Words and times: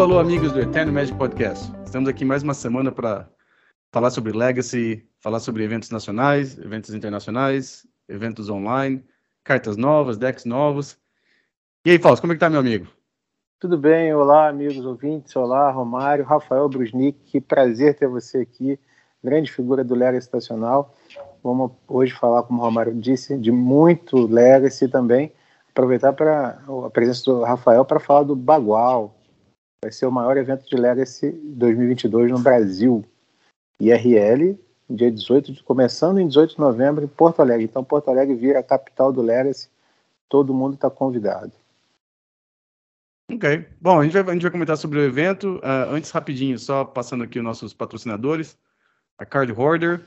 Alô, 0.00 0.18
amigos 0.18 0.50
do 0.50 0.58
Eterno 0.58 0.94
Magic 0.94 1.16
Podcast. 1.18 1.70
Estamos 1.84 2.08
aqui 2.08 2.24
mais 2.24 2.42
uma 2.42 2.54
semana 2.54 2.90
para 2.90 3.28
falar 3.92 4.10
sobre 4.10 4.32
Legacy, 4.32 5.06
falar 5.18 5.40
sobre 5.40 5.62
eventos 5.62 5.90
nacionais, 5.90 6.58
eventos 6.58 6.94
internacionais, 6.94 7.86
eventos 8.08 8.48
online, 8.48 9.04
cartas 9.44 9.76
novas, 9.76 10.16
decks 10.16 10.46
novos. 10.46 10.96
E 11.84 11.90
aí, 11.90 11.98
Fausto, 11.98 12.22
como 12.22 12.32
é 12.32 12.36
que 12.36 12.40
tá, 12.40 12.48
meu 12.48 12.60
amigo? 12.60 12.86
Tudo 13.60 13.76
bem, 13.76 14.14
olá, 14.14 14.48
amigos 14.48 14.86
ouvintes, 14.86 15.36
olá, 15.36 15.70
Romário, 15.70 16.24
Rafael 16.24 16.66
Brusnik, 16.66 17.18
que 17.26 17.38
prazer 17.38 17.94
ter 17.94 18.08
você 18.08 18.38
aqui, 18.38 18.80
grande 19.22 19.52
figura 19.52 19.84
do 19.84 19.94
Legacy 19.94 20.24
Estacional. 20.24 20.96
Vamos 21.44 21.72
hoje 21.86 22.14
falar, 22.14 22.44
como 22.44 22.62
o 22.62 22.64
Romário 22.64 22.94
disse, 22.94 23.36
de 23.36 23.52
muito 23.52 24.26
Legacy 24.26 24.88
também. 24.88 25.30
Aproveitar 25.68 26.14
para 26.14 26.58
a 26.86 26.90
presença 26.90 27.22
do 27.26 27.42
Rafael 27.42 27.84
para 27.84 28.00
falar 28.00 28.22
do 28.22 28.34
Bagual. 28.34 29.19
Vai 29.82 29.92
ser 29.92 30.04
o 30.04 30.12
maior 30.12 30.36
evento 30.36 30.68
de 30.68 30.76
Legacy 30.76 31.30
2022 31.30 32.30
no 32.30 32.38
Brasil. 32.38 33.02
IRL, 33.80 34.58
dia 34.90 35.10
18, 35.10 35.64
começando 35.64 36.18
em 36.18 36.28
18 36.28 36.56
de 36.56 36.60
novembro 36.60 37.02
em 37.02 37.08
Porto 37.08 37.40
Alegre. 37.40 37.64
Então, 37.64 37.82
Porto 37.82 38.10
Alegre 38.10 38.34
vira 38.34 38.58
a 38.58 38.62
capital 38.62 39.10
do 39.10 39.22
Legacy. 39.22 39.70
Todo 40.28 40.52
mundo 40.52 40.74
está 40.74 40.90
convidado. 40.90 41.50
Ok. 43.32 43.66
Bom, 43.80 44.00
a 44.00 44.04
gente, 44.04 44.12
vai, 44.12 44.22
a 44.22 44.32
gente 44.34 44.42
vai 44.42 44.50
comentar 44.50 44.76
sobre 44.76 44.98
o 44.98 45.02
evento. 45.02 45.56
Uh, 45.56 45.94
antes, 45.94 46.10
rapidinho, 46.10 46.58
só 46.58 46.84
passando 46.84 47.24
aqui 47.24 47.38
os 47.38 47.44
nossos 47.44 47.72
patrocinadores. 47.72 48.58
A 49.16 49.24
Card 49.24 49.50
Hoarder, 49.50 50.06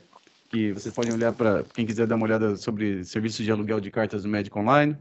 que 0.50 0.72
vocês 0.72 0.94
podem 0.94 1.12
olhar 1.12 1.32
para 1.32 1.64
quem 1.74 1.84
quiser 1.84 2.06
dar 2.06 2.14
uma 2.14 2.26
olhada 2.26 2.56
sobre 2.56 3.02
serviços 3.02 3.44
de 3.44 3.50
aluguel 3.50 3.80
de 3.80 3.90
cartas 3.90 4.22
do 4.22 4.28
Magic 4.28 4.56
Online. 4.56 4.96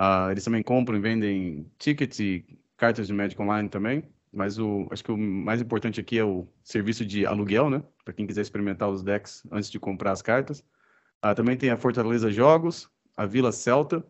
Uh, 0.00 0.32
eles 0.32 0.42
também 0.42 0.62
compram 0.62 0.96
e 0.96 1.00
vendem 1.00 1.70
tickets 1.78 2.18
e 2.18 2.44
cartas 2.82 3.06
de 3.06 3.12
Magic 3.12 3.40
Online 3.40 3.68
também. 3.68 4.02
Mas 4.32 4.58
o, 4.58 4.88
acho 4.90 5.04
que 5.04 5.12
o 5.12 5.16
mais 5.16 5.60
importante 5.60 6.00
aqui 6.00 6.18
é 6.18 6.24
o 6.24 6.48
serviço 6.64 7.06
de 7.06 7.24
aluguel, 7.24 7.70
né? 7.70 7.80
Para 8.04 8.12
quem 8.12 8.26
quiser 8.26 8.40
experimentar 8.40 8.88
os 8.88 9.04
decks 9.04 9.46
antes 9.52 9.70
de 9.70 9.78
comprar 9.78 10.10
as 10.10 10.20
cartas. 10.20 10.64
Uh, 11.24 11.32
também 11.36 11.56
tem 11.56 11.70
a 11.70 11.76
Fortaleza 11.76 12.28
Jogos, 12.32 12.90
a 13.16 13.24
Vila 13.24 13.52
Celta. 13.52 14.04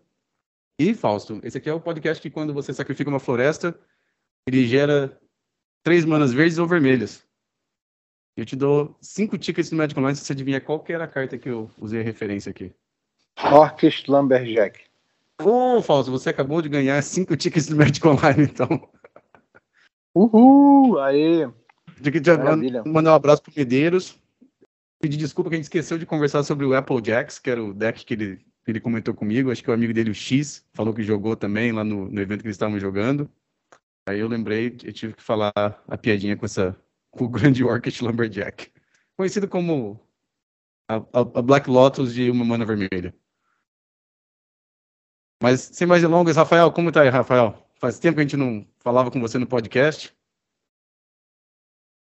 E, 0.78 0.94
Fausto, 0.94 1.38
esse 1.42 1.58
aqui 1.58 1.68
é 1.68 1.74
o 1.74 1.80
podcast 1.80 2.22
que 2.22 2.30
quando 2.30 2.54
você 2.54 2.72
sacrifica 2.72 3.10
uma 3.10 3.20
floresta, 3.20 3.78
ele 4.46 4.66
gera 4.66 5.20
três 5.82 6.06
manas 6.06 6.32
verdes 6.32 6.56
ou 6.56 6.66
vermelhas. 6.66 7.26
Eu 8.34 8.46
te 8.46 8.56
dou 8.56 8.96
cinco 9.02 9.36
tickets 9.36 9.70
no 9.70 9.76
Magic 9.76 9.98
Online 9.98 10.16
se 10.16 10.24
você 10.24 10.32
adivinhar 10.32 10.64
qual 10.64 10.80
que 10.80 10.94
era 10.94 11.04
a 11.04 11.08
carta 11.08 11.36
que 11.36 11.50
eu 11.50 11.70
usei 11.76 12.00
a 12.00 12.04
referência 12.04 12.48
aqui. 12.48 12.72
Orcish 13.36 14.04
Lumberjack. 14.08 14.80
Ô, 15.44 15.78
oh, 15.78 15.82
Fausto, 15.82 16.10
você 16.10 16.30
acabou 16.30 16.62
de 16.62 16.68
ganhar 16.68 17.00
cinco 17.02 17.36
tickets 17.36 17.68
no 17.68 17.76
Magic 17.76 18.06
Online, 18.06 18.44
então. 18.44 18.88
Uhul! 20.14 21.00
Aí! 21.00 21.48
Mandar 22.86 23.12
um 23.12 23.14
abraço 23.14 23.42
pro 23.42 23.52
Medeiros. 23.56 24.18
Pedir 25.00 25.16
desculpa 25.16 25.50
que 25.50 25.54
a 25.54 25.58
gente 25.58 25.64
esqueceu 25.64 25.98
de 25.98 26.06
conversar 26.06 26.42
sobre 26.42 26.64
o 26.64 26.74
Apple 26.74 27.00
Jacks, 27.04 27.38
que 27.38 27.50
era 27.50 27.62
o 27.62 27.74
deck 27.74 28.04
que 28.04 28.14
ele, 28.14 28.40
ele 28.66 28.80
comentou 28.80 29.14
comigo. 29.14 29.50
Acho 29.50 29.62
que 29.62 29.70
o 29.70 29.74
amigo 29.74 29.92
dele, 29.92 30.10
o 30.10 30.14
X, 30.14 30.64
falou 30.72 30.94
que 30.94 31.02
jogou 31.02 31.34
também 31.34 31.72
lá 31.72 31.82
no, 31.82 32.08
no 32.08 32.20
evento 32.20 32.40
que 32.40 32.46
eles 32.46 32.56
estavam 32.56 32.78
jogando. 32.78 33.28
Aí 34.08 34.18
eu 34.18 34.28
lembrei, 34.28 34.76
eu 34.84 34.92
tive 34.92 35.14
que 35.14 35.22
falar 35.22 35.52
a 35.54 35.96
piadinha 35.96 36.36
com, 36.36 36.44
essa, 36.44 36.76
com 37.10 37.24
o 37.24 37.28
grande 37.28 37.64
Orchid 37.64 38.02
Lumberjack. 38.02 38.70
Conhecido 39.16 39.48
como 39.48 40.00
a, 40.88 40.96
a, 40.96 41.20
a 41.20 41.42
Black 41.42 41.70
Lotus 41.70 42.12
de 42.14 42.30
uma 42.30 42.44
mana 42.44 42.64
vermelha. 42.64 43.14
Mas 45.42 45.60
sem 45.60 45.88
mais 45.88 46.00
delongas, 46.00 46.36
Rafael, 46.36 46.70
como 46.70 46.92
tá 46.92 47.00
aí, 47.02 47.08
Rafael? 47.08 47.56
Faz 47.74 47.98
tempo 47.98 48.14
que 48.14 48.20
a 48.20 48.22
gente 48.22 48.36
não 48.36 48.64
falava 48.78 49.10
com 49.10 49.20
você 49.20 49.38
no 49.38 49.46
podcast. 49.46 50.16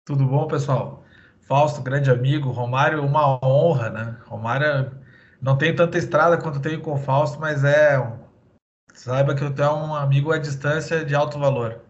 Tudo 0.03 0.25
bom, 0.25 0.47
pessoal? 0.47 1.03
Fausto, 1.41 1.83
grande 1.83 2.09
amigo. 2.09 2.49
Romário, 2.49 3.05
uma 3.05 3.37
honra, 3.45 3.91
né? 3.91 4.17
Romário, 4.25 4.91
não 5.39 5.55
tem 5.55 5.75
tanta 5.75 5.99
estrada 5.99 6.41
quanto 6.41 6.59
tenho 6.59 6.81
com 6.81 6.93
o 6.93 6.97
Fausto, 6.97 7.39
mas 7.39 7.63
é. 7.63 7.97
Saiba 8.95 9.35
que 9.35 9.43
eu 9.43 9.53
tenho 9.53 9.75
um 9.75 9.93
amigo 9.93 10.31
à 10.31 10.39
distância 10.39 11.05
de 11.05 11.13
alto 11.13 11.37
valor. 11.37 11.81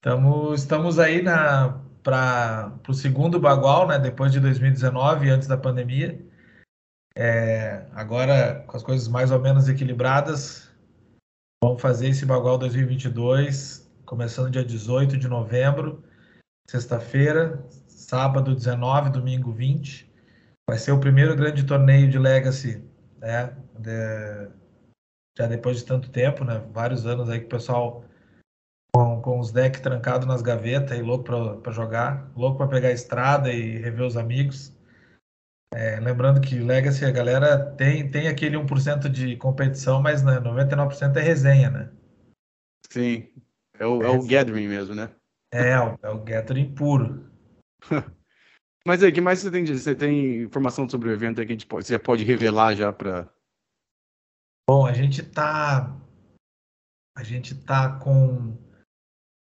Tamo, 0.00 0.54
estamos 0.54 0.98
aí 0.98 1.22
para 2.02 2.72
o 2.88 2.94
segundo 2.94 3.38
bagual, 3.38 3.86
né? 3.86 3.98
Depois 3.98 4.32
de 4.32 4.40
2019, 4.40 5.28
antes 5.28 5.46
da 5.46 5.58
pandemia. 5.58 6.18
É, 7.14 7.84
agora, 7.92 8.64
com 8.66 8.74
as 8.74 8.82
coisas 8.82 9.06
mais 9.06 9.30
ou 9.30 9.38
menos 9.38 9.68
equilibradas, 9.68 10.67
Vamos 11.60 11.82
fazer 11.82 12.10
esse 12.10 12.24
Bagual 12.24 12.56
2022, 12.56 13.90
começando 14.06 14.48
dia 14.48 14.64
18 14.64 15.16
de 15.16 15.26
novembro, 15.26 16.04
sexta-feira, 16.70 17.66
sábado 17.88 18.54
19, 18.54 19.10
domingo 19.10 19.50
20. 19.50 20.08
Vai 20.70 20.78
ser 20.78 20.92
o 20.92 21.00
primeiro 21.00 21.34
grande 21.34 21.66
torneio 21.66 22.08
de 22.08 22.16
Legacy, 22.16 22.84
né? 23.16 23.56
De, 23.76 24.48
já 25.36 25.48
depois 25.48 25.78
de 25.78 25.84
tanto 25.84 26.10
tempo, 26.10 26.44
né? 26.44 26.64
Vários 26.72 27.04
anos 27.06 27.28
aí 27.28 27.40
que 27.40 27.46
o 27.46 27.48
pessoal 27.48 28.04
com, 28.94 29.20
com 29.20 29.40
os 29.40 29.50
decks 29.50 29.80
trancados 29.80 30.28
nas 30.28 30.42
gavetas 30.42 30.96
e 30.96 31.02
louco 31.02 31.24
para 31.60 31.72
jogar, 31.72 32.30
louco 32.36 32.58
para 32.58 32.68
pegar 32.68 32.88
a 32.90 32.92
estrada 32.92 33.52
e 33.52 33.78
rever 33.78 34.06
os 34.06 34.16
amigos. 34.16 34.77
É, 35.74 36.00
lembrando 36.00 36.40
que 36.40 36.58
Legacy, 36.58 37.04
a 37.04 37.10
galera 37.10 37.74
tem, 37.76 38.10
tem 38.10 38.28
aquele 38.28 38.56
1% 38.56 39.08
de 39.08 39.36
competição, 39.36 40.00
mas 40.00 40.22
né, 40.22 40.40
99% 40.40 41.16
é 41.16 41.20
resenha, 41.20 41.70
né? 41.70 41.90
Sim, 42.90 43.28
é 43.78 43.86
o, 43.86 44.02
é, 44.02 44.06
é 44.06 44.08
o 44.08 44.26
gathering 44.26 44.66
mesmo, 44.66 44.94
né? 44.94 45.10
É, 45.52 45.70
é 45.70 45.80
o, 45.80 45.98
é 46.02 46.24
gathering 46.24 46.74
puro. 46.74 47.30
mas 48.86 49.02
aí, 49.02 49.10
o 49.10 49.12
que 49.12 49.20
mais 49.20 49.40
você 49.40 49.50
tem? 49.50 49.66
Você 49.66 49.94
tem 49.94 50.42
informação 50.42 50.88
sobre 50.88 51.10
o 51.10 51.12
evento 51.12 51.40
aí 51.40 51.46
que 51.46 51.52
a 51.52 51.54
gente 51.54 51.66
pode, 51.66 51.86
você 51.86 51.92
já 51.92 52.00
pode 52.00 52.24
revelar 52.24 52.74
já 52.74 52.92
para... 52.92 53.28
Bom, 54.68 54.86
a 54.86 54.92
gente 54.92 55.22
tá... 55.22 55.94
A 57.16 57.22
gente 57.22 57.54
tá 57.54 57.98
com... 57.98 58.56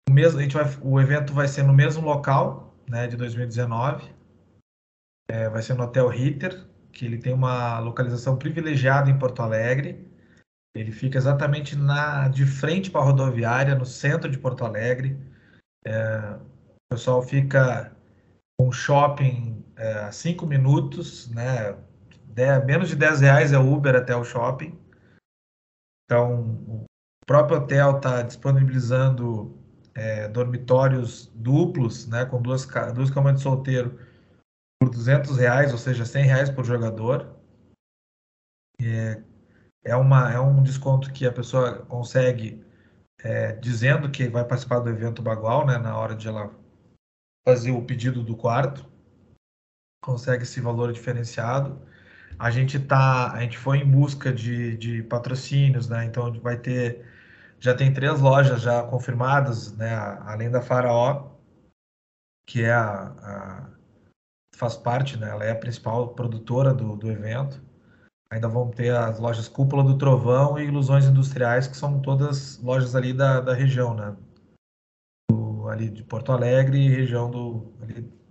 O, 0.09 0.13
mesmo, 0.13 0.39
a 0.39 0.43
gente 0.43 0.55
vai, 0.55 0.65
o 0.81 1.01
evento 1.01 1.33
vai 1.33 1.47
ser 1.47 1.63
no 1.63 1.73
mesmo 1.73 2.05
local, 2.05 2.77
né, 2.87 3.07
de 3.07 3.17
2019 3.17 4.22
é, 5.27 5.49
vai 5.49 5.61
ser 5.61 5.73
no 5.75 5.83
Hotel 5.83 6.07
Ritter, 6.07 6.65
que 6.91 7.05
ele 7.05 7.17
tem 7.17 7.33
uma 7.33 7.79
localização 7.79 8.37
privilegiada 8.37 9.09
em 9.09 9.17
Porto 9.17 9.41
Alegre. 9.41 10.07
Ele 10.75 10.91
fica 10.91 11.17
exatamente 11.17 11.75
na 11.75 12.27
de 12.27 12.45
frente 12.45 12.89
para 12.89 13.01
a 13.01 13.05
rodoviária, 13.05 13.75
no 13.75 13.85
centro 13.85 14.29
de 14.29 14.37
Porto 14.37 14.65
Alegre. 14.65 15.17
É, 15.85 16.35
o 16.35 16.95
pessoal 16.95 17.21
fica 17.21 17.95
com 18.59 18.71
shopping 18.71 19.63
é, 19.75 19.93
a 20.05 20.11
cinco 20.11 20.45
minutos, 20.45 21.29
né? 21.29 21.75
De, 22.25 22.59
menos 22.65 22.89
de 22.89 22.95
10 22.95 23.21
reais 23.21 23.53
é 23.53 23.57
Uber 23.57 23.95
até 23.95 24.15
o 24.15 24.23
shopping. 24.23 24.77
Então, 26.05 26.41
o 26.67 26.85
próprio 27.25 27.57
hotel 27.57 27.97
está 27.97 28.21
disponibilizando 28.21 29.57
é, 29.95 30.27
dormitórios 30.27 31.31
duplos, 31.35 32.07
né? 32.07 32.25
Com 32.25 32.41
duas, 32.41 32.67
duas 32.93 33.09
camas 33.09 33.35
de 33.35 33.41
solteiro 33.41 33.97
por 34.83 34.89
200 34.89 35.37
reais, 35.37 35.71
ou 35.71 35.77
seja, 35.77 36.03
100 36.03 36.25
reais 36.25 36.49
por 36.49 36.65
jogador. 36.65 37.33
É, 38.81 39.23
é, 39.85 39.95
uma, 39.95 40.29
é 40.29 40.39
um 40.39 40.61
desconto 40.61 41.13
que 41.13 41.25
a 41.25 41.31
pessoa 41.31 41.85
consegue 41.85 42.65
é, 43.19 43.53
dizendo 43.53 44.11
que 44.11 44.27
vai 44.27 44.43
participar 44.43 44.79
do 44.79 44.89
evento 44.89 45.21
Bagual, 45.21 45.65
né, 45.65 45.77
na 45.77 45.97
hora 45.97 46.15
de 46.15 46.27
ela 46.27 46.53
fazer 47.47 47.71
o 47.71 47.81
pedido 47.81 48.21
do 48.21 48.35
quarto. 48.35 48.85
Consegue 50.03 50.43
esse 50.43 50.59
valor 50.59 50.91
diferenciado. 50.91 51.81
A 52.37 52.51
gente 52.51 52.77
tá, 52.77 53.31
a 53.31 53.39
gente 53.39 53.57
foi 53.57 53.77
em 53.77 53.89
busca 53.89 54.33
de, 54.33 54.75
de 54.75 55.03
patrocínios, 55.03 55.87
né? 55.87 56.03
Então 56.03 56.33
vai 56.41 56.57
ter, 56.57 57.05
já 57.57 57.73
tem 57.73 57.93
três 57.93 58.19
lojas 58.19 58.61
já 58.61 58.83
confirmadas, 58.83 59.71
né? 59.77 59.95
Além 60.25 60.51
da 60.51 60.61
Faraó, 60.61 61.31
que 62.45 62.63
é 62.63 62.73
a, 62.73 63.13
a 63.21 63.72
faz 64.55 64.75
parte, 64.75 65.17
né? 65.17 65.29
Ela 65.29 65.45
é 65.45 65.51
a 65.51 65.55
principal 65.55 66.09
produtora 66.09 66.73
do, 66.73 66.95
do 66.95 67.11
evento. 67.11 67.61
Ainda 68.29 68.47
vão 68.47 68.69
ter 68.69 68.95
as 68.95 69.19
lojas 69.19 69.47
Cúpula 69.47 69.83
do 69.83 69.97
Trovão 69.97 70.57
e 70.57 70.65
Ilusões 70.65 71.05
Industriais, 71.05 71.67
que 71.67 71.77
são 71.77 71.99
todas 71.99 72.59
lojas 72.61 72.95
ali 72.95 73.13
da, 73.13 73.39
da 73.41 73.53
região, 73.53 73.93
né? 73.93 74.15
Do, 75.29 75.67
ali 75.69 75.89
de 75.89 76.03
Porto 76.03 76.31
Alegre 76.31 76.77
e 76.77 76.89
região 76.89 77.29
do, 77.29 77.73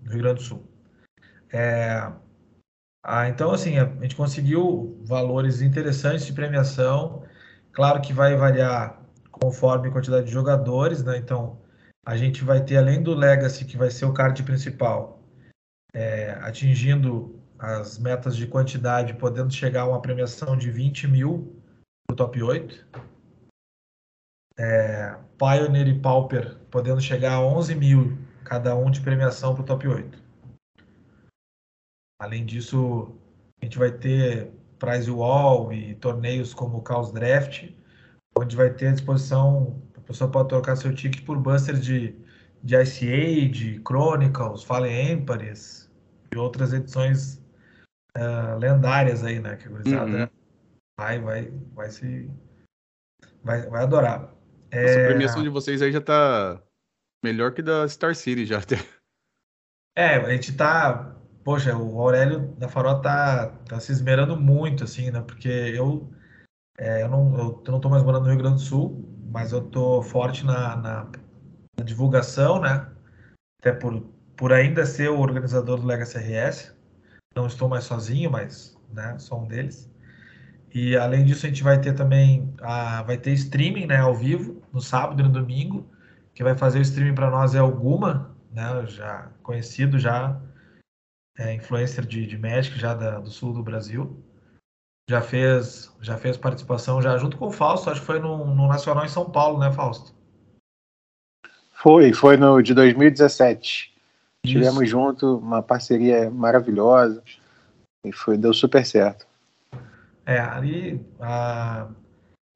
do 0.01 0.11
Rio 0.11 0.23
Grande 0.23 0.41
do 0.41 0.43
Sul. 0.43 0.67
É, 1.53 2.11
ah, 3.05 3.29
então, 3.29 3.53
assim, 3.53 3.79
a, 3.79 3.85
a 3.85 4.03
gente 4.03 4.17
conseguiu 4.17 5.01
valores 5.05 5.61
interessantes 5.61 6.25
de 6.27 6.33
premiação. 6.33 7.25
Claro 7.73 8.01
que 8.01 8.13
vai 8.13 8.37
variar 8.37 9.01
conforme 9.31 9.89
a 9.89 9.91
quantidade 9.93 10.27
de 10.27 10.33
jogadores, 10.33 11.03
né? 11.03 11.17
Então, 11.17 11.61
a 12.07 12.17
gente 12.17 12.45
vai 12.45 12.65
ter, 12.65 12.77
além 12.77 13.03
do 13.03 13.15
Legacy, 13.15 13.65
que 13.65 13.77
vai 13.77 13.91
ser 13.91 14.05
o 14.05 14.13
card 14.13 14.43
principal, 14.43 15.22
é, 15.94 16.31
atingindo 16.41 17.39
as 17.59 17.99
metas 17.99 18.37
de 18.37 18.47
quantidade, 18.47 19.15
podendo 19.15 19.53
chegar 19.53 19.83
a 19.83 19.89
uma 19.89 20.03
premiação 20.03 20.56
de 20.56 20.71
20 20.71 21.06
mil 21.06 21.62
para 22.06 22.15
o 22.15 22.17
top 22.17 22.43
8. 22.43 22.87
é, 24.59 25.17
Pioneer 25.39 25.89
e 25.89 25.99
Pauper 26.00 26.56
podendo 26.71 27.00
chegar 27.00 27.35
a 27.35 27.41
11 27.41 27.75
mil 27.75 28.19
cada 28.44 28.75
um 28.77 28.91
de 28.91 29.00
premiação 29.00 29.55
para 29.55 29.62
o 29.62 29.67
top 29.67 29.89
8. 29.89 30.23
Além 32.21 32.45
disso, 32.45 33.17
a 33.61 33.65
gente 33.65 33.79
vai 33.79 33.91
ter 33.91 34.53
prize 34.79 35.11
wall 35.11 35.73
e 35.73 35.95
torneios 35.97 36.53
como 36.53 36.79
o 36.79 36.85
Chaos 36.87 37.12
Draft, 37.12 37.71
onde 38.37 38.56
vai 38.56 38.71
ter 38.71 38.88
à 38.88 38.93
disposição, 38.93 39.81
a 39.97 40.00
pessoa 40.00 40.31
pode 40.31 40.49
trocar 40.49 40.77
seu 40.77 40.95
ticket 40.95 41.25
por 41.25 41.38
busters 41.38 41.85
de, 41.85 42.17
de 42.62 42.83
Ice 42.83 43.09
Age, 43.09 43.81
Chronicles, 43.87 44.65
Fallen 44.65 45.12
Empires 45.12 45.81
e 46.32 46.38
outras 46.38 46.73
edições 46.73 47.43
uh, 48.17 48.58
lendárias 48.58 49.23
aí, 49.23 49.38
né? 49.38 49.56
Que 49.56 49.69
a 49.69 50.05
uhum. 50.05 50.29
vai, 50.99 51.19
vai, 51.20 51.50
vai 51.75 51.90
se. 51.90 52.31
Vai, 53.43 53.69
vai 53.69 53.82
adorar. 53.82 54.34
Essa 54.70 55.00
é... 55.00 55.08
premiação 55.08 55.43
de 55.43 55.49
vocês 55.49 55.82
aí 55.82 55.93
já 55.93 56.00
tá 56.00 56.62
melhor 57.23 57.52
que 57.52 57.62
da 57.62 57.87
Star 57.88 58.14
City 58.14 58.46
já. 58.46 58.61
É, 59.94 60.17
a 60.17 60.31
gente 60.31 60.56
tá. 60.56 61.14
Poxa, 61.44 61.76
o 61.76 62.00
Aurélio 62.00 62.55
da 62.56 62.69
Farol 62.69 63.02
tá, 63.02 63.49
tá 63.69 63.78
se 63.78 63.93
esmerando 63.93 64.40
muito, 64.40 64.85
assim, 64.85 65.11
né? 65.11 65.20
Porque 65.20 65.49
eu, 65.49 66.11
é, 66.78 67.02
eu, 67.02 67.08
não, 67.08 67.37
eu 67.37 67.62
não 67.67 67.81
tô 67.81 67.90
mais 67.90 68.02
morando 68.02 68.23
no 68.23 68.31
Rio 68.31 68.38
Grande 68.38 68.56
do 68.56 68.61
Sul, 68.61 69.05
mas 69.31 69.52
eu 69.52 69.61
tô 69.61 70.02
forte 70.02 70.46
na, 70.46 70.76
na, 70.76 71.12
na 71.76 71.85
divulgação, 71.85 72.61
né? 72.61 72.90
Até 73.61 73.73
por, 73.73 74.02
por 74.37 74.52
ainda 74.52 74.87
ser 74.87 75.11
o 75.11 75.20
organizador 75.20 75.79
do 75.79 75.87
Legacy 75.87 76.19
RS. 76.19 76.75
Não 77.34 77.46
estou 77.46 77.69
mais 77.69 77.84
sozinho, 77.84 78.31
mas 78.31 78.76
né, 78.93 79.19
sou 79.19 79.43
um 79.43 79.46
deles. 79.46 79.90
E 80.75 80.96
além 80.96 81.25
disso, 81.25 81.44
a 81.44 81.49
gente 81.49 81.62
vai 81.62 81.81
ter 81.81 81.94
também 81.94 82.55
a, 82.62 83.02
vai 83.02 83.19
ter 83.19 83.32
streaming 83.32 83.87
né, 83.87 83.99
ao 83.99 84.14
vivo 84.14 84.62
no 84.73 84.81
sábado 84.81 85.20
e 85.20 85.23
no 85.23 85.29
domingo. 85.29 85.87
Quem 86.34 86.44
vai 86.44 86.56
fazer 86.56 86.79
o 86.79 86.82
streaming 86.82 87.14
para 87.14 87.31
nós 87.31 87.55
é 87.55 87.62
o 87.62 87.70
Guma, 87.70 88.34
né, 88.50 88.87
já 88.87 89.31
conhecido, 89.43 89.99
já 89.99 90.40
é, 91.38 91.55
influencer 91.55 92.06
de, 92.06 92.26
de 92.26 92.38
Magic 92.38 92.78
já 92.78 92.94
da, 92.94 93.19
do 93.19 93.31
sul 93.31 93.52
do 93.52 93.62
Brasil. 93.62 94.23
Já 95.11 95.20
fez, 95.20 95.94
já 96.00 96.17
fez 96.17 96.37
participação 96.37 97.02
já 97.02 97.19
junto 97.19 97.37
com 97.37 97.49
o 97.49 97.52
Fausto, 97.52 97.90
acho 97.90 98.00
que 98.00 98.06
foi 98.06 98.19
no, 98.19 98.55
no 98.55 98.69
Nacional 98.69 99.05
em 99.05 99.08
São 99.08 99.31
Paulo, 99.31 99.58
né, 99.58 99.70
Fausto? 99.73 100.14
Foi, 101.75 102.12
foi 102.12 102.37
no 102.37 102.62
de 102.62 102.73
2017. 102.73 103.92
Tivemos 104.44 104.89
junto, 104.89 105.39
uma 105.39 105.62
parceria 105.62 106.31
maravilhosa 106.31 107.23
e 108.05 108.12
foi, 108.12 108.37
deu 108.37 108.53
super 108.53 108.85
certo. 108.85 109.27
É, 110.27 110.39
ali 110.39 111.05
a, 111.21 111.89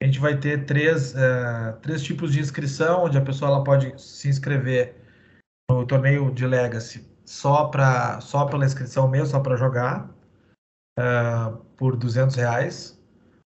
a 0.01 0.05
gente 0.05 0.19
vai 0.19 0.37
ter 0.37 0.65
três, 0.65 1.13
uh, 1.13 1.77
três 1.81 2.03
tipos 2.03 2.33
de 2.33 2.39
inscrição, 2.39 3.05
onde 3.05 3.17
a 3.17 3.21
pessoa 3.21 3.51
ela 3.51 3.63
pode 3.63 3.99
se 4.01 4.27
inscrever 4.27 4.95
no 5.69 5.85
torneio 5.85 6.29
de 6.31 6.45
Legacy 6.45 7.07
só, 7.25 7.65
pra, 7.65 8.21
só 8.21 8.45
pela 8.45 8.65
inscrição 8.65 9.07
mesmo, 9.07 9.27
só 9.27 9.39
para 9.39 9.57
jogar, 9.57 10.09
uh, 10.99 11.57
por 11.75 11.95
200 11.95 12.35
reais. 12.35 12.97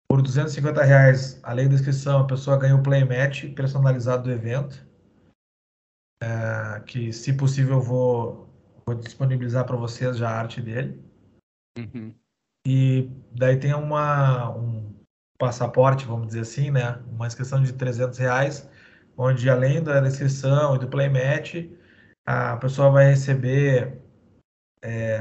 Por 0.08 0.20
250 0.20 0.82
reais, 0.82 1.40
além 1.42 1.68
da 1.68 1.74
inscrição, 1.74 2.20
a 2.20 2.26
pessoa 2.26 2.58
ganha 2.58 2.76
o 2.76 2.82
playmatch 2.82 3.46
personalizado 3.54 4.24
do 4.24 4.30
evento, 4.30 4.86
uh, 6.22 6.82
que 6.84 7.12
se 7.12 7.32
possível 7.32 7.74
eu 7.74 7.82
vou, 7.82 8.48
vou 8.86 8.94
disponibilizar 8.94 9.66
para 9.66 9.76
vocês 9.76 10.16
já 10.16 10.30
a 10.30 10.38
arte 10.38 10.60
dele. 10.60 11.02
Uhum. 11.76 12.14
E 12.66 13.10
daí 13.32 13.56
tem 13.58 13.74
uma, 13.74 14.50
um 14.56 14.94
passaporte, 15.38 16.06
vamos 16.06 16.28
dizer 16.28 16.40
assim, 16.40 16.70
né? 16.70 17.00
Uma 17.10 17.26
inscrição 17.26 17.60
de 17.60 17.72
300 17.72 18.18
reais, 18.18 18.70
onde 19.16 19.50
além 19.50 19.82
da 19.82 20.06
inscrição 20.06 20.76
e 20.76 20.78
do 20.78 20.88
playmatch, 20.88 21.68
a 22.24 22.56
pessoa 22.56 22.90
vai 22.90 23.06
receber 23.06 24.00
é, 24.80 25.18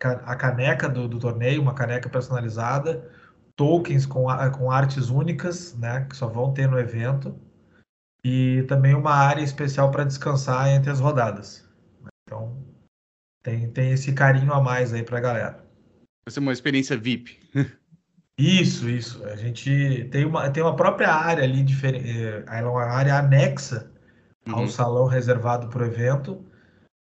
a 0.00 0.36
caneca 0.36 0.88
do, 0.88 1.06
do, 1.06 1.18
torneio, 1.18 1.60
uma 1.60 1.74
caneca 1.74 2.08
personalizada, 2.08 3.10
tokens 3.54 4.06
com, 4.06 4.26
com 4.56 4.70
artes 4.70 5.10
únicas, 5.10 5.76
né? 5.76 6.06
Que 6.08 6.16
só 6.16 6.26
vão 6.26 6.54
ter 6.54 6.66
no 6.68 6.78
evento. 6.78 7.38
E 8.28 8.64
também 8.64 8.92
uma 8.92 9.12
área 9.12 9.40
especial 9.40 9.92
para 9.92 10.02
descansar 10.02 10.68
entre 10.70 10.90
as 10.90 10.98
rodadas. 10.98 11.64
Então, 12.26 12.60
tem, 13.40 13.70
tem 13.70 13.92
esse 13.92 14.12
carinho 14.12 14.52
a 14.52 14.60
mais 14.60 14.92
aí 14.92 15.04
para 15.04 15.18
a 15.18 15.20
galera. 15.20 15.52
Vai 16.26 16.32
ser 16.32 16.40
uma 16.40 16.52
experiência 16.52 16.96
VIP. 16.96 17.38
Isso, 18.36 18.88
isso. 18.90 19.24
A 19.24 19.36
gente 19.36 20.08
tem 20.10 20.24
uma, 20.24 20.50
tem 20.50 20.60
uma 20.60 20.74
própria 20.74 21.14
área 21.14 21.44
ali, 21.44 21.62
diferente, 21.62 22.10
ela 22.48 22.66
é 22.66 22.70
uma 22.70 22.82
área 22.82 23.16
anexa 23.16 23.90
ao 24.48 24.62
uhum. 24.62 24.68
salão 24.68 25.06
reservado 25.06 25.68
para 25.68 25.84
o 25.84 25.86
evento, 25.86 26.44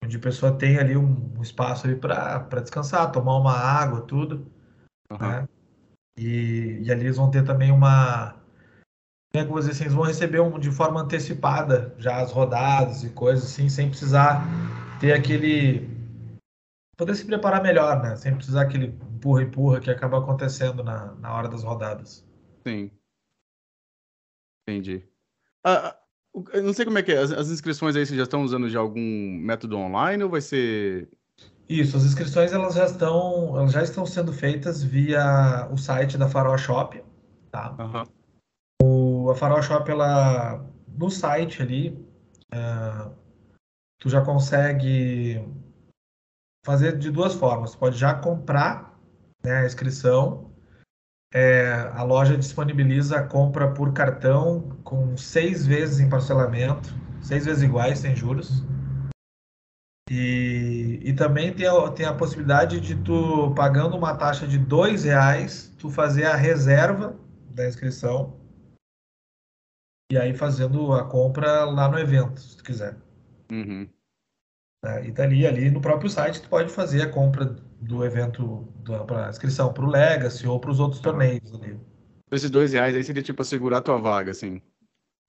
onde 0.04 0.16
a 0.16 0.20
pessoa 0.20 0.56
tem 0.56 0.78
ali 0.78 0.96
um, 0.96 1.34
um 1.36 1.42
espaço 1.42 1.88
para 1.96 2.60
descansar, 2.60 3.10
tomar 3.10 3.36
uma 3.36 3.52
água, 3.52 4.02
tudo. 4.02 4.50
Uhum. 5.10 5.18
Né? 5.18 5.48
E, 6.16 6.78
e 6.82 6.92
ali 6.92 7.02
eles 7.02 7.16
vão 7.16 7.28
ter 7.28 7.44
também 7.44 7.72
uma. 7.72 8.36
Dizer 9.44 9.70
assim, 9.70 9.84
eles 9.84 9.94
vão 9.94 10.04
receber 10.04 10.40
um, 10.40 10.58
de 10.58 10.70
forma 10.70 11.00
antecipada 11.00 11.94
já 11.98 12.20
as 12.20 12.32
rodadas 12.32 13.04
e 13.04 13.10
coisas 13.10 13.44
assim, 13.44 13.68
sem 13.68 13.88
precisar 13.88 14.44
ter 15.00 15.12
aquele 15.12 15.88
poder 16.96 17.14
se 17.14 17.24
preparar 17.24 17.62
melhor, 17.62 18.02
né? 18.02 18.16
Sem 18.16 18.34
precisar 18.34 18.62
aquele 18.62 18.86
empurra-empurra 18.86 19.80
que 19.80 19.90
acaba 19.90 20.18
acontecendo 20.18 20.82
na, 20.82 21.14
na 21.14 21.34
hora 21.34 21.48
das 21.48 21.62
rodadas. 21.62 22.26
Sim. 22.66 22.90
Entendi. 24.68 25.04
Ah, 25.64 25.88
ah 25.88 25.98
eu 26.52 26.62
não 26.62 26.72
sei 26.72 26.84
como 26.84 26.98
é 26.98 27.02
que 27.02 27.12
é. 27.12 27.18
As, 27.18 27.32
as, 27.32 27.50
inscrições 27.50 27.96
aí, 27.96 28.04
vocês 28.04 28.16
já 28.16 28.24
estão 28.24 28.42
usando 28.42 28.68
de 28.68 28.76
algum 28.76 29.00
método 29.40 29.76
online 29.76 30.22
ou 30.22 30.30
vai 30.30 30.40
ser... 30.40 31.08
Isso, 31.68 31.96
as 31.96 32.04
inscrições 32.04 32.52
elas 32.52 32.74
já 32.74 32.86
estão, 32.86 33.56
elas 33.56 33.72
já 33.72 33.82
estão 33.82 34.06
sendo 34.06 34.32
feitas 34.32 34.82
via 34.82 35.68
o 35.70 35.76
site 35.76 36.16
da 36.16 36.28
Farol 36.28 36.56
Shop, 36.56 37.02
tá? 37.50 37.76
Uhum. 37.78 38.17
O, 39.28 39.30
a 39.30 39.34
Farol 39.34 39.62
Shop, 39.62 39.90
ela, 39.90 40.64
no 40.96 41.10
site 41.10 41.60
ali, 41.60 41.90
uh, 42.54 43.12
tu 44.00 44.08
já 44.08 44.22
consegue 44.22 45.46
fazer 46.64 46.96
de 46.96 47.10
duas 47.10 47.34
formas. 47.34 47.76
Pode 47.76 47.98
já 47.98 48.14
comprar 48.14 48.98
né, 49.44 49.58
a 49.58 49.66
inscrição. 49.66 50.50
É, 51.34 51.90
a 51.92 52.02
loja 52.02 52.38
disponibiliza 52.38 53.18
a 53.18 53.22
compra 53.22 53.70
por 53.74 53.92
cartão 53.92 54.78
com 54.82 55.14
seis 55.18 55.66
vezes 55.66 56.00
em 56.00 56.08
parcelamento, 56.08 56.94
seis 57.20 57.44
vezes 57.44 57.62
iguais, 57.62 57.98
sem 57.98 58.16
juros. 58.16 58.64
E, 60.10 61.00
e 61.02 61.12
também 61.12 61.52
tem 61.52 61.66
a, 61.66 61.90
tem 61.90 62.06
a 62.06 62.14
possibilidade 62.14 62.80
de 62.80 62.94
tu, 62.96 63.52
pagando 63.54 63.94
uma 63.94 64.16
taxa 64.16 64.46
de 64.46 64.56
dois 64.56 65.04
reais, 65.04 65.70
tu 65.78 65.90
fazer 65.90 66.24
a 66.24 66.34
reserva 66.34 67.14
da 67.50 67.68
inscrição 67.68 68.47
e 70.10 70.16
aí 70.16 70.34
fazendo 70.34 70.92
a 70.92 71.04
compra 71.04 71.64
lá 71.64 71.88
no 71.88 71.98
evento, 71.98 72.40
se 72.40 72.56
tu 72.56 72.64
quiser. 72.64 72.96
Uhum. 73.50 73.88
Né? 74.84 75.08
E 75.08 75.12
dali, 75.12 75.46
ali 75.46 75.70
no 75.70 75.80
próprio 75.80 76.08
site, 76.08 76.42
tu 76.42 76.48
pode 76.48 76.70
fazer 76.70 77.02
a 77.02 77.10
compra 77.10 77.44
do 77.80 78.04
evento, 78.04 78.66
para 79.06 79.28
inscrição 79.28 79.72
para 79.72 79.84
o 79.84 79.90
Legacy 79.90 80.46
ou 80.46 80.58
para 80.58 80.70
os 80.70 80.80
outros 80.80 81.00
torneios 81.00 81.54
ali. 81.54 81.78
Esses 82.30 82.50
dois 82.50 82.72
reais 82.72 82.94
aí 82.94 83.04
seria 83.04 83.22
tipo 83.22 83.42
assegurar 83.42 83.80
a 83.80 83.82
tua 83.82 83.98
vaga, 83.98 84.30
assim. 84.30 84.60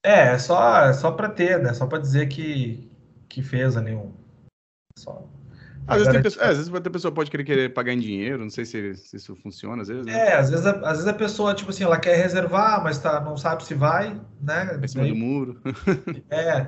É, 0.04 0.34
é 0.34 0.40
só, 0.40 0.86
é 0.86 0.94
só 0.94 1.12
para 1.12 1.30
ter, 1.30 1.60
né? 1.62 1.74
Só 1.74 1.86
para 1.86 2.00
dizer 2.00 2.28
que, 2.28 2.90
que 3.28 3.42
fez 3.42 3.76
ali 3.76 3.94
um. 3.94 4.14
Só. 4.98 5.28
Às 5.88 6.06
vezes, 6.06 6.22
pessoa, 6.22 6.46
é, 6.46 6.50
às 6.50 6.58
vezes 6.58 6.74
a 6.74 6.90
pessoa 6.90 7.12
pode 7.12 7.32
querer, 7.32 7.44
querer 7.44 7.74
pagar 7.74 7.94
em 7.94 8.00
dinheiro, 8.00 8.44
não 8.44 8.50
sei 8.50 8.66
se, 8.66 8.96
se 8.96 9.18
isso 9.18 9.36
funciona, 9.36 9.82
às 9.82 9.88
vezes. 9.88 10.06
Né? 10.06 10.14
É, 10.14 10.36
às 10.36 10.50
vezes, 10.50 10.66
a, 10.66 10.72
às 10.72 10.98
vezes 10.98 11.08
a 11.08 11.14
pessoa, 11.14 11.54
tipo 11.54 11.72
assim, 11.72 11.84
ela 11.84 11.98
quer 11.98 12.16
reservar, 12.16 12.84
mas 12.84 13.00
tá, 13.00 13.20
não 13.20 13.36
sabe 13.36 13.64
se 13.64 13.74
vai, 13.74 14.20
né? 14.42 14.80
Em 14.82 14.88
cima 14.88 15.08
do 15.08 15.16
muro. 15.16 15.60
É. 16.30 16.68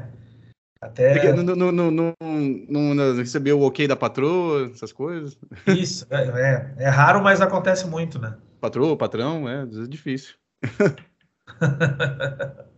Até... 0.81 1.31
Não, 1.33 1.43
não, 1.43 1.71
não, 1.71 1.91
não, 1.91 2.95
não 2.95 3.15
recebeu 3.15 3.59
o 3.59 3.67
ok 3.67 3.87
da 3.87 3.95
patroa, 3.95 4.71
essas 4.73 4.91
coisas. 4.91 5.37
Isso, 5.67 6.07
é, 6.09 6.23
é, 6.23 6.73
é, 6.85 6.89
raro, 6.89 7.21
mas 7.21 7.39
acontece 7.39 7.85
muito, 7.85 8.17
né? 8.17 8.35
Patroa, 8.59 8.97
patrão, 8.97 9.47
é, 9.47 9.61
é 9.61 9.87
difícil. 9.87 10.33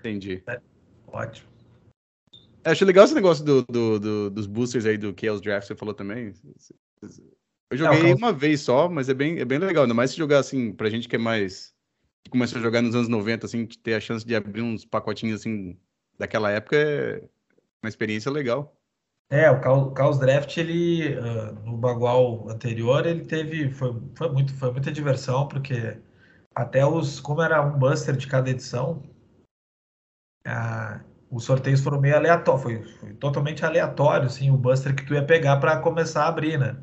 Entendi. 0.00 0.42
É, 0.46 0.58
ótimo. 1.06 1.49
Achei 2.70 2.86
legal 2.86 3.04
esse 3.04 3.14
negócio 3.14 3.44
do, 3.44 3.62
do, 3.64 3.98
do, 3.98 4.30
dos 4.30 4.46
boosters 4.46 4.86
aí 4.86 4.96
do 4.96 5.14
Chaos 5.18 5.40
Draft, 5.40 5.66
você 5.66 5.74
falou 5.74 5.94
também. 5.94 6.32
Eu 7.70 7.76
joguei 7.76 8.12
uma 8.14 8.32
vez 8.32 8.60
só, 8.60 8.88
mas 8.88 9.08
é 9.08 9.14
bem, 9.14 9.38
é 9.38 9.44
bem 9.44 9.58
legal. 9.58 9.84
Ainda 9.84 9.94
mais 9.94 10.10
se 10.10 10.16
jogar 10.16 10.38
assim, 10.38 10.72
pra 10.72 10.90
gente 10.90 11.08
que 11.08 11.16
é 11.16 11.18
mais. 11.18 11.72
que 12.24 12.30
começou 12.30 12.58
a 12.58 12.62
jogar 12.62 12.82
nos 12.82 12.94
anos 12.94 13.08
90, 13.08 13.46
assim, 13.46 13.66
ter 13.66 13.94
a 13.94 14.00
chance 14.00 14.26
de 14.26 14.34
abrir 14.34 14.62
uns 14.62 14.84
pacotinhos 14.84 15.40
assim 15.40 15.78
daquela 16.18 16.50
época 16.50 16.76
é 16.76 17.22
uma 17.82 17.88
experiência 17.88 18.30
legal. 18.30 18.76
É, 19.30 19.48
o 19.50 19.94
Chaos 19.96 20.18
Draft, 20.18 20.56
ele, 20.56 21.16
uh, 21.16 21.52
no 21.64 21.76
Bagual 21.78 22.48
anterior, 22.48 23.06
ele 23.06 23.24
teve, 23.24 23.70
foi, 23.70 23.94
foi, 24.16 24.28
muito, 24.32 24.52
foi 24.54 24.72
muita 24.72 24.90
diversão, 24.90 25.46
porque 25.46 25.96
até 26.52 26.84
os, 26.84 27.20
como 27.20 27.40
era 27.40 27.62
um 27.62 27.78
buster 27.78 28.16
de 28.16 28.26
cada 28.26 28.50
edição, 28.50 29.02
a, 30.44 31.00
os 31.30 31.44
sorteios 31.44 31.80
foram 31.80 32.00
meio 32.00 32.16
aleatórios, 32.16 32.62
foi, 32.62 32.82
foi, 32.82 33.12
totalmente 33.14 33.64
aleatório, 33.64 34.26
assim, 34.26 34.50
o 34.50 34.56
Buster 34.56 34.94
que 34.94 35.06
tu 35.06 35.14
ia 35.14 35.24
pegar 35.24 35.58
para 35.58 35.76
começar 35.78 36.24
a 36.24 36.28
abrir, 36.28 36.58
né? 36.58 36.76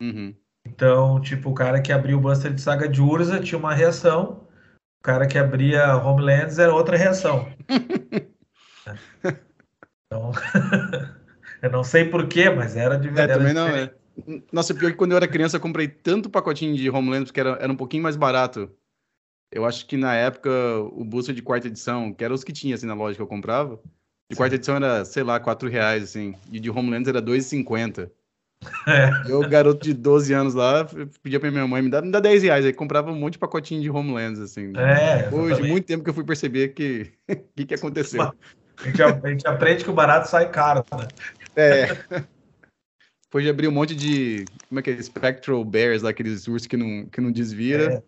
Uhum. 0.00 0.34
Então, 0.66 1.20
tipo, 1.20 1.50
o 1.50 1.54
cara 1.54 1.80
que 1.80 1.92
abriu 1.92 2.18
o 2.18 2.20
Buster 2.20 2.52
de 2.52 2.60
Saga 2.60 2.88
de 2.88 3.00
Urza 3.00 3.40
tinha 3.40 3.58
uma 3.58 3.74
reação, 3.74 4.46
o 5.00 5.02
cara 5.02 5.26
que 5.26 5.38
abria 5.38 5.96
Homelands 5.96 6.58
era 6.58 6.74
outra 6.74 6.96
reação. 6.96 7.48
então, 10.06 10.32
eu 11.62 11.70
não 11.70 11.84
sei 11.84 12.04
porquê, 12.04 12.50
mas 12.50 12.76
era 12.76 12.96
de 12.96 13.08
verdade. 13.08 13.32
É, 13.32 13.36
também 13.36 13.54
não, 13.54 13.68
é. 13.68 13.92
Nossa, 14.52 14.74
pior 14.74 14.90
que 14.90 14.98
quando 14.98 15.12
eu 15.12 15.16
era 15.16 15.28
criança 15.28 15.56
eu 15.56 15.60
comprei 15.60 15.88
tanto 15.88 16.28
pacotinho 16.28 16.76
de 16.76 16.90
Homelands 16.90 17.30
que 17.30 17.40
era, 17.40 17.56
era 17.60 17.72
um 17.72 17.76
pouquinho 17.76 18.02
mais 18.02 18.16
barato. 18.16 18.70
Eu 19.52 19.66
acho 19.66 19.86
que 19.86 19.98
na 19.98 20.14
época 20.14 20.50
o 20.92 21.04
booster 21.04 21.34
de 21.34 21.42
quarta 21.42 21.68
edição, 21.68 22.12
que 22.12 22.24
eram 22.24 22.34
os 22.34 22.42
que 22.42 22.52
tinha 22.52 22.74
assim 22.74 22.86
na 22.86 22.94
loja 22.94 23.16
que 23.16 23.22
eu 23.22 23.26
comprava, 23.26 23.78
de 24.32 24.36
quarta 24.36 24.54
edição 24.54 24.76
era, 24.76 25.04
sei 25.04 25.22
lá, 25.22 25.38
4 25.38 25.68
reais, 25.68 26.02
assim. 26.02 26.34
E 26.50 26.58
de 26.58 26.70
Homelands 26.70 27.08
era 27.08 27.20
2,50. 27.20 28.10
É. 28.86 29.10
Eu, 29.28 29.40
garoto 29.48 29.82
de 29.82 29.92
12 29.92 30.32
anos 30.32 30.54
lá, 30.54 30.86
pedia 31.20 31.40
pra 31.40 31.50
minha 31.50 31.66
mãe, 31.66 31.82
me 31.82 31.90
dá, 31.90 32.00
me 32.00 32.12
dá 32.12 32.20
10 32.20 32.44
reais. 32.44 32.64
Aí 32.64 32.72
comprava 32.72 33.10
um 33.10 33.16
monte 33.16 33.32
de 33.32 33.40
pacotinho 33.40 33.82
de 33.82 33.90
Homelands, 33.90 34.38
assim. 34.38 34.72
É, 34.76 35.28
Hoje, 35.34 35.64
muito 35.64 35.84
tempo 35.84 36.04
que 36.04 36.10
eu 36.10 36.14
fui 36.14 36.22
perceber 36.22 36.68
que 36.68 37.10
o 37.28 37.36
que, 37.56 37.66
que 37.66 37.74
aconteceu. 37.74 38.22
A 38.22 38.32
gente, 38.84 39.02
a 39.02 39.28
gente, 39.28 39.46
aprende 39.48 39.82
que 39.82 39.90
o 39.90 39.92
barato 39.92 40.28
sai 40.28 40.48
caro, 40.48 40.84
né? 40.92 41.08
É. 41.56 41.86
Depois 43.24 43.44
de 43.44 43.50
abrir 43.50 43.66
um 43.66 43.72
monte 43.72 43.96
de. 43.96 44.44
Como 44.68 44.78
é 44.78 44.82
que 44.82 44.90
é? 44.90 45.02
Spectral 45.02 45.64
Bears, 45.64 46.02
lá, 46.02 46.10
aqueles 46.10 46.46
ursos 46.46 46.68
que 46.68 46.76
não, 46.76 47.06
que 47.06 47.20
não 47.20 47.32
desvira. 47.32 47.94
É, 47.94 48.02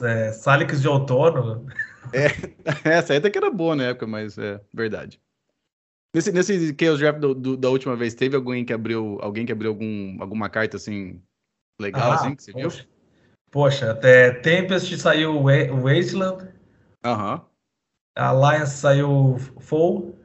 é, 0.00 0.32
Salix 0.32 0.80
de 0.80 0.88
outono. 0.88 1.66
É, 2.12 2.26
essa 2.88 3.12
aí 3.12 3.18
até 3.18 3.30
que 3.30 3.38
era 3.38 3.50
boa 3.50 3.74
na 3.74 3.84
época, 3.84 4.06
mas 4.06 4.38
é 4.38 4.60
verdade. 4.72 5.20
Nesse, 6.14 6.32
nesse 6.32 6.74
Chaos 6.80 6.98
Draft 6.98 7.20
do, 7.20 7.34
do, 7.34 7.56
da 7.56 7.68
última 7.68 7.94
vez, 7.94 8.14
teve 8.14 8.36
alguém 8.36 8.64
que 8.64 8.72
abriu, 8.72 9.18
alguém 9.20 9.44
que 9.44 9.52
abriu 9.52 9.70
algum, 9.70 10.16
alguma 10.20 10.48
carta 10.48 10.76
assim 10.76 11.22
legal, 11.80 12.12
ah, 12.12 12.14
assim, 12.14 12.34
que 12.34 12.42
você 12.42 12.52
poxa. 12.52 12.82
viu? 12.82 12.92
Poxa, 13.50 13.90
até 13.90 14.30
Tempest 14.32 14.96
saiu 14.98 15.36
o 15.36 15.82
Wasteland. 15.82 16.48
Aham. 17.04 17.34
Uhum. 17.34 17.56
Alliance 18.16 18.78
saiu 18.78 19.36
Full. 19.60 20.18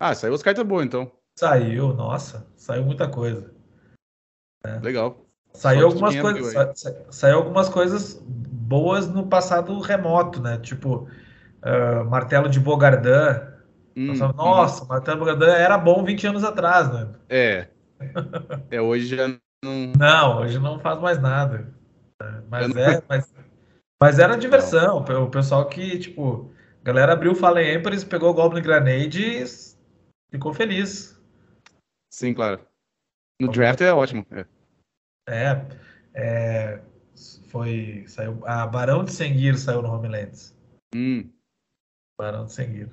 Ah, 0.00 0.14
saiu 0.16 0.34
as 0.34 0.42
cartas 0.42 0.66
boas, 0.66 0.84
então. 0.84 1.12
Saiu, 1.38 1.94
nossa, 1.94 2.44
saiu 2.56 2.84
muita 2.84 3.08
coisa. 3.08 3.54
É. 4.64 4.80
Legal. 4.80 5.24
Saiu 5.54 5.86
algumas 5.86 6.18
coisas, 6.18 6.80
sa, 6.80 7.12
saiu 7.12 7.36
algumas 7.36 7.68
coisas 7.68 8.20
boas 8.72 9.06
no 9.06 9.26
passado 9.26 9.78
remoto, 9.80 10.40
né? 10.40 10.56
Tipo, 10.56 11.06
uh, 11.62 12.04
Martelo 12.08 12.48
de 12.48 12.58
Bogardin, 12.58 13.52
Hum, 13.96 14.14
Nossa, 14.34 14.84
hum. 14.84 14.86
Martelo 14.88 15.18
Bogadan 15.18 15.52
era 15.52 15.76
bom 15.76 16.04
20 16.04 16.26
anos 16.26 16.44
atrás, 16.44 16.92
né? 16.92 17.08
É. 17.28 17.68
É, 18.70 18.80
hoje 18.80 19.14
já 19.14 19.28
não. 19.28 19.92
Não, 19.96 20.40
hoje 20.40 20.58
não 20.58 20.80
faz 20.80 20.98
mais 20.98 21.20
nada. 21.20 21.72
Mas 22.48 22.68
não... 22.68 22.82
é, 22.82 23.02
mas, 23.08 23.32
mas 24.00 24.18
era 24.18 24.36
diversão. 24.36 24.98
O 24.98 25.30
pessoal 25.30 25.68
que, 25.68 25.98
tipo, 25.98 26.52
a 26.80 26.84
galera 26.84 27.12
abriu 27.12 27.32
o 27.32 27.34
Fallen 27.36 27.76
Empress, 27.76 28.02
pegou 28.02 28.30
o 28.30 28.34
Goblin 28.34 28.62
Grenade 28.62 29.22
e 29.22 29.44
ficou 30.32 30.52
feliz. 30.52 31.20
Sim, 32.10 32.34
claro. 32.34 32.60
No 33.40 33.52
draft 33.52 33.80
é 33.82 33.92
ótimo. 33.92 34.26
É. 34.32 34.46
é, 35.28 35.66
é 36.14 36.80
foi. 37.52 38.04
Saiu. 38.08 38.40
A 38.44 38.66
Barão 38.66 39.04
de 39.04 39.12
Senguir 39.12 39.56
saiu 39.56 39.82
no 39.82 39.92
Homelands. 39.92 40.56
Hum. 40.94 41.30
Barão 42.18 42.46
de 42.46 42.52
Senguir. 42.52 42.88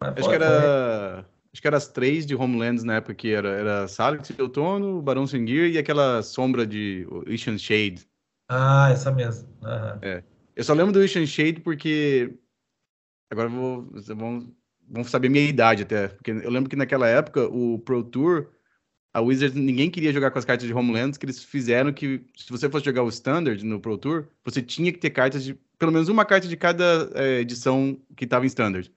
Acho 0.00 0.28
que 0.28 0.34
era. 0.34 1.24
Acho 1.52 1.60
que 1.62 1.66
eram 1.66 1.78
as 1.78 1.88
três 1.88 2.26
de 2.26 2.34
Homelands 2.34 2.84
na 2.84 2.96
época 2.96 3.14
que 3.14 3.32
era, 3.32 3.48
era 3.48 3.88
Salix 3.88 4.28
de 4.28 4.40
Outono, 4.40 5.02
Barão 5.02 5.26
Sengir 5.26 5.68
e 5.70 5.78
aquela 5.78 6.22
sombra 6.22 6.64
de 6.64 7.06
Ishan 7.26 7.58
Shade. 7.58 8.06
Ah, 8.48 8.90
essa 8.92 9.10
mesmo. 9.10 9.48
Uhum. 9.62 9.98
É. 10.00 10.22
Eu 10.54 10.62
só 10.62 10.74
lembro 10.74 10.92
do 10.92 11.02
Ishan 11.02 11.26
Shade 11.26 11.60
porque. 11.60 12.38
Agora 13.32 13.48
vou, 13.48 13.88
vão, 14.14 14.52
vão 14.88 15.04
saber 15.04 15.28
minha 15.28 15.44
idade 15.44 15.82
até. 15.82 16.08
Porque 16.08 16.30
eu 16.30 16.50
lembro 16.50 16.68
que 16.68 16.76
naquela 16.76 17.08
época 17.08 17.46
o 17.48 17.78
Pro 17.80 18.04
Tour, 18.04 18.48
a 19.12 19.20
Wizards, 19.20 19.54
ninguém 19.56 19.90
queria 19.90 20.12
jogar 20.12 20.30
com 20.30 20.38
as 20.38 20.44
cartas 20.44 20.66
de 20.66 20.72
Homelands, 20.72 21.18
que 21.18 21.26
eles 21.26 21.42
fizeram 21.42 21.92
que, 21.92 22.24
se 22.36 22.50
você 22.50 22.70
fosse 22.70 22.84
jogar 22.84 23.02
o 23.02 23.08
Standard 23.08 23.64
no 23.64 23.80
Pro 23.80 23.98
Tour, 23.98 24.26
você 24.44 24.62
tinha 24.62 24.92
que 24.92 24.98
ter 24.98 25.10
cartas 25.10 25.42
de. 25.42 25.54
Pelo 25.78 25.92
menos 25.92 26.08
uma 26.08 26.24
carta 26.24 26.46
de 26.46 26.56
cada 26.56 27.10
é, 27.14 27.40
edição 27.40 27.98
que 28.14 28.24
estava 28.24 28.44
em 28.44 28.48
Standard. 28.48 28.92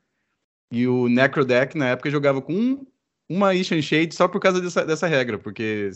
E 0.71 0.87
o 0.87 1.07
Necrodeck, 1.07 1.77
na 1.77 1.89
época, 1.89 2.09
jogava 2.09 2.41
com 2.41 2.53
um, 2.53 2.85
uma 3.29 3.55
Ishan 3.55 3.81
Shade 3.81 4.13
só 4.13 4.27
por 4.27 4.39
causa 4.39 4.59
dessa, 4.59 4.85
dessa 4.85 5.07
regra, 5.07 5.39
porque 5.39 5.91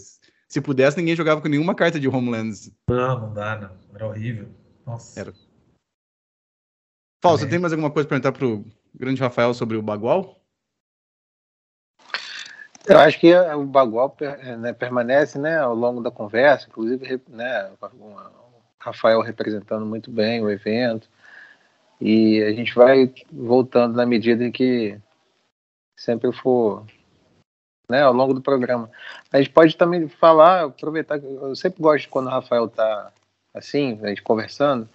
se 0.48 0.62
pudesse, 0.62 0.98
ninguém 0.98 1.16
jogava 1.16 1.42
com 1.42 1.48
nenhuma 1.48 1.76
carta 1.76 2.00
de 2.00 2.08
Homelands. 2.08 2.72
Não, 2.90 3.20
não 3.20 3.34
dá, 3.34 3.60
não. 3.60 3.72
Era 3.94 4.08
horrível. 4.08 4.48
Nossa. 4.86 5.20
Era. 5.20 5.34
Paulo, 7.22 7.38
é. 7.38 7.42
você 7.42 7.50
tem 7.50 7.60
mais 7.60 7.74
alguma 7.74 7.92
coisa 7.92 8.08
para 8.08 8.20
perguntar 8.20 8.38
pro 8.38 8.66
grande 8.96 9.22
Rafael 9.22 9.54
sobre 9.54 9.78
o 9.78 9.82
Bagual? 9.82 10.42
Eu 12.88 13.00
acho 13.00 13.20
que 13.20 13.36
o 13.36 13.66
Bagual 13.66 14.16
né, 14.60 14.72
permanece 14.72 15.38
né, 15.38 15.60
ao 15.60 15.76
longo 15.76 16.02
da 16.02 16.10
conversa, 16.10 16.68
inclusive 16.70 17.22
né, 17.28 17.70
o 17.82 18.16
Rafael 18.80 19.22
representando 19.22 19.86
muito 19.86 20.10
bem 20.10 20.42
o 20.42 20.50
evento. 20.50 21.10
E 22.00 22.42
a 22.44 22.52
gente 22.54 22.74
vai 22.74 23.14
voltando 23.32 23.98
na 23.98 24.06
medida 24.06 24.46
em 24.46 24.52
que 24.52 24.98
sempre 25.98 26.32
for 26.32 26.86
né, 27.90 28.04
ao 28.04 28.14
longo 28.14 28.34
do 28.34 28.42
programa. 28.42 28.90
A 29.34 29.38
gente 29.38 29.50
pode 29.50 29.76
também 29.76 30.08
falar, 30.08 30.66
aproveitar, 30.66 31.18
eu 31.18 31.56
sempre 31.56 31.82
gosto 31.82 32.08
quando 32.08 32.28
o 32.28 32.32
Rafael 32.32 32.66
está 32.66 33.12
assim, 33.54 34.00
a 34.04 34.08
gente 34.08 34.22
conversando, 34.22 34.88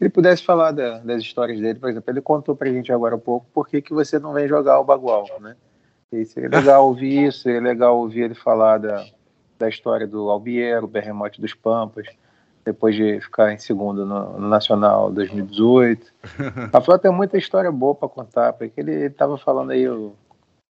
ele 0.00 0.08
pudesse 0.08 0.42
falar 0.42 0.70
da, 0.70 0.98
das 0.98 1.20
histórias 1.20 1.60
dele, 1.60 1.78
por 1.78 1.90
exemplo, 1.90 2.10
ele 2.10 2.20
contou 2.20 2.56
para 2.56 2.68
a 2.68 2.72
gente 2.72 2.92
agora 2.92 3.16
um 3.16 3.20
pouco 3.20 3.46
por 3.52 3.68
que, 3.68 3.82
que 3.82 3.92
você 3.92 4.18
não 4.18 4.32
vem 4.32 4.48
jogar 4.48 4.78
o 4.78 4.84
Bagual, 4.84 5.26
né? 5.40 5.56
E 6.14 6.26
seria 6.26 6.48
legal 6.48 6.86
ouvir 6.86 7.26
isso, 7.26 7.40
seria 7.40 7.60
legal 7.60 7.98
ouvir 7.98 8.22
ele 8.22 8.34
falar 8.34 8.78
da, 8.78 9.04
da 9.58 9.68
história 9.68 10.06
do 10.06 10.30
Albiero, 10.30 10.84
o 10.84 10.88
Berremote 10.88 11.40
dos 11.40 11.54
Pampas, 11.54 12.06
depois 12.64 12.94
de 12.94 13.20
ficar 13.20 13.52
em 13.52 13.58
segundo 13.58 14.06
no, 14.06 14.38
no 14.38 14.48
Nacional 14.48 15.10
2018. 15.10 16.12
A 16.72 16.80
Flá 16.80 16.98
tem 16.98 17.12
muita 17.12 17.36
história 17.36 17.70
boa 17.70 17.94
para 17.94 18.08
contar, 18.08 18.52
porque 18.54 18.80
ele 18.80 19.06
estava 19.06 19.36
falando 19.36 19.70
aí, 19.70 19.84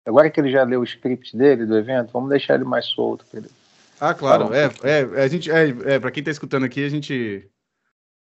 agora 0.07 0.31
que 0.31 0.41
ele 0.41 0.51
já 0.51 0.63
leu 0.63 0.81
o 0.81 0.85
script 0.85 1.37
dele, 1.37 1.67
do 1.67 1.77
evento, 1.77 2.13
vamos 2.13 2.31
deixar 2.31 2.55
ele 2.55 2.65
mais 2.65 2.87
solto. 2.87 3.25
Ele... 3.35 3.49
Ah, 4.01 4.15
claro, 4.15 4.51
é, 4.55 4.71
é, 4.83 5.23
a 5.23 5.29
gente, 5.29 5.51
é, 5.51 5.95
é 5.95 5.99
para 5.99 6.11
quem 6.11 6.21
está 6.21 6.31
escutando 6.31 6.65
aqui, 6.65 6.85
a 6.85 6.89
gente, 6.89 7.49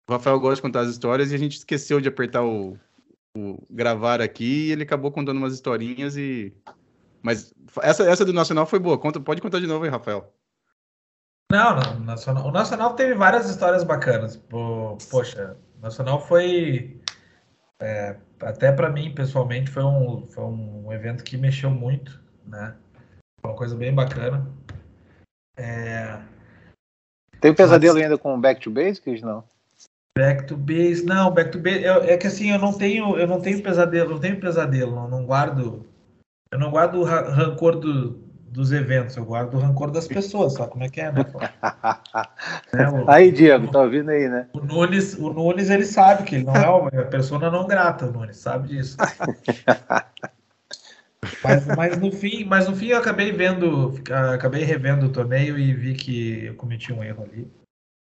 o 0.09 0.13
Rafael 0.13 0.39
gosta 0.39 0.55
de 0.55 0.61
contar 0.61 0.81
as 0.81 0.89
histórias 0.89 1.31
e 1.31 1.35
a 1.35 1.39
gente 1.39 1.57
esqueceu 1.57 1.99
de 1.99 2.07
apertar 2.07 2.43
o, 2.43 2.77
o 3.37 3.57
gravar 3.69 4.21
aqui 4.21 4.67
e 4.67 4.71
ele 4.71 4.83
acabou 4.83 5.11
contando 5.11 5.37
umas 5.37 5.53
historinhas 5.53 6.15
e, 6.15 6.53
mas 7.21 7.53
essa, 7.81 8.03
essa 8.03 8.25
do 8.25 8.33
Nacional 8.33 8.65
foi 8.65 8.79
boa, 8.79 8.97
Conta, 8.97 9.19
pode 9.19 9.41
contar 9.41 9.59
de 9.59 9.67
novo 9.67 9.85
aí, 9.85 9.89
Rafael. 9.89 10.33
Não, 11.51 11.75
não, 11.75 11.99
Nacional, 12.01 12.47
o 12.47 12.51
Nacional 12.51 12.93
teve 12.95 13.13
várias 13.13 13.49
histórias 13.49 13.83
bacanas. 13.83 14.35
Poxa, 15.09 15.55
o 15.77 15.81
Nacional 15.81 16.19
foi. 16.19 16.99
É, 17.79 18.17
até 18.41 18.71
para 18.71 18.89
mim, 18.89 19.13
pessoalmente, 19.13 19.71
foi 19.71 19.83
um, 19.83 20.25
foi 20.27 20.43
um 20.43 20.91
evento 20.91 21.23
que 21.23 21.37
mexeu 21.37 21.69
muito, 21.69 22.21
né? 22.45 22.75
Foi 23.39 23.51
uma 23.51 23.57
coisa 23.57 23.75
bem 23.75 23.93
bacana. 23.93 24.45
É... 25.55 26.19
Tem 27.39 27.51
um 27.51 27.55
pesadelo 27.55 27.95
Mas... 27.95 28.03
ainda 28.03 28.17
com 28.17 28.39
Back 28.39 28.61
to 28.61 28.71
Basics, 28.71 29.21
não? 29.21 29.43
Back 30.17 30.47
to 30.47 30.57
Base, 30.57 31.05
não, 31.05 31.31
Back 31.31 31.51
to 31.51 31.59
Base, 31.59 31.83
eu, 31.83 32.03
é 32.03 32.17
que 32.17 32.25
assim, 32.25 32.51
eu 32.51 32.57
não 32.57 32.73
tenho, 32.73 33.17
eu 33.17 33.27
não 33.27 33.39
tenho 33.39 33.61
pesadelo, 33.61 34.11
não 34.11 34.19
tenho 34.19 34.39
pesadelo, 34.39 34.95
não, 34.95 35.07
não 35.07 35.25
guardo, 35.25 35.85
eu 36.51 36.59
não 36.59 36.71
guardo 36.71 37.03
rancor 37.03 37.77
do, 37.77 38.27
dos 38.57 38.71
eventos, 38.71 39.17
eu 39.17 39.25
guardo 39.25 39.55
o 39.55 39.59
rancor 39.59 39.91
das 39.91 40.07
pessoas, 40.07 40.53
sabe 40.53 40.71
como 40.71 40.83
é 40.83 40.89
que 40.89 41.01
é, 41.01 41.11
né? 41.11 41.25
né 42.73 42.89
o, 42.89 43.07
aí, 43.09 43.31
Diego, 43.31 43.71
tá 43.71 43.81
ouvindo 43.81 44.09
aí, 44.09 44.27
né? 44.27 44.47
O 44.53 44.59
Nunes, 44.59 45.13
o 45.15 45.31
Nunes, 45.31 45.69
ele 45.69 45.85
sabe 45.85 46.23
que 46.23 46.35
ele 46.35 46.45
não 46.45 46.55
é 46.55 46.69
uma 46.69 46.89
pessoa 47.05 47.39
não 47.51 47.67
grata, 47.67 48.05
o 48.05 48.11
Nunes 48.11 48.37
sabe 48.37 48.69
disso. 48.69 48.97
mas, 51.43 51.67
mas, 51.67 51.97
no 51.97 52.11
fim, 52.11 52.45
mas 52.45 52.67
no 52.67 52.75
fim 52.75 52.87
eu 52.87 52.97
acabei 52.97 53.31
vendo, 53.31 53.93
acabei 54.33 54.63
revendo 54.63 55.05
o 55.05 55.11
torneio 55.11 55.55
e 55.57 55.73
vi 55.73 55.93
que 55.93 56.45
eu 56.45 56.55
cometi 56.55 56.93
um 56.93 57.03
erro 57.03 57.23
ali. 57.23 57.51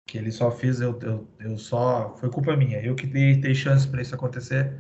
Que 0.08 0.20
ele 0.20 0.32
só 0.32 0.52
fiz, 0.52 0.82
eu, 0.82 1.00
eu, 1.02 1.28
eu 1.40 1.58
só. 1.58 2.16
Foi 2.20 2.30
culpa 2.30 2.56
minha. 2.56 2.80
Eu 2.80 2.94
que 2.94 3.08
dei, 3.08 3.36
dei 3.36 3.56
chance 3.56 3.88
para 3.88 4.04
isso 4.04 4.14
acontecer. 4.14 4.72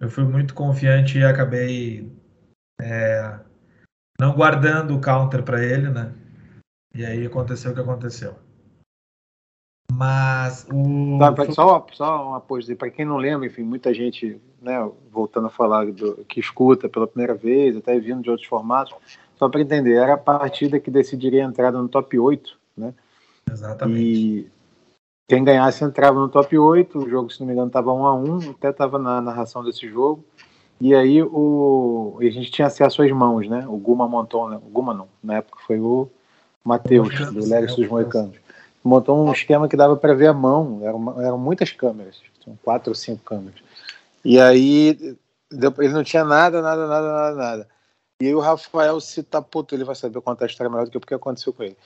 Eu 0.00 0.10
fui 0.10 0.24
muito 0.24 0.54
confiante 0.54 1.18
e 1.18 1.24
acabei 1.24 2.10
é, 2.80 3.38
não 4.20 4.34
guardando 4.34 4.94
o 4.94 5.00
counter 5.00 5.42
para 5.42 5.64
ele, 5.64 5.88
né? 5.88 6.12
E 6.94 7.04
aí 7.04 7.26
aconteceu 7.26 7.72
o 7.72 7.74
que 7.74 7.80
aconteceu. 7.80 8.34
Mas 9.92 10.66
o. 10.72 11.18
Tá, 11.18 11.52
só, 11.52 11.86
só 11.92 12.28
uma 12.28 12.40
coisa, 12.40 12.74
para 12.74 12.90
quem 12.90 13.04
não 13.04 13.16
lembra, 13.16 13.46
enfim, 13.46 13.62
muita 13.62 13.94
gente, 13.94 14.40
né, 14.60 14.78
voltando 15.10 15.46
a 15.46 15.50
falar 15.50 15.86
do, 15.86 16.24
que 16.24 16.40
escuta 16.40 16.88
pela 16.88 17.06
primeira 17.06 17.34
vez, 17.34 17.76
até 17.76 17.98
vindo 17.98 18.22
de 18.22 18.30
outros 18.30 18.48
formatos, 18.48 18.94
só 19.36 19.48
para 19.48 19.60
entender, 19.60 19.94
era 19.94 20.14
a 20.14 20.18
partida 20.18 20.80
que 20.80 20.90
decidiria 20.90 21.44
a 21.44 21.48
entrada 21.48 21.80
no 21.80 21.88
top 21.88 22.18
8, 22.18 22.58
né? 22.76 22.94
Exatamente. 23.50 24.00
E 24.00 24.50
quem 25.28 25.44
ganhasse 25.44 25.84
entrava 25.84 26.18
no 26.18 26.28
top 26.28 26.58
8, 26.58 26.98
o 26.98 27.08
jogo, 27.08 27.30
se 27.30 27.40
não 27.40 27.46
me 27.46 27.52
engano, 27.52 27.68
estava 27.68 27.92
1 27.92 28.06
a 28.06 28.14
1 28.14 28.50
até 28.50 28.70
estava 28.70 28.98
na 28.98 29.20
narração 29.20 29.64
desse 29.64 29.88
jogo. 29.88 30.24
E 30.80 30.94
aí 30.94 31.22
o, 31.22 32.18
a 32.20 32.24
gente 32.24 32.50
tinha 32.50 32.66
acesso 32.66 33.02
às 33.02 33.10
mãos, 33.10 33.48
né? 33.48 33.64
O 33.66 33.76
Guma 33.76 34.06
montou, 34.06 34.48
né? 34.48 34.56
o 34.56 34.68
Guma 34.68 34.92
não, 34.92 35.08
na 35.22 35.36
época 35.36 35.58
foi 35.66 35.80
o 35.80 36.08
Matheus, 36.62 37.08
do 37.32 37.48
Legacy 37.48 37.76
dos 37.76 37.88
Moicanos. 37.88 38.36
Montou 38.84 39.26
um 39.26 39.32
esquema 39.32 39.68
que 39.68 39.76
dava 39.76 39.96
para 39.96 40.14
ver 40.14 40.28
a 40.28 40.32
mão, 40.32 40.80
eram, 40.82 41.22
eram 41.22 41.38
muitas 41.38 41.72
câmeras, 41.72 42.20
quatro 42.62 42.90
ou 42.90 42.94
cinco 42.94 43.22
câmeras. 43.24 43.60
E 44.24 44.38
aí 44.38 45.16
ele 45.50 45.92
não 45.92 46.04
tinha 46.04 46.24
nada, 46.24 46.60
nada, 46.60 46.86
nada, 46.86 47.12
nada, 47.12 47.34
nada. 47.34 47.68
E 48.20 48.26
aí 48.26 48.34
o 48.34 48.40
Rafael 48.40 49.00
se 49.00 49.22
tapou 49.22 49.66
ele 49.72 49.84
vai 49.84 49.94
saber 49.94 50.20
contar 50.20 50.44
a 50.44 50.48
história 50.48 50.70
melhor 50.70 50.86
do 50.86 50.90
que 50.90 50.96
o 50.96 51.00
que 51.00 51.14
aconteceu 51.14 51.52
com 51.52 51.62
ele. 51.62 51.76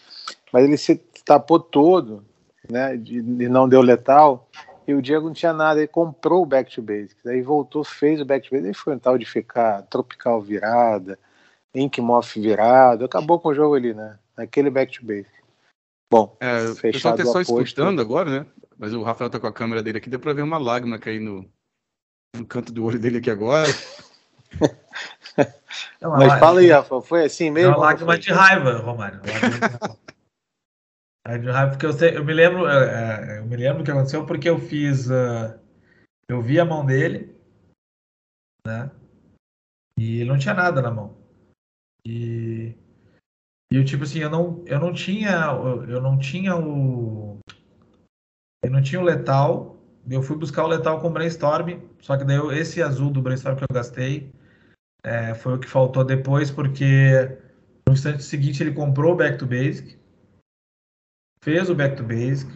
Mas 0.53 0.65
ele 0.65 0.77
se 0.77 0.97
tapou 1.25 1.59
todo, 1.59 2.25
né, 2.69 2.97
e 2.97 3.49
não 3.49 3.69
deu 3.69 3.83
letal, 3.83 4.49
e 4.91 4.95
o 4.95 5.01
Diego 5.01 5.29
não 5.29 5.33
tinha 5.33 5.53
nada, 5.53 5.79
ele 5.79 5.87
comprou 5.87 6.43
o 6.43 6.47
Back 6.47 6.75
to 6.75 6.83
Basics, 6.83 7.25
aí 7.25 7.41
voltou, 7.41 7.85
fez 7.85 8.21
o 8.21 8.25
Back 8.25 8.49
to 8.49 8.55
Basics, 8.55 8.69
aí 8.69 8.75
foi 8.75 8.95
um 8.97 8.99
tal 8.99 9.17
de 9.17 9.25
ficar 9.25 9.83
Tropical 9.83 10.43
virada, 10.43 11.17
Inkmoth 11.73 12.35
virado, 12.35 13.05
acabou 13.05 13.39
com 13.39 13.51
o 13.51 13.55
jogo 13.55 13.77
ali, 13.77 13.95
né, 13.95 14.19
aquele 14.37 14.69
Back 14.69 14.99
to 14.99 15.07
Basics. 15.07 15.41
Bom, 16.13 16.37
é, 16.41 16.71
o 16.71 16.77
pessoal 16.77 17.17
tá 17.17 17.25
só 17.25 17.41
escutando 17.41 18.01
agora, 18.01 18.41
né, 18.41 18.47
mas 18.77 18.93
o 18.93 19.03
Rafael 19.03 19.31
tá 19.31 19.39
com 19.39 19.47
a 19.47 19.53
câmera 19.53 19.81
dele 19.81 19.99
aqui, 19.99 20.11
deu 20.11 20.19
pra 20.19 20.33
ver 20.33 20.43
uma 20.43 20.59
lágrima 20.59 20.99
cair 20.99 21.21
no, 21.21 21.49
no 22.37 22.45
canto 22.45 22.73
do 22.73 22.85
olho 22.85 22.99
dele 22.99 23.19
aqui 23.19 23.31
agora. 23.31 23.69
Não, 26.01 26.11
mas 26.11 26.39
fala 26.41 26.61
aí, 26.61 26.71
Rafa, 26.71 27.01
foi 27.01 27.25
assim 27.25 27.51
mesmo? 27.51 27.75
É 27.75 27.77
uma 27.77 27.85
lágrima 27.87 28.19
de 28.19 28.33
raiva, 28.33 28.79
Romário. 28.79 29.21
Porque 31.23 31.87
eu, 31.87 31.93
sei, 31.93 32.17
eu 32.17 32.25
me 32.25 32.33
lembro, 32.33 32.67
é, 32.67 33.37
é, 33.37 33.39
eu 33.39 33.47
me 33.47 33.57
lembro 33.57 33.83
o 33.83 33.85
que 33.85 33.91
aconteceu 33.91 34.25
porque 34.25 34.49
eu 34.49 34.59
fiz, 34.59 35.09
uh, 35.09 35.59
eu 36.29 36.41
vi 36.41 36.59
a 36.59 36.65
mão 36.65 36.85
dele, 36.85 37.37
né? 38.67 38.91
E 39.99 40.21
ele 40.21 40.31
não 40.31 40.39
tinha 40.39 40.55
nada 40.55 40.81
na 40.81 40.91
mão. 40.91 41.17
E, 42.07 42.75
e 43.71 43.77
eu 43.77 43.85
tipo 43.85 44.05
assim, 44.05 44.21
eu 44.21 44.31
não, 44.31 44.65
eu 44.67 44.81
não 44.81 44.95
tinha, 44.95 45.47
eu 45.89 46.01
não 46.01 46.19
tinha 46.19 46.57
o, 46.57 47.39
eu 48.63 48.71
não 48.71 48.83
tinha 48.83 49.01
o 49.01 49.05
letal. 49.05 49.77
Eu 50.11 50.23
fui 50.23 50.37
buscar 50.37 50.65
o 50.65 50.69
letal 50.69 50.99
com 51.01 51.09
o 51.09 51.13
brainstorm, 51.13 51.79
só 52.01 52.17
que 52.17 52.25
daí 52.25 52.39
esse 52.59 52.83
azul 52.83 53.11
do 53.11 53.21
brainstorm 53.21 53.57
que 53.57 53.65
eu 53.65 53.69
gastei 53.71 54.33
é, 55.05 55.35
foi 55.35 55.55
o 55.55 55.59
que 55.59 55.69
faltou 55.69 56.03
depois, 56.03 56.51
porque 56.51 57.39
no 57.87 57.93
instante 57.93 58.23
seguinte 58.23 58.63
ele 58.63 58.73
comprou 58.73 59.13
o 59.13 59.17
back 59.17 59.39
to 59.39 59.47
basic 59.47 60.00
fez 61.43 61.71
o 61.71 61.75
back 61.75 61.97
to 61.97 62.05
basic. 62.05 62.51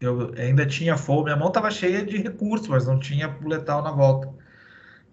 Eu 0.00 0.32
ainda 0.34 0.66
tinha 0.66 0.96
full, 0.96 1.24
minha 1.24 1.36
mão 1.36 1.48
estava 1.48 1.70
cheia 1.70 2.04
de 2.04 2.16
recursos, 2.16 2.68
mas 2.68 2.86
não 2.86 2.98
tinha 2.98 3.28
letal 3.44 3.82
na 3.82 3.92
volta. 3.92 4.32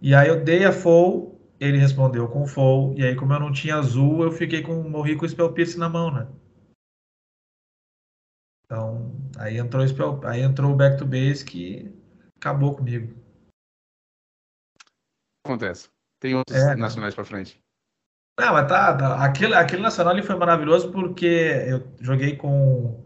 E 0.02 0.16
aí 0.16 0.30
eu 0.30 0.44
dei 0.44 0.64
a 0.64 0.72
full, 0.72 1.42
ele 1.60 1.78
respondeu 1.78 2.28
com 2.30 2.48
full, 2.48 2.94
e 2.98 3.04
aí 3.04 3.16
como 3.16 3.34
eu 3.34 3.40
não 3.40 3.52
tinha 3.52 3.76
azul, 3.76 4.24
eu 4.24 4.32
fiquei 4.32 4.62
com 4.62 4.84
morri 4.84 5.18
com 5.18 5.26
o 5.26 5.30
spell 5.30 5.52
pierce 5.54 5.78
na 5.78 5.90
mão, 5.90 6.14
né? 6.14 6.28
Então, 8.64 9.12
aí 9.38 9.58
entrou 9.58 9.84
o 9.84 9.88
spell, 9.88 10.20
aí 10.26 10.42
entrou 10.42 10.72
o 10.72 10.76
back 10.76 10.98
to 10.98 11.06
basic 11.06 11.58
e 11.58 11.94
acabou 12.38 12.76
comigo. 12.76 13.14
Acontece. 15.46 15.90
Tem 16.20 16.36
outros 16.36 16.58
é, 16.58 16.76
nacionais 16.76 17.16
para 17.16 17.24
frente. 17.24 17.62
Não, 18.40 18.54
mas 18.54 18.68
tá, 18.68 18.96
tá. 18.96 19.24
Aquele, 19.26 19.56
aquele 19.56 19.82
Nacional 19.82 20.14
ali 20.14 20.22
foi 20.22 20.36
maravilhoso 20.36 20.92
porque 20.92 21.26
eu 21.26 21.88
joguei 22.00 22.36
com. 22.36 23.04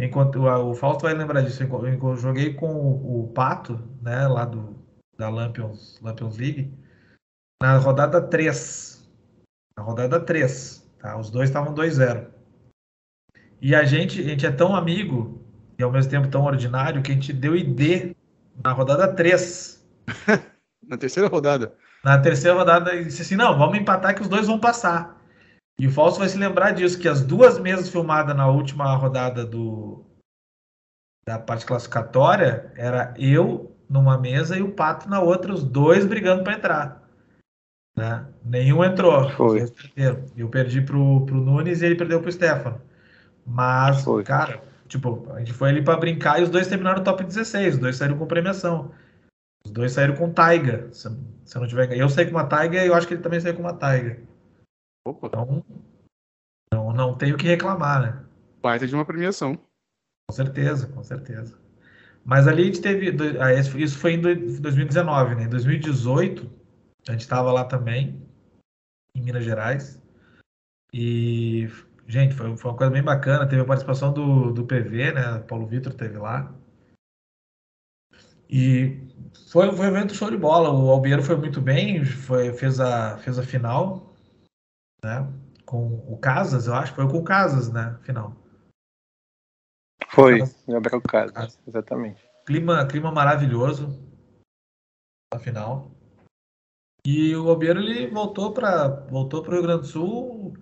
Enquanto 0.00 0.42
o, 0.42 0.74
Fausto 0.74 1.02
vai 1.02 1.14
lembrar 1.14 1.42
disso, 1.42 1.62
eu 1.62 2.16
joguei 2.16 2.54
com 2.54 2.66
o, 2.74 3.20
o, 3.20 3.28
Pato, 3.28 3.78
né, 4.02 4.26
lá 4.26 4.44
do, 4.44 4.74
da 5.16 5.28
Lampions, 5.28 6.00
Lampions 6.02 6.36
League, 6.36 6.76
na 7.62 7.76
rodada 7.76 8.20
3. 8.20 9.08
Na 9.76 9.84
rodada 9.84 10.18
3. 10.18 10.90
Tá? 10.98 11.16
Os 11.16 11.30
dois 11.30 11.48
estavam 11.50 11.74
2-0. 11.74 12.26
E 13.60 13.74
a 13.74 13.84
gente, 13.84 14.20
a 14.20 14.24
gente 14.24 14.46
é 14.46 14.50
tão 14.50 14.74
amigo 14.74 15.46
e 15.78 15.82
ao 15.82 15.92
mesmo 15.92 16.10
tempo 16.10 16.28
tão 16.28 16.44
ordinário 16.44 17.02
que 17.02 17.12
a 17.12 17.14
gente 17.14 17.32
deu 17.32 17.54
ID 17.54 18.16
na 18.64 18.72
rodada 18.72 19.14
3. 19.14 19.86
na 20.88 20.96
terceira 20.96 21.28
rodada 21.28 21.72
na 22.04 22.18
terceira 22.18 22.56
rodada 22.56 22.92
ele 22.92 23.06
disse 23.06 23.22
assim: 23.22 23.36
não, 23.36 23.56
vamos 23.58 23.78
empatar 23.78 24.14
que 24.14 24.22
os 24.22 24.28
dois 24.28 24.46
vão 24.46 24.58
passar. 24.58 25.20
E 25.78 25.86
o 25.86 25.90
Falso 25.90 26.18
vai 26.18 26.28
se 26.28 26.38
lembrar 26.38 26.72
disso, 26.72 26.98
que 26.98 27.08
as 27.08 27.22
duas 27.22 27.58
mesas 27.58 27.88
filmadas 27.88 28.36
na 28.36 28.46
última 28.46 28.94
rodada 28.94 29.44
do 29.44 30.04
da 31.26 31.38
parte 31.38 31.64
classificatória 31.64 32.70
era 32.76 33.14
eu 33.16 33.74
numa 33.88 34.18
mesa 34.18 34.56
e 34.58 34.62
o 34.62 34.72
Pato 34.72 35.08
na 35.08 35.20
outra, 35.20 35.52
os 35.52 35.64
dois 35.64 36.04
brigando 36.04 36.44
para 36.44 36.52
entrar. 36.52 37.02
Né? 37.96 38.26
Nenhum 38.44 38.84
entrou. 38.84 39.30
Foi. 39.30 39.72
Eu 40.36 40.48
perdi 40.48 40.82
pro, 40.82 41.24
pro 41.24 41.36
Nunes 41.36 41.80
e 41.80 41.86
ele 41.86 41.94
perdeu 41.94 42.20
pro 42.20 42.30
Stefano. 42.30 42.80
Mas, 43.46 44.02
Foi. 44.02 44.22
cara, 44.24 44.62
tipo, 44.88 45.26
a 45.32 45.38
gente 45.38 45.52
foi 45.52 45.70
ali 45.70 45.82
para 45.82 45.98
brincar 45.98 46.40
e 46.40 46.42
os 46.42 46.50
dois 46.50 46.66
terminaram 46.66 46.98
no 46.98 47.04
top 47.04 47.24
16, 47.24 47.74
os 47.74 47.80
dois 47.80 47.96
saíram 47.96 48.18
com 48.18 48.26
premiação. 48.26 48.90
Os 49.66 49.72
dois 49.72 49.92
saíram 49.92 50.16
com 50.16 50.32
Taiga. 50.32 50.92
Se, 50.92 51.08
se 51.44 51.56
eu 51.56 51.60
não 51.60 51.68
tiver. 51.68 51.96
Eu 51.96 52.08
saí 52.08 52.26
com 52.26 52.32
uma 52.32 52.46
Taiga 52.46 52.82
e 52.82 52.86
eu 52.86 52.94
acho 52.94 53.06
que 53.06 53.14
ele 53.14 53.22
também 53.22 53.40
saiu 53.40 53.54
com 53.54 53.62
uma 53.62 53.74
Taiga. 53.74 54.20
Opa. 55.06 55.26
Então, 55.26 55.64
não, 56.72 56.92
não 56.92 57.16
tenho 57.16 57.34
o 57.34 57.38
que 57.38 57.46
reclamar, 57.46 58.02
né? 58.02 58.24
Baita 58.62 58.86
de 58.86 58.94
uma 58.94 59.04
premiação. 59.04 59.56
Com 60.28 60.34
certeza, 60.34 60.86
com 60.88 61.02
certeza. 61.02 61.58
Mas 62.24 62.48
ali 62.48 62.62
a 62.62 62.66
gente 62.66 62.80
teve. 62.80 63.14
Ah, 63.38 63.52
isso 63.52 63.98
foi 63.98 64.14
em 64.14 64.20
2019, 64.20 65.34
né? 65.34 65.44
Em 65.44 65.48
2018, 65.48 66.50
a 67.08 67.12
gente 67.12 67.20
estava 67.20 67.52
lá 67.52 67.64
também, 67.64 68.26
em 69.14 69.22
Minas 69.22 69.44
Gerais. 69.44 70.02
E, 70.92 71.68
gente, 72.06 72.34
foi, 72.34 72.56
foi 72.56 72.70
uma 72.70 72.76
coisa 72.76 72.92
bem 72.92 73.02
bacana. 73.02 73.46
Teve 73.46 73.62
a 73.62 73.66
participação 73.66 74.12
do, 74.12 74.52
do 74.52 74.64
PV, 74.64 75.12
né? 75.12 75.38
Paulo 75.40 75.66
Vitor 75.66 75.92
teve 75.92 76.16
lá. 76.16 76.54
E 78.56 79.04
foi, 79.50 79.68
foi 79.74 79.86
um 79.86 79.88
evento 79.88 80.14
show 80.14 80.30
de 80.30 80.36
bola. 80.36 80.70
O 80.70 80.88
Albiero 80.88 81.24
foi 81.24 81.34
muito 81.34 81.60
bem, 81.60 82.04
foi, 82.04 82.52
fez, 82.52 82.78
a, 82.78 83.18
fez 83.18 83.36
a 83.36 83.42
final, 83.42 84.14
né? 85.04 85.28
Com 85.66 85.88
o 86.08 86.16
Casas, 86.18 86.68
eu 86.68 86.74
acho. 86.74 86.94
Foi 86.94 87.08
com 87.08 87.18
o 87.18 87.24
Casas, 87.24 87.72
né? 87.72 87.98
Final. 88.02 88.32
Foi, 90.08 90.38
Gabriel 90.68 91.00
Casas, 91.00 91.58
exatamente. 91.66 92.24
Clima, 92.46 92.86
clima 92.86 93.10
maravilhoso 93.10 93.88
na 95.32 95.40
final. 95.40 95.90
E 97.04 97.34
o 97.34 97.48
Albiero 97.48 97.80
ele 97.80 98.06
voltou 98.06 98.52
para 98.52 98.86
voltou 99.06 99.44
o 99.44 99.50
Rio 99.50 99.62
Grande 99.62 99.80
do 99.80 99.88
Sul, 99.88 100.56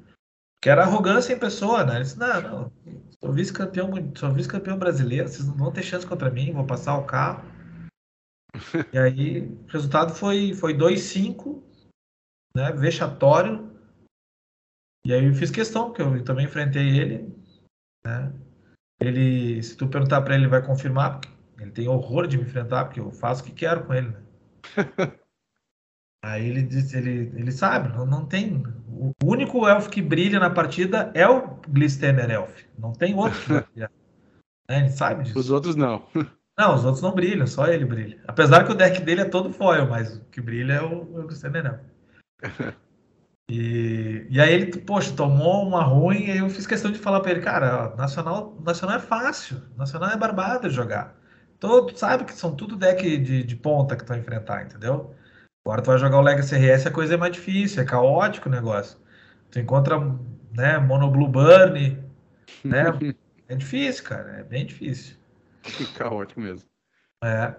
que 0.63 0.71
era 0.71 0.85
arrogância 0.85 1.35
em 1.35 1.39
pessoa, 1.39 1.85
né? 1.85 1.97
Ele 1.97 2.05
disse: 2.05 2.19
Não, 2.19 2.41
não, 2.41 2.73
sou 3.23 3.33
vice-campeão 3.35 3.91
sou 4.17 4.33
vice-campeão 4.33 4.79
brasileiro, 4.79 5.29
vocês 5.29 5.47
não 5.47 5.55
vão 5.55 5.71
ter 5.71 5.83
chance 5.83 6.07
contra 6.07 6.31
mim, 6.31 6.55
vou 6.55 6.65
passar 6.65 6.97
o 6.97 7.05
carro. 7.05 7.52
E 8.93 8.99
aí, 8.99 9.41
o 9.43 9.67
resultado 9.67 10.15
foi, 10.15 10.55
foi 10.55 10.75
2-5, 10.75 11.63
né? 12.55 12.73
Vexatório. 12.73 13.71
E 15.05 15.13
aí 15.13 15.25
eu 15.25 15.35
fiz 15.35 15.51
questão, 15.51 15.87
porque 15.87 16.03
eu 16.03 16.25
também 16.25 16.47
enfrentei 16.47 16.99
ele, 16.99 17.35
né? 18.05 18.33
Ele, 19.01 19.63
se 19.63 19.77
tu 19.77 19.89
perguntar 19.89 20.23
para 20.23 20.35
ele, 20.35 20.45
ele 20.45 20.51
vai 20.51 20.65
confirmar, 20.65 21.19
porque 21.21 21.29
ele 21.59 21.73
tem 21.73 21.89
horror 21.89 22.27
de 22.27 22.37
me 22.37 22.45
enfrentar, 22.45 22.85
porque 22.85 23.01
eu 23.01 23.11
faço 23.11 23.43
o 23.43 23.47
que 23.47 23.53
quero 23.53 23.85
com 23.85 23.95
ele, 23.95 24.09
né? 24.09 24.23
Aí 26.25 26.49
ele 26.49 26.63
disse, 26.63 26.97
ele, 26.97 27.33
ele 27.35 27.51
sabe, 27.51 27.89
não, 27.89 28.07
não 28.07 28.25
tem. 28.25 28.63
O 28.89 29.13
único 29.25 29.67
elfo 29.67 29.91
que 29.91 30.01
brilha 30.01 30.39
na 30.39 30.51
partida 30.51 31.11
é 31.15 31.27
o 31.27 31.57
Glistener 31.69 32.31
Elf. 32.31 32.65
Não 32.79 32.93
tem 32.93 33.15
outro 33.15 33.41
que. 33.41 33.81
É, 34.69 34.79
ele 34.79 34.91
sabe 34.91 35.25
disso. 35.25 35.37
Os 35.37 35.51
outros 35.51 35.75
não. 35.75 36.07
Não, 36.59 36.75
os 36.75 36.85
outros 36.85 37.03
não 37.03 37.15
brilham, 37.15 37.47
só 37.47 37.67
ele 37.67 37.85
brilha. 37.85 38.21
Apesar 38.27 38.65
que 38.65 38.73
o 38.73 38.75
deck 38.75 39.01
dele 39.01 39.23
é 39.23 39.25
todo 39.25 39.53
foil, 39.53 39.89
mas 39.89 40.17
o 40.17 40.25
que 40.27 40.41
brilha 40.41 40.75
é 40.75 40.83
o, 40.83 41.19
é 41.19 41.21
o 41.21 41.27
Cristiano 41.27 41.81
E, 43.51 44.27
e 44.31 44.41
aí 44.41 44.55
ele, 44.55 44.79
poxa, 44.79 45.13
tomou 45.15 45.67
uma 45.67 45.83
ruim 45.83 46.25
e 46.25 46.39
eu 46.39 46.49
fiz 46.49 46.67
questão 46.67 46.91
de 46.91 46.99
falar 46.99 47.21
para 47.21 47.33
ele, 47.33 47.41
cara, 47.41 47.95
Nacional, 47.97 48.57
Nacional 48.65 48.97
é 48.97 49.01
fácil, 49.01 49.61
Nacional 49.77 50.11
é 50.11 50.17
barbado 50.17 50.71
jogar. 50.71 51.15
Todo, 51.59 51.95
sabe 51.95 52.25
que 52.25 52.33
são 52.33 52.55
tudo 52.57 52.77
deck 52.77 53.19
de, 53.19 53.43
de 53.43 53.57
ponta 53.57 53.95
que 53.95 54.05
tu 54.05 54.09
vai 54.09 54.21
enfrentar, 54.21 54.63
entendeu? 54.63 55.15
Agora 55.67 55.83
tu 55.83 55.89
vai 55.89 55.99
jogar 55.99 56.19
o 56.19 56.23
Legacy 56.23 56.55
RS, 56.55 56.87
a 56.87 56.91
coisa 56.91 57.15
é 57.15 57.17
mais 57.17 57.33
difícil, 57.33 57.83
é 57.83 57.85
caótico 57.85 58.49
o 58.49 58.53
negócio. 58.53 58.99
Tu 59.51 59.59
encontra, 59.59 59.99
né, 60.57 60.79
Mono 60.79 61.11
Blue 61.11 61.29
Burn, 61.29 62.03
né, 62.65 62.85
É 63.53 63.55
difícil, 63.55 64.05
cara. 64.05 64.39
É 64.39 64.43
bem 64.43 64.65
difícil. 64.65 65.17
Caótico 65.97 66.41
mesmo. 66.41 66.69
É. 67.25 67.55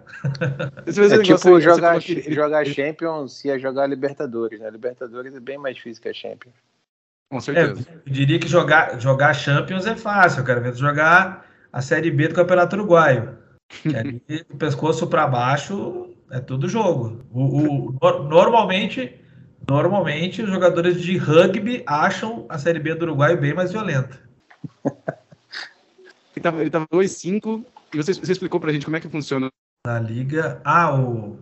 é 0.87 1.21
tipo 1.21 1.61
jogar, 1.61 1.99
que... 2.01 2.33
jogar 2.33 2.65
Champions 2.65 3.45
e 3.45 3.57
jogar 3.57 3.87
Libertadores, 3.87 4.59
né? 4.59 4.69
Libertadores 4.69 5.33
é 5.33 5.39
bem 5.39 5.57
mais 5.57 5.77
difícil 5.77 6.03
que 6.03 6.09
a 6.09 6.13
Champions. 6.13 6.53
Com 7.31 7.39
certeza. 7.39 7.85
É, 7.89 7.95
eu 8.05 8.11
diria 8.11 8.39
que 8.39 8.47
jogar, 8.47 8.99
jogar 8.99 9.33
Champions 9.33 9.85
é 9.85 9.95
fácil. 9.95 10.41
Eu 10.41 10.45
quero 10.45 10.61
ver 10.61 10.75
jogar 10.75 11.45
a 11.71 11.81
Série 11.81 12.11
B 12.11 12.27
do 12.27 12.35
Campeonato 12.35 12.75
Uruguaio. 12.75 13.37
Que 13.69 13.95
ali, 13.95 14.21
do 14.49 14.57
pescoço 14.57 15.07
para 15.07 15.25
baixo, 15.27 16.13
é 16.29 16.39
tudo 16.39 16.67
jogo. 16.67 17.23
O, 17.31 17.95
o, 17.95 18.23
normalmente, 18.27 19.19
normalmente, 19.67 20.43
os 20.43 20.49
jogadores 20.49 21.01
de 21.01 21.17
rugby 21.17 21.83
acham 21.87 22.45
a 22.49 22.57
Série 22.57 22.79
B 22.79 22.95
do 22.95 23.05
Uruguai 23.05 23.37
bem 23.37 23.53
mais 23.53 23.71
violenta. 23.71 24.19
ele 26.35 26.43
tava, 26.43 26.61
ele 26.61 26.69
tava 26.69 26.87
2-5 26.87 27.63
e 27.93 27.97
você, 27.97 28.13
você 28.13 28.31
explicou 28.31 28.59
pra 28.59 28.71
gente 28.71 28.85
como 28.85 28.97
é 28.97 28.99
que 28.99 29.09
funciona. 29.09 29.49
Na 29.85 29.99
liga. 29.99 30.61
Ah, 30.63 30.95
o. 30.95 31.37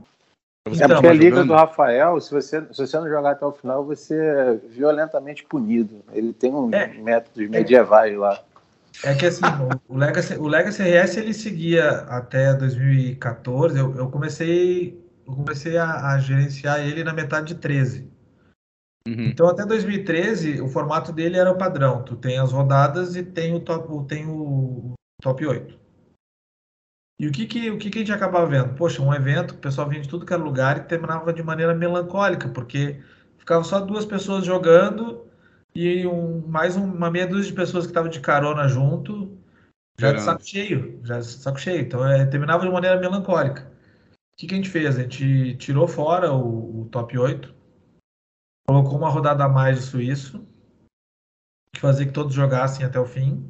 É 0.67 0.87
porque 0.87 1.07
a 1.07 1.13
liga 1.13 1.43
do 1.43 1.53
Rafael, 1.53 2.19
se 2.21 2.31
você, 2.31 2.61
se 2.71 2.85
você 2.85 2.99
não 2.99 3.09
jogar 3.09 3.31
até 3.31 3.45
o 3.45 3.51
final, 3.51 3.83
você 3.83 4.15
é 4.15 4.53
violentamente 4.69 5.43
punido. 5.43 6.03
Ele 6.11 6.33
tem 6.33 6.53
um 6.53 6.71
é, 6.71 6.87
métodos 6.87 7.49
medievais 7.49 8.15
lá. 8.15 8.43
É 9.03 9.15
que 9.15 9.25
assim, 9.25 9.41
o, 9.87 9.97
Legacy, 9.97 10.35
o 10.35 10.47
Legacy 10.47 10.83
RS 10.83 11.17
ele 11.17 11.33
seguia 11.33 11.89
até 12.01 12.53
2014. 12.53 13.77
Eu, 13.77 13.95
eu 13.95 14.09
comecei, 14.09 15.03
eu 15.25 15.33
comecei 15.33 15.77
a, 15.77 16.11
a, 16.11 16.19
gerenciar 16.19 16.79
ele 16.79 17.03
na 17.03 17.13
metade 17.13 17.53
de 17.53 17.55
13. 17.55 18.07
Uhum. 19.07 19.25
Então 19.25 19.47
até 19.47 19.65
2013 19.65 20.61
o 20.61 20.67
formato 20.67 21.11
dele 21.11 21.37
era 21.37 21.51
o 21.51 21.57
padrão. 21.57 22.03
Tu 22.03 22.15
tem 22.15 22.37
as 22.37 22.51
rodadas 22.51 23.15
e 23.15 23.23
tem 23.23 23.55
o 23.55 23.59
top, 23.59 24.07
tem 24.07 24.27
o 24.27 24.93
top 25.21 25.43
8. 25.43 25.80
E 27.21 27.27
o 27.27 27.31
que 27.31 27.45
que, 27.45 27.69
o 27.69 27.77
que 27.77 27.91
que 27.91 27.99
a 27.99 28.01
gente 28.01 28.11
acabava 28.11 28.47
vendo? 28.47 28.73
Poxa, 28.73 28.99
um 28.99 29.13
evento, 29.13 29.51
o 29.51 29.57
pessoal 29.57 29.87
vinha 29.87 30.01
de 30.01 30.09
tudo 30.09 30.25
que 30.25 30.33
era 30.33 30.41
lugar 30.41 30.77
e 30.77 30.83
terminava 30.85 31.31
de 31.31 31.43
maneira 31.43 31.71
melancólica, 31.71 32.49
porque 32.49 32.99
ficava 33.37 33.63
só 33.63 33.79
duas 33.79 34.05
pessoas 34.05 34.43
jogando 34.43 35.27
e 35.75 36.07
um, 36.07 36.41
mais 36.47 36.75
um, 36.75 36.83
uma 36.83 37.11
meia 37.11 37.27
dúzia 37.27 37.51
de 37.51 37.55
pessoas 37.55 37.85
que 37.85 37.91
estavam 37.91 38.09
de 38.09 38.19
carona 38.21 38.67
junto, 38.67 39.37
já 39.99 40.11
de 40.13 40.19
saco 40.19 40.43
cheio, 40.43 40.99
já 41.03 41.19
de 41.19 41.27
saco 41.27 41.59
cheio. 41.59 41.81
Então, 41.81 42.03
é, 42.03 42.25
terminava 42.25 42.65
de 42.65 42.71
maneira 42.71 42.99
melancólica. 42.99 43.71
O 44.33 44.37
que, 44.37 44.47
que 44.47 44.55
a 44.55 44.57
gente 44.57 44.71
fez? 44.71 44.97
A 44.97 45.03
gente 45.03 45.55
tirou 45.57 45.87
fora 45.87 46.33
o, 46.33 46.81
o 46.81 46.85
top 46.85 47.19
8, 47.19 47.53
colocou 48.67 48.97
uma 48.97 49.09
rodada 49.11 49.43
a 49.43 49.47
mais 49.47 49.77
de 49.77 49.83
suíço, 49.83 50.43
que 51.71 51.79
fazia 51.79 52.07
que 52.07 52.13
todos 52.13 52.33
jogassem 52.33 52.83
até 52.83 52.99
o 52.99 53.05
fim. 53.05 53.47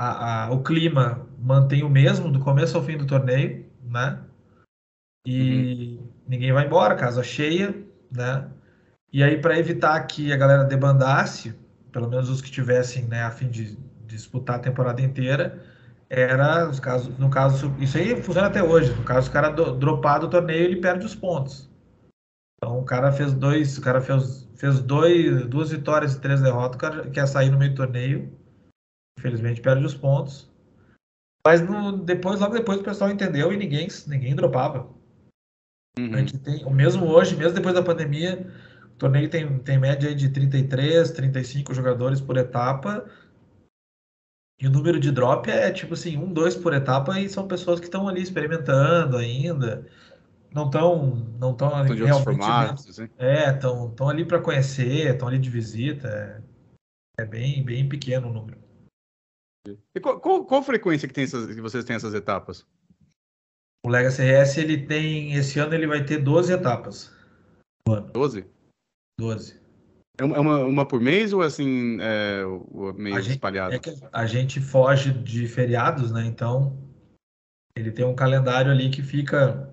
A, 0.00 0.44
a, 0.44 0.50
o 0.52 0.62
clima 0.62 1.26
mantém 1.40 1.82
o 1.82 1.90
mesmo 1.90 2.30
do 2.30 2.38
começo 2.38 2.76
ao 2.76 2.84
fim 2.84 2.96
do 2.96 3.04
torneio, 3.04 3.66
né? 3.82 4.20
E 5.26 5.98
uhum. 5.98 6.08
ninguém 6.28 6.52
vai 6.52 6.66
embora, 6.66 6.94
casa 6.94 7.20
cheia, 7.22 7.74
né? 8.10 8.48
E 9.12 9.24
aí, 9.24 9.40
para 9.40 9.58
evitar 9.58 10.00
que 10.06 10.32
a 10.32 10.36
galera 10.36 10.62
debandasse, 10.62 11.52
pelo 11.90 12.08
menos 12.08 12.30
os 12.30 12.40
que 12.40 12.50
tivessem 12.50 13.04
né, 13.04 13.22
a 13.22 13.30
fim 13.30 13.48
de, 13.48 13.74
de 13.74 13.78
disputar 14.06 14.56
a 14.56 14.60
temporada 14.60 15.02
inteira, 15.02 15.64
era, 16.08 16.68
os 16.68 16.78
casos, 16.78 17.18
no 17.18 17.28
caso, 17.28 17.74
isso 17.80 17.98
aí 17.98 18.22
funciona 18.22 18.48
até 18.48 18.62
hoje. 18.62 18.92
No 18.94 19.04
caso, 19.04 19.28
o 19.28 19.32
cara 19.32 19.50
do, 19.50 19.74
dropar 19.74 20.20
do 20.20 20.30
torneio, 20.30 20.64
ele 20.64 20.80
perde 20.80 21.04
os 21.04 21.14
pontos. 21.14 21.68
Então, 22.56 22.78
o 22.78 22.84
cara 22.84 23.10
fez 23.10 23.32
dois, 23.34 23.76
o 23.78 23.80
cara 23.80 24.00
fez, 24.00 24.48
fez 24.56 24.80
dois, 24.80 25.46
duas 25.46 25.70
vitórias 25.70 26.14
e 26.14 26.20
três 26.20 26.40
derrotas, 26.40 26.76
o 26.76 26.78
cara 26.78 27.10
quer 27.10 27.26
sair 27.26 27.50
no 27.50 27.58
meio 27.58 27.72
do 27.72 27.76
torneio, 27.76 28.32
infelizmente 29.18 29.60
perde 29.60 29.84
os 29.84 29.94
pontos. 29.94 30.48
Mas 31.44 31.60
no, 31.60 31.98
depois, 31.98 32.40
logo 32.40 32.54
depois, 32.54 32.80
o 32.80 32.84
pessoal 32.84 33.10
entendeu 33.10 33.52
e 33.52 33.56
ninguém, 33.56 33.88
ninguém 34.06 34.34
dropava. 34.34 34.88
Uhum. 35.98 36.14
A 36.14 36.18
gente 36.18 36.38
tem, 36.38 36.64
mesmo 36.72 37.06
hoje, 37.06 37.36
mesmo 37.36 37.54
depois 37.54 37.74
da 37.74 37.82
pandemia, 37.82 38.46
o 38.86 38.98
torneio 38.98 39.28
tem, 39.28 39.58
tem 39.60 39.78
média 39.78 40.14
de 40.14 40.28
33, 40.28 41.10
35 41.10 41.74
jogadores 41.74 42.20
por 42.20 42.36
etapa. 42.36 43.04
E 44.60 44.66
o 44.66 44.70
número 44.70 44.98
de 44.98 45.12
drop 45.12 45.48
é 45.48 45.70
tipo 45.70 45.94
assim, 45.94 46.16
um, 46.16 46.32
dois 46.32 46.56
por 46.56 46.74
etapa, 46.74 47.18
e 47.20 47.28
são 47.28 47.46
pessoas 47.46 47.78
que 47.78 47.86
estão 47.86 48.08
ali 48.08 48.22
experimentando 48.22 49.16
ainda. 49.16 49.86
Não 50.52 50.66
estão 50.66 51.14
não 51.38 51.54
tão 51.54 51.68
realmente. 51.68 52.24
Formatos, 52.24 52.88
assim. 52.88 53.08
É, 53.18 53.50
estão 53.50 54.08
ali 54.08 54.24
para 54.24 54.40
conhecer, 54.40 55.12
estão 55.12 55.28
ali 55.28 55.38
de 55.38 55.50
visita. 55.50 56.08
É, 56.08 57.22
é, 57.22 57.24
bem, 57.24 57.64
bem 57.64 57.88
pequeno 57.88 58.28
o 58.28 58.32
número. 58.32 58.67
E 59.94 60.00
qual, 60.00 60.20
qual, 60.20 60.44
qual 60.44 60.62
frequência 60.62 61.08
que, 61.08 61.14
tem 61.14 61.24
essas, 61.24 61.54
que 61.54 61.60
vocês 61.60 61.84
têm 61.84 61.96
essas 61.96 62.14
etapas? 62.14 62.66
O 63.84 63.88
Legacy 63.88 64.22
RS, 64.22 64.58
ele 64.58 64.86
tem. 64.86 65.34
Esse 65.34 65.58
ano 65.58 65.74
ele 65.74 65.86
vai 65.86 66.04
ter 66.04 66.18
12 66.18 66.52
etapas. 66.52 67.12
12? 68.12 68.44
12. 69.18 69.58
É 70.20 70.24
uma, 70.24 70.64
uma 70.64 70.84
por 70.84 71.00
mês 71.00 71.32
ou 71.32 71.42
assim, 71.42 71.96
é, 72.00 72.42
meio 72.96 73.14
a 73.14 73.20
espalhado? 73.20 73.72
Gente, 73.74 73.90
é 73.90 74.08
a 74.12 74.26
gente 74.26 74.60
foge 74.60 75.12
de 75.12 75.46
feriados, 75.46 76.10
né? 76.10 76.26
Então, 76.26 76.76
ele 77.76 77.92
tem 77.92 78.04
um 78.04 78.16
calendário 78.16 78.72
ali 78.72 78.90
que 78.90 79.00
fica. 79.00 79.72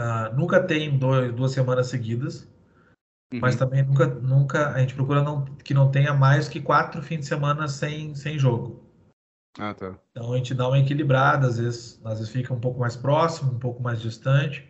Uh, 0.00 0.34
nunca 0.36 0.62
tem 0.62 0.96
dois, 0.96 1.34
duas 1.34 1.50
semanas 1.50 1.88
seguidas, 1.88 2.48
uhum. 3.32 3.40
mas 3.40 3.56
também 3.56 3.82
nunca, 3.82 4.06
nunca. 4.06 4.70
A 4.70 4.78
gente 4.78 4.94
procura 4.94 5.22
não, 5.22 5.44
que 5.44 5.74
não 5.74 5.90
tenha 5.90 6.14
mais 6.14 6.48
que 6.48 6.60
quatro 6.60 7.02
fins 7.02 7.20
de 7.20 7.26
semana 7.26 7.68
sem, 7.68 8.14
sem 8.14 8.38
jogo. 8.38 8.82
Ah, 9.58 9.74
tá. 9.74 9.98
Então 10.10 10.32
a 10.32 10.36
gente 10.36 10.54
dá 10.54 10.68
uma 10.68 10.78
equilibrada, 10.78 11.46
às 11.46 11.58
vezes, 11.58 12.00
às 12.04 12.18
vezes 12.18 12.32
fica 12.32 12.54
um 12.54 12.60
pouco 12.60 12.80
mais 12.80 12.96
próximo, 12.96 13.52
um 13.52 13.58
pouco 13.58 13.82
mais 13.82 14.00
distante. 14.00 14.68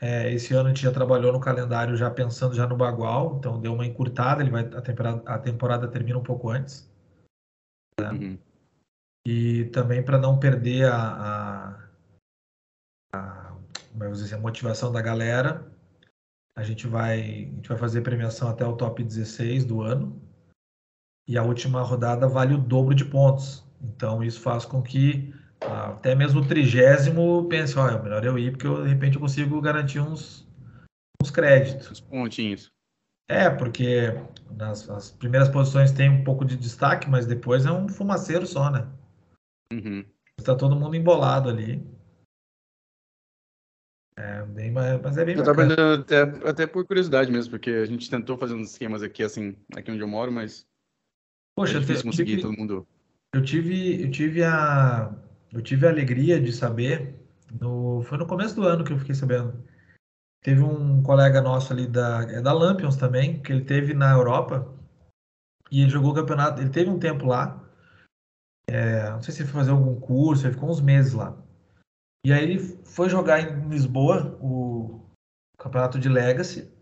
É, 0.00 0.32
esse 0.32 0.52
ano 0.52 0.66
a 0.66 0.68
gente 0.70 0.82
já 0.82 0.90
trabalhou 0.90 1.32
no 1.32 1.38
calendário 1.38 1.96
já 1.96 2.10
pensando 2.10 2.54
já 2.54 2.66
no 2.66 2.76
Bagual, 2.76 3.36
então 3.38 3.60
deu 3.60 3.72
uma 3.72 3.86
encurtada, 3.86 4.42
ele 4.42 4.50
vai, 4.50 4.64
a, 4.64 4.80
temporada, 4.80 5.22
a 5.26 5.38
temporada 5.38 5.86
termina 5.86 6.18
um 6.18 6.22
pouco 6.22 6.50
antes. 6.50 6.90
Né? 8.00 8.10
Uhum. 8.10 8.38
E 9.24 9.66
também 9.66 10.02
para 10.02 10.18
não 10.18 10.40
perder 10.40 10.90
a, 10.90 11.78
a, 13.14 13.54
a, 14.00 14.08
dizer, 14.10 14.34
a 14.34 14.40
motivação 14.40 14.90
da 14.90 15.00
galera, 15.00 15.71
a 16.56 16.62
gente 16.62 16.86
vai 16.86 17.20
a 17.20 17.54
gente 17.54 17.68
vai 17.68 17.78
fazer 17.78 18.02
premiação 18.02 18.48
até 18.48 18.64
o 18.64 18.76
top 18.76 19.02
16 19.02 19.64
do 19.64 19.82
ano. 19.82 20.20
E 21.26 21.38
a 21.38 21.42
última 21.42 21.82
rodada 21.82 22.28
vale 22.28 22.54
o 22.54 22.58
dobro 22.58 22.94
de 22.94 23.04
pontos. 23.04 23.64
Então 23.80 24.22
isso 24.22 24.40
faz 24.40 24.64
com 24.64 24.82
que 24.82 25.32
até 25.60 26.14
mesmo 26.14 26.40
o 26.40 26.46
trigésimo, 26.46 27.46
pense, 27.48 27.78
olha, 27.78 27.96
é 27.96 28.02
melhor 28.02 28.24
eu 28.24 28.38
ir, 28.38 28.50
porque 28.50 28.66
eu, 28.66 28.82
de 28.82 28.88
repente 28.88 29.14
eu 29.14 29.20
consigo 29.20 29.60
garantir 29.60 30.00
uns, 30.00 30.48
uns 31.22 31.30
créditos. 31.30 31.90
Uns 31.90 32.00
pontinhos. 32.00 32.72
É, 33.28 33.48
porque 33.48 34.12
nas 34.50 34.90
as 34.90 35.10
primeiras 35.10 35.48
posições 35.48 35.92
tem 35.92 36.10
um 36.10 36.24
pouco 36.24 36.44
de 36.44 36.56
destaque, 36.56 37.08
mas 37.08 37.26
depois 37.26 37.64
é 37.64 37.72
um 37.72 37.88
fumaceiro 37.88 38.46
só, 38.46 38.70
né? 38.70 38.86
Uhum. 39.72 40.04
Está 40.38 40.54
todo 40.54 40.76
mundo 40.76 40.96
embolado 40.96 41.48
ali. 41.48 41.86
É 44.16 44.42
bem, 44.44 44.70
mas 44.70 45.16
é 45.16 45.24
bem 45.24 45.36
eu 45.36 45.44
bacana. 45.44 45.94
Até, 45.94 46.20
até 46.46 46.66
por 46.66 46.86
curiosidade 46.86 47.30
mesmo, 47.30 47.50
porque 47.50 47.70
a 47.70 47.86
gente 47.86 48.10
tentou 48.10 48.36
fazer 48.36 48.54
uns 48.54 48.72
esquemas 48.72 49.02
aqui, 49.02 49.22
assim, 49.22 49.56
aqui 49.74 49.90
onde 49.90 50.02
eu 50.02 50.08
moro, 50.08 50.30
mas 50.30 50.66
Poxa, 51.56 51.78
é 51.78 51.80
difícil 51.80 52.04
conseguir 52.04 52.36
tive, 52.36 52.42
todo 52.42 52.56
mundo. 52.56 52.86
Eu 53.34 53.42
tive, 53.42 54.02
eu 54.02 54.10
tive 54.10 54.44
a 54.44 55.14
eu 55.52 55.60
tive 55.60 55.86
a 55.86 55.90
alegria 55.90 56.40
de 56.40 56.52
saber, 56.52 57.14
no, 57.60 58.02
foi 58.02 58.16
no 58.16 58.26
começo 58.26 58.54
do 58.54 58.62
ano 58.62 58.84
que 58.84 58.92
eu 58.92 58.98
fiquei 58.98 59.14
sabendo. 59.14 59.62
Teve 60.42 60.62
um 60.62 61.02
colega 61.02 61.40
nosso 61.40 61.72
ali 61.72 61.86
da, 61.86 62.22
é 62.22 62.40
da 62.40 62.52
Lampions 62.52 62.96
também, 62.96 63.40
que 63.42 63.52
ele 63.52 63.64
teve 63.64 63.94
na 63.94 64.10
Europa 64.10 64.66
e 65.70 65.82
ele 65.82 65.90
jogou 65.90 66.12
o 66.12 66.14
campeonato. 66.14 66.60
Ele 66.60 66.70
teve 66.70 66.90
um 66.90 66.98
tempo 66.98 67.26
lá, 67.26 67.62
é, 68.66 69.10
não 69.10 69.22
sei 69.22 69.32
se 69.32 69.42
ele 69.42 69.50
foi 69.50 69.60
fazer 69.60 69.70
algum 69.70 69.98
curso, 70.00 70.46
ele 70.46 70.54
ficou 70.54 70.70
uns 70.70 70.80
meses 70.80 71.12
lá. 71.12 71.36
E 72.24 72.32
aí 72.32 72.42
ele 72.42 72.58
foi 72.84 73.08
jogar 73.08 73.40
em 73.40 73.68
Lisboa 73.68 74.38
o 74.40 75.00
campeonato 75.58 75.98
de 75.98 76.08
Legacy. 76.08 76.72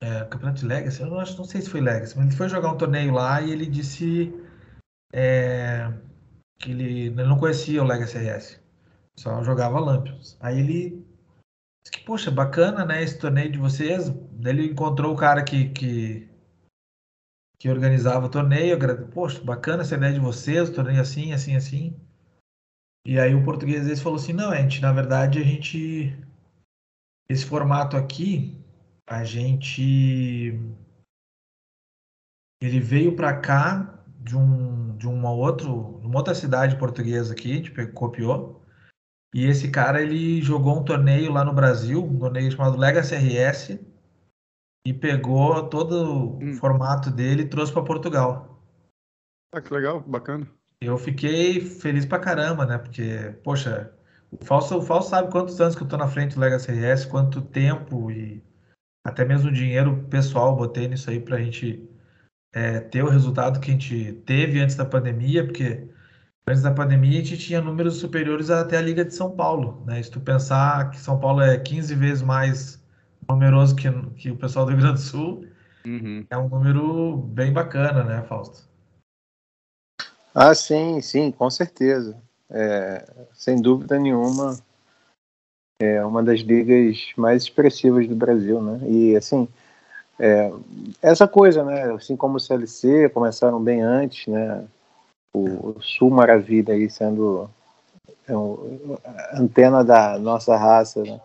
É, 0.00 0.24
campeonato 0.24 0.60
de 0.60 0.66
Legacy? 0.66 1.02
Eu 1.02 1.08
não, 1.08 1.20
acho, 1.20 1.36
não 1.36 1.44
sei 1.44 1.60
se 1.60 1.70
foi 1.70 1.80
Legacy, 1.80 2.16
mas 2.16 2.26
ele 2.26 2.36
foi 2.36 2.48
jogar 2.48 2.72
um 2.72 2.78
torneio 2.78 3.12
lá 3.12 3.40
e 3.40 3.50
ele 3.52 3.66
disse. 3.66 4.32
É, 5.12 5.92
que 6.58 6.70
ele, 6.70 7.08
ele 7.08 7.24
não 7.24 7.38
conhecia 7.38 7.82
o 7.82 7.86
Legacy 7.86 8.16
RS, 8.18 8.60
só 9.16 9.42
jogava 9.42 9.80
Lampions. 9.80 10.38
Aí 10.40 10.58
ele 10.58 11.06
disse 11.84 11.92
que, 11.92 12.04
poxa, 12.04 12.30
bacana, 12.30 12.84
né, 12.86 13.02
esse 13.02 13.18
torneio 13.18 13.50
de 13.52 13.58
vocês. 13.58 14.08
Ele 14.44 14.66
encontrou 14.66 15.12
o 15.12 15.16
cara 15.16 15.44
que, 15.44 15.68
que, 15.70 16.28
que 17.58 17.68
organizava 17.68 18.26
o 18.26 18.30
torneio, 18.30 18.78
poxa, 19.10 19.42
bacana 19.44 19.82
essa 19.82 19.96
ideia 19.96 20.14
de 20.14 20.20
vocês, 20.20 20.68
o 20.68 20.74
torneio 20.74 21.00
assim, 21.00 21.32
assim, 21.32 21.56
assim. 21.56 22.00
E 23.04 23.18
aí 23.18 23.34
o 23.34 23.44
português 23.44 23.86
esse 23.86 24.02
falou 24.02 24.18
assim, 24.18 24.32
não, 24.32 24.50
a 24.50 24.56
gente, 24.56 24.80
na 24.80 24.92
verdade, 24.92 25.38
a 25.38 25.42
gente, 25.42 26.16
esse 27.28 27.44
formato 27.44 27.96
aqui, 27.96 28.56
a 29.08 29.24
gente, 29.24 30.52
ele 32.60 32.80
veio 32.80 33.16
para 33.16 33.38
cá 33.40 34.04
de 34.20 34.36
um 34.36 34.82
de 35.02 35.08
uma, 35.08 35.32
outro, 35.32 35.98
uma 35.98 36.18
outra 36.18 36.32
cidade 36.32 36.78
portuguesa 36.78 37.32
aqui, 37.32 37.50
a 37.50 37.54
gente 37.56 37.86
copiou. 37.88 38.62
E 39.34 39.44
esse 39.46 39.68
cara 39.68 40.00
ele 40.00 40.40
jogou 40.40 40.78
um 40.78 40.84
torneio 40.84 41.32
lá 41.32 41.44
no 41.44 41.52
Brasil, 41.52 42.04
um 42.04 42.18
torneio 42.20 42.52
chamado 42.52 42.78
Legacy 42.78 43.16
RS, 43.16 43.80
e 44.86 44.94
pegou 44.94 45.68
todo 45.68 46.38
hum. 46.38 46.52
o 46.52 46.54
formato 46.54 47.10
dele 47.10 47.42
e 47.42 47.48
trouxe 47.48 47.72
para 47.72 47.82
Portugal. 47.82 48.62
Ah, 49.52 49.60
que 49.60 49.74
legal, 49.74 50.00
bacana. 50.00 50.48
Eu 50.84 50.98
fiquei 50.98 51.60
feliz 51.60 52.04
pra 52.04 52.18
caramba, 52.18 52.66
né? 52.66 52.78
Porque, 52.78 53.34
poxa, 53.44 53.92
o 54.30 54.44
Falso, 54.44 54.78
o 54.78 54.82
Falso 54.82 55.10
sabe 55.10 55.30
quantos 55.30 55.60
anos 55.60 55.74
que 55.74 55.82
eu 55.82 55.88
tô 55.88 55.96
na 55.96 56.08
frente 56.08 56.34
do 56.34 56.40
Legacy 56.40 56.72
RS, 56.72 57.04
quanto 57.06 57.42
tempo 57.42 58.10
e 58.10 58.42
até 59.04 59.24
mesmo 59.24 59.52
dinheiro 59.52 60.06
pessoal 60.08 60.56
botei 60.56 60.88
nisso 60.88 61.10
aí 61.10 61.20
pra 61.20 61.38
gente 61.38 61.88
é, 62.54 62.80
ter 62.80 63.02
o 63.02 63.08
resultado 63.08 63.60
que 63.60 63.70
a 63.70 63.74
gente 63.74 64.12
teve 64.24 64.60
antes 64.60 64.76
da 64.76 64.84
pandemia, 64.84 65.44
porque 65.44 65.88
antes 66.46 66.62
da 66.62 66.72
pandemia 66.72 67.20
a 67.20 67.22
gente 67.22 67.38
tinha 67.38 67.60
números 67.60 67.96
superiores 67.96 68.50
até 68.50 68.78
a 68.78 68.82
Liga 68.82 69.04
de 69.04 69.14
São 69.14 69.36
Paulo, 69.36 69.84
né? 69.86 70.02
Se 70.02 70.10
tu 70.10 70.20
pensar 70.20 70.90
que 70.90 70.98
São 70.98 71.18
Paulo 71.18 71.40
é 71.40 71.58
15 71.58 71.94
vezes 71.94 72.22
mais 72.22 72.82
numeroso 73.28 73.76
que, 73.76 73.90
que 74.16 74.30
o 74.30 74.36
pessoal 74.36 74.64
do 74.64 74.70
Rio 74.70 74.80
Grande 74.80 74.94
do 74.94 75.00
Sul, 75.00 75.46
uhum. 75.86 76.24
é 76.28 76.38
um 76.38 76.48
número 76.48 77.16
bem 77.16 77.52
bacana, 77.52 78.02
né, 78.04 78.22
Fausto? 78.22 78.71
Ah, 80.34 80.54
sim, 80.54 81.00
sim, 81.00 81.30
com 81.30 81.50
certeza. 81.50 82.16
É, 82.50 83.04
sem 83.34 83.60
dúvida 83.60 83.98
nenhuma, 83.98 84.58
é 85.80 86.04
uma 86.04 86.22
das 86.22 86.40
ligas 86.40 87.12
mais 87.16 87.42
expressivas 87.42 88.06
do 88.06 88.14
Brasil, 88.14 88.60
né? 88.62 88.80
E 88.88 89.16
assim, 89.16 89.48
é, 90.18 90.52
essa 91.02 91.28
coisa, 91.28 91.64
né? 91.64 91.92
Assim 91.92 92.16
como 92.16 92.36
o 92.36 92.40
CLC 92.40 93.08
começaram 93.10 93.62
bem 93.62 93.82
antes, 93.82 94.26
né? 94.26 94.64
O 95.34 95.76
Sul 95.80 96.10
Maravilha 96.10 96.74
aí 96.74 96.88
sendo 96.90 97.50
é, 98.28 98.32
antena 99.34 99.84
da 99.84 100.18
nossa 100.18 100.56
raça, 100.56 101.02
né? 101.02 101.20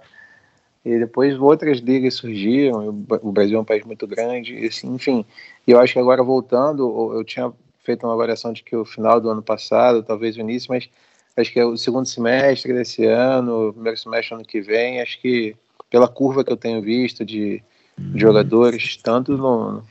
E 0.85 0.99
depois 0.99 1.37
outras 1.37 1.79
ligas 1.79 2.15
surgiram, 2.15 2.87
o 3.21 3.31
Brasil 3.31 3.57
é 3.57 3.61
um 3.61 3.65
país 3.65 3.83
muito 3.85 4.07
grande, 4.07 4.65
assim, 4.65 4.93
enfim. 4.95 5.25
E 5.67 5.71
eu 5.71 5.79
acho 5.79 5.93
que 5.93 5.99
agora 5.99 6.23
voltando, 6.23 7.13
eu 7.13 7.25
tinha 7.25 7.51
feito 7.88 8.06
uma 8.06 8.13
avaliação 8.13 8.52
de 8.52 8.63
que 8.63 8.76
o 8.76 8.84
final 8.84 9.21
do 9.21 9.30
ano 9.30 9.41
passado, 9.41 10.04
talvez 10.04 10.36
o 10.36 10.41
início, 10.41 10.69
mas 10.69 10.89
acho 11.38 11.54
que 11.54 11.60
é 11.60 11.65
o 11.65 11.78
segundo 11.78 12.06
semestre 12.06 12.73
desse 12.73 13.06
ano, 13.06 13.71
primeiro 13.71 13.97
semestre 13.97 14.36
ano 14.36 14.43
que 14.43 14.60
vem, 14.60 15.00
acho 15.02 15.21
que 15.21 15.56
pela 15.89 16.08
curva 16.10 16.43
que 16.43 16.52
eu 16.52 16.58
tenho 16.58 16.82
visto 16.82 17.23
de, 17.23 17.63
de 17.97 18.19
jogadores, 18.19 18.97
tanto 18.97 19.38
no, 19.38 19.82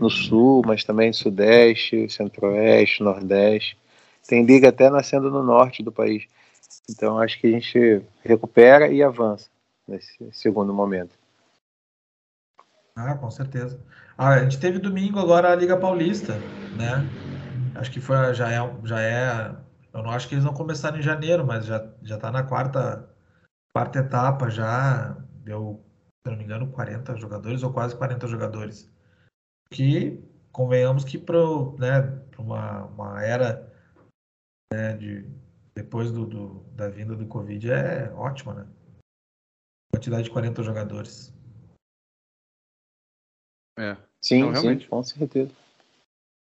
no 0.00 0.08
sul, 0.08 0.62
mas 0.64 0.84
também 0.84 1.08
no 1.08 1.14
sudeste, 1.14 2.08
centro-oeste, 2.08 3.02
nordeste, 3.02 3.76
tem 4.28 4.44
liga 4.44 4.68
até 4.68 4.88
nascendo 4.88 5.28
no 5.28 5.42
norte 5.42 5.82
do 5.82 5.90
país. 5.90 6.22
Então 6.88 7.18
acho 7.18 7.40
que 7.40 7.48
a 7.48 7.50
gente 7.50 8.00
recupera 8.24 8.86
e 8.86 9.02
avança 9.02 9.48
nesse 9.88 10.30
segundo 10.32 10.72
momento. 10.72 11.18
Ah, 12.94 13.16
com 13.16 13.30
certeza. 13.30 13.80
Ah, 14.16 14.34
a 14.34 14.42
gente 14.44 14.60
teve 14.60 14.78
domingo 14.78 15.18
agora 15.18 15.50
a 15.50 15.56
Liga 15.56 15.76
Paulista, 15.76 16.34
né? 16.76 17.04
Acho 17.74 17.90
que 17.90 18.00
foi, 18.00 18.34
já 18.34 18.50
é, 18.50 18.58
já 18.84 19.00
é. 19.00 19.56
Eu 19.92 20.02
não 20.02 20.10
acho 20.10 20.28
que 20.28 20.34
eles 20.34 20.44
vão 20.44 20.54
começar 20.54 20.96
em 20.96 21.02
janeiro, 21.02 21.44
mas 21.44 21.66
já 21.66 21.92
já 22.02 22.16
está 22.16 22.30
na 22.30 22.42
quarta 22.42 23.08
quarta 23.72 24.00
etapa 24.00 24.50
já 24.50 25.16
deu, 25.44 25.84
se 26.24 26.30
não 26.30 26.38
me 26.38 26.44
engano, 26.44 26.70
40 26.70 27.16
jogadores 27.16 27.62
ou 27.62 27.72
quase 27.72 27.96
40 27.96 28.26
jogadores. 28.26 28.90
Que 29.72 30.22
convenhamos 30.52 31.04
que 31.04 31.18
para 31.18 31.38
né, 31.78 32.22
uma, 32.38 32.84
uma 32.86 33.22
era 33.22 33.72
né, 34.72 34.96
de 34.96 35.24
depois 35.74 36.10
do, 36.10 36.26
do, 36.26 36.64
da 36.74 36.88
vinda 36.88 37.14
do 37.14 37.26
Covid 37.26 37.70
é 37.70 38.12
ótima, 38.14 38.54
né? 38.54 38.66
quantidade 39.92 40.24
de 40.24 40.30
40 40.30 40.62
jogadores. 40.62 41.32
É. 43.78 43.96
Sim, 44.20 44.50
realmente. 44.50 44.84
Sim, 44.84 44.90
com 44.90 45.02
certeza. 45.02 45.52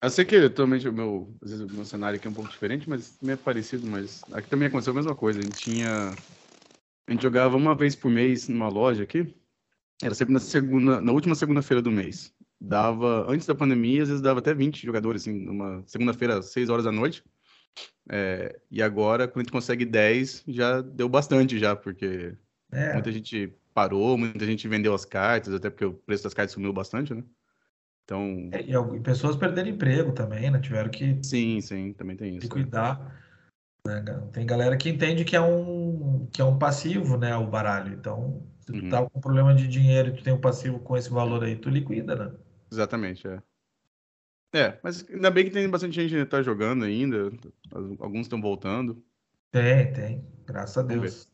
Eu 0.02 0.10
sei 0.10 0.26
que 0.26 0.36
atualmente 0.36 0.88
o 0.88 0.94
meu, 0.94 1.36
às 1.42 1.52
vezes, 1.52 1.66
o 1.66 1.70
meu 1.74 1.86
cenário 1.86 2.18
aqui 2.18 2.28
é 2.28 2.30
um 2.30 2.34
pouco 2.34 2.50
diferente, 2.50 2.88
mas 2.88 3.22
é 3.24 3.36
parecido, 3.36 3.88
mas 3.88 4.24
aqui 4.32 4.48
também 4.50 4.68
aconteceu 4.68 4.92
a 4.92 4.96
mesma 4.96 5.16
coisa. 5.16 5.40
A 5.40 5.44
gente 5.44 5.62
tinha. 5.62 6.18
A 7.08 7.12
gente 7.12 7.24
jogava 7.24 7.56
uma 7.58 7.76
vez 7.76 7.96
por 7.96 8.10
mês 8.10 8.48
numa 8.48 8.68
loja 8.68 9.04
aqui. 9.04 9.34
Era 10.02 10.14
sempre 10.14 10.34
na 10.34 10.40
segunda, 10.40 11.02
na 11.02 11.12
última 11.12 11.36
segunda-feira 11.36 11.82
do 11.82 11.92
mês. 11.92 12.34
Dava, 12.60 13.30
antes 13.32 13.48
da 13.48 13.56
pandemia, 13.56 14.04
às 14.04 14.10
vezes 14.10 14.22
dava 14.22 14.40
até 14.40 14.54
20 14.54 14.86
jogadores, 14.86 15.22
assim, 15.22 15.34
numa 15.34 15.84
segunda-feira, 15.88 16.40
às 16.40 16.52
6 16.52 16.70
horas 16.70 16.86
da 16.86 16.92
noite. 16.92 17.24
É, 18.10 18.60
e 18.70 18.82
agora, 18.82 19.28
quando 19.28 19.38
a 19.40 19.44
gente 19.44 19.52
consegue 19.52 19.86
10, 19.86 20.44
já 20.48 20.82
deu 20.82 21.08
bastante 21.10 21.58
já, 21.58 21.76
porque 21.76 22.38
é. 22.72 22.94
Muita 22.94 23.12
gente 23.12 23.54
parou, 23.74 24.18
muita 24.18 24.46
gente 24.46 24.68
vendeu 24.68 24.94
as 24.94 25.06
cartas, 25.06 25.54
até 25.54 25.70
porque 25.70 25.86
o 25.86 25.94
preço 25.94 26.24
das 26.24 26.34
cartas 26.34 26.54
sumiu 26.54 26.74
bastante, 26.74 27.14
né? 27.14 27.24
Então. 28.06 28.50
É, 28.52 28.62
e 28.62 29.00
pessoas 29.02 29.36
perderam 29.36 29.70
emprego 29.70 30.12
também, 30.12 30.50
né? 30.52 30.60
Tiveram 30.60 30.90
que. 30.90 31.20
Sim, 31.24 31.60
sim, 31.60 31.92
também 31.94 32.16
tem 32.16 32.38
isso. 32.38 32.46
É. 32.46 32.50
cuidar. 32.50 33.20
Né? 33.86 34.04
Tem 34.32 34.46
galera 34.46 34.78
que 34.78 34.90
entende 34.90 35.26
que 35.26 35.36
é 35.36 35.42
um 35.42 36.28
que 36.32 36.42
é 36.42 36.46
um 36.46 36.58
passivo, 36.58 37.18
né? 37.18 37.36
O 37.36 37.48
baralho. 37.48 37.94
Então, 37.94 38.44
se 38.62 38.72
tu 38.72 38.84
uhum. 38.84 38.90
tá 38.90 39.04
com 39.04 39.20
problema 39.20 39.54
de 39.54 39.68
dinheiro 39.68 40.10
e 40.10 40.14
tu 40.14 40.24
tem 40.24 40.34
um 40.34 40.42
passivo 40.42 40.80
com 40.80 40.96
esse 40.96 41.10
valor 41.10 41.44
aí, 41.44 41.56
tu 41.56 41.70
liquida, 41.70 42.16
né? 42.16 42.32
Exatamente, 42.72 43.28
é. 43.28 43.42
É, 44.54 44.80
mas 44.82 45.06
ainda 45.10 45.30
bem 45.30 45.46
que 45.46 45.52
tem 45.52 45.70
bastante 45.70 45.96
gente 45.96 46.16
que 46.16 46.26
tá 46.26 46.42
jogando 46.42 46.86
ainda. 46.86 47.32
Alguns 48.00 48.22
estão 48.22 48.40
voltando. 48.40 49.04
Tem, 49.52 49.92
tem. 49.92 50.26
Graças 50.46 50.78
a 50.78 50.84
Deus. 50.84 51.28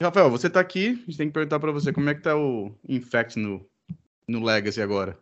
Rafael, 0.00 0.30
você 0.30 0.48
tá 0.48 0.60
aqui, 0.60 0.90
a 0.90 0.94
gente 0.94 1.16
tem 1.16 1.26
que 1.28 1.34
perguntar 1.34 1.60
para 1.60 1.72
você 1.72 1.92
como 1.92 2.08
é 2.08 2.14
que 2.14 2.22
tá 2.22 2.36
o 2.36 2.72
Infect 2.88 3.38
no, 3.38 3.68
no 4.26 4.44
Legacy 4.44 4.80
agora. 4.80 5.18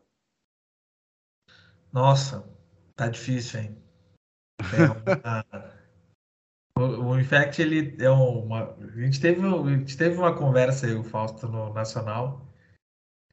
Nossa, 1.96 2.46
tá 2.94 3.08
difícil, 3.08 3.58
hein? 3.58 3.82
É 4.60 4.84
uma... 4.84 5.46
o, 7.08 7.18
Infect, 7.18 7.62
ele 7.62 7.96
é 8.04 8.10
uma... 8.10 8.74
A 8.74 9.00
gente 9.00 9.18
teve, 9.18 9.40
a 9.40 9.78
gente 9.78 9.96
teve 9.96 10.14
uma 10.14 10.36
conversa 10.36 10.86
aí, 10.86 10.92
o 10.92 11.02
Fausto, 11.02 11.48
no 11.48 11.72
Nacional, 11.72 12.46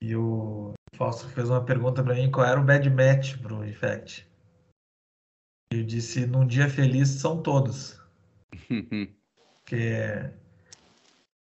e 0.02 0.16
o 0.16 0.72
Fausto 0.96 1.28
fez 1.28 1.50
uma 1.50 1.66
pergunta 1.66 2.02
para 2.02 2.16
mim 2.16 2.32
qual 2.32 2.48
era 2.48 2.58
o 2.58 2.64
bad 2.64 2.90
match 2.90 3.38
pro 3.42 3.66
Infect. 3.66 4.26
Eu 5.70 5.84
disse, 5.84 6.26
num 6.26 6.48
dia 6.48 6.70
feliz 6.70 7.10
são 7.10 7.44
todos. 7.44 8.02
Porque 9.66 10.32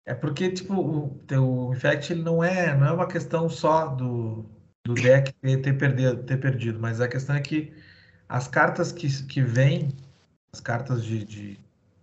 é 0.07 0.15
porque, 0.15 0.51
tipo, 0.53 0.75
o 0.75 1.19
teu 1.27 1.71
Infect 1.75 2.15
ele 2.15 2.23
não 2.23 2.43
é, 2.43 2.75
não 2.75 2.87
é 2.87 2.93
uma 2.93 3.07
questão 3.07 3.49
só 3.51 3.89
do, 3.89 4.49
do 4.85 4.95
deck 4.95 5.33
ter, 5.35 5.63
ter, 5.63 5.79
perdido, 5.79 6.23
ter 6.23 6.37
perdido, 6.39 6.81
mas 6.81 7.01
a 7.01 7.09
questão 7.09 7.37
é 7.37 7.41
que 7.41 7.73
as 8.29 8.49
cartas 8.49 8.93
que, 8.93 9.09
que 9.27 9.43
vêm, 9.43 9.89
as 10.53 10.61
cartas 10.61 11.05
de, 11.05 11.25
de, 11.25 11.61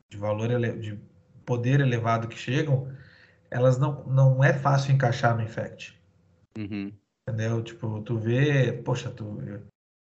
de 0.09 0.17
valor, 0.17 0.51
ele, 0.51 0.71
de 0.73 0.99
poder 1.45 1.79
elevado 1.79 2.27
que 2.27 2.37
chegam, 2.37 2.91
elas 3.49 3.77
não, 3.77 4.03
não 4.05 4.43
é 4.43 4.53
fácil 4.53 4.93
encaixar 4.93 5.35
no 5.35 5.43
Infect. 5.43 5.97
Uhum. 6.57 6.91
Entendeu? 7.27 7.63
Tipo, 7.63 8.01
tu 8.01 8.17
vê, 8.17 8.73
poxa, 8.73 9.09
tu, 9.09 9.41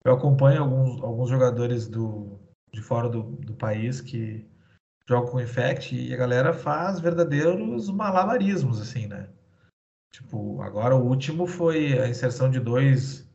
eu 0.04 0.14
acompanho 0.14 0.62
alguns, 0.62 1.02
alguns 1.02 1.30
jogadores 1.30 1.88
do, 1.88 2.40
de 2.72 2.82
fora 2.82 3.10
do, 3.10 3.24
do 3.24 3.54
país 3.54 4.02
que 4.02 4.48
joga 5.08 5.32
com 5.32 5.42
Infect 5.42 5.96
e 5.96 6.14
a 6.14 6.18
galera 6.18 6.54
faz 6.54 7.00
verdadeiros 7.00 7.90
malabarismos, 7.90 8.80
assim, 8.80 9.08
né? 9.08 9.28
Tipo, 10.12 10.62
agora 10.62 10.96
o 10.96 11.06
último 11.06 11.46
foi 11.46 12.00
a 12.00 12.08
inserção 12.08 12.50
de 12.50 12.60
dois 12.60 13.30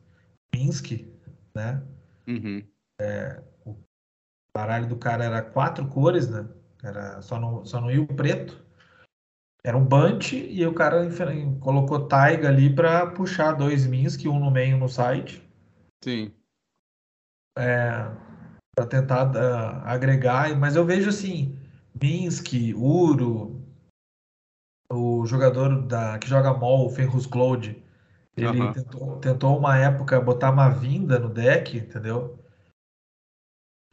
Minsky, 0.53 1.11
né? 1.53 1.81
Uhum. 2.27 2.63
É, 2.99 3.41
o 3.65 3.75
baralho 4.53 4.87
do 4.87 4.97
cara 4.97 5.23
era 5.23 5.41
quatro 5.41 5.87
cores, 5.87 6.29
né? 6.29 6.47
Era, 6.83 7.21
só, 7.21 7.39
não, 7.39 7.65
só 7.65 7.79
não 7.81 7.89
ia 7.89 8.01
o 8.01 8.07
preto. 8.07 8.63
Era 9.63 9.77
um 9.77 9.83
Bunt 9.83 10.33
e 10.33 10.63
o 10.67 10.75
cara 10.75 11.09
colocou 11.59 12.07
Taiga 12.07 12.49
ali 12.49 12.73
para 12.73 13.07
puxar 13.07 13.53
dois 13.53 13.87
Minsky, 13.87 14.27
um 14.27 14.39
no 14.39 14.51
meio 14.51 14.77
no 14.77 14.87
side. 14.87 15.41
Sim. 16.03 16.31
É, 17.57 18.11
para 18.75 18.85
tentar 18.85 19.31
uh, 19.31 19.81
agregar, 19.85 20.55
mas 20.55 20.75
eu 20.75 20.85
vejo 20.85 21.09
assim, 21.09 21.57
Minsky, 21.99 22.75
Uro, 22.75 23.54
o 24.91 25.25
jogador 25.25 25.81
da, 25.81 26.17
que 26.19 26.27
joga 26.27 26.53
mol, 26.53 26.87
o 26.87 26.89
Fenris 26.89 27.25
Cloud, 27.25 27.83
ele 28.37 28.47
uhum. 28.47 28.71
tentou, 28.73 29.15
tentou 29.17 29.57
uma 29.57 29.77
época 29.77 30.19
botar 30.19 30.51
uma 30.51 30.69
vinda 30.69 31.17
no 31.17 31.29
deck, 31.29 31.77
entendeu? 31.77 32.37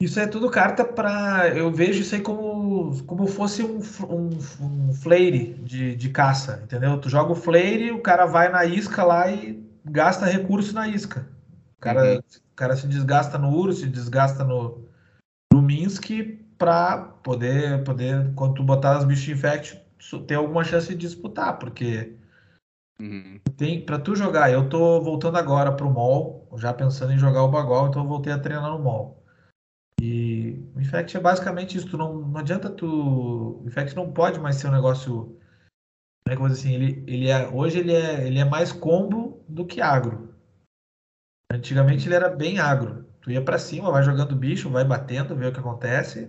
Isso 0.01 0.19
é 0.19 0.27
tudo 0.27 0.51
carta 0.51 0.85
para. 0.85 1.49
Eu 1.51 1.71
vejo 1.71 2.01
isso 2.01 2.15
aí 2.17 2.21
como, 2.21 3.05
como 3.05 3.25
fosse 3.29 3.63
um, 3.63 3.81
um, 4.09 4.31
um 4.61 4.93
flare 4.93 5.55
de, 5.63 5.95
de 5.95 6.09
caça, 6.09 6.61
entendeu? 6.65 6.99
Tu 6.99 7.09
joga 7.09 7.31
o 7.31 7.37
flare, 7.37 7.93
o 7.93 8.03
cara 8.03 8.27
vai 8.27 8.49
na 8.49 8.65
isca 8.65 9.05
lá 9.05 9.31
e 9.31 9.65
gasta 9.85 10.27
recurso 10.27 10.75
na 10.75 10.89
isca. 10.89 11.29
O 11.77 11.81
cara, 11.81 12.15
uhum. 12.15 12.19
o 12.19 12.57
cara 12.57 12.75
se 12.75 12.89
desgasta 12.89 13.39
no 13.39 13.57
Uro, 13.57 13.73
se 13.73 13.87
desgasta 13.87 14.43
no, 14.43 14.85
no 15.53 15.63
Minsk 15.63 16.11
para 16.59 16.99
poder, 17.23 17.85
poder, 17.85 18.33
quando 18.35 18.55
tu 18.55 18.65
botar 18.65 18.99
os 18.99 19.05
bichos 19.05 19.29
infect, 19.29 19.82
ter 20.27 20.35
alguma 20.35 20.65
chance 20.65 20.89
de 20.89 20.97
disputar, 20.97 21.59
porque 21.59 22.17
uhum. 23.01 23.41
tem 23.57 23.85
para 23.85 23.99
tu 23.99 24.15
jogar. 24.17 24.51
Eu 24.51 24.69
tô 24.69 25.01
voltando 25.01 25.39
agora 25.39 25.73
pro 25.73 25.91
mall, 25.91 26.49
já 26.57 26.73
pensando 26.73 27.13
em 27.13 27.19
jogar 27.19 27.43
o 27.43 27.51
Bagual, 27.51 27.89
então 27.89 28.03
eu 28.03 28.09
voltei 28.09 28.33
a 28.33 28.39
treinar 28.39 28.71
no 28.71 28.79
mall. 28.79 29.23
E 30.01 30.61
o 30.75 30.81
Infect 30.81 31.17
é 31.17 31.21
basicamente 31.21 31.79
isso. 31.79 31.89
Tu 31.89 31.97
não, 31.97 32.15
não 32.15 32.41
adianta 32.41 32.69
tu. 32.69 33.61
O 33.63 33.65
Infect 33.67 33.95
não 33.95 34.13
pode 34.13 34.41
mais 34.41 34.57
ser 34.57 34.67
um 34.67 34.73
negócio. 34.73 35.39
Como 36.25 36.29
é 36.29 36.31
que 36.31 36.35
eu 36.35 36.41
vou 36.41 36.49
dizer 36.49 36.69
assim? 36.69 36.75
Ele, 36.75 37.05
ele 37.07 37.29
é, 37.29 37.49
hoje 37.49 37.79
ele 37.79 37.93
é, 37.93 38.27
ele 38.27 38.39
é 38.41 38.45
mais 38.45 38.73
combo 38.73 39.45
do 39.49 39.65
que 39.65 39.81
agro. 39.81 40.35
Antigamente 41.53 42.09
ele 42.09 42.17
era 42.17 42.29
bem 42.29 42.59
agro. 42.59 43.07
Tu 43.21 43.31
ia 43.31 43.45
para 43.45 43.59
cima, 43.59 43.93
vai 43.93 44.03
jogando 44.03 44.35
bicho, 44.35 44.69
vai 44.69 44.85
batendo, 44.85 45.37
vê 45.37 45.47
o 45.47 45.53
que 45.53 45.61
acontece. 45.61 46.29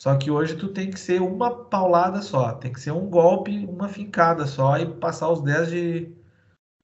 Só 0.00 0.16
que 0.16 0.30
hoje 0.30 0.56
tu 0.56 0.68
tem 0.68 0.90
que 0.90 1.00
ser 1.00 1.22
uma 1.22 1.64
paulada 1.64 2.20
só, 2.20 2.52
tem 2.52 2.72
que 2.72 2.80
ser 2.80 2.92
um 2.92 3.08
golpe, 3.08 3.66
uma 3.66 3.88
fincada 3.88 4.46
só 4.46 4.76
e 4.78 4.86
passar 4.86 5.30
os 5.30 5.40
10 5.42 5.70
de, 5.70 6.16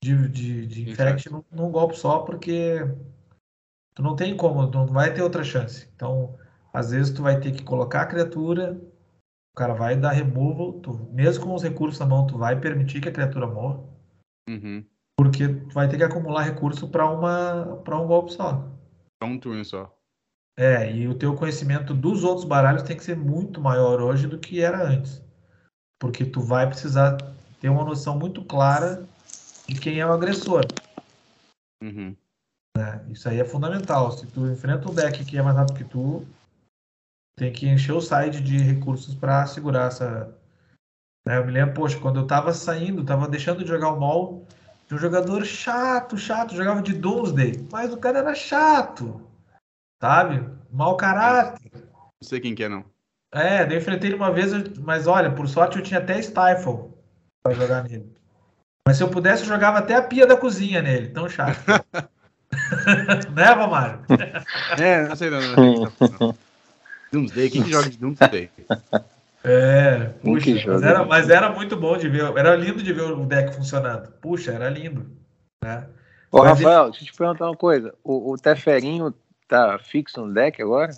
de, 0.02 0.28
de, 0.28 0.66
de 0.66 0.90
infect 0.90 1.30
num, 1.30 1.44
num, 1.50 1.70
golpe 1.70 1.96
só, 1.96 2.20
porque 2.20 2.80
tu 3.94 4.02
não 4.02 4.16
tem 4.16 4.36
como, 4.36 4.70
tu 4.70 4.78
não 4.78 4.86
vai 4.86 5.12
ter 5.12 5.22
outra 5.22 5.44
chance. 5.44 5.88
Então, 5.94 6.38
às 6.72 6.90
vezes 6.90 7.12
tu 7.12 7.22
vai 7.22 7.38
ter 7.38 7.52
que 7.52 7.62
colocar 7.62 8.02
a 8.02 8.06
criatura, 8.06 8.80
o 9.54 9.58
cara 9.58 9.74
vai 9.74 9.94
dar 9.94 10.12
removal, 10.12 10.80
tu, 10.80 10.94
mesmo 11.12 11.44
com 11.44 11.54
os 11.54 11.62
recursos 11.62 12.00
na 12.00 12.06
mão, 12.06 12.26
tu 12.26 12.38
vai 12.38 12.58
permitir 12.58 13.02
que 13.02 13.10
a 13.10 13.12
criatura 13.12 13.46
morra. 13.46 13.84
Uhum. 14.48 14.84
Porque 15.18 15.46
tu 15.46 15.74
vai 15.74 15.86
ter 15.86 15.98
que 15.98 16.04
acumular 16.04 16.42
recurso 16.42 16.88
para 16.88 17.08
uma 17.08 17.76
para 17.84 18.00
um 18.00 18.06
golpe 18.06 18.32
só. 18.32 18.68
Para 19.20 19.28
um 19.28 19.38
turno 19.38 19.64
só. 19.64 19.94
É, 20.62 20.88
e 20.94 21.08
o 21.08 21.14
teu 21.14 21.34
conhecimento 21.34 21.92
dos 21.92 22.22
outros 22.22 22.44
baralhos 22.44 22.84
tem 22.84 22.96
que 22.96 23.02
ser 23.02 23.16
muito 23.16 23.60
maior 23.60 24.00
hoje 24.00 24.28
do 24.28 24.38
que 24.38 24.60
era 24.60 24.80
antes. 24.80 25.20
Porque 25.98 26.24
tu 26.24 26.40
vai 26.40 26.68
precisar 26.68 27.16
ter 27.60 27.68
uma 27.68 27.84
noção 27.84 28.16
muito 28.16 28.44
clara 28.44 29.04
de 29.66 29.80
quem 29.80 29.98
é 29.98 30.06
o 30.06 30.12
agressor. 30.12 30.64
Uhum. 31.82 32.16
É, 32.78 33.10
isso 33.10 33.28
aí 33.28 33.40
é 33.40 33.44
fundamental. 33.44 34.12
Se 34.12 34.24
tu 34.28 34.46
enfrenta 34.46 34.88
um 34.88 34.94
deck 34.94 35.24
que 35.24 35.36
é 35.36 35.42
mais 35.42 35.56
rápido 35.56 35.78
que 35.78 35.84
tu, 35.84 36.24
tem 37.36 37.52
que 37.52 37.68
encher 37.68 37.94
o 37.94 38.00
side 38.00 38.40
de 38.40 38.58
recursos 38.58 39.16
para 39.16 39.44
segurar 39.46 39.88
essa. 39.88 40.32
Né, 41.26 41.38
eu 41.38 41.44
me 41.44 41.50
lembro, 41.50 41.74
poxa, 41.74 41.98
quando 41.98 42.20
eu 42.20 42.26
tava 42.28 42.52
saindo, 42.52 43.04
tava 43.04 43.26
deixando 43.26 43.64
de 43.64 43.68
jogar 43.68 43.90
o 43.90 43.98
mall, 43.98 44.46
de 44.86 44.94
um 44.94 44.98
jogador 44.98 45.44
chato, 45.44 46.16
chato, 46.16 46.54
jogava 46.54 46.80
de 46.80 46.94
Doomsday, 46.94 47.66
mas 47.72 47.92
o 47.92 47.96
cara 47.96 48.20
era 48.20 48.34
chato 48.36 49.31
sabe? 50.02 50.44
Mau 50.72 50.96
caráter. 50.96 51.70
Não 51.72 52.28
sei 52.28 52.40
quem 52.40 52.56
que 52.56 52.64
é, 52.64 52.68
não. 52.68 52.84
É, 53.32 53.62
eu 53.62 53.78
enfrentei 53.78 54.10
ele 54.10 54.16
uma 54.16 54.32
vez, 54.32 54.52
mas 54.78 55.06
olha, 55.06 55.30
por 55.30 55.48
sorte 55.48 55.78
eu 55.78 55.82
tinha 55.82 56.00
até 56.00 56.20
Stifle 56.20 56.90
para 57.40 57.54
jogar 57.54 57.84
nele. 57.84 58.12
Mas 58.86 58.96
se 58.96 59.04
eu 59.04 59.08
pudesse, 59.08 59.42
eu 59.42 59.48
jogava 59.48 59.78
até 59.78 59.94
a 59.94 60.02
pia 60.02 60.26
da 60.26 60.36
cozinha 60.36 60.82
nele, 60.82 61.10
tão 61.10 61.28
chato. 61.28 61.56
né, 63.32 63.52
Romário? 63.52 64.00
é, 64.76 65.06
não 65.08 65.14
sei 65.14 65.30
não. 65.30 65.40
não. 66.20 66.34
Doomsday, 67.12 67.48
quem 67.48 67.62
que 67.62 67.70
joga 67.70 67.88
de 67.88 67.96
Doomsday? 67.96 68.50
É, 69.44 70.10
puxa, 70.20 70.50
mas, 70.66 70.82
era, 70.82 71.04
mas 71.04 71.30
era 71.30 71.52
muito 71.52 71.76
bom 71.76 71.96
de 71.96 72.08
ver, 72.08 72.36
era 72.36 72.56
lindo 72.56 72.82
de 72.82 72.92
ver 72.92 73.02
o 73.02 73.24
deck 73.24 73.54
funcionando. 73.54 74.10
Puxa, 74.20 74.52
era 74.52 74.68
lindo. 74.68 75.06
Né? 75.64 75.86
Ô, 76.30 76.38
mas 76.38 76.58
Rafael, 76.58 76.82
ele... 76.82 76.90
deixa 76.90 77.04
eu 77.04 77.12
te 77.12 77.16
perguntar 77.16 77.46
uma 77.46 77.56
coisa. 77.56 77.94
O, 78.02 78.32
o 78.32 78.36
Teferinho 78.36 79.14
tá 79.52 79.78
fixo 79.78 80.24
no 80.24 80.32
deck 80.32 80.62
agora? 80.62 80.92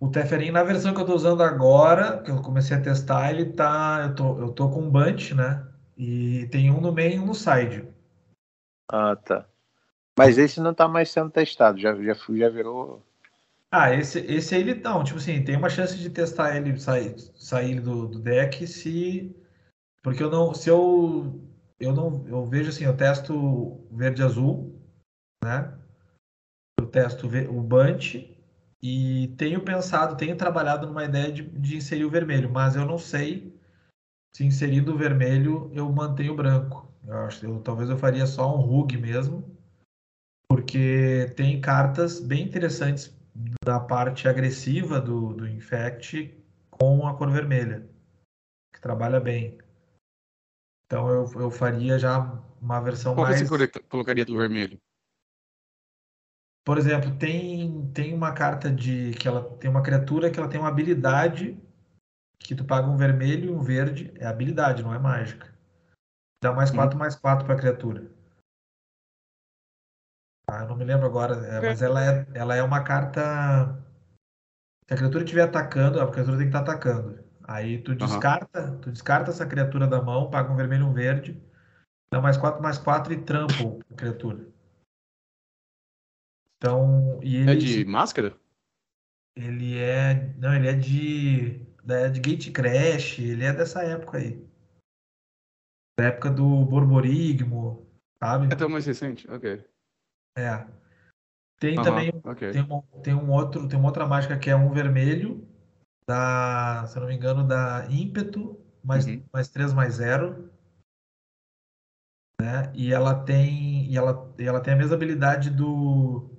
O 0.00 0.08
Teferin, 0.08 0.50
na 0.50 0.64
versão 0.64 0.94
que 0.94 1.00
eu 1.00 1.04
tô 1.04 1.14
usando 1.14 1.42
agora, 1.42 2.22
que 2.22 2.30
eu 2.30 2.40
comecei 2.40 2.76
a 2.76 2.80
testar, 2.80 3.30
ele 3.30 3.52
tá. 3.52 4.00
Eu 4.04 4.14
tô, 4.14 4.38
eu 4.38 4.52
tô 4.52 4.70
com 4.70 4.82
um 4.82 4.90
bunch, 4.90 5.34
né? 5.34 5.66
E 5.96 6.46
tem 6.50 6.70
um 6.70 6.80
no 6.80 6.92
meio 6.92 7.16
e 7.16 7.18
um 7.18 7.26
no 7.26 7.34
side. 7.34 7.86
Ah, 8.90 9.14
tá. 9.16 9.46
Mas 10.18 10.38
esse 10.38 10.60
não 10.60 10.72
tá 10.72 10.88
mais 10.88 11.10
sendo 11.10 11.30
testado, 11.30 11.78
já, 11.78 11.94
já, 11.94 12.14
já 12.14 12.48
virou. 12.48 13.02
Ah, 13.70 13.94
esse, 13.94 14.20
esse 14.20 14.54
aí 14.54 14.62
ele 14.62 14.74
não, 14.76 15.04
tipo 15.04 15.18
assim, 15.18 15.44
tem 15.44 15.56
uma 15.56 15.68
chance 15.68 15.98
de 15.98 16.08
testar 16.08 16.56
ele, 16.56 16.78
sair, 16.78 17.14
sair 17.34 17.80
do, 17.80 18.06
do 18.06 18.18
deck 18.18 18.66
se. 18.66 19.34
Porque 20.02 20.22
eu 20.22 20.30
não. 20.30 20.54
Se 20.54 20.70
eu. 20.70 21.42
Eu 21.78 21.92
não. 21.92 22.24
Eu 22.26 22.46
vejo 22.46 22.70
assim, 22.70 22.84
eu 22.84 22.96
testo 22.96 23.86
verde 23.90 24.22
azul, 24.22 24.80
né? 25.44 25.76
Eu 26.78 26.86
testo 26.86 27.26
o 27.26 27.62
Bunch 27.62 28.36
e 28.82 29.28
tenho 29.36 29.60
pensado, 29.62 30.16
tenho 30.16 30.36
trabalhado 30.36 30.86
numa 30.86 31.04
ideia 31.04 31.32
de, 31.32 31.42
de 31.42 31.76
inserir 31.76 32.04
o 32.04 32.10
vermelho, 32.10 32.50
mas 32.50 32.76
eu 32.76 32.84
não 32.84 32.98
sei 32.98 33.54
se 34.34 34.44
inserindo 34.44 34.94
o 34.94 34.98
vermelho 34.98 35.70
eu 35.72 35.90
mantenho 35.90 36.32
o 36.32 36.36
branco. 36.36 36.86
Eu 37.06 37.16
acho, 37.18 37.46
eu, 37.46 37.60
talvez 37.60 37.88
eu 37.88 37.96
faria 37.96 38.26
só 38.26 38.54
um 38.54 38.60
rug 38.60 38.96
mesmo, 38.96 39.44
porque 40.48 41.32
tem 41.36 41.60
cartas 41.60 42.20
bem 42.20 42.44
interessantes 42.44 43.16
da 43.64 43.80
parte 43.80 44.28
agressiva 44.28 45.00
do, 45.00 45.32
do 45.32 45.48
Infect 45.48 46.34
com 46.70 47.06
a 47.06 47.16
cor 47.16 47.30
vermelha, 47.30 47.88
que 48.72 48.80
trabalha 48.80 49.20
bem. 49.20 49.58
Então 50.86 51.08
eu, 51.08 51.30
eu 51.40 51.50
faria 51.50 51.98
já 51.98 52.18
uma 52.60 52.80
versão 52.80 53.14
Qual 53.14 53.26
mais. 53.26 53.48
Qual 53.48 53.58
você 53.58 53.68
colocaria 53.88 54.24
do 54.24 54.36
vermelho? 54.36 54.78
Por 56.66 56.78
exemplo, 56.78 57.16
tem, 57.16 57.88
tem 57.94 58.12
uma 58.12 58.32
carta 58.32 58.68
de 58.68 59.12
que 59.12 59.28
ela 59.28 59.56
tem 59.58 59.70
uma 59.70 59.84
criatura 59.84 60.28
que 60.28 60.40
ela 60.40 60.48
tem 60.48 60.58
uma 60.58 60.68
habilidade 60.68 61.56
que 62.40 62.56
tu 62.56 62.64
paga 62.64 62.88
um 62.88 62.96
vermelho 62.96 63.50
e 63.50 63.54
um 63.54 63.62
verde. 63.62 64.12
É 64.16 64.26
habilidade, 64.26 64.82
não 64.82 64.92
é 64.92 64.98
mágica. 64.98 65.54
Dá 66.42 66.52
mais 66.52 66.72
4 66.72 66.98
mais 66.98 67.14
4 67.14 67.46
para 67.46 67.54
a 67.54 67.58
criatura. 67.58 68.10
Ah, 70.50 70.62
eu 70.62 70.68
não 70.68 70.76
me 70.76 70.84
lembro 70.84 71.06
agora, 71.06 71.36
é, 71.46 71.60
mas 71.60 71.82
ela 71.82 72.04
é, 72.04 72.26
ela 72.34 72.56
é 72.56 72.62
uma 72.64 72.82
carta. 72.82 73.80
Se 74.88 74.94
a 74.94 74.96
criatura 74.96 75.22
estiver 75.22 75.42
atacando, 75.42 76.00
a 76.00 76.10
criatura 76.10 76.36
tem 76.36 76.50
que 76.50 76.56
estar 76.56 76.64
tá 76.64 76.72
atacando. 76.72 77.24
Aí 77.44 77.80
tu 77.80 77.94
descarta, 77.94 78.72
uhum. 78.72 78.80
tu 78.80 78.90
descarta 78.90 79.30
essa 79.30 79.46
criatura 79.46 79.86
da 79.86 80.02
mão, 80.02 80.30
paga 80.30 80.52
um 80.52 80.56
vermelho 80.56 80.82
e 80.82 80.88
um 80.88 80.92
verde, 80.92 81.40
dá 82.10 82.20
mais 82.20 82.36
4 82.36 82.60
mais 82.60 82.76
4 82.76 83.12
e 83.12 83.22
trampa 83.22 83.54
a 83.88 83.94
criatura. 83.94 84.55
Então, 86.58 87.20
e 87.22 87.36
ele, 87.36 87.50
é 87.50 87.54
de 87.54 87.84
máscara? 87.84 88.34
Ele 89.36 89.78
é. 89.78 90.34
Não, 90.38 90.54
ele 90.54 90.68
é 90.68 90.74
de. 90.74 91.66
É 91.88 92.08
de 92.08 92.20
Gate 92.20 92.50
Crash, 92.50 93.20
ele 93.20 93.44
é 93.44 93.52
dessa 93.52 93.82
época 93.82 94.18
aí. 94.18 94.44
Da 95.98 96.06
época 96.06 96.30
do 96.30 96.64
Borborigmo, 96.64 97.86
sabe? 98.18 98.52
É 98.52 98.56
tão 98.56 98.68
mais 98.68 98.84
recente, 98.84 99.30
ok. 99.30 99.64
É. 100.36 100.66
Tem 101.60 101.80
também. 101.80 102.10
Okay. 102.24 102.50
Tem, 102.50 102.62
um, 102.62 102.80
tem 103.02 103.14
um 103.14 103.30
outro, 103.30 103.68
tem 103.68 103.78
uma 103.78 103.88
outra 103.88 104.06
mágica 104.06 104.36
que 104.36 104.50
é 104.50 104.56
um 104.56 104.72
vermelho, 104.72 105.46
da, 106.08 106.84
se 106.86 106.96
eu 106.96 107.02
não 107.02 107.08
me 107.08 107.14
engano, 107.14 107.46
da 107.46 107.86
ímpeto, 107.88 108.60
mais, 108.82 109.06
uhum. 109.06 109.22
mais 109.32 109.48
3 109.48 109.72
mais 109.72 109.94
0. 109.94 110.50
Né? 112.40 112.72
E 112.74 112.92
ela 112.92 113.24
tem. 113.24 113.86
E 113.90 113.96
ela, 113.96 114.34
e 114.38 114.44
ela 114.44 114.60
tem 114.60 114.74
a 114.74 114.76
mesma 114.76 114.96
habilidade 114.96 115.50
do 115.50 116.35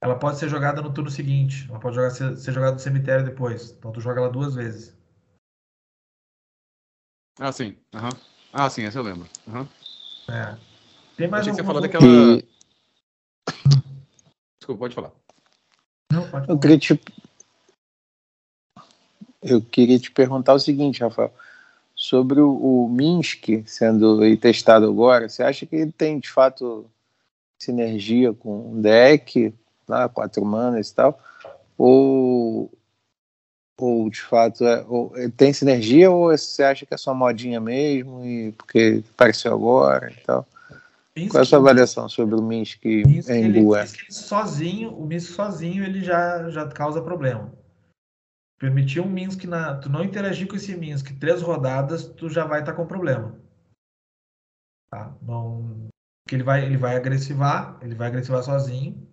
ela 0.00 0.18
pode 0.18 0.38
ser 0.38 0.48
jogada 0.48 0.80
no 0.80 0.92
turno 0.92 1.10
seguinte. 1.10 1.66
Ela 1.68 1.78
pode 1.78 1.94
jogar, 1.94 2.10
ser, 2.10 2.36
ser 2.36 2.52
jogada 2.52 2.72
no 2.72 2.78
cemitério 2.78 3.24
depois. 3.24 3.72
Então 3.72 3.92
tu 3.92 4.00
joga 4.00 4.20
ela 4.20 4.30
duas 4.30 4.54
vezes. 4.54 4.96
Ah, 7.38 7.52
sim. 7.52 7.76
Uhum. 7.94 8.10
Ah, 8.52 8.70
sim, 8.70 8.84
essa 8.84 8.98
eu 8.98 9.02
lembro. 9.02 9.28
Uhum. 9.46 9.66
É. 10.32 10.56
Tem 11.16 11.28
mais 11.28 11.42
Achei 11.42 11.52
que 11.52 11.60
você 11.60 11.66
falou 11.66 11.82
daquela. 11.82 12.04
E... 12.04 12.44
Desculpa, 14.58 14.80
pode 14.80 14.94
falar. 14.94 15.12
Não, 16.10 16.22
pode 16.22 16.30
falar. 16.30 16.46
Eu 16.48 16.58
queria 16.58 16.78
te... 16.78 17.00
Eu 19.42 19.62
queria 19.62 19.98
te 19.98 20.10
perguntar 20.10 20.54
o 20.54 20.58
seguinte, 20.58 21.00
Rafael. 21.00 21.32
Sobre 21.94 22.40
o, 22.40 22.54
o 22.54 22.88
Minsk 22.88 23.62
sendo 23.66 24.18
testado 24.38 24.86
agora, 24.86 25.28
você 25.28 25.42
acha 25.42 25.66
que 25.66 25.76
ele 25.76 25.92
tem 25.92 26.18
de 26.18 26.30
fato 26.30 26.90
sinergia 27.58 28.32
com 28.32 28.72
o 28.72 28.80
deck? 28.80 29.54
Lá, 29.90 30.08
quatro 30.08 30.44
manas 30.44 30.88
e 30.88 30.94
tal, 30.94 31.20
ou, 31.76 32.70
ou 33.78 34.10
de 34.10 34.20
fato 34.20 34.64
é, 34.66 34.84
ou, 34.86 35.16
é, 35.16 35.28
tem 35.28 35.52
sinergia 35.52 36.10
ou 36.10 36.28
você 36.28 36.62
acha 36.62 36.84
que 36.84 36.94
é 36.94 36.96
só 36.96 37.14
modinha 37.14 37.60
mesmo 37.60 38.24
e 38.24 38.52
porque 38.52 39.02
apareceu 39.14 39.52
agora 39.52 40.12
e 40.12 40.20
tal? 40.24 40.46
Minsk, 41.16 41.32
Qual 41.32 41.40
é 41.40 41.42
a 41.42 41.44
sua 41.44 41.58
avaliação 41.58 42.08
sobre 42.08 42.34
o 42.34 42.42
Minsk, 42.42 42.84
Minsk 42.84 43.30
em 43.30 43.44
ele, 43.44 43.60
Minsk 43.62 44.12
sozinho, 44.12 44.94
o 44.94 45.06
Minsk 45.06 45.32
sozinho 45.32 45.84
ele 45.84 46.02
já, 46.02 46.48
já 46.50 46.68
causa 46.68 47.02
problema. 47.02 47.52
Permitir 48.58 49.00
um 49.00 49.08
Minsk 49.08 49.44
na, 49.44 49.76
tu 49.76 49.88
não 49.88 50.04
interagir 50.04 50.46
com 50.46 50.56
esse 50.56 50.76
Minsk 50.76 51.18
três 51.18 51.42
rodadas, 51.42 52.06
tu 52.06 52.28
já 52.28 52.44
vai 52.44 52.60
estar 52.60 52.72
tá 52.72 52.76
com 52.76 52.86
problema. 52.86 53.36
Tá? 54.90 55.14
Não, 55.22 55.88
que 56.28 56.34
ele 56.36 56.42
vai 56.42 56.64
ele 56.64 56.76
vai 56.76 56.96
agressivar, 56.96 57.78
ele 57.80 57.94
vai 57.94 58.08
agressivar 58.08 58.42
sozinho 58.42 59.09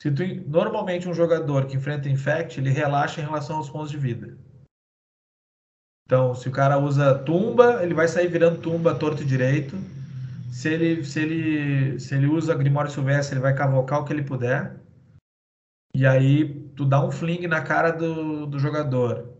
Se 0.00 0.10
tu, 0.12 0.22
normalmente 0.48 1.08
um 1.08 1.14
jogador 1.14 1.66
que 1.66 1.76
enfrenta 1.76 2.08
Infect, 2.08 2.60
ele 2.60 2.70
relaxa 2.70 3.20
em 3.20 3.24
relação 3.24 3.56
aos 3.56 3.68
pontos 3.68 3.90
de 3.90 3.98
vida. 3.98 4.38
Então, 6.06 6.34
se 6.34 6.48
o 6.48 6.52
cara 6.52 6.78
usa 6.78 7.18
tumba, 7.18 7.82
ele 7.82 7.92
vai 7.92 8.08
sair 8.08 8.28
virando 8.28 8.62
tumba 8.62 8.98
torto 8.98 9.22
e 9.22 9.26
direito. 9.26 9.76
Se 10.50 10.68
ele, 10.68 11.04
se 11.04 11.20
ele, 11.20 12.00
se 12.00 12.14
ele 12.14 12.26
usa 12.26 12.54
Grimório 12.54 12.90
Silvestre, 12.90 13.34
ele 13.34 13.42
vai 13.42 13.54
cavocar 13.54 14.00
o 14.00 14.04
que 14.04 14.12
ele 14.12 14.22
puder. 14.22 14.80
E 15.94 16.06
aí 16.06 16.70
tu 16.76 16.84
dá 16.86 17.04
um 17.04 17.10
fling 17.10 17.46
na 17.46 17.60
cara 17.60 17.90
do, 17.90 18.46
do 18.46 18.58
jogador. 18.58 19.34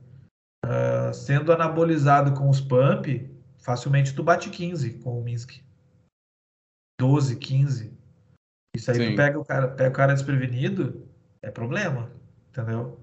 Uh, 0.67 1.15
sendo 1.15 1.53
anabolizado 1.53 2.35
com 2.35 2.51
os 2.51 2.61
pump, 2.61 3.31
facilmente 3.59 4.15
tu 4.15 4.23
bate 4.23 4.51
15 4.51 4.99
com 4.99 5.19
o 5.19 5.25
Minsk. 5.25 5.63
12, 7.01 7.37
15. 7.37 7.98
Isso 8.79 8.91
aí 8.93 8.97
Sim. 8.97 9.11
tu 9.11 9.17
pega 9.17 9.39
o, 9.39 9.45
cara, 9.45 9.69
pega 9.69 9.91
o 9.91 9.93
cara 9.93 10.15
desprevenido, 10.15 11.05
é 11.43 11.51
problema. 11.51 12.11
Entendeu? 12.51 12.99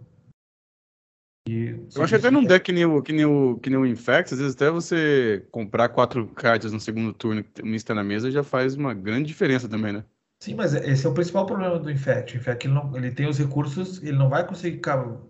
E, 1.47 1.77
eu 1.95 2.01
acho 2.01 2.13
que 2.13 2.15
até 2.15 2.31
num 2.31 2.43
deck 2.43 2.65
que 2.65 2.71
nem, 2.71 2.85
o, 2.85 3.01
que, 3.01 3.13
nem 3.13 3.25
o, 3.25 3.59
que 3.59 3.69
nem 3.69 3.77
o 3.77 3.85
Infect, 3.85 4.33
às 4.33 4.39
vezes 4.39 4.55
até 4.55 4.71
você 4.71 5.45
comprar 5.51 5.89
quatro 5.89 6.27
cartas 6.29 6.71
no 6.71 6.79
segundo 6.79 7.13
turno 7.13 7.43
que 7.43 7.61
o 7.61 7.75
está 7.75 7.93
na 7.93 8.03
mesa 8.03 8.31
já 8.31 8.41
faz 8.41 8.75
uma 8.75 8.93
grande 8.93 9.27
diferença 9.27 9.69
também, 9.69 9.93
né? 9.93 10.03
Sim, 10.41 10.55
mas 10.55 10.73
esse 10.73 11.05
é 11.05 11.09
o 11.09 11.13
principal 11.13 11.45
problema 11.45 11.77
do 11.77 11.91
Infect. 11.91 12.35
O 12.35 12.39
Infect 12.39 12.65
ele, 12.65 12.73
não, 12.73 12.95
ele 12.97 13.11
tem 13.11 13.27
os 13.27 13.37
recursos, 13.37 14.01
ele 14.01 14.17
não 14.17 14.29
vai 14.29 14.47
conseguir, 14.47 14.81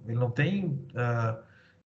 ele 0.08 0.18
não 0.18 0.32
tem 0.32 0.68
uh, 0.68 1.38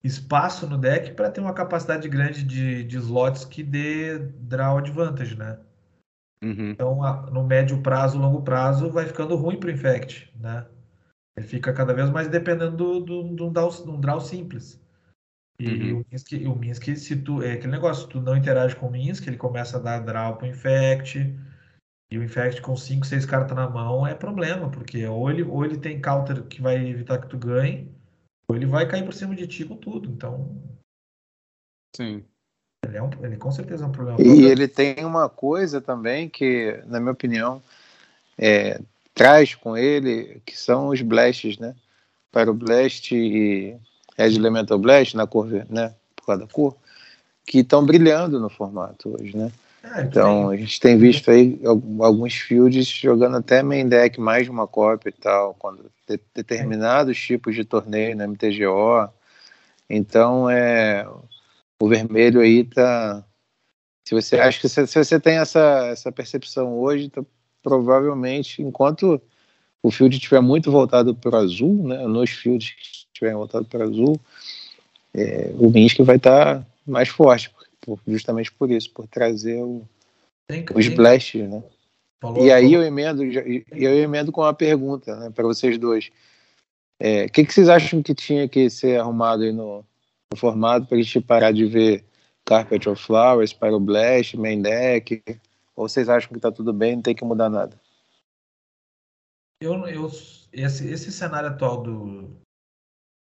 espaço 0.03 0.68
no 0.68 0.78
deck 0.78 1.14
para 1.14 1.32
ter 1.32 1.39
uma 1.39 1.53
capacidade 1.53 2.08
grande 2.10 2.43
de, 2.43 2.84
de 2.84 2.97
slots 2.97 3.45
que 3.45 3.64
dê 3.64 4.20
draw 4.20 4.78
advantage, 4.78 5.38
né? 5.38 5.58
Uhum. 6.44 6.72
Então, 6.72 7.04
a, 7.04 7.30
no 7.32 7.44
médio 7.44 7.82
prazo, 7.82 8.20
longo 8.20 8.42
prazo, 8.42 8.92
vai 8.92 9.06
ficando 9.06 9.36
ruim 9.36 9.60
para 9.60 9.70
o 9.70 9.72
Infect, 9.72 10.32
né? 10.40 10.68
Ele 11.36 11.48
fica 11.48 11.74
cada 11.74 11.94
vez 11.94 12.10
mais 12.10 12.28
dependendo 12.28 12.76
do, 12.76 13.00
do, 13.00 13.24
do, 13.24 13.50
do, 13.50 13.70
do 13.70 13.98
draw 13.98 14.20
simples. 14.20 14.82
E 15.60 15.68
uhum. 15.68 16.02
o, 16.02 16.06
Minsk, 16.12 16.32
o 16.34 16.56
Minsk, 16.56 16.96
se 16.96 17.16
tu. 17.16 17.42
É 17.42 17.54
aquele 17.54 17.72
negócio, 17.72 18.04
se 18.04 18.10
tu 18.10 18.22
não 18.22 18.38
interage 18.38 18.76
com 18.76 18.88
o 18.88 18.92
Minsk, 18.92 19.26
ele 19.28 19.38
começa 19.38 19.78
a 19.78 19.80
dar 19.80 20.00
draw 20.00 20.36
pro 20.36 20.48
Infect. 20.48 21.36
E 22.10 22.18
o 22.18 22.24
Infect 22.24 22.62
com 22.62 22.76
5, 22.76 23.06
6 23.06 23.26
cartas 23.26 23.56
na 23.56 23.70
mão 23.70 24.08
é 24.08 24.16
problema, 24.16 24.70
porque 24.70 25.06
ou 25.06 25.30
ele, 25.30 25.44
ou 25.44 25.66
ele 25.66 25.78
tem 25.78 26.02
counter 26.02 26.42
que 26.44 26.62
vai 26.62 26.88
evitar 26.88 27.20
que 27.20 27.28
tu 27.28 27.38
ganhe, 27.38 27.94
ou 28.48 28.56
ele 28.56 28.66
vai 28.66 28.88
cair 28.88 29.04
por 29.04 29.14
cima 29.14 29.36
de 29.36 29.46
ti 29.46 29.66
com 29.66 29.76
tudo. 29.76 30.10
Então. 30.10 30.62
Sim. 31.96 32.24
Ele, 32.86 32.98
é 32.98 33.02
um, 33.02 33.10
ele 33.24 33.38
com 33.38 33.52
certeza 33.52 33.86
é 33.86 33.88
um 33.88 33.92
problema. 33.92 34.22
E 34.22 34.46
ele 34.46 34.68
tem 34.68 35.04
uma 35.04 35.28
coisa 35.30 35.82
também 35.82 36.30
que, 36.30 36.80
na 36.86 37.00
minha 37.00 37.12
opinião, 37.12 37.62
é, 38.38 38.80
traz 39.14 39.56
com 39.56 39.76
ele, 39.76 40.42
que 40.46 40.58
são 40.58 40.90
os 40.90 41.02
blasts, 41.02 41.58
né? 41.58 41.76
Para 42.32 42.52
o 42.52 42.54
blast 42.54 43.16
e 43.16 43.76
Red 44.18 44.36
Elemental 44.36 44.78
Blast, 44.78 45.16
na 45.16 45.26
cor, 45.26 45.48
né? 45.70 45.94
Por 46.16 46.26
causa 46.26 46.42
da 46.42 46.48
cor, 46.48 46.76
que 47.46 47.60
estão 47.60 47.86
brilhando 47.86 48.40
no 48.40 48.50
formato 48.50 49.16
hoje, 49.20 49.36
né? 49.36 49.52
É, 49.96 50.02
então, 50.02 50.50
a 50.50 50.58
gente 50.58 50.80
tem 50.80 50.98
visto 50.98 51.32
aí 51.32 51.60
alguns 52.00 52.36
fields 52.36 52.88
jogando 52.88 53.38
até 53.38 53.64
main 53.64 53.88
deck 53.88 54.20
mais 54.20 54.44
de 54.44 54.52
uma 54.52 54.68
cópia 54.68 55.10
e 55.10 55.14
tal, 55.14 55.56
quando 55.58 55.90
de, 56.08 56.20
determinados 56.36 57.18
tipos 57.20 57.56
de 57.56 57.64
torneio 57.64 58.16
na 58.16 58.28
MTGO. 58.28 59.10
Então, 59.90 60.50
é, 60.50 61.08
o 61.80 61.88
vermelho 61.88 62.42
aí 62.42 62.64
tá. 62.64 63.24
Se 64.08 64.16
você 64.16 64.40
acha 64.40 64.62
que 64.62 64.70
se, 64.70 64.88
se 64.88 65.04
você 65.04 65.20
tem 65.20 65.38
essa, 65.38 65.88
essa 65.88 66.12
percepção 66.12 66.80
hoje, 66.80 67.10
tá, 67.10 67.24
provavelmente, 67.62 68.62
enquanto 68.62 69.22
o 69.84 69.92
field 69.92 70.16
estiver 70.16 70.42
muito 70.42 70.72
voltado 70.72 71.14
para 71.14 71.32
o 71.32 71.36
azul, 71.36 71.88
né, 71.88 72.08
nos 72.08 72.30
fields 72.30 72.72
que 72.72 72.82
estiverem 72.82 73.36
voltados 73.36 73.68
para 73.68 73.86
o 73.86 73.90
azul, 73.90 74.20
é, 75.14 75.52
o 75.58 75.70
Minsk 75.70 76.00
vai 76.02 76.16
estar 76.16 76.60
tá 76.60 76.68
mais 76.86 77.10
forte, 77.10 77.52
justamente 78.08 78.52
por 78.52 78.72
isso, 78.72 78.90
por 78.92 79.08
trazer 79.08 79.62
o, 79.62 79.84
os 80.74 80.88
blasts, 80.90 81.50
né? 81.50 81.64
Falou, 82.20 82.44
e 82.44 82.52
aí 82.52 82.74
eu 82.74 82.84
emendo, 82.84 83.24
eu 83.24 84.04
emendo 84.04 84.32
com 84.32 84.42
uma 84.42 84.54
pergunta 84.54 85.16
né, 85.18 85.30
para 85.30 85.44
vocês 85.44 85.78
dois. 85.78 86.08
O 86.08 86.10
é, 87.00 87.30
que, 87.30 87.46
que 87.46 87.54
vocês 87.54 87.70
acham 87.70 88.02
que 88.02 88.16
tinha 88.16 88.48
que 88.48 88.70
ser 88.70 89.00
arrumado 89.00 89.44
aí 89.44 89.52
no, 89.52 89.86
no 90.32 90.38
formato 90.38 90.88
para 90.88 90.98
a 90.98 91.02
gente 91.02 91.22
parar 91.22 91.52
de 91.52 91.66
ver 91.66 92.06
Carpet 92.46 92.88
of 92.88 93.02
Flowers, 93.02 93.54
Pyroblast, 93.54 94.36
Main 94.38 94.62
Deck, 94.62 95.24
ou 95.76 95.88
vocês 95.88 96.10
acham 96.10 96.30
que 96.30 96.38
está 96.38 96.52
tudo 96.52 96.74
bem, 96.74 96.96
não 96.96 97.02
tem 97.02 97.16
que 97.16 97.26
mudar 97.26 97.50
nada? 97.50 97.80
Eu, 99.62 99.88
eu, 99.88 100.08
esse, 100.54 100.88
esse 100.88 101.12
cenário 101.12 101.50
atual 101.50 101.82
do 101.82 102.40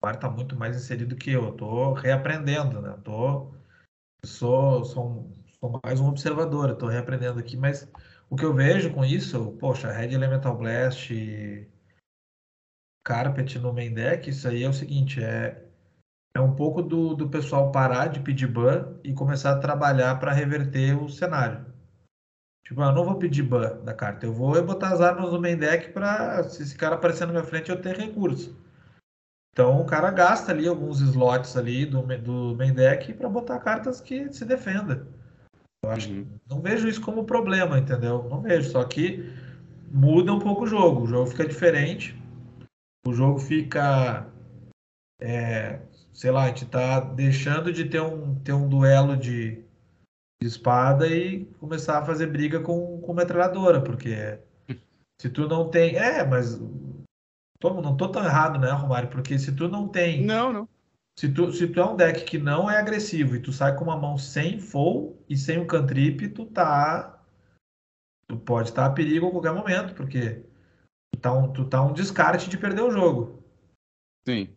Bar 0.02 0.16
está 0.16 0.30
muito 0.30 0.56
mais 0.56 0.76
inserido 0.76 1.16
que 1.16 1.32
eu. 1.32 1.50
Estou 1.50 1.94
reaprendendo, 1.94 2.82
né? 2.82 2.98
Tô, 3.04 3.54
sou, 4.26 4.84
sou, 4.86 5.32
sou 5.60 5.80
mais 5.84 6.00
um 6.00 6.08
observador, 6.08 6.72
estou 6.72 6.90
reaprendendo 6.90 7.40
aqui, 7.40 7.58
mas 7.58 7.90
o 8.30 8.36
que 8.36 8.46
eu 8.46 8.54
vejo 8.54 8.94
com 8.94 9.04
isso, 9.04 9.58
poxa, 9.60 9.92
Red 9.92 10.14
Elemental 10.14 10.58
Blast, 10.58 11.12
Carpet 13.04 13.58
no 13.60 13.74
main 13.74 13.94
deck, 13.94 14.30
isso 14.30 14.48
aí 14.48 14.64
é 14.64 14.70
o 14.70 14.74
seguinte, 14.74 15.22
é, 15.24 15.69
é 16.36 16.40
um 16.40 16.56
pouco 16.56 16.82
do, 16.82 17.16
do 17.16 17.30
pessoal 17.30 17.72
parar 17.72 18.08
de 18.08 18.20
pedir 18.20 18.48
ban 18.48 18.94
e 19.04 19.14
começar 19.14 19.52
a 19.52 19.60
trabalhar 19.60 20.20
para 20.20 20.34
reverter 20.34 21.02
o 21.02 21.10
cenário. 21.10 21.66
Tipo, 22.64 22.84
eu 22.84 22.92
não 22.92 23.04
vou 23.04 23.16
pedir 23.16 23.44
ban 23.44 23.78
da 23.84 23.94
carta, 23.94 24.26
eu 24.26 24.34
vou 24.34 24.64
botar 24.64 24.90
as 24.90 25.02
armas 25.02 25.32
no 25.32 25.42
main 25.42 25.58
deck 25.58 25.90
para, 25.92 26.44
se 26.44 26.62
esse 26.62 26.76
cara 26.76 26.96
aparecer 26.96 27.26
na 27.26 27.34
minha 27.34 27.44
frente, 27.44 27.72
eu 27.72 27.82
ter 27.82 27.98
recurso. 27.98 28.56
Então 29.52 29.82
o 29.82 29.86
cara 29.86 30.12
gasta 30.12 30.52
ali 30.52 30.68
alguns 30.68 31.02
slots 31.02 31.58
ali 31.58 31.86
do, 31.86 32.02
do 32.20 32.56
main 32.56 32.74
deck 32.74 33.12
para 33.14 33.28
botar 33.28 33.60
cartas 33.60 34.00
que 34.00 34.32
se 34.32 34.46
defenda. 34.46 35.08
Eu 35.84 35.92
acho 35.92 36.12
uhum. 36.12 36.28
não 36.48 36.62
vejo 36.62 36.88
isso 36.88 37.02
como 37.02 37.24
problema, 37.24 37.80
entendeu? 37.80 38.28
Não 38.30 38.42
vejo, 38.42 38.70
só 38.70 38.84
que 38.84 39.34
muda 39.92 40.34
um 40.34 40.40
pouco 40.40 40.64
o 40.64 40.68
jogo, 40.68 41.02
o 41.02 41.08
jogo 41.08 41.28
fica 41.28 41.48
diferente, 41.48 42.22
o 43.06 43.14
jogo 43.14 43.40
fica, 43.40 44.28
é, 45.20 45.80
sei 46.14 46.32
lá, 46.32 46.44
a 46.44 46.48
gente 46.48 46.66
tá 46.66 47.00
deixando 47.00 47.72
de 47.72 47.86
ter 47.86 48.02
um, 48.02 48.36
ter 48.36 48.54
um 48.54 48.68
duelo 48.68 49.16
de 49.16 49.64
de 50.42 50.48
espada 50.48 51.06
e 51.06 51.46
começar 51.60 52.00
a 52.00 52.06
fazer 52.06 52.28
briga 52.28 52.62
com, 52.62 53.02
com 53.02 53.14
metralhadora, 53.14 53.82
porque 53.82 54.40
se 55.22 55.30
tu 55.30 55.48
não 55.48 55.70
tem. 55.70 55.96
É, 55.98 56.26
mas. 56.26 56.60
Tô, 57.60 57.82
não 57.82 57.98
tô 57.98 58.08
tão 58.08 58.24
errado, 58.24 58.58
né, 58.58 58.72
Romário? 58.72 59.10
Porque 59.10 59.38
se 59.38 59.54
tu 59.54 59.68
não 59.68 59.88
tem. 59.88 60.26
Não, 60.26 60.54
não. 60.54 60.70
Se 61.20 61.28
tu, 61.28 61.52
se 61.52 61.68
tu 61.68 61.80
é 61.82 61.86
um 61.86 61.98
deck 61.98 62.24
que 62.24 62.38
não 62.38 62.72
é 62.72 62.80
agressivo 62.80 63.36
e 63.36 63.42
tu 63.42 63.52
sai 63.52 63.76
com 63.76 63.84
uma 63.84 63.98
mão 63.98 64.18
sem 64.18 64.58
full 64.58 65.22
e 65.28 65.36
sem 65.36 65.60
um 65.60 65.68
cantrip, 65.68 66.30
tu 66.30 66.46
tá. 66.46 67.22
Tu 68.30 68.38
pode 68.38 68.70
estar 68.70 68.84
tá 68.84 68.88
a 68.88 68.94
perigo 68.94 69.28
a 69.28 69.32
qualquer 69.32 69.52
momento, 69.52 69.94
porque 69.94 70.46
tu 71.12 71.20
tá, 71.20 71.34
um, 71.34 71.52
tu 71.52 71.66
tá 71.66 71.84
um 71.84 71.92
descarte 71.92 72.50
de 72.50 72.58
perder 72.58 72.84
o 72.84 72.92
jogo. 72.92 73.44
Sim. 74.26 74.56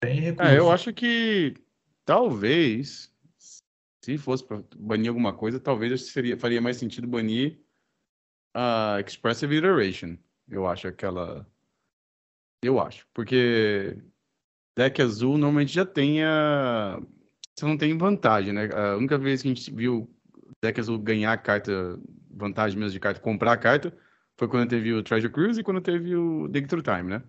Tem 0.00 0.20
recurso. 0.20 0.50
É, 0.50 0.58
eu 0.58 0.70
acho 0.70 0.92
que 0.92 1.54
talvez 2.04 3.12
se 4.06 4.16
fosse 4.16 4.44
para 4.44 4.62
banir 4.76 5.08
alguma 5.08 5.32
coisa, 5.32 5.58
talvez 5.58 6.12
seria, 6.12 6.36
faria 6.38 6.60
mais 6.60 6.76
sentido 6.76 7.08
banir 7.08 7.58
a 8.54 9.02
Expressive 9.04 9.56
Iteration. 9.56 10.16
Eu 10.48 10.64
acho 10.64 10.86
aquela. 10.86 11.44
Eu 12.62 12.80
acho. 12.80 13.04
Porque 13.12 13.98
deck 14.76 15.02
azul 15.02 15.36
normalmente 15.36 15.72
já 15.72 15.84
tem 15.84 16.22
a. 16.22 17.00
Você 17.54 17.66
não 17.66 17.76
tem 17.76 17.98
vantagem, 17.98 18.52
né? 18.52 18.68
A 18.72 18.96
única 18.96 19.18
vez 19.18 19.42
que 19.42 19.48
a 19.48 19.54
gente 19.54 19.74
viu 19.74 20.08
deck 20.62 20.78
azul 20.78 21.00
ganhar 21.00 21.36
carta, 21.38 21.98
vantagem 22.30 22.78
mesmo 22.78 22.92
de 22.92 23.00
carta, 23.00 23.20
comprar 23.20 23.54
a 23.54 23.56
carta, 23.56 23.92
foi 24.36 24.46
quando 24.46 24.68
teve 24.68 24.92
o 24.92 25.02
Treasure 25.02 25.32
Cruise 25.32 25.60
e 25.60 25.64
quando 25.64 25.80
teve 25.80 26.14
o 26.14 26.46
Dig 26.46 26.68
Through 26.68 26.84
Time, 26.84 27.10
né? 27.10 27.22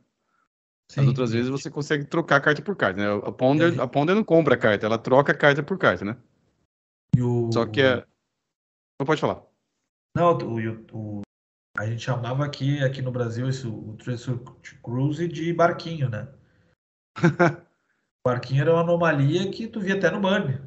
Sim. 0.89 1.01
As 1.01 1.07
outras 1.07 1.31
vezes 1.31 1.49
você 1.49 1.69
consegue 1.69 2.05
trocar 2.05 2.39
carta 2.39 2.61
por 2.61 2.75
carta, 2.75 2.99
né? 2.99 3.27
A 3.27 3.31
Ponder, 3.31 3.79
a 3.79 3.87
Ponder 3.87 4.15
não 4.15 4.23
compra 4.23 4.55
a 4.55 4.57
carta, 4.57 4.85
ela 4.85 4.97
troca 4.97 5.33
carta 5.33 5.61
por 5.61 5.77
carta, 5.77 6.05
né? 6.05 6.17
O... 7.19 7.51
Só 7.51 7.65
que 7.65 7.81
é. 7.81 8.05
Não 8.99 9.05
pode 9.05 9.19
falar. 9.19 9.43
Não, 10.15 10.37
o, 10.37 10.87
o, 10.93 11.21
a 11.77 11.85
gente 11.85 12.01
chamava 12.01 12.45
aqui, 12.45 12.83
aqui 12.83 13.01
no 13.01 13.11
Brasil 13.11 13.47
isso, 13.47 13.71
o 13.71 13.95
Tracer 13.97 14.39
Cruise 14.81 15.27
de 15.27 15.53
barquinho, 15.53 16.09
né? 16.09 16.27
barquinho 18.25 18.61
era 18.61 18.73
uma 18.73 18.81
anomalia 18.81 19.51
que 19.51 19.67
tu 19.67 19.79
via 19.79 19.95
até 19.95 20.09
no 20.09 20.19
Burn. 20.19 20.59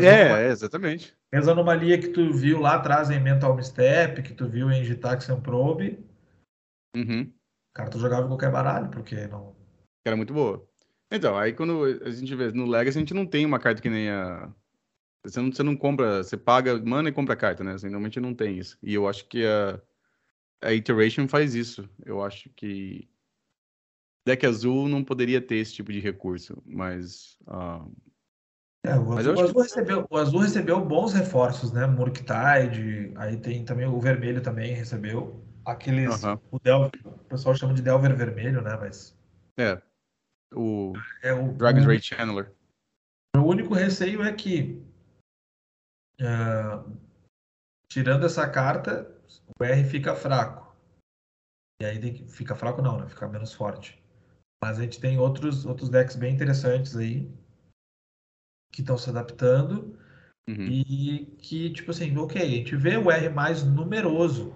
É, 0.00 0.46
é, 0.46 0.48
exatamente. 0.48 1.16
Mesma 1.32 1.52
anomalia 1.52 1.98
que 1.98 2.08
tu 2.08 2.32
viu 2.32 2.60
lá 2.60 2.74
atrás 2.74 3.10
em 3.10 3.20
Mental 3.20 3.60
Step, 3.62 4.22
que 4.22 4.34
tu 4.34 4.48
viu 4.48 4.70
em 4.70 4.84
Gitaxian 4.84 5.40
Probe. 5.40 6.04
Uhum. 6.94 7.32
Cara, 7.74 7.90
tu 7.90 7.98
jogava 7.98 8.24
em 8.24 8.28
qualquer 8.28 8.50
baralho, 8.50 8.90
porque 8.90 9.26
não. 9.26 9.56
Era 10.04 10.16
muito 10.16 10.32
boa. 10.32 10.66
Então, 11.10 11.36
aí 11.36 11.52
quando 11.52 11.84
a 11.84 12.10
gente 12.10 12.34
vê 12.34 12.50
no 12.52 12.66
Legacy, 12.66 12.98
a 12.98 13.00
gente 13.00 13.14
não 13.14 13.26
tem 13.26 13.44
uma 13.44 13.58
carta 13.58 13.80
que 13.80 13.90
nem 13.90 14.10
a 14.10 14.52
você 15.24 15.40
não, 15.40 15.52
você 15.52 15.62
não 15.62 15.76
compra, 15.76 16.22
você 16.22 16.36
paga 16.36 16.78
mana 16.80 17.08
e 17.08 17.12
compra 17.12 17.36
carta, 17.36 17.62
né? 17.62 17.74
Assim, 17.74 17.86
normalmente 17.86 18.18
não 18.18 18.34
tem 18.34 18.58
isso. 18.58 18.76
E 18.82 18.92
eu 18.92 19.08
acho 19.08 19.26
que 19.28 19.46
a, 19.46 19.80
a 20.60 20.72
Iteration 20.72 21.28
faz 21.28 21.54
isso. 21.54 21.88
Eu 22.04 22.22
acho 22.22 22.50
que 22.50 23.08
deck 24.26 24.44
azul 24.44 24.88
não 24.88 25.04
poderia 25.04 25.40
ter 25.40 25.56
esse 25.56 25.74
tipo 25.74 25.92
de 25.92 26.00
recurso, 26.00 26.60
mas. 26.66 27.38
Uh... 27.46 27.92
É, 28.84 28.98
o, 28.98 29.12
azul, 29.16 29.34
o, 29.34 29.40
azul 29.40 29.54
que... 29.54 29.62
recebeu, 29.62 30.06
o 30.10 30.16
azul 30.16 30.40
recebeu 30.40 30.84
bons 30.84 31.12
reforços, 31.12 31.70
né? 31.70 31.86
Murktide, 31.86 33.12
aí 33.14 33.36
tem 33.36 33.64
também 33.64 33.86
o 33.86 34.00
vermelho 34.00 34.40
também 34.40 34.74
recebeu. 34.74 35.40
Aqueles. 35.64 36.24
O, 36.24 36.56
o 36.56 36.58
pessoal 37.32 37.54
chama 37.54 37.74
de 37.74 37.82
Delver 37.82 38.14
vermelho, 38.14 38.60
né? 38.62 38.76
Mas. 38.76 39.18
É. 39.58 39.80
O, 40.54 40.92
é, 41.22 41.32
o 41.32 41.52
Dragon's 41.52 41.86
Ray 41.86 42.00
Channeler. 42.00 42.52
O 43.36 43.40
único 43.40 43.74
receio 43.74 44.22
é 44.22 44.32
que. 44.32 44.82
Uh, 46.20 46.96
tirando 47.88 48.26
essa 48.26 48.48
carta, 48.48 49.10
o 49.58 49.64
R 49.64 49.84
fica 49.84 50.14
fraco. 50.14 50.76
E 51.80 51.86
aí 51.86 51.98
tem 51.98 52.12
que, 52.12 52.28
fica 52.28 52.54
fraco 52.54 52.82
não, 52.82 53.00
né? 53.00 53.08
Fica 53.08 53.26
menos 53.26 53.54
forte. 53.54 54.00
Mas 54.62 54.78
a 54.78 54.82
gente 54.82 55.00
tem 55.00 55.18
outros, 55.18 55.64
outros 55.64 55.88
decks 55.88 56.14
bem 56.14 56.34
interessantes 56.34 56.96
aí 56.96 57.28
que 58.72 58.80
estão 58.80 58.96
se 58.96 59.10
adaptando 59.10 59.98
uhum. 60.48 60.66
e 60.66 61.26
que, 61.38 61.70
tipo 61.70 61.90
assim, 61.90 62.16
ok, 62.16 62.40
a 62.40 62.46
gente 62.46 62.76
vê 62.76 62.96
o 62.96 63.10
R 63.10 63.28
mais 63.28 63.64
numeroso, 63.64 64.54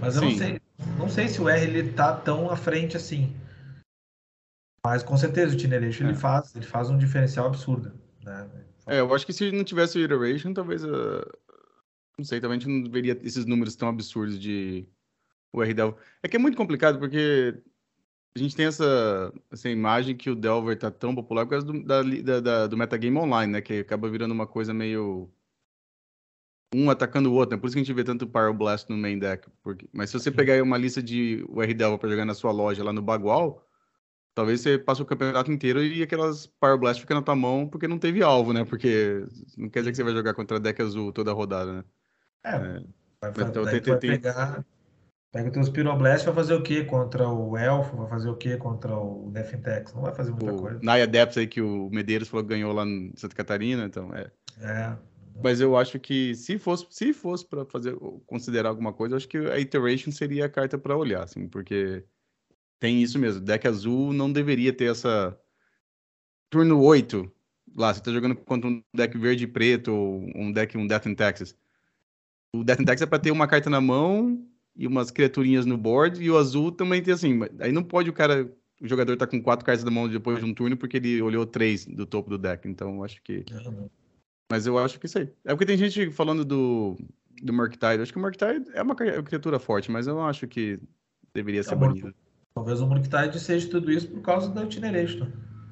mas 0.00 0.16
eu 0.16 0.22
não 0.22 0.36
sei, 0.36 0.60
não 0.98 1.08
sei 1.08 1.28
se 1.28 1.40
o 1.40 1.48
R 1.48 1.64
ele 1.64 1.92
tá 1.92 2.14
tão 2.14 2.50
à 2.50 2.56
frente 2.56 2.96
assim. 2.96 3.34
Mas 4.84 5.02
com 5.02 5.16
certeza 5.16 5.54
o 5.54 5.56
Tineration 5.56 6.04
é. 6.04 6.08
ele 6.08 6.16
faz, 6.16 6.54
ele 6.54 6.64
faz 6.64 6.88
um 6.88 6.96
diferencial 6.96 7.46
absurdo, 7.46 7.92
né? 8.24 8.48
É, 8.86 9.00
eu 9.00 9.14
acho 9.14 9.26
que 9.26 9.32
se 9.32 9.52
não 9.52 9.64
tivesse 9.64 9.98
o 9.98 10.02
Iteration, 10.02 10.54
talvez 10.54 10.82
uh, 10.82 11.20
não 12.18 12.24
sei, 12.24 12.40
também 12.40 12.56
a 12.56 12.60
gente 12.60 12.68
não 12.68 12.90
veria 12.90 13.18
esses 13.22 13.44
números 13.44 13.76
tão 13.76 13.88
absurdos 13.88 14.38
de 14.40 14.88
o 15.52 15.62
R 15.62 15.74
Delver. 15.74 16.00
É 16.22 16.28
que 16.28 16.36
é 16.36 16.38
muito 16.38 16.56
complicado 16.56 16.98
porque 16.98 17.54
a 18.34 18.38
gente 18.38 18.56
tem 18.56 18.66
essa, 18.66 19.32
essa 19.50 19.68
imagem 19.68 20.16
que 20.16 20.30
o 20.30 20.34
Delver 20.34 20.78
tá 20.78 20.90
tão 20.90 21.14
popular 21.14 21.44
por 21.44 21.50
causa 21.50 21.66
do, 21.66 21.82
da, 21.84 22.40
da, 22.40 22.66
do 22.66 22.76
metagame 22.76 23.18
online, 23.18 23.52
né? 23.52 23.60
Que 23.60 23.80
acaba 23.80 24.10
virando 24.10 24.32
uma 24.32 24.46
coisa 24.46 24.74
meio. 24.74 25.30
Um 26.74 26.90
atacando 26.90 27.30
o 27.30 27.34
outro, 27.34 27.56
né? 27.56 27.60
Por 27.60 27.66
isso 27.66 27.74
que 27.74 27.80
a 27.80 27.84
gente 27.84 27.94
vê 27.94 28.04
tanto 28.04 28.26
Power 28.26 28.52
Blast 28.52 28.90
no 28.90 28.96
main 28.96 29.18
deck. 29.18 29.48
Porque... 29.62 29.88
Mas 29.92 30.10
se 30.10 30.18
você 30.18 30.30
pegar 30.30 30.54
aí 30.54 30.62
uma 30.62 30.76
lista 30.76 31.02
de 31.02 31.44
UR 31.48 31.72
Delver 31.74 31.98
pra 31.98 32.10
jogar 32.10 32.24
na 32.24 32.34
sua 32.34 32.52
loja 32.52 32.84
lá 32.84 32.92
no 32.92 33.00
Bagual, 33.00 33.64
talvez 34.34 34.60
você 34.60 34.78
passe 34.78 35.00
o 35.00 35.06
campeonato 35.06 35.50
inteiro 35.50 35.82
e 35.82 36.02
aquelas 36.02 36.46
Power 36.46 36.78
Blast 36.78 37.00
ficam 37.00 37.16
na 37.16 37.22
tua 37.22 37.34
mão 37.34 37.66
porque 37.66 37.88
não 37.88 37.98
teve 37.98 38.22
alvo, 38.22 38.52
né? 38.52 38.64
Porque 38.64 39.24
não 39.56 39.68
quer 39.70 39.80
dizer 39.80 39.92
que 39.92 39.96
você 39.96 40.04
vai 40.04 40.12
jogar 40.12 40.34
contra 40.34 40.60
deck 40.60 40.80
azul 40.82 41.12
toda 41.12 41.30
a 41.30 41.34
rodada, 41.34 41.72
né? 41.72 41.84
É, 42.44 42.54
é. 42.54 42.82
Vai, 43.20 43.48
então, 43.48 43.64
tem, 43.64 43.80
tem, 43.80 43.98
pegar 43.98 44.64
Pega 45.30 45.50
teus 45.50 45.68
Pyroblast 45.68 46.24
vai 46.24 46.34
fazer 46.34 46.54
o 46.54 46.62
quê 46.62 46.84
contra 46.84 47.28
o 47.28 47.56
Elfo? 47.56 47.96
Vai 47.98 48.08
fazer 48.08 48.30
o 48.30 48.36
quê 48.36 48.56
contra 48.56 48.96
o 48.96 49.30
Defentex? 49.30 49.92
Não 49.92 50.00
vai 50.00 50.14
fazer 50.14 50.30
muita 50.30 50.52
o 50.54 50.56
coisa. 50.56 50.80
Naya 50.82 51.06
Depths 51.06 51.36
aí 51.36 51.46
que 51.46 51.60
o 51.60 51.90
Medeiros 51.90 52.28
falou 52.28 52.44
que 52.44 52.54
ganhou 52.54 52.72
lá 52.72 52.86
em 52.86 53.12
Santa 53.14 53.36
Catarina, 53.36 53.84
então 53.84 54.10
é. 54.14 54.30
É. 54.60 54.96
Mas 55.42 55.60
eu 55.60 55.76
acho 55.76 55.98
que 55.98 56.34
se 56.34 56.58
fosse, 56.58 56.86
se 56.90 57.12
fosse 57.12 57.46
para 57.46 57.64
fazer 57.64 57.94
considerar 58.26 58.70
alguma 58.70 58.92
coisa, 58.92 59.14
eu 59.14 59.16
acho 59.16 59.28
que 59.28 59.38
a 59.38 59.58
Iteration 59.58 60.10
seria 60.10 60.46
a 60.46 60.48
carta 60.48 60.76
para 60.76 60.96
olhar, 60.96 61.22
assim, 61.22 61.48
porque 61.48 62.04
tem 62.80 63.02
isso 63.02 63.18
mesmo. 63.18 63.40
Deck 63.40 63.66
azul 63.66 64.12
não 64.12 64.32
deveria 64.32 64.72
ter 64.72 64.90
essa 64.90 65.38
turno 66.50 66.80
8 66.82 67.30
lá, 67.76 67.92
você 67.92 68.00
tá 68.00 68.10
jogando 68.10 68.34
contra 68.34 68.68
um 68.68 68.82
deck 68.94 69.16
verde 69.18 69.44
e 69.44 69.46
preto 69.46 69.92
ou 69.92 70.20
um 70.34 70.50
deck 70.52 70.76
um 70.76 70.86
Death 70.86 71.06
in 71.06 71.14
Texas. 71.14 71.56
O 72.54 72.64
Death 72.64 72.80
in 72.80 72.84
Texas 72.84 73.06
é 73.06 73.06
para 73.06 73.18
ter 73.18 73.30
uma 73.30 73.46
carta 73.46 73.68
na 73.68 73.80
mão 73.80 74.44
e 74.74 74.86
umas 74.86 75.10
criaturinhas 75.10 75.66
no 75.66 75.76
board, 75.76 76.22
e 76.22 76.30
o 76.30 76.38
azul 76.38 76.70
também 76.70 77.02
tem 77.02 77.12
assim, 77.12 77.40
aí 77.60 77.72
não 77.72 77.82
pode 77.82 78.08
o 78.08 78.12
cara, 78.12 78.50
o 78.80 78.86
jogador 78.86 79.16
tá 79.16 79.26
com 79.26 79.42
quatro 79.42 79.66
cartas 79.66 79.84
na 79.84 79.90
mão 79.90 80.08
depois 80.08 80.38
de 80.38 80.44
um 80.44 80.54
turno 80.54 80.76
porque 80.76 80.96
ele 80.98 81.20
olhou 81.20 81.44
três 81.44 81.84
do 81.84 82.06
topo 82.06 82.30
do 82.30 82.38
deck, 82.38 82.66
então 82.68 82.94
eu 82.94 83.04
acho 83.04 83.20
que... 83.22 83.44
Mas 84.50 84.66
eu 84.66 84.78
acho 84.78 84.98
que 84.98 85.06
isso 85.06 85.18
aí. 85.18 85.32
É 85.44 85.50
porque 85.50 85.66
tem 85.66 85.76
gente 85.76 86.10
falando 86.10 86.44
do, 86.44 86.96
do 87.42 87.52
Murktide, 87.52 87.96
eu 87.96 88.02
acho 88.02 88.12
que 88.12 88.18
o 88.18 88.22
Murktide 88.22 88.64
é 88.72 88.82
uma 88.82 88.94
criatura 88.94 89.58
forte, 89.58 89.90
mas 89.90 90.06
eu 90.06 90.14
não 90.14 90.26
acho 90.26 90.46
que 90.46 90.78
deveria 91.34 91.62
ser 91.62 91.74
é, 91.74 91.76
banido. 91.76 92.14
Talvez 92.54 92.80
o 92.80 92.86
Murktide 92.86 93.38
seja 93.38 93.68
tudo 93.68 93.92
isso 93.92 94.08
por 94.08 94.22
causa 94.22 94.50
da 94.50 94.64
Itineration. 94.64 95.28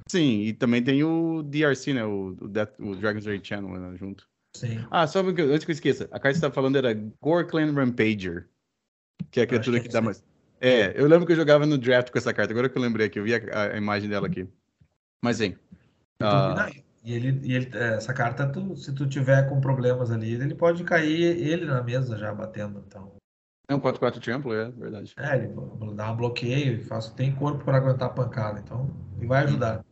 Sim, 0.09 0.43
e 0.43 0.53
também 0.53 0.83
tem 0.83 1.03
o 1.03 1.43
DRC, 1.43 1.95
né, 1.95 2.05
o, 2.05 2.37
o, 2.41 2.49
Death, 2.49 2.79
o 2.79 2.95
Dragon's 2.95 3.27
Raid 3.27 3.47
Channel 3.47 3.81
né, 3.81 3.97
junto. 3.97 4.29
Sim. 4.57 4.87
Ah, 4.91 5.07
só 5.07 5.20
antes 5.20 5.64
que 5.64 5.70
eu 5.70 5.74
esqueça, 5.74 6.05
a 6.05 6.20
carta 6.20 6.31
que 6.31 6.35
você 6.37 6.41
tá 6.43 6.51
falando 6.51 6.77
era 6.77 6.95
Gorklan 7.20 7.72
Rampager. 7.72 8.49
Que 9.31 9.41
é 9.41 9.43
a 9.43 9.47
criatura 9.47 9.81
que, 9.81 9.89
que 9.89 9.93
dá 9.93 10.01
mais. 10.01 10.22
É, 10.61 10.99
eu 11.01 11.07
lembro 11.07 11.27
que 11.27 11.33
eu 11.33 11.37
jogava 11.37 11.66
no 11.66 11.77
draft 11.77 12.11
com 12.11 12.18
essa 12.18 12.33
carta, 12.33 12.53
agora 12.53 12.68
que 12.68 12.79
eu 12.79 12.83
lembrei 12.83 13.09
que 13.09 13.18
eu 13.18 13.24
vi 13.24 13.35
a, 13.35 13.72
a 13.74 13.77
imagem 13.77 14.09
dela 14.09 14.27
aqui. 14.27 14.49
Mas, 15.22 15.41
hein. 15.41 15.57
Uh... 16.22 16.86
E 17.07 17.15
ele, 17.15 17.41
e 17.45 17.55
ele, 17.55 17.71
é, 17.73 17.95
essa 17.95 18.13
carta, 18.13 18.49
tu, 18.49 18.75
se 18.75 18.93
tu 18.93 19.07
tiver 19.07 19.49
com 19.49 19.61
problemas 19.61 20.11
ali, 20.11 20.35
ele 20.35 20.57
pode 20.57 20.83
cair 20.83 21.41
ele 21.41 21.65
na 21.65 21.81
mesa 21.81 22.19
já 22.19 22.35
batendo. 22.35 22.83
Então. 22.85 23.13
É 23.69 23.75
um 23.77 23.81
4-4 23.81 24.21
Trample, 24.21 24.53
é 24.53 24.71
verdade. 24.73 25.15
É, 25.17 25.37
ele 25.37 25.55
dá 25.95 26.11
um 26.11 26.17
bloqueio, 26.17 26.85
faz, 26.85 27.09
tem 27.11 27.33
corpo 27.33 27.65
para 27.65 27.77
aguentar 27.77 28.09
a 28.09 28.13
pancada, 28.13 28.59
então 28.59 28.91
ele 29.17 29.29
vai 29.29 29.45
ajudar. 29.45 29.85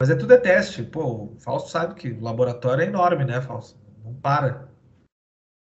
Mas 0.00 0.08
é 0.08 0.16
tudo 0.16 0.32
é 0.32 0.38
teste. 0.38 0.82
Pô, 0.82 1.24
o 1.24 1.36
Fausto 1.40 1.68
sabe 1.68 1.94
que 1.94 2.10
o 2.10 2.22
laboratório 2.22 2.84
é 2.84 2.86
enorme, 2.86 3.26
né, 3.26 3.42
Fausto? 3.42 3.78
Não 4.02 4.14
para. 4.14 4.66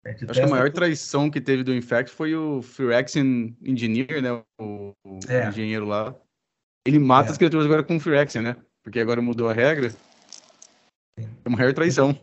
Acho 0.05 0.25
que 0.25 0.41
a 0.41 0.47
maior 0.47 0.71
traição 0.71 1.29
que 1.29 1.41
teve 1.41 1.63
do 1.63 1.75
Infect 1.75 2.09
foi 2.09 2.33
o 2.33 2.61
Phyrexian 2.61 3.53
Engineer, 3.61 4.21
né? 4.21 4.41
O, 4.57 4.93
o 5.05 5.19
é. 5.27 5.49
engenheiro 5.49 5.85
lá. 5.85 6.15
Ele 6.87 6.97
mata 6.97 7.27
é. 7.27 7.31
as 7.33 7.37
criaturas 7.37 7.65
agora 7.65 7.83
com 7.83 7.97
o 7.97 7.99
Phyrexian, 7.99 8.41
né? 8.41 8.55
Porque 8.81 9.01
agora 9.01 9.21
mudou 9.21 9.49
a 9.49 9.53
regra. 9.53 9.91
É 11.17 11.47
uma 11.47 11.57
maior 11.57 11.73
traição. 11.73 12.19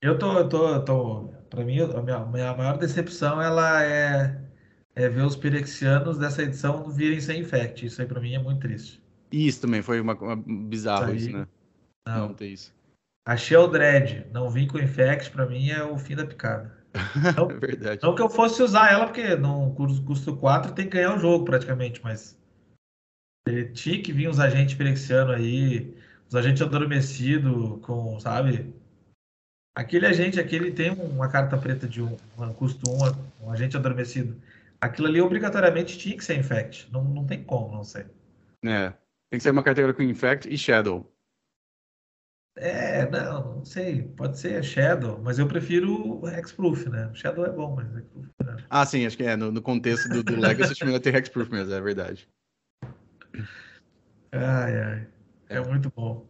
Eu 0.00 0.18
tô, 0.18 0.38
eu 0.38 0.48
tô, 0.48 0.68
eu 0.68 0.84
tô. 0.84 1.28
Pra 1.48 1.64
mim, 1.64 1.80
a 1.80 2.02
minha, 2.02 2.26
minha 2.26 2.56
maior 2.56 2.78
decepção 2.78 3.40
ela 3.40 3.84
é, 3.84 4.42
é 4.94 5.08
ver 5.08 5.22
os 5.22 5.36
Pyrexianos 5.36 6.18
dessa 6.18 6.42
edição 6.42 6.90
virem 6.90 7.20
sem 7.20 7.40
Infect. 7.40 7.86
Isso 7.86 8.00
aí 8.00 8.08
pra 8.08 8.20
mim 8.20 8.34
é 8.34 8.38
muito 8.38 8.60
triste. 8.60 9.02
Isso 9.30 9.60
também 9.60 9.82
foi 9.82 10.00
uma, 10.00 10.14
uma 10.14 10.36
bizarro, 10.36 11.14
isso, 11.14 11.28
isso 11.28 11.36
né? 11.36 11.46
Não. 12.06 12.28
não 12.28 12.34
tem 12.34 12.52
isso. 12.52 12.74
Achei 13.24 13.56
o 13.56 13.68
Dread, 13.68 14.26
não 14.32 14.50
vim 14.50 14.66
com 14.66 14.78
Infect, 14.78 15.30
para 15.30 15.46
mim 15.46 15.70
é 15.70 15.84
o 15.84 15.96
fim 15.96 16.16
da 16.16 16.26
picada. 16.26 16.82
Não, 17.36 17.50
é 17.50 17.54
verdade. 17.54 18.00
Não 18.02 18.14
que 18.14 18.20
eu 18.20 18.28
fosse 18.28 18.62
usar 18.62 18.92
ela, 18.92 19.06
porque 19.06 19.34
no 19.36 19.72
custo 19.74 20.36
4 20.36 20.72
tem 20.72 20.84
que 20.84 20.96
ganhar 20.96 21.16
o 21.16 21.18
jogo 21.18 21.44
praticamente, 21.44 22.02
mas 22.02 22.38
ele 23.46 23.70
tinha 23.70 24.02
que 24.02 24.12
vir 24.12 24.28
uns 24.28 24.38
agentes 24.38 24.74
perexianos 24.74 25.36
aí, 25.36 25.96
os 26.32 26.36
agentes 26.36 26.62
adormecidos 26.62 27.78
com, 27.82 28.18
sabe? 28.18 28.74
Aquele 29.76 30.06
agente, 30.06 30.40
aquele 30.40 30.72
tem 30.72 30.90
uma 30.90 31.28
carta 31.28 31.58
preta 31.58 31.86
de 31.86 32.00
um, 32.00 32.16
um 32.38 32.54
custo 32.54 32.90
1, 32.90 32.94
um, 32.94 33.46
um 33.46 33.50
agente 33.50 33.76
adormecido. 33.76 34.40
Aquilo 34.80 35.08
ali 35.08 35.20
obrigatoriamente 35.20 35.98
tinha 35.98 36.16
que 36.16 36.24
ser 36.24 36.38
Infect. 36.38 36.90
Não, 36.90 37.04
não 37.04 37.26
tem 37.26 37.44
como, 37.44 37.76
não 37.76 37.84
sei. 37.84 38.06
É, 38.64 38.90
tem 39.30 39.38
que 39.38 39.40
ser 39.40 39.50
uma 39.50 39.62
carteira 39.62 39.92
com 39.92 40.02
Infect 40.02 40.48
e 40.48 40.56
Shadow. 40.56 41.06
É, 42.56 43.08
não, 43.10 43.56
não 43.56 43.64
sei. 43.66 44.02
Pode 44.02 44.38
ser 44.38 44.64
Shadow, 44.64 45.20
mas 45.22 45.38
eu 45.38 45.46
prefiro 45.46 46.26
Hexproof, 46.26 46.88
né? 46.88 47.10
Shadow 47.12 47.44
é 47.44 47.50
bom, 47.50 47.76
mas 47.76 47.94
Hexproof 47.94 48.28
não. 48.42 48.56
Ah, 48.70 48.86
sim, 48.86 49.04
acho 49.04 49.18
que 49.18 49.24
é. 49.24 49.36
No, 49.36 49.52
no 49.52 49.60
contexto 49.60 50.08
do, 50.08 50.22
do 50.22 50.40
Legacy, 50.40 50.72
acho 50.72 50.86
melhor 50.86 51.00
ter 51.00 51.14
Hexproof 51.14 51.50
mesmo, 51.50 51.74
é 51.74 51.80
verdade. 51.80 52.26
Ai, 54.32 54.80
ai. 54.80 55.12
É, 55.52 55.58
é 55.58 55.64
muito 55.64 55.92
bom. 55.94 56.26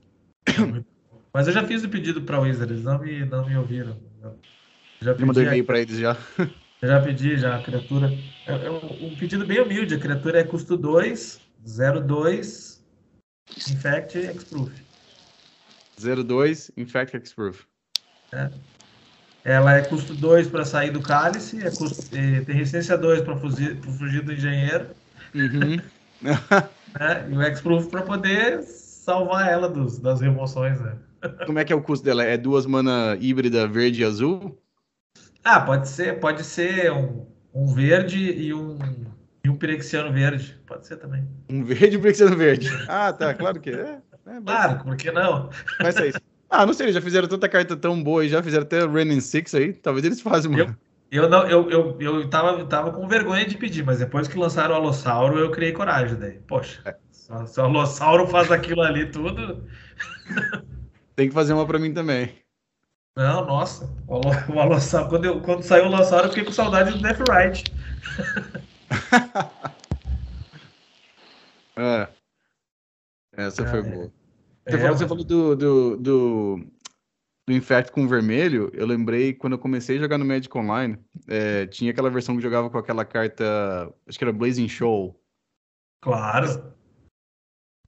É 0.47 0.61
muito 0.61 0.87
bom. 1.11 1.20
Mas 1.33 1.47
eu 1.47 1.53
já 1.53 1.66
fiz 1.66 1.83
o 1.83 1.89
pedido 1.89 2.23
para 2.23 2.41
Wizard, 2.41 2.73
eles 2.73 2.85
não 2.85 2.99
me, 2.99 3.25
não 3.25 3.47
me 3.47 3.57
ouviram. 3.57 3.97
Eu 4.23 4.37
já 5.01 5.12
pedi, 5.12 5.25
mandou 5.25 5.43
e-mail 5.43 5.64
para 5.64 5.81
eles 5.81 5.99
já. 5.99 6.16
Eu 6.83 6.89
já 6.89 7.01
pedi, 7.01 7.37
já, 7.37 7.57
a 7.57 7.62
criatura. 7.62 8.12
É, 8.47 8.66
é 8.66 8.70
um 8.70 9.16
pedido 9.16 9.47
bem 9.47 9.61
humilde, 9.61 9.95
a 9.95 9.99
criatura 9.99 10.41
é 10.41 10.45
custo 10.45 10.77
2, 10.77 11.41
02, 12.07 12.85
Infect 13.70 14.18
e 14.18 14.27
Hexproof. 14.27 14.73
02, 15.99 16.73
Infect 16.77 17.16
Hexproof. 17.16 17.64
É. 18.33 18.51
Ela 19.45 19.77
é 19.77 19.83
custo 19.83 20.14
2 20.14 20.49
para 20.49 20.64
sair 20.64 20.91
do 20.91 21.01
cálice, 21.01 21.59
é 21.64 21.70
custo, 21.70 22.09
tem 22.11 22.43
resistência 22.43 22.97
2 22.97 23.23
para 23.23 23.37
fugir, 23.37 23.77
fugir, 23.83 24.23
do 24.23 24.33
engenheiro. 24.33 24.89
Uhum. 25.35 25.77
é, 27.01 27.29
e 27.29 27.37
o 27.37 27.43
Hexproof 27.43 27.89
para 27.89 28.03
poder 28.03 28.61
salvar 29.03 29.50
ela 29.50 29.68
dos, 29.68 29.98
das 29.98 30.20
remoções. 30.20 30.80
Né? 30.80 30.96
Como 31.44 31.59
é 31.59 31.64
que 31.64 31.72
é 31.72 31.76
o 31.76 31.82
custo 31.82 32.05
dela? 32.05 32.22
É 32.22 32.36
duas 32.36 32.66
mana 32.66 33.16
híbrida 33.20 33.66
verde 33.66 34.03
e 34.03 34.05
azul? 34.05 34.57
Ah, 35.44 35.61
pode 35.61 35.88
ser, 35.88 36.20
pode 36.20 36.44
ser 36.44 36.92
um, 36.92 37.26
um 37.53 37.66
verde 37.66 38.18
e 38.18 38.55
um, 38.55 38.78
e 39.44 39.50
um 39.50 39.57
pirexiano 39.57 40.12
verde. 40.12 40.57
Pode 40.66 40.86
ser 40.86 40.98
também. 40.98 41.26
Um 41.50 41.64
verde 41.64 41.96
e 41.96 41.98
um 41.98 42.00
pirexiano 42.00 42.36
verde. 42.36 42.68
Ah, 42.88 43.12
tá, 43.12 43.34
claro 43.34 43.61
que 43.61 43.70
é. 43.70 43.98
É, 44.24 44.40
claro, 44.40 44.84
por 44.84 44.96
que 44.96 45.11
não? 45.11 45.50
Vai 45.80 45.90
ser 45.90 46.09
isso. 46.11 46.20
Ah, 46.48 46.64
não 46.64 46.72
sei, 46.72 46.84
eles 46.84 46.94
já 46.94 47.00
fizeram 47.00 47.26
tanta 47.26 47.48
carta 47.48 47.76
tão 47.76 48.00
boa 48.00 48.24
e 48.24 48.28
já 48.28 48.40
fizeram 48.40 48.62
até 48.62 48.84
Running 48.84 49.20
Six 49.20 49.53
aí. 49.55 49.72
Talvez 49.72 50.05
eles 50.05 50.20
façam, 50.20 50.53
mano. 50.53 50.78
Eu 51.11 51.28
não, 51.28 51.46
eu, 51.46 51.68
eu, 51.70 51.96
eu 52.00 52.30
tava, 52.30 52.59
eu 52.61 52.66
tava 52.66 52.92
com 52.92 53.09
vergonha 53.09 53.44
de 53.44 53.59
pedir, 53.59 53.84
mas 53.84 53.98
depois 53.98 54.28
que 54.28 54.38
lançaram 54.38 54.74
o 54.74 54.76
Alossauro, 54.76 55.38
eu 55.38 55.50
criei 55.50 55.72
coragem 55.72 56.16
daí. 56.16 56.38
Poxa, 56.46 56.80
é. 56.84 57.01
Se 57.47 57.61
o 57.61 57.64
Alossauro 57.64 58.26
faz 58.26 58.51
aquilo 58.51 58.83
ali 58.83 59.11
tudo. 59.11 59.66
Tem 61.16 61.28
que 61.28 61.35
fazer 61.35 61.53
uma 61.53 61.66
para 61.66 61.78
mim 61.78 61.93
também. 61.93 62.35
Não, 63.16 63.45
nossa. 63.45 63.91
O, 64.07 64.59
Alossauro, 64.59 65.09
quando, 65.09 65.24
eu, 65.24 65.41
quando 65.41 65.62
saiu 65.62 65.85
o 65.85 65.87
Alossauro, 65.95 66.26
eu 66.26 66.30
fiquei 66.30 66.45
com 66.45 66.53
saudade 66.53 66.93
do 66.93 67.03
Death 67.03 67.20
Right. 67.28 67.64
é. 71.76 72.09
Essa 73.35 73.66
foi 73.66 73.78
é. 73.80 73.83
boa. 73.83 74.12
Você, 74.66 74.76
é, 74.76 74.78
falou, 74.78 74.97
você 74.97 75.09
falou 75.09 75.24
do, 75.24 75.57
do, 75.57 75.97
do, 75.97 76.66
do 77.47 77.53
Infect 77.53 77.91
com 77.91 78.07
vermelho, 78.07 78.70
eu 78.72 78.87
lembrei 78.87 79.35
quando 79.35 79.55
eu 79.55 79.59
comecei 79.59 79.97
a 79.97 80.01
jogar 80.01 80.18
no 80.18 80.24
Magic 80.24 80.57
Online, 80.57 80.99
é, 81.26 81.66
tinha 81.66 81.91
aquela 81.91 82.11
versão 82.11 82.37
que 82.37 82.43
jogava 82.43 82.70
com 82.70 82.78
aquela 82.78 83.05
carta, 83.05 83.93
acho 84.07 84.18
que 84.18 84.24
era 84.24 84.33
Blazing 84.33 84.68
Show. 84.68 85.18
Claro. 86.01 86.72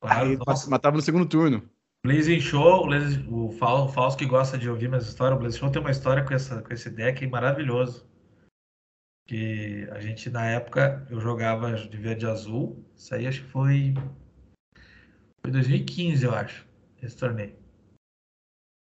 Claro 0.04 0.28
Aí 0.28 0.38
matava 0.68 0.96
no 0.96 1.02
segundo 1.02 1.26
turno. 1.26 1.68
Blazing 2.04 2.40
Show, 2.40 2.86
o 3.28 3.50
Falso 3.52 4.16
que 4.16 4.26
gosta 4.26 4.58
de 4.58 4.68
ouvir 4.68 4.88
minhas 4.88 5.06
histórias, 5.06 5.38
o 5.38 5.40
Blazing 5.40 5.58
Show 5.58 5.70
tem 5.70 5.80
uma 5.80 5.90
história 5.90 6.22
com, 6.22 6.34
essa, 6.34 6.60
com 6.60 6.72
esse 6.72 6.90
deck 6.90 7.26
maravilhoso. 7.26 8.06
Que 9.26 9.88
a 9.90 9.98
gente, 10.00 10.28
na 10.28 10.44
época, 10.44 11.06
eu 11.10 11.18
jogava 11.18 11.72
de 11.72 11.96
verde 11.96 12.26
e 12.26 12.28
azul. 12.28 12.84
Isso 12.94 13.14
aí 13.14 13.26
acho 13.26 13.42
que 13.42 13.48
foi. 13.48 13.94
Foi 15.40 15.50
2015, 15.50 16.24
eu 16.24 16.34
acho, 16.34 16.66
esse 17.02 17.16
torneio. 17.16 17.56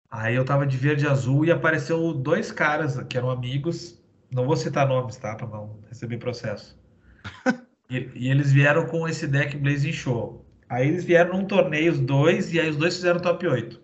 Aí 0.10 0.36
eu 0.36 0.46
tava 0.46 0.66
de 0.66 0.78
verde 0.78 1.04
e 1.04 1.08
azul 1.08 1.44
e 1.44 1.52
apareceu 1.52 2.14
dois 2.14 2.50
caras 2.50 3.02
que 3.04 3.18
eram 3.18 3.30
amigos. 3.30 4.02
Não 4.32 4.46
vou 4.46 4.56
citar 4.56 4.88
nomes, 4.88 5.18
tá? 5.18 5.36
Pra 5.36 5.48
não 5.48 5.82
receber 5.90 6.18
processo. 6.18 6.80
e, 7.90 8.10
e, 8.16 8.30
eles 8.30 8.54
vieram 8.54 8.88
com 8.88 9.06
esse 9.06 9.28
deck 9.28 9.58
Blazing 9.58 9.92
Show. 9.92 10.46
Aí 10.72 10.88
eles 10.88 11.04
vieram 11.04 11.38
num 11.38 11.46
torneio, 11.46 11.92
os 11.92 12.00
dois, 12.00 12.54
e 12.54 12.60
aí 12.60 12.70
os 12.70 12.78
dois 12.78 12.96
fizeram 12.96 13.20
top 13.20 13.46
8. 13.46 13.78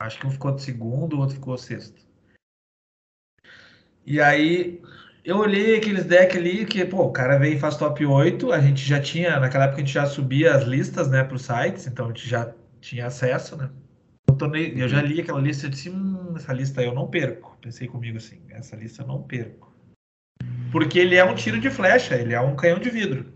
Acho 0.00 0.18
que 0.18 0.26
um 0.26 0.32
ficou 0.32 0.50
de 0.52 0.62
segundo, 0.62 1.14
o 1.14 1.20
outro 1.20 1.36
ficou 1.36 1.56
sexto. 1.56 2.02
E 4.04 4.20
aí 4.20 4.82
eu 5.24 5.38
olhei 5.38 5.76
aqueles 5.76 6.04
decks 6.04 6.36
ali, 6.36 6.66
que, 6.66 6.84
pô, 6.84 7.04
o 7.04 7.12
cara 7.12 7.38
veio 7.38 7.54
e 7.54 7.60
faz 7.60 7.76
top 7.76 8.04
8. 8.04 8.50
A 8.50 8.60
gente 8.60 8.84
já 8.84 9.00
tinha, 9.00 9.38
naquela 9.38 9.66
época 9.66 9.76
a 9.76 9.84
gente 9.84 9.94
já 9.94 10.06
subia 10.06 10.56
as 10.56 10.64
listas, 10.64 11.08
né, 11.08 11.22
para 11.22 11.36
os 11.36 11.42
sites, 11.42 11.86
então 11.86 12.06
a 12.06 12.08
gente 12.08 12.28
já 12.28 12.52
tinha 12.80 13.06
acesso, 13.06 13.56
né? 13.56 13.70
Eu, 14.28 14.34
tornei, 14.34 14.74
eu 14.76 14.88
já 14.88 15.00
li 15.00 15.20
aquela 15.20 15.40
lista 15.40 15.68
e 15.68 15.70
disse, 15.70 15.88
hum, 15.88 16.34
essa 16.34 16.52
lista 16.52 16.82
eu 16.82 16.92
não 16.92 17.06
perco. 17.06 17.56
Pensei 17.62 17.86
comigo 17.86 18.16
assim, 18.16 18.42
essa 18.50 18.74
lista 18.74 19.04
eu 19.04 19.06
não 19.06 19.22
perco. 19.22 19.72
Porque 20.72 20.98
ele 20.98 21.14
é 21.14 21.24
um 21.24 21.36
tiro 21.36 21.60
de 21.60 21.70
flecha, 21.70 22.16
ele 22.16 22.34
é 22.34 22.40
um 22.40 22.56
canhão 22.56 22.80
de 22.80 22.90
vidro. 22.90 23.32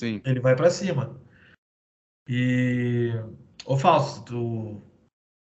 Sim. 0.00 0.20
Ele 0.24 0.40
vai 0.40 0.56
para 0.56 0.68
cima. 0.68 1.27
E. 2.28 3.10
Ô 3.64 3.76
Fausto, 3.76 4.24
tu... 4.24 4.82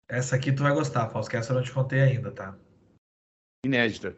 essa 0.10 0.36
aqui 0.36 0.52
tu 0.52 0.64
vai 0.64 0.74
gostar, 0.74 1.10
Fausto, 1.10 1.30
que 1.30 1.38
essa 1.38 1.52
eu 1.52 1.58
não 1.58 1.64
te 1.64 1.72
contei 1.72 2.02
ainda, 2.02 2.32
tá? 2.32 2.58
Inédita. 3.66 4.18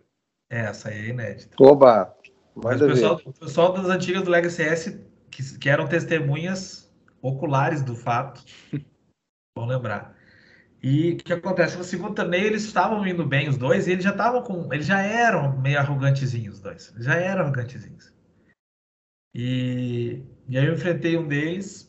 É, 0.51 0.61
essa 0.61 0.89
aí 0.89 1.07
é 1.07 1.09
inédita. 1.09 1.55
Oba! 1.59 2.15
Mas 2.55 2.81
o 2.81 2.87
pessoal, 2.87 3.21
o 3.25 3.33
pessoal 3.33 3.73
das 3.73 3.87
antigas 3.87 4.23
do 4.23 4.29
Legacy 4.29 4.61
S, 4.63 5.05
que, 5.31 5.57
que 5.57 5.69
eram 5.69 5.87
testemunhas 5.87 6.91
oculares 7.21 7.81
do 7.81 7.95
fato, 7.95 8.43
vão 9.57 9.65
lembrar. 9.65 10.15
E 10.81 11.11
o 11.11 11.17
que 11.17 11.33
acontece? 11.33 11.77
No 11.77 11.83
segundo 11.83 12.15
torneio 12.15 12.47
eles 12.47 12.63
estavam 12.63 13.05
indo 13.05 13.25
bem, 13.25 13.49
os 13.49 13.57
dois, 13.57 13.87
e 13.87 13.91
eles 13.91 14.03
já 14.03 14.11
estavam 14.11 14.41
com. 14.43 14.73
Eles 14.73 14.85
já 14.85 15.01
eram 15.01 15.57
meio 15.59 15.79
arrogantezinhos, 15.79 16.55
os 16.55 16.61
dois. 16.61 16.91
Eles 16.93 17.05
já 17.05 17.15
eram 17.15 17.43
arrogantezinhos. 17.43 18.13
E, 19.33 20.23
e 20.47 20.57
aí 20.57 20.65
eu 20.65 20.73
enfrentei 20.73 21.17
um 21.17 21.27
deles 21.27 21.88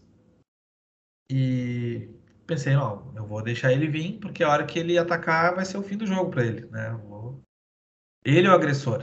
e 1.31 2.09
pensei, 2.47 2.75
ó, 2.75 3.03
eu 3.15 3.27
vou 3.27 3.43
deixar 3.43 3.73
ele 3.73 3.87
vir, 3.89 4.19
porque 4.19 4.43
a 4.43 4.51
hora 4.51 4.67
que 4.67 4.79
ele 4.79 4.99
atacar 4.99 5.55
vai 5.55 5.65
ser 5.65 5.79
o 5.79 5.83
fim 5.83 5.97
do 5.97 6.07
jogo 6.07 6.31
para 6.31 6.45
ele, 6.45 6.67
né? 6.67 6.91
Vou... 7.05 7.41
Ele 8.25 8.47
é 8.47 8.51
o 8.51 8.55
agressor, 8.55 9.03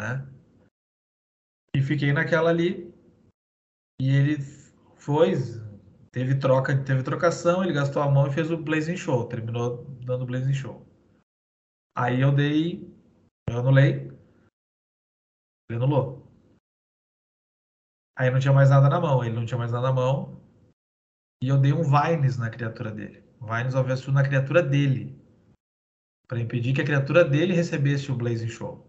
né? 0.00 0.26
E 1.74 1.82
fiquei 1.82 2.12
naquela 2.12 2.50
ali. 2.50 2.92
E 4.00 4.10
ele 4.10 4.38
foi, 4.96 5.34
Teve 6.16 6.38
troca, 6.38 6.82
teve 6.82 7.02
trocação, 7.02 7.62
ele 7.62 7.74
gastou 7.74 8.00
a 8.00 8.10
mão 8.10 8.26
e 8.26 8.32
fez 8.32 8.50
o 8.50 8.56
Blazing 8.56 8.96
Show, 8.96 9.28
terminou 9.28 9.84
dando 10.02 10.22
o 10.22 10.26
Blazing 10.26 10.54
Show. 10.54 10.82
Aí 11.94 12.22
eu 12.22 12.34
dei, 12.34 12.90
eu 13.50 13.58
anulei, 13.58 14.10
ele 15.68 15.76
anulou. 15.76 16.26
Aí 18.18 18.30
não 18.30 18.40
tinha 18.40 18.54
mais 18.54 18.70
nada 18.70 18.88
na 18.88 18.98
mão, 18.98 19.22
ele 19.22 19.34
não 19.34 19.44
tinha 19.44 19.58
mais 19.58 19.70
nada 19.70 19.88
na 19.88 19.92
mão. 19.92 20.40
E 21.42 21.48
eu 21.48 21.58
dei 21.58 21.72
um 21.72 21.82
Vines 21.82 22.36
na 22.38 22.50
criatura 22.50 22.90
dele. 22.90 23.22
Vines 23.40 23.74
avesso 23.74 24.10
na 24.10 24.22
criatura 24.22 24.62
dele. 24.62 25.18
para 26.26 26.40
impedir 26.40 26.72
que 26.72 26.80
a 26.80 26.84
criatura 26.84 27.24
dele 27.24 27.52
recebesse 27.52 28.10
o 28.10 28.16
Blazing 28.16 28.48
Show. 28.48 28.86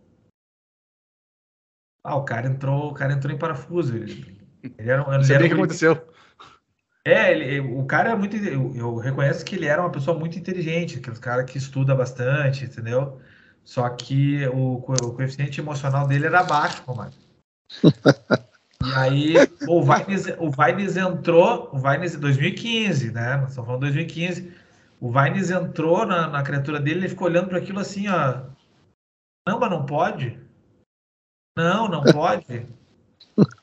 Ah, 2.04 2.16
o 2.16 2.24
cara 2.24 2.48
entrou, 2.48 2.92
o 2.92 2.94
cara 2.94 3.14
entrou 3.14 3.34
em 3.34 3.38
parafuso. 3.38 3.96
Ele, 3.96 4.42
ele 4.64 4.90
era, 4.90 5.04
ele 5.04 5.34
era, 5.34 5.46
o 5.46 5.48
que 5.48 5.54
aconteceu. 5.54 6.08
É, 7.06 7.32
ele, 7.32 7.60
o 7.60 7.86
cara 7.86 8.12
é 8.12 8.16
muito. 8.16 8.36
Eu, 8.38 8.76
eu, 8.76 8.96
reconheço 8.96 9.44
que 9.44 9.56
ele 9.56 9.66
era 9.66 9.82
uma 9.82 9.92
pessoa 9.92 10.18
muito 10.18 10.40
inteligente, 10.40 10.98
aquele 10.98 11.20
cara 11.20 11.44
que 11.44 11.58
estuda 11.58 11.94
bastante, 11.94 12.66
entendeu? 12.66 13.22
Só 13.64 13.90
que 13.90 14.48
o, 14.48 14.76
o 14.76 15.14
coeficiente 15.14 15.60
emocional 15.60 16.08
dele 16.08 16.28
era 16.28 16.44
baixo, 16.44 16.84
Romário. 16.84 17.18
E 18.88 18.94
aí 18.96 19.34
o 19.68 19.82
Vines, 19.82 20.28
o 20.38 20.50
Vines 20.50 20.98
entrou, 20.98 21.70
o 21.74 21.78
Vines 21.78 22.16
em 22.16 22.20
2015, 22.20 23.12
né? 23.12 23.38
Nós 23.38 23.50
estamos 23.50 23.68
falando 23.68 23.86
de 23.86 23.94
2015. 23.94 24.54
O 25.00 25.12
Vines 25.12 25.52
entrou 25.52 26.06
na, 26.06 26.28
na 26.28 26.44
criatura 26.44 26.80
dele, 26.80 27.02
ele 27.02 27.10
ficou 27.10 27.28
olhando 27.28 27.50
para 27.50 27.58
aquilo 27.58 27.80
assim, 27.80 28.08
ó. 28.08 28.44
Não, 29.48 29.60
mas 29.60 29.70
não 29.70 29.86
pode. 29.86 30.40
Não, 31.58 31.88
não 31.88 32.04
pode. 32.04 32.66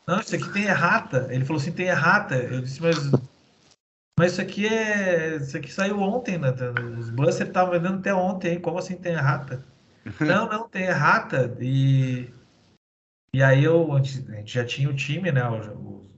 Não, 0.06 0.20
isso 0.20 0.34
aqui 0.34 0.52
tem 0.52 0.64
errata. 0.64 1.28
Ele 1.30 1.44
falou 1.44 1.60
assim, 1.60 1.72
tem 1.72 1.86
errata. 1.86 2.36
Eu 2.36 2.60
disse, 2.60 2.80
mas 2.82 2.96
mas 4.18 4.32
isso 4.32 4.40
aqui 4.40 4.66
é. 4.66 5.36
Isso 5.36 5.56
aqui 5.56 5.72
saiu 5.72 6.00
ontem, 6.00 6.38
né? 6.38 6.54
Os 6.98 7.10
Buster 7.10 7.46
estavam 7.46 7.72
vendendo 7.72 7.98
até 7.98 8.14
ontem, 8.14 8.60
como 8.60 8.78
assim 8.78 8.96
tem 8.96 9.12
errata? 9.12 9.64
não, 10.20 10.48
não, 10.48 10.68
tem 10.68 10.84
errata. 10.84 11.56
E, 11.60 12.28
e 13.34 13.42
aí 13.42 13.64
eu, 13.64 13.92
a 13.92 14.00
gente 14.00 14.46
já 14.46 14.64
tinha 14.64 14.88
o 14.88 14.94
time, 14.94 15.32
né? 15.32 15.42
Os, 15.50 16.08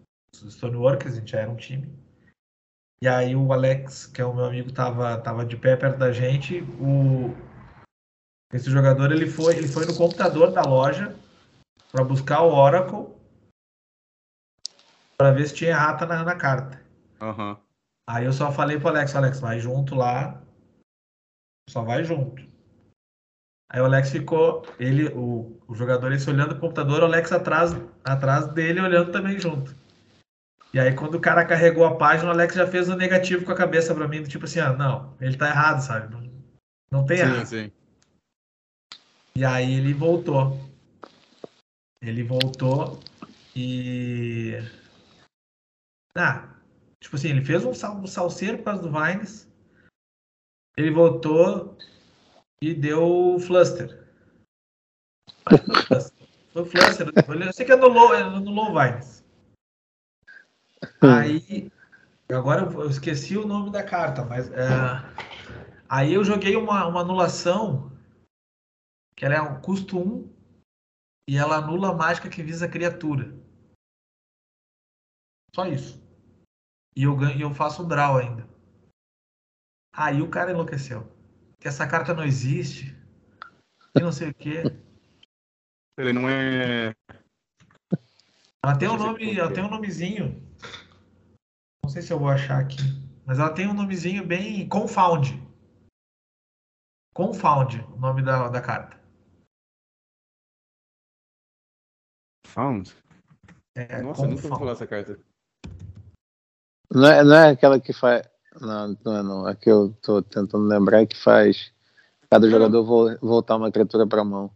os 0.43 0.55
Stoneworkers, 0.55 1.15
a 1.15 1.21
gente 1.21 1.33
já 1.33 1.41
era 1.41 1.51
um 1.51 1.57
time. 1.57 1.91
E 3.01 3.09
aí 3.09 3.35
o 3.35 3.55
Alex, 3.55 4.05
que 4.05 4.21
é 4.21 4.25
o 4.27 4.35
meu 4.35 4.45
amigo, 4.45 4.71
tava, 4.71 5.17
tava 5.23 5.43
de 5.43 5.57
pé 5.57 5.77
perto 5.77 5.97
da 5.97 6.13
gente. 6.13 6.61
O, 6.79 7.35
esse 8.53 8.71
jogador 8.71 9.13
ele 9.13 9.27
foi, 9.27 9.57
ele 9.57 9.67
foi 9.67 9.87
no 9.87 9.97
computador 9.97 10.53
da 10.53 10.61
loja 10.61 11.17
para 11.91 12.05
buscar 12.05 12.43
o 12.43 12.53
Oracle 12.53 13.09
para 15.17 15.31
ver 15.31 15.49
se 15.49 15.55
tinha 15.55 15.71
errata 15.71 16.05
na, 16.05 16.23
na 16.23 16.37
carta. 16.37 16.79
Uhum. 17.19 17.57
Aí 18.07 18.27
eu 18.27 18.33
só 18.35 18.53
falei 18.53 18.79
pro 18.79 18.89
Alex, 18.89 19.17
Alex, 19.17 19.41
vai 19.41 19.59
junto 19.59 19.95
lá. 19.95 20.43
Só 21.71 21.83
vai 21.83 22.05
junto. 22.05 22.47
Aí 23.69 23.81
o 23.81 23.85
Alex 23.85 24.11
ficou, 24.11 24.65
ele, 24.79 25.09
o, 25.09 25.61
o 25.67 25.75
jogador, 25.75 26.13
esse 26.13 26.31
olhando 26.31 26.53
o 26.53 26.59
computador, 26.59 27.03
o 27.03 27.07
Alex 27.07 27.33
atrás, 27.33 27.73
atrás 28.05 28.47
dele 28.53 28.81
olhando 28.81 29.11
também 29.11 29.39
junto. 29.39 29.75
E 30.73 30.79
aí 30.79 30.95
quando 30.95 31.17
o 31.17 31.21
cara 31.21 31.45
carregou 31.45 31.85
a 31.85 31.97
página, 31.97 32.29
o 32.29 32.33
Alex 32.33 32.55
já 32.55 32.67
fez 32.67 32.89
o 32.89 32.93
um 32.93 32.97
negativo 32.97 33.45
com 33.45 33.53
a 33.53 33.57
cabeça 33.57 33.95
para 33.95 34.07
mim, 34.07 34.23
do 34.23 34.29
tipo 34.29 34.45
assim, 34.45 34.61
ah, 34.61 34.73
não, 34.73 35.15
ele 35.21 35.37
tá 35.37 35.49
errado, 35.49 35.81
sabe? 35.81 36.13
Não, 36.13 36.31
não 36.91 37.07
tem 37.07 37.19
sim, 37.19 37.23
errado. 37.23 37.47
Sim. 37.47 37.73
E 39.35 39.45
aí 39.45 39.75
ele 39.75 39.93
voltou. 39.93 40.61
Ele 42.01 42.23
voltou 42.23 43.01
e. 43.55 44.59
Ah, 46.15 46.57
Tipo 47.07 47.15
assim, 47.15 47.29
ele 47.29 47.45
fez 47.45 47.65
um, 47.65 47.73
sal, 47.73 47.97
um 47.97 48.07
salseiro 48.07 48.59
por 48.59 48.65
causa 48.65 48.83
do 48.83 48.91
Vines. 48.91 49.49
Ele 50.77 50.91
voltou 50.91 51.79
e 52.61 52.75
deu 52.75 53.39
fluster. 53.41 54.07
Foi 56.53 56.65
fluster. 56.65 57.09
Eu 57.29 57.53
sei 57.53 57.67
que 57.67 57.73
anulou, 57.73 58.13
anulou 58.13 58.71
o 58.71 58.81
Vines. 58.81 59.25
Aí, 61.01 61.71
agora 62.29 62.63
eu 62.63 62.89
esqueci 62.89 63.37
o 63.37 63.47
nome 63.47 63.71
da 63.71 63.83
carta, 63.83 64.25
mas 64.25 64.51
é, 64.51 64.67
aí 65.89 66.15
eu 66.15 66.25
joguei 66.25 66.57
uma, 66.57 66.87
uma 66.87 67.01
anulação 67.01 67.93
que 69.15 69.25
ela 69.25 69.35
é 69.35 69.41
um 69.41 69.61
custo 69.61 69.99
1 69.99 70.37
e 71.29 71.37
ela 71.37 71.57
anula 71.57 71.91
a 71.91 71.95
mágica 71.95 72.29
que 72.29 72.43
visa 72.43 72.67
a 72.67 72.71
criatura. 72.71 73.35
Só 75.55 75.67
isso. 75.67 76.03
E 76.95 77.03
eu, 77.03 77.17
ganho, 77.17 77.41
eu 77.41 77.55
faço 77.55 77.83
um 77.83 77.89
draw 77.89 78.19
ainda. 78.19 78.47
Aí 79.93 80.21
o 80.21 80.31
cara 80.31 80.51
enlouqueceu. 80.51 81.16
Que 81.67 81.69
essa 81.69 81.85
carta 81.85 82.15
não 82.15 82.23
existe. 82.23 82.97
E 83.93 84.01
não 84.01 84.13
sei 84.13 84.29
o 84.29 84.35
quê. 84.35 84.63
Ele 85.99 86.13
não 86.13 86.29
é. 86.29 86.95
Ela 88.65 88.79
tem 88.79 88.89
um 88.89 88.97
ver 88.97 89.05
nome, 89.05 89.37
ela 89.37 89.53
tem 89.53 89.65
é. 89.65 89.67
um 89.67 89.71
nomezinho. 89.71 90.49
Não 91.83 91.91
sei 91.91 92.03
se 92.03 92.13
eu 92.13 92.21
vou 92.21 92.29
achar 92.29 92.61
aqui, 92.61 92.77
mas 93.27 93.41
ela 93.41 93.53
tem 93.53 93.67
um 93.67 93.75
nomezinho 93.75 94.25
bem 94.25 94.69
Confound. 94.69 95.43
Confound, 97.13 97.81
o 97.81 97.97
nome 97.97 98.23
da, 98.23 98.49
da 98.49 98.61
carta. 98.61 98.97
Found? 102.47 102.95
É, 103.75 104.03
Nossa, 104.03 104.23
eu 104.23 104.29
nunca 104.29 104.37
ouvi 104.37 104.43
Confound. 104.43 104.59
falar 104.61 104.71
essa 104.71 104.87
carta. 104.87 105.19
Não 106.95 107.09
é, 107.09 107.25
não 107.25 107.35
é 107.35 107.51
aquela 107.51 107.81
que 107.81 107.93
faz. 107.93 108.25
Não, 108.61 108.97
não 109.05 109.17
é 109.17 109.23
não. 109.23 109.47
A 109.47 109.55
que 109.55 109.71
eu 109.71 109.95
tô 110.03 110.23
tentando 110.23 110.65
lembrar 110.67 111.03
é 111.03 111.07
que 111.07 111.17
faz 111.17 111.73
cada 112.31 112.49
jogador 112.49 112.83
vo- 112.85 113.19
voltar 113.21 113.57
uma 113.57 113.71
criatura 113.71 114.07
pra 114.07 114.25
mão. 114.25 114.51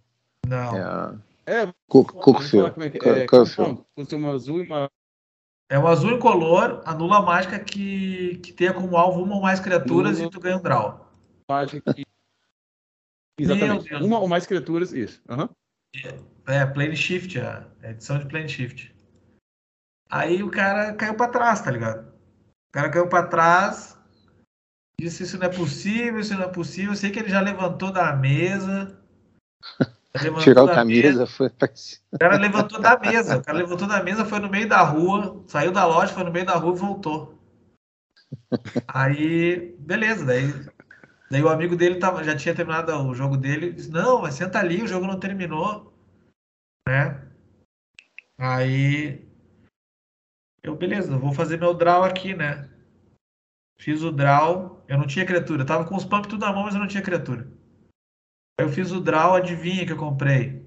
Não. 0.47 0.77
É 0.77 0.83
a 0.83 1.15
É, 1.47 1.73
Cookfield. 1.89 2.71
como 2.73 2.85
é 2.85 2.89
é. 2.89 4.17
Uma 4.17 4.31
azul 4.33 4.61
e 4.63 4.67
uma. 4.67 4.89
É 5.71 5.79
um 5.79 5.87
azul 5.87 6.11
incolor, 6.13 6.83
anula 6.85 7.19
a 7.19 7.23
mágica 7.23 7.59
que, 7.61 8.39
que 8.39 8.53
tenha 8.53 8.75
como 8.75 8.97
alvo 8.97 9.23
uma 9.23 9.37
ou 9.37 9.41
mais 9.43 9.61
criaturas 9.61 10.17
Anula. 10.17 10.27
e 10.27 10.31
tu 10.31 10.41
ganha 10.41 10.57
um 10.57 10.63
draw. 10.63 11.07
mágica 11.49 11.95
que. 11.95 12.05
Exatamente. 13.39 13.95
Uma 13.95 14.19
ou 14.19 14.29
mais 14.29 14.47
criaturas, 14.47 14.93
isso. 14.93 15.23
Aham. 15.29 15.49
É, 16.47 16.67
Plane 16.67 16.97
Shift, 16.97 17.39
é, 17.39 17.67
é 17.83 17.91
edição 17.91 18.19
de 18.19 18.27
Plane 18.27 18.49
Shift. 18.49 18.95
Aí 20.11 20.43
o 20.43 20.51
cara 20.51 20.93
caiu 20.95 21.15
pra 21.15 21.29
trás, 21.29 21.61
tá 21.61 21.71
ligado? 21.71 22.13
O 22.71 22.73
cara 22.73 22.89
caiu 22.89 23.09
pra 23.09 23.27
trás, 23.27 23.99
disse 24.97 25.25
isso 25.25 25.37
não 25.37 25.47
é 25.47 25.49
possível, 25.49 26.21
isso 26.21 26.35
não 26.35 26.45
é 26.45 26.49
possível. 26.49 26.93
Eu 26.93 26.97
sei 26.97 27.11
que 27.11 27.19
ele 27.19 27.29
já 27.29 27.41
levantou 27.41 27.91
da 27.91 28.15
mesa. 28.15 28.97
levantou 30.15 30.45
Tirou 30.45 30.67
da 30.67 30.73
a 30.73 30.75
camisa, 30.77 31.27
foi 31.27 31.51
pra 31.51 31.69
cima. 31.75 32.01
O 32.13 32.19
cara 32.19 32.37
levantou 32.37 32.81
da 32.81 32.97
mesa. 32.97 33.39
O 33.39 33.45
cara 33.45 33.59
levantou 33.59 33.89
da 33.89 34.01
mesa, 34.05 34.25
foi 34.25 34.39
no 34.39 34.49
meio 34.49 34.69
da 34.69 34.83
rua, 34.83 35.43
saiu 35.49 35.73
da 35.73 35.85
loja, 35.85 36.15
foi 36.15 36.23
no 36.23 36.31
meio 36.31 36.47
da 36.47 36.55
rua 36.55 36.77
e 36.77 36.79
voltou. 36.79 37.35
Aí, 38.87 39.75
beleza, 39.81 40.25
daí, 40.25 40.55
daí 41.29 41.43
o 41.43 41.49
amigo 41.49 41.75
dele 41.75 41.99
tava, 41.99 42.23
já 42.23 42.37
tinha 42.37 42.55
terminado 42.55 42.93
o 42.93 43.15
jogo 43.15 43.37
dele, 43.37 43.73
disse, 43.73 43.91
não, 43.91 44.23
mas 44.23 44.35
senta 44.35 44.61
ali, 44.61 44.81
o 44.81 44.87
jogo 44.87 45.09
não 45.09 45.19
terminou. 45.19 45.93
Né? 46.87 47.21
Aí 48.39 49.30
eu, 50.63 50.77
beleza, 50.77 51.17
vou 51.17 51.33
fazer 51.33 51.59
meu 51.59 51.75
draw 51.75 52.05
aqui, 52.05 52.35
né? 52.35 52.69
Fiz 53.79 54.03
o 54.03 54.13
draw, 54.13 54.85
eu 54.87 54.99
não 54.99 55.07
tinha 55.07 55.25
criatura, 55.25 55.63
eu 55.63 55.67
tava 55.67 55.87
com 55.87 55.97
os 55.97 56.05
pump 56.05 56.29
tudo 56.29 56.45
na 56.45 56.53
mão, 56.53 56.65
mas 56.65 56.75
eu 56.75 56.81
não 56.81 56.89
tinha 56.89 57.03
criatura. 57.03 57.51
Aí 58.59 58.67
eu 58.67 58.69
fiz 58.69 58.93
o 58.93 59.01
draw, 59.01 59.35
adivinha 59.35 59.87
que 59.87 59.93
eu 59.93 59.97
comprei? 59.97 60.63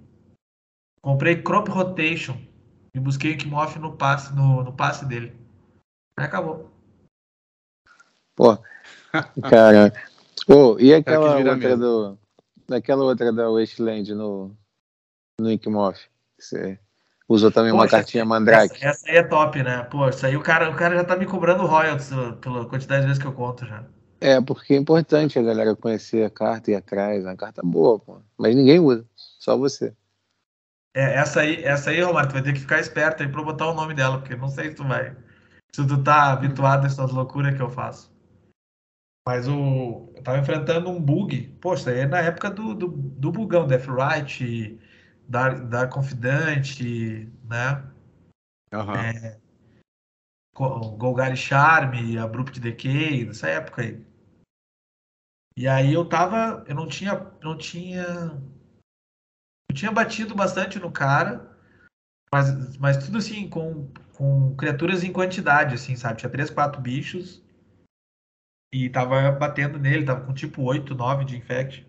Comprei 1.01 1.43
Crop 1.43 1.67
Rotation 1.69 2.35
e 2.93 2.99
busquei 2.99 3.33
o 3.33 3.37
Kimoff 3.37 3.77
no 3.77 3.95
passe, 3.95 4.33
no, 4.33 4.63
no 4.63 4.73
passe 4.73 5.05
dele. 5.05 5.35
Aí 6.17 6.25
acabou. 6.25 6.71
Pô, 8.35 8.57
cara. 9.49 9.93
Pô, 10.47 10.79
e 10.79 10.93
aquela 10.93 11.37
outra 11.37 11.55
mesmo. 11.55 11.77
do. 11.77 12.19
Daquela 12.67 13.03
outra 13.03 13.31
da 13.31 13.49
Wasteland 13.49 14.13
no. 14.15 14.55
No 15.39 15.51
Inkmoth. 15.51 16.09
Você 16.39 16.79
usou 17.27 17.51
também 17.51 17.71
uma 17.71 17.83
Poxa, 17.83 17.97
cartinha 17.97 18.25
Mandrake. 18.25 18.75
Essa, 18.75 18.85
essa 18.85 19.09
aí 19.09 19.17
é 19.17 19.23
top, 19.23 19.61
né? 19.63 19.83
Pô, 19.83 20.07
isso 20.09 20.25
aí 20.25 20.35
o 20.35 20.41
cara, 20.41 20.69
o 20.69 20.75
cara 20.75 20.95
já 20.95 21.03
tá 21.03 21.15
me 21.15 21.25
cobrando 21.25 21.65
royalties 21.65 22.09
pela- 22.41 22.65
quantidade 22.67 23.01
de 23.01 23.07
vezes 23.07 23.21
que 23.21 23.27
eu 23.27 23.33
conto 23.33 23.65
já. 23.65 23.83
É, 24.19 24.39
porque 24.39 24.73
é 24.73 24.77
importante 24.77 25.37
a 25.37 25.41
galera 25.41 25.75
conhecer 25.75 26.25
a 26.25 26.29
carta 26.29 26.71
e 26.71 26.73
ir 26.73 26.77
atrás. 26.77 27.25
É 27.25 27.27
uma 27.27 27.35
carta 27.35 27.61
boa, 27.61 27.99
pô. 27.99 28.21
Mas 28.37 28.55
ninguém 28.55 28.79
usa. 28.79 29.05
Só 29.15 29.57
você. 29.57 29.93
É, 30.95 31.15
essa 31.15 31.41
aí, 31.41 31.61
essa 31.63 31.89
aí, 31.89 32.01
Romário, 32.01 32.29
tu 32.29 32.33
vai 32.33 32.43
ter 32.43 32.53
que 32.53 32.59
ficar 32.59 32.79
esperto 32.79 33.23
aí 33.23 33.29
pra 33.29 33.41
eu 33.41 33.45
botar 33.45 33.67
o 33.67 33.73
nome 33.73 33.93
dela, 33.93 34.19
porque 34.19 34.35
não 34.35 34.47
sei 34.47 34.69
se 34.69 34.75
tu 34.75 34.83
vai. 34.83 35.15
Se 35.75 35.85
tu 35.85 36.03
tá 36.03 36.31
habituado 36.31 36.83
a 36.83 36.87
essas 36.87 37.11
loucuras 37.11 37.55
que 37.55 37.61
eu 37.61 37.69
faço. 37.69 38.13
Mas 39.27 39.47
o. 39.47 40.11
Eu 40.15 40.23
tava 40.23 40.37
enfrentando 40.37 40.89
um 40.89 41.01
bug. 41.01 41.57
Poxa, 41.59 41.81
isso 41.81 41.89
aí 41.89 41.99
é 41.99 42.05
na 42.05 42.19
época 42.19 42.49
do, 42.51 42.73
do, 42.75 42.87
do 42.87 43.31
bugão, 43.31 43.65
Death 43.65 43.87
Right, 43.87 44.79
Dark 45.27 45.91
Confidante, 45.91 47.31
né? 47.43 47.91
Aham. 48.71 49.13
Co- 50.53 50.91
Golgari 50.91 51.35
Charme, 51.35 52.17
Abrupt 52.17 52.59
Decay, 52.59 53.25
nessa 53.25 53.47
época 53.49 53.81
aí. 53.81 54.05
E 55.55 55.67
aí 55.67 55.93
eu 55.93 56.07
tava, 56.07 56.63
eu 56.67 56.75
não 56.75 56.87
tinha, 56.87 57.13
não 57.41 57.57
tinha, 57.57 58.03
eu 59.69 59.75
tinha 59.75 59.91
batido 59.91 60.33
bastante 60.33 60.79
no 60.79 60.91
cara, 60.91 61.55
mas, 62.31 62.77
mas 62.77 63.05
tudo 63.05 63.19
assim 63.19 63.47
com, 63.47 63.87
com 64.15 64.55
criaturas 64.55 65.03
em 65.03 65.13
quantidade, 65.13 65.75
assim, 65.75 65.95
sabe? 65.95 66.19
Tinha 66.19 66.31
três, 66.31 66.49
quatro 66.49 66.81
bichos 66.81 67.43
e 68.73 68.89
tava 68.89 69.31
batendo 69.31 69.77
nele, 69.77 70.05
tava 70.05 70.25
com 70.25 70.33
tipo 70.33 70.63
8, 70.63 70.95
9 70.95 71.23
de 71.25 71.37
infect. 71.37 71.87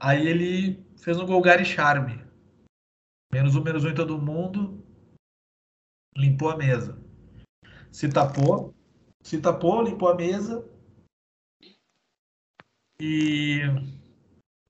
Aí 0.00 0.26
ele 0.26 0.82
fez 1.02 1.18
um 1.18 1.26
Golgari 1.26 1.64
Charme, 1.64 2.24
menos 3.32 3.56
um, 3.56 3.62
menos 3.62 3.84
um 3.84 3.88
em 3.88 3.94
todo 3.94 4.20
mundo, 4.20 4.84
limpou 6.16 6.50
a 6.50 6.56
mesa 6.56 7.00
se 7.92 8.08
tapou, 8.08 8.74
se 9.22 9.40
tapou, 9.40 9.82
limpou 9.82 10.08
a 10.08 10.14
mesa 10.14 10.64
e 13.00 13.60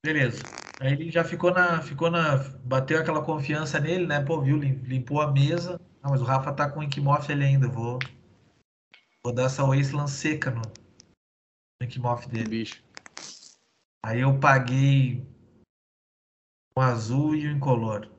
beleza. 0.03 0.41
Aí 0.79 0.93
ele 0.93 1.11
já 1.11 1.23
ficou 1.23 1.51
na, 1.51 1.81
ficou 1.81 2.09
na, 2.09 2.37
bateu 2.63 2.99
aquela 2.99 3.23
confiança 3.23 3.79
nele, 3.79 4.07
né? 4.07 4.23
Pô, 4.23 4.41
viu, 4.41 4.57
lim- 4.57 4.81
limpou 4.83 5.21
a 5.21 5.31
mesa. 5.31 5.79
Ah, 6.01 6.09
mas 6.09 6.21
o 6.21 6.25
Rafa 6.25 6.51
tá 6.51 6.69
com 6.69 6.79
o 6.79 6.83
Inkmoth 6.83 7.29
ali 7.29 7.43
ainda, 7.45 7.67
vou 7.67 7.99
vou 9.23 9.33
dar 9.33 9.43
essa 9.43 9.63
Wasteland 9.63 10.09
seca 10.09 10.49
no, 10.49 10.61
no 10.61 11.85
Inkmoth 11.85 12.27
dele. 12.27 12.49
Bicho. 12.49 12.83
Aí 14.03 14.21
eu 14.21 14.39
paguei 14.39 15.23
um 16.75 16.81
azul 16.81 17.35
e 17.35 17.47
um 17.47 17.57
incolor. 17.57 18.09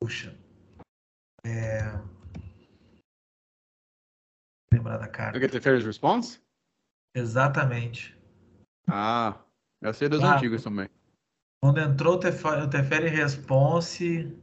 Puxa. 0.00 0.36
É... 1.44 1.82
Lembrar 4.72 4.98
da 4.98 5.08
carta. 5.08 5.40
Quer 5.40 5.50
ter 5.50 5.62
Fairies 5.62 5.84
Response? 5.84 6.40
Exatamente. 7.14 8.16
Ah, 8.86 9.44
eu 9.80 9.92
sei 9.92 10.08
das 10.08 10.22
Ah. 10.22 10.36
antigas 10.36 10.62
também. 10.62 10.88
Quando 11.62 11.80
entrou 11.80 12.14
o 12.14 12.18
o 12.18 12.70
Teferi 12.70 13.08
Response, 13.08 14.38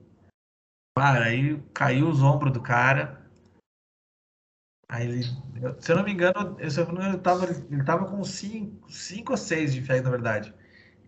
cara, 0.98 1.26
aí 1.26 1.62
caiu 1.74 2.10
os 2.10 2.22
ombros 2.22 2.52
do 2.52 2.62
cara. 2.62 3.25
Aí 4.88 5.08
ele, 5.08 5.24
se 5.80 5.92
eu 5.92 5.98
não 5.98 6.04
me 6.04 6.14
engano, 6.14 6.56
eu, 6.60 6.70
se 6.70 6.80
eu 6.80 6.92
não 6.92 7.06
ele 7.08 7.18
tava, 7.18 7.46
ele 7.46 7.84
tava 7.84 8.06
com 8.06 8.24
5 8.24 8.92
cinco 8.92 9.32
ou 9.32 9.38
6 9.38 9.74
de 9.74 9.82
fé, 9.82 10.00
na 10.02 10.10
verdade. 10.10 10.54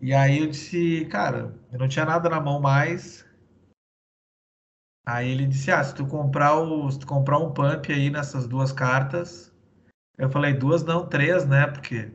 E 0.00 0.12
aí 0.12 0.38
eu 0.38 0.48
disse, 0.48 1.06
cara, 1.06 1.54
eu 1.72 1.78
não 1.78 1.88
tinha 1.88 2.04
nada 2.04 2.28
na 2.28 2.40
mão 2.40 2.60
mais. 2.60 3.24
Aí 5.06 5.30
ele 5.30 5.46
disse, 5.46 5.70
ah, 5.70 5.82
se 5.82 5.94
tu 5.94 6.06
comprar 6.06 6.56
o, 6.56 6.90
se 6.90 6.98
tu 6.98 7.06
comprar 7.06 7.38
um 7.38 7.52
pump 7.52 7.90
aí 7.92 8.10
nessas 8.10 8.46
duas 8.46 8.72
cartas, 8.72 9.52
eu 10.18 10.28
falei, 10.28 10.52
duas 10.52 10.84
não, 10.84 11.06
três, 11.06 11.46
né? 11.46 11.66
Porque 11.66 12.12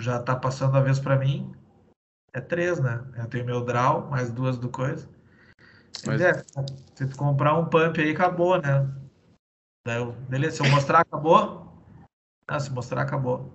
já 0.00 0.22
tá 0.22 0.34
passando 0.34 0.76
a 0.76 0.80
vez 0.80 0.98
pra 0.98 1.18
mim. 1.18 1.52
É 2.32 2.40
três, 2.40 2.80
né? 2.80 3.04
Eu 3.16 3.26
tenho 3.28 3.44
meu 3.44 3.64
draw, 3.64 4.08
mais 4.08 4.32
duas 4.32 4.56
do 4.56 4.68
coisa. 4.68 5.08
Mas 6.06 6.20
é, 6.20 6.32
se 6.94 7.06
tu 7.06 7.16
comprar 7.16 7.56
um 7.56 7.66
pump 7.66 8.00
aí, 8.00 8.10
acabou, 8.10 8.60
né? 8.60 9.03
Daí 9.86 10.00
beleza, 10.28 10.56
se 10.56 10.62
eu 10.62 10.70
mostrar, 10.70 11.00
acabou? 11.00 11.68
Ah, 12.48 12.58
se 12.58 12.70
mostrar, 12.70 13.02
acabou. 13.02 13.52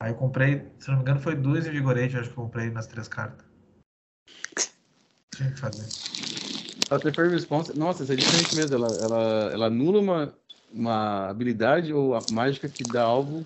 Aí 0.00 0.12
eu 0.12 0.16
comprei, 0.16 0.70
se 0.78 0.88
não 0.88 0.96
me 0.96 1.02
engano, 1.02 1.20
foi 1.20 1.34
duas 1.34 1.66
Invigorate, 1.66 2.14
eu 2.14 2.20
acho 2.20 2.30
que 2.30 2.38
eu 2.38 2.44
comprei 2.44 2.70
nas 2.70 2.86
três 2.86 3.08
cartas. 3.08 3.44
Tinha 5.34 5.50
que 5.50 5.58
fazer. 5.58 5.84
A 6.90 6.98
Fairies 7.00 7.32
Response, 7.32 7.76
nossa, 7.76 8.02
essa 8.02 8.12
é 8.12 8.16
diferente 8.16 8.54
mesmo. 8.54 8.76
Ela, 8.76 8.96
ela, 9.02 9.50
ela 9.52 9.66
anula 9.66 10.00
uma, 10.00 10.38
uma 10.70 11.28
habilidade 11.30 11.92
ou 11.92 12.14
a 12.14 12.20
mágica 12.30 12.68
que 12.68 12.84
dá 12.84 13.02
alvo 13.02 13.44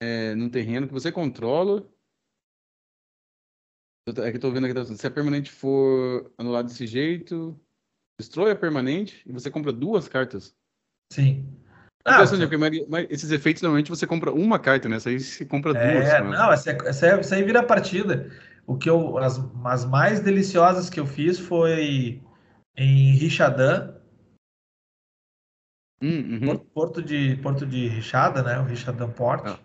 é, 0.00 0.34
num 0.34 0.48
terreno 0.48 0.86
que 0.86 0.92
você 0.92 1.10
controla. 1.10 1.86
É 4.08 4.30
que 4.30 4.36
eu 4.36 4.40
tô 4.40 4.52
vendo 4.52 4.66
aqui, 4.66 4.74
tá 4.74 4.84
se 4.84 5.06
a 5.06 5.10
permanente 5.10 5.50
for 5.50 6.32
anulada 6.38 6.68
desse 6.68 6.86
jeito, 6.86 7.58
destrói 8.18 8.52
a 8.52 8.56
permanente 8.56 9.22
e 9.26 9.32
você 9.32 9.50
compra 9.50 9.72
duas 9.72 10.08
cartas. 10.08 10.54
Sim. 11.12 11.46
Ah, 12.04 12.18
Não, 12.18 12.24
Interessante, 12.24 12.48
porque 12.48 12.86
mas- 12.88 13.06
esses 13.10 13.30
efeitos 13.30 13.62
normalmente 13.62 13.90
você 13.90 14.06
compra 14.06 14.32
uma 14.32 14.58
carta, 14.58 14.88
né? 14.88 14.96
Essa 14.96 15.10
aí 15.10 15.18
você 15.18 15.44
compra 15.44 15.72
duas. 15.72 15.84
É, 15.84 16.22
né? 16.22 16.30
não, 16.30 16.52
essa, 16.52 16.70
essa, 16.70 17.06
essa 17.06 17.34
aí 17.34 17.42
vira 17.42 17.62
partida. 17.62 18.30
O 18.66 18.76
que 18.76 18.88
eu, 18.88 19.18
as, 19.18 19.40
as 19.64 19.84
mais 19.84 20.20
deliciosas 20.20 20.88
que 20.88 21.00
eu 21.00 21.06
fiz 21.06 21.38
foi 21.38 22.22
em 22.76 23.16
Richadã, 23.16 23.94
Hum, 26.02 26.38
uhum. 26.48 26.58
Porto, 26.58 27.02
de 27.02 27.36
Porto 27.36 27.64
de 27.64 27.88
Richada, 27.88 28.42
né? 28.42 28.58
O 28.58 28.64
Richadã 28.64 29.10
Port. 29.10 29.46
Ah. 29.46 29.58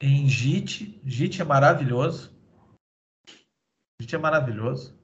Em 0.00 0.28
Jite, 0.28 1.00
Jite 1.04 1.40
é 1.40 1.44
maravilhoso. 1.44 2.36
Jit 4.00 4.14
é 4.14 4.18
maravilhoso. 4.18 4.96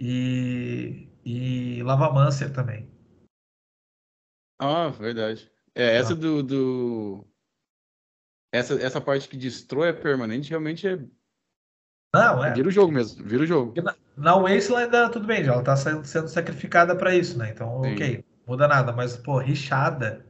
E, 0.00 1.08
e 1.24 1.82
Lavamancer 1.82 2.52
também. 2.52 2.90
Ah, 4.60 4.88
verdade. 4.88 5.50
É, 5.74 5.96
essa 5.96 6.12
Ah. 6.12 6.16
do, 6.16 6.42
do... 6.42 7.26
Essa, 8.54 8.74
essa 8.74 9.00
parte 9.00 9.28
que 9.28 9.36
destrói 9.36 9.88
a 9.90 9.94
permanente 9.94 10.50
realmente 10.50 10.86
é... 10.86 10.98
Não, 12.14 12.44
é. 12.44 12.52
Vira 12.52 12.68
o 12.68 12.72
jogo 12.72 12.92
mesmo, 12.92 13.24
vira 13.24 13.42
o 13.42 13.46
jogo. 13.46 13.72
Na 14.16 14.36
Wasteland 14.36 14.84
ainda 14.84 15.08
tudo 15.08 15.26
bem, 15.26 15.42
já 15.42 15.54
ela 15.54 15.64
tá 15.64 15.74
sendo, 15.74 16.04
sendo 16.04 16.28
sacrificada 16.28 16.94
pra 16.94 17.14
isso, 17.14 17.38
né? 17.38 17.50
Então, 17.50 17.82
Sim. 17.82 17.94
ok, 17.94 18.24
muda 18.46 18.68
nada. 18.68 18.92
Mas, 18.92 19.16
pô, 19.16 19.38
Richada, 19.38 20.26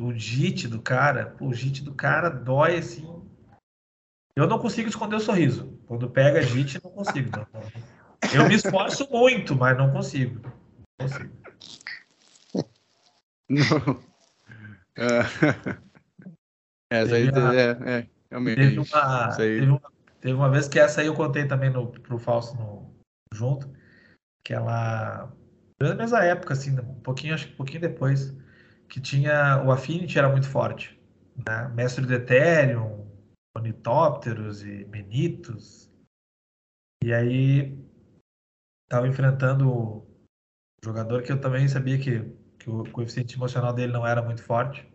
o 0.00 0.12
JIT 0.14 0.68
do 0.68 0.80
cara, 0.80 1.26
pô, 1.26 1.48
o 1.48 1.54
JIT 1.54 1.82
do 1.82 1.94
cara 1.94 2.30
dói 2.30 2.78
assim. 2.78 3.06
Eu 4.34 4.46
não 4.46 4.58
consigo 4.58 4.88
esconder 4.88 5.16
o 5.16 5.20
sorriso. 5.20 5.78
Quando 5.86 6.08
pega 6.10 6.40
JIT, 6.42 6.80
não 6.82 6.90
consigo. 6.90 7.30
não. 7.30 7.46
Eu 8.34 8.48
me 8.48 8.54
esforço 8.54 9.08
muito, 9.10 9.54
mas 9.54 9.76
não 9.76 9.92
consigo. 9.92 10.40
Não 10.98 11.08
consigo. 11.08 11.36
Não. 13.48 14.06
É. 14.98 15.20
Essa 16.90 17.16
aí 17.16 17.28
é, 17.28 17.98
é, 17.98 18.08
realmente. 18.30 18.56
Teve 18.56 18.78
uma, 18.78 19.36
teve, 19.36 19.66
uma, 19.66 19.82
teve 20.22 20.34
uma 20.34 20.50
vez 20.50 20.68
que 20.68 20.78
essa 20.78 21.02
aí 21.02 21.06
eu 21.06 21.14
contei 21.14 21.46
também 21.46 21.68
no, 21.68 21.88
pro 21.88 22.18
Fausto 22.18 22.56
no, 22.56 22.94
junto, 23.30 23.70
que 24.42 24.54
ela. 24.54 25.30
Na 25.78 25.94
mesma 25.94 26.24
época, 26.24 26.54
assim, 26.54 26.78
um 26.80 27.00
pouquinho, 27.00 27.34
acho 27.34 27.48
que 27.48 27.52
um 27.52 27.56
pouquinho 27.56 27.82
depois, 27.82 28.34
que 28.88 29.00
tinha. 29.00 29.62
O 29.66 29.70
Affinity 29.70 30.18
era 30.18 30.30
muito 30.30 30.48
forte. 30.48 30.98
Né? 31.46 31.70
Mestre 31.74 32.06
do 32.06 32.14
Ethereum, 32.14 33.06
Ornitópteros 33.54 34.64
e 34.64 34.84
Benitos. 34.84 35.92
E 37.04 37.12
aí 37.12 37.85
tava 38.88 39.08
enfrentando 39.08 39.70
o 39.70 40.06
jogador 40.84 41.22
que 41.22 41.32
eu 41.32 41.40
também 41.40 41.68
sabia 41.68 41.98
que, 41.98 42.20
que 42.58 42.70
o 42.70 42.84
coeficiente 42.90 43.36
emocional 43.36 43.72
dele 43.72 43.92
não 43.92 44.06
era 44.06 44.22
muito 44.22 44.42
forte. 44.42 44.86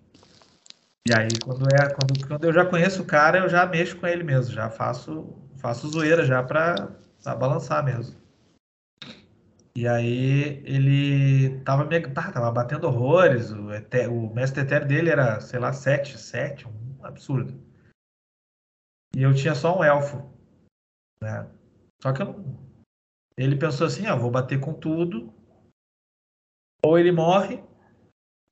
E 1.07 1.13
aí, 1.13 1.29
quando, 1.43 1.65
é, 1.73 1.89
quando, 1.89 2.27
quando 2.27 2.43
eu 2.45 2.53
já 2.53 2.65
conheço 2.65 3.01
o 3.01 3.05
cara, 3.05 3.39
eu 3.39 3.49
já 3.49 3.65
mexo 3.65 3.97
com 3.97 4.05
ele 4.05 4.23
mesmo, 4.23 4.53
já 4.53 4.69
faço, 4.69 5.35
faço 5.57 5.89
zoeira 5.89 6.23
já 6.23 6.43
pra 6.43 6.75
balançar 7.37 7.83
mesmo. 7.83 8.21
E 9.75 9.87
aí 9.87 10.61
ele 10.65 11.61
tava, 11.63 11.85
me, 11.85 11.99
tava 12.13 12.51
batendo 12.51 12.87
horrores, 12.87 13.51
o, 13.51 13.69
o 14.11 14.33
mestre 14.33 14.61
etéreo 14.61 14.87
dele 14.87 15.09
era, 15.09 15.39
sei 15.39 15.59
lá, 15.59 15.71
7, 15.71 16.19
7, 16.19 16.67
um 16.67 17.05
absurdo. 17.05 17.59
E 19.15 19.23
eu 19.23 19.33
tinha 19.33 19.55
só 19.55 19.77
um 19.77 19.83
elfo, 19.83 20.29
né? 21.21 21.49
Só 22.01 22.11
que 22.13 22.21
eu 22.21 22.27
não... 22.27 22.70
Ele 23.41 23.55
pensou 23.55 23.87
assim, 23.87 24.05
ó, 24.07 24.15
vou 24.15 24.29
bater 24.29 24.59
com 24.59 24.71
tudo, 24.71 25.33
ou 26.85 26.99
ele 26.99 27.11
morre, 27.11 27.63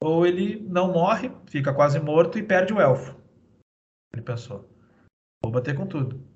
ou 0.02 0.26
ele 0.26 0.60
não 0.62 0.92
morre, 0.92 1.30
fica 1.48 1.74
quase 1.74 2.00
morto 2.00 2.40
e 2.40 2.44
perde 2.44 2.74
o 2.74 2.82
elfo. 2.82 3.16
Ele 4.12 4.24
pensou. 4.24 4.68
Vou 5.44 5.52
bater 5.52 5.76
com 5.76 5.88
tudo. 5.88 6.28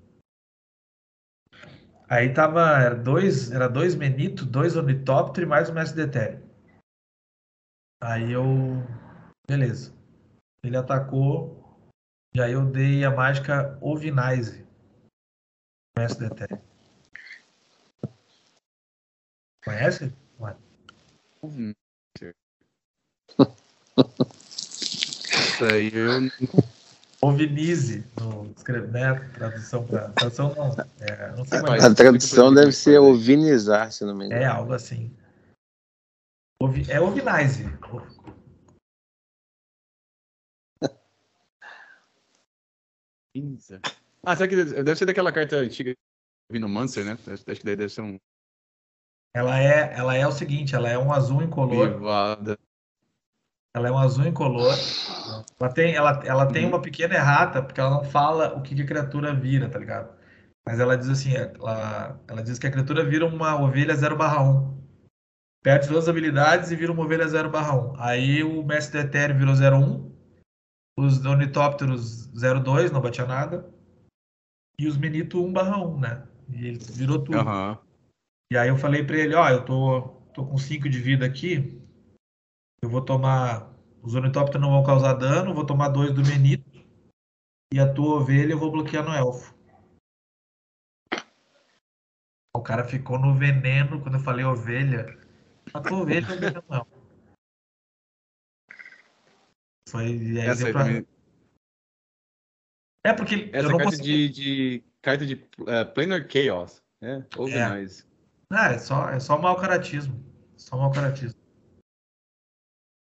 Aí 2.08 2.32
tava. 2.32 2.60
Era 2.80 2.94
dois, 2.94 3.50
era 3.50 3.68
dois 3.68 3.96
Menito, 3.96 4.46
dois 4.46 4.76
Ornitóptero 4.76 5.46
e 5.46 5.48
mais 5.48 5.68
o 5.68 5.74
Mestre 5.74 6.04
Detério. 6.04 6.48
Aí 8.00 8.30
eu. 8.30 8.44
Beleza. 9.48 9.92
Ele 10.62 10.76
atacou. 10.76 11.60
E 12.32 12.40
aí 12.40 12.52
eu 12.52 12.64
dei 12.64 13.04
a 13.04 13.10
mágica 13.10 13.76
Ovinize. 13.80 14.64
Mestre 15.96 16.28
Detério. 16.28 16.63
Conhece? 19.64 20.12
Ué. 20.40 20.54
Isso 25.34 25.64
aí 25.64 25.90
eu. 25.94 26.30
Ovinize, 27.22 28.04
no 28.20 28.52
escreve, 28.54 28.88
né? 28.88 29.14
Tradução 29.30 29.86
para 29.86 30.10
tradução 30.10 30.54
não, 30.54 30.76
é, 31.00 31.34
não 31.34 31.44
sei 31.46 31.60
mais. 31.62 31.82
A 31.82 31.94
tradução 31.94 32.52
deve 32.52 32.72
ser 32.72 32.98
ovinizar, 32.98 33.90
se 33.90 34.04
não 34.04 34.14
me 34.14 34.26
engano. 34.26 34.42
É 34.42 34.44
algo 34.44 34.74
assim. 34.74 35.10
Ovi- 36.60 36.90
É 36.90 37.00
Ovinize. 37.00 37.64
Ah, 44.22 44.36
será 44.36 44.48
que 44.48 44.56
deve 44.64 44.96
ser 44.96 45.06
daquela 45.06 45.32
carta 45.32 45.56
antiga 45.56 45.92
vindo 46.50 46.68
Mancer, 46.68 47.04
né? 47.04 47.18
Acho 47.26 47.44
que 47.44 47.64
daí 47.64 47.76
deve 47.76 47.88
ser 47.92 48.02
um 48.02 48.18
Ela 49.34 49.58
é, 49.60 49.92
ela 49.96 50.16
é 50.16 50.26
o 50.26 50.32
seguinte, 50.32 50.74
ela 50.76 50.88
é 50.88 50.96
um 50.96 51.12
azul 51.12 51.42
incolor. 51.42 51.90
privada. 51.90 52.56
Ela 53.74 53.88
é 53.88 53.90
um 53.90 53.98
azul 53.98 54.26
incolor. 54.26 54.72
Ela 55.58 55.72
tem, 55.72 55.94
ela, 55.94 56.22
ela 56.24 56.46
tem 56.46 56.62
Uhum. 56.62 56.68
uma 56.70 56.80
pequena 56.80 57.14
errata, 57.14 57.60
porque 57.60 57.80
ela 57.80 57.90
não 57.90 58.04
fala 58.04 58.54
o 58.56 58.62
que, 58.62 58.74
que 58.74 58.82
a 58.82 58.86
criatura 58.86 59.34
vira, 59.34 59.68
tá 59.68 59.78
ligado? 59.78 60.14
Mas 60.64 60.78
ela 60.78 60.96
diz 60.96 61.08
assim, 61.08 61.34
ela, 61.34 62.20
ela 62.28 62.42
diz 62.42 62.58
que 62.58 62.66
a 62.68 62.70
criatura 62.70 63.04
vira 63.04 63.26
uma 63.26 63.60
ovelha 63.60 63.96
0/1. 63.96 64.72
Perde 65.62 65.88
todas 65.88 66.04
as 66.04 66.08
habilidades 66.08 66.70
e 66.70 66.76
vira 66.76 66.92
uma 66.92 67.02
ovelha 67.02 67.26
0/1. 67.26 67.94
Aí 67.98 68.44
o 68.44 68.62
mestre 68.62 69.02
do 69.02 69.08
Etéreo 69.08 69.36
virou 69.36 69.54
0/1. 69.54 70.12
Os 70.96 71.24
Ornitópteros 71.26 72.28
0/2, 72.32 72.92
não 72.92 73.00
batia 73.00 73.26
nada. 73.26 73.68
E 74.78 74.86
os 74.86 74.96
Menito 74.96 75.42
1/1, 75.44 75.98
né? 75.98 76.22
E 76.48 76.66
ele 76.68 76.78
virou 76.78 77.18
tudo. 77.18 77.38
Aham. 77.40 77.78
E 78.52 78.56
aí 78.56 78.68
eu 78.68 78.76
falei 78.76 79.04
pra 79.04 79.16
ele, 79.16 79.34
ó, 79.34 79.48
eu 79.48 79.64
tô, 79.64 80.02
tô 80.34 80.46
com 80.46 80.58
5 80.58 80.88
de 80.88 81.00
vida 81.00 81.24
aqui. 81.26 81.80
Eu 82.82 82.88
vou 82.88 83.00
tomar. 83.04 83.72
Os 84.02 84.14
ornitópteros 84.14 84.60
não 84.60 84.70
vão 84.70 84.84
causar 84.84 85.14
dano, 85.14 85.54
vou 85.54 85.64
tomar 85.64 85.88
dois 85.88 86.12
do 86.12 86.22
Menito. 86.22 86.70
E 87.72 87.80
a 87.80 87.92
tua 87.92 88.16
ovelha 88.16 88.52
eu 88.52 88.58
vou 88.58 88.70
bloquear 88.70 89.02
no 89.02 89.12
elfo. 89.14 89.54
O 92.54 92.62
cara 92.62 92.84
ficou 92.84 93.18
no 93.18 93.34
veneno 93.34 94.00
quando 94.02 94.16
eu 94.16 94.20
falei 94.20 94.44
ovelha. 94.44 95.18
A 95.72 95.80
tua 95.80 96.02
ovelha 96.02 96.26
eu 96.28 96.38
bloquear 96.38 96.64
no 96.68 96.74
elfo. 96.74 97.04
Foi. 99.88 100.16
E 100.16 100.40
aí 100.40 100.48
Essa 100.48 100.66
aí 100.66 100.72
pra- 100.72 100.84
também. 100.84 101.06
É 103.06 103.12
porque 103.12 103.34
eu 103.34 103.50
Essa 103.52 103.68
não 103.68 103.78
carta 103.78 103.96
de, 103.96 104.28
de. 104.28 104.84
Carta 105.02 105.26
de 105.26 105.34
uh, 105.34 105.92
Planar 105.94 106.26
Chaos. 106.30 106.82
É, 107.02 107.22
Organize. 107.36 108.06
Ah, 108.56 108.72
é 108.72 108.78
só, 108.78 109.08
é 109.08 109.18
só 109.18 109.36
mau 109.36 109.56
caratismo. 109.56 110.24
Só 110.56 110.76
mau 110.76 110.90
caratismo. 110.92 111.44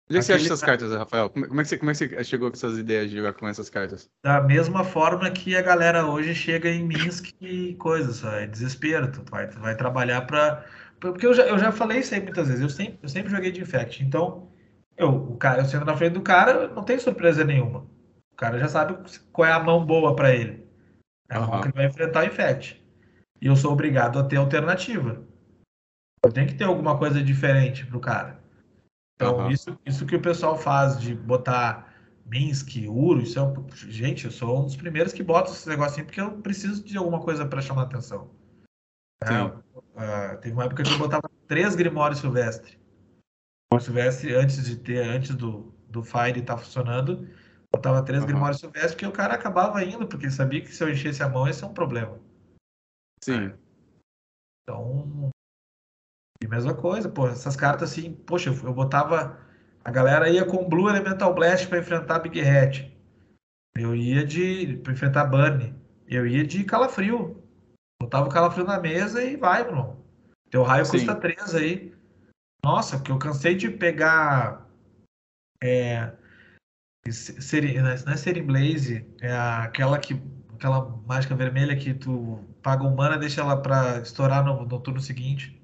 Onde 0.09 0.17
é 0.17 0.19
que 0.19 0.25
você 0.25 0.33
acha 0.33 0.45
essas 0.45 0.61
cartas, 0.61 0.91
Rafael? 0.91 1.29
Como, 1.29 1.47
como 1.47 1.61
é 1.61 1.63
que 1.63 1.69
você, 1.69 1.77
como 1.77 1.91
é 1.91 1.93
que 1.93 2.07
você 2.07 2.23
chegou 2.23 2.49
com 2.49 2.55
essas 2.55 2.77
ideias 2.77 3.09
de 3.09 3.17
jogar 3.17 3.33
com 3.33 3.47
essas 3.47 3.69
cartas? 3.69 4.09
Da 4.23 4.41
mesma 4.41 4.83
forma 4.83 5.29
que 5.29 5.55
a 5.55 5.61
galera 5.61 6.07
hoje 6.07 6.33
chega 6.33 6.69
em 6.69 6.83
Minsk 6.83 7.33
e 7.41 7.75
coisas, 7.75 8.23
é 8.23 8.47
desespero. 8.47 9.11
Tu 9.11 9.21
vai, 9.29 9.47
tu 9.47 9.59
vai 9.59 9.75
trabalhar 9.75 10.21
pra. 10.21 10.65
Porque 10.99 11.27
eu 11.27 11.33
já, 11.33 11.45
eu 11.45 11.59
já 11.59 11.71
falei 11.71 11.99
isso 11.99 12.15
aí 12.15 12.21
muitas 12.21 12.47
vezes. 12.47 12.63
Eu 12.63 12.69
sempre, 12.69 12.99
eu 13.03 13.09
sempre 13.09 13.29
joguei 13.29 13.51
de 13.51 13.61
infect. 13.61 14.03
Então, 14.03 14.49
eu, 14.95 15.09
o 15.09 15.37
cara, 15.37 15.61
eu 15.61 15.65
sendo 15.65 15.85
na 15.85 15.95
frente 15.95 16.13
do 16.13 16.21
cara, 16.21 16.69
não 16.69 16.83
tem 16.83 16.97
surpresa 16.97 17.43
nenhuma. 17.43 17.79
O 18.31 18.35
cara 18.37 18.57
já 18.57 18.69
sabe 18.69 18.97
qual 19.31 19.47
é 19.47 19.51
a 19.51 19.59
mão 19.59 19.85
boa 19.85 20.15
pra 20.15 20.33
ele. 20.33 20.65
É 21.29 21.35
a 21.35 21.41
mão 21.41 21.49
Aham. 21.49 21.61
que 21.61 21.67
ele 21.67 21.75
vai 21.75 21.85
enfrentar 21.85 22.23
o 22.23 22.27
infect. 22.27 22.81
E 23.41 23.47
eu 23.47 23.55
sou 23.57 23.73
obrigado 23.73 24.17
a 24.17 24.23
ter 24.23 24.37
alternativa. 24.37 25.26
Eu 26.23 26.31
tenho 26.31 26.47
que 26.47 26.55
ter 26.55 26.65
alguma 26.65 26.97
coisa 26.97 27.23
diferente 27.23 27.85
pro 27.85 27.99
cara. 27.99 28.41
Então, 29.15 29.41
Aham. 29.41 29.51
isso, 29.51 29.79
isso 29.85 30.05
que 30.05 30.15
o 30.15 30.21
pessoal 30.21 30.57
faz 30.57 30.99
de 30.99 31.15
botar 31.15 31.93
Minsk, 32.25 32.87
Uro, 32.87 33.21
isso 33.21 33.39
é 33.39 33.41
um... 33.41 33.67
Gente, 33.87 34.25
eu 34.25 34.31
sou 34.31 34.61
um 34.61 34.65
dos 34.65 34.75
primeiros 34.75 35.13
que 35.13 35.23
bota 35.23 35.51
esse 35.51 35.67
negocinho 35.67 36.05
porque 36.05 36.21
eu 36.21 36.41
preciso 36.41 36.83
de 36.83 36.97
alguma 36.97 37.21
coisa 37.21 37.45
para 37.45 37.61
chamar 37.61 37.83
atenção. 37.83 38.29
É, 39.23 39.27
ah, 39.95 40.37
teve 40.37 40.53
uma 40.53 40.65
época 40.65 40.83
que 40.83 40.91
eu 40.91 40.97
botava 40.97 41.27
três 41.47 41.75
Grimórios 41.75 42.19
Silvestre. 42.19 42.77
O 43.73 43.79
Silvestre, 43.79 44.35
antes 44.35 44.63
de 44.63 44.77
ter, 44.77 44.99
antes 44.99 45.35
do, 45.35 45.73
do 45.89 46.03
Fire 46.03 46.39
estar 46.39 46.57
funcionando, 46.57 47.27
botava 47.73 48.03
três 48.03 48.21
Aham. 48.21 48.31
Grimórios 48.31 48.59
Silvestre 48.59 48.91
porque 48.91 49.07
o 49.07 49.11
cara 49.11 49.33
acabava 49.33 49.83
indo, 49.83 50.07
porque 50.07 50.25
ele 50.25 50.33
sabia 50.33 50.61
que 50.61 50.73
se 50.73 50.83
eu 50.83 50.89
enchesse 50.89 51.23
a 51.23 51.29
mão 51.29 51.47
ia 51.47 51.53
ser 51.53 51.65
um 51.65 51.73
problema. 51.73 52.19
Sim. 53.23 53.53
Então, 54.63 55.31
e 56.41 56.47
mesma 56.47 56.73
coisa, 56.73 57.09
pô, 57.09 57.27
essas 57.27 57.55
cartas 57.55 57.91
assim, 57.91 58.13
poxa, 58.13 58.49
eu, 58.49 58.73
botava. 58.73 59.39
A 59.83 59.91
galera 59.91 60.29
ia 60.29 60.45
com 60.45 60.67
Blue 60.67 60.89
Elemental 60.89 61.33
Blast 61.33 61.67
para 61.67 61.79
enfrentar 61.79 62.19
Big 62.19 62.39
Hat. 62.41 62.95
Eu 63.75 63.95
ia 63.95 64.25
de. 64.25 64.77
para 64.83 64.93
enfrentar 64.93 65.25
Burn. 65.25 65.73
Eu 66.07 66.27
ia 66.27 66.45
de 66.45 66.63
Calafrio. 66.63 67.43
Botava 68.01 68.27
o 68.27 68.31
Calafrio 68.31 68.65
na 68.65 68.79
mesa 68.79 69.23
e 69.23 69.37
vai, 69.37 69.63
Bruno. 69.63 70.05
Teu 70.49 70.63
raio 70.63 70.85
Sim. 70.85 70.91
custa 70.91 71.15
3 71.15 71.55
aí. 71.55 71.93
Nossa, 72.63 72.99
que 72.99 73.11
eu 73.11 73.17
cansei 73.17 73.55
de 73.55 73.69
pegar. 73.69 74.67
É. 75.63 76.11
Seri, 77.09 77.79
não 77.81 77.89
é 77.89 78.17
Serin 78.17 78.43
Blaze, 78.43 79.07
é 79.21 79.31
aquela 79.31 79.97
que 79.97 80.21
aquela 80.57 80.89
mágica 81.07 81.35
vermelha 81.35 81.75
que 81.75 81.93
tu 81.93 82.43
paga 82.61 82.83
um 82.83 82.95
mana, 82.95 83.17
deixa 83.17 83.41
ela 83.41 83.61
pra 83.61 83.99
estourar 83.99 84.43
no, 84.43 84.65
no 84.65 84.79
turno 84.79 84.99
seguinte. 84.99 85.57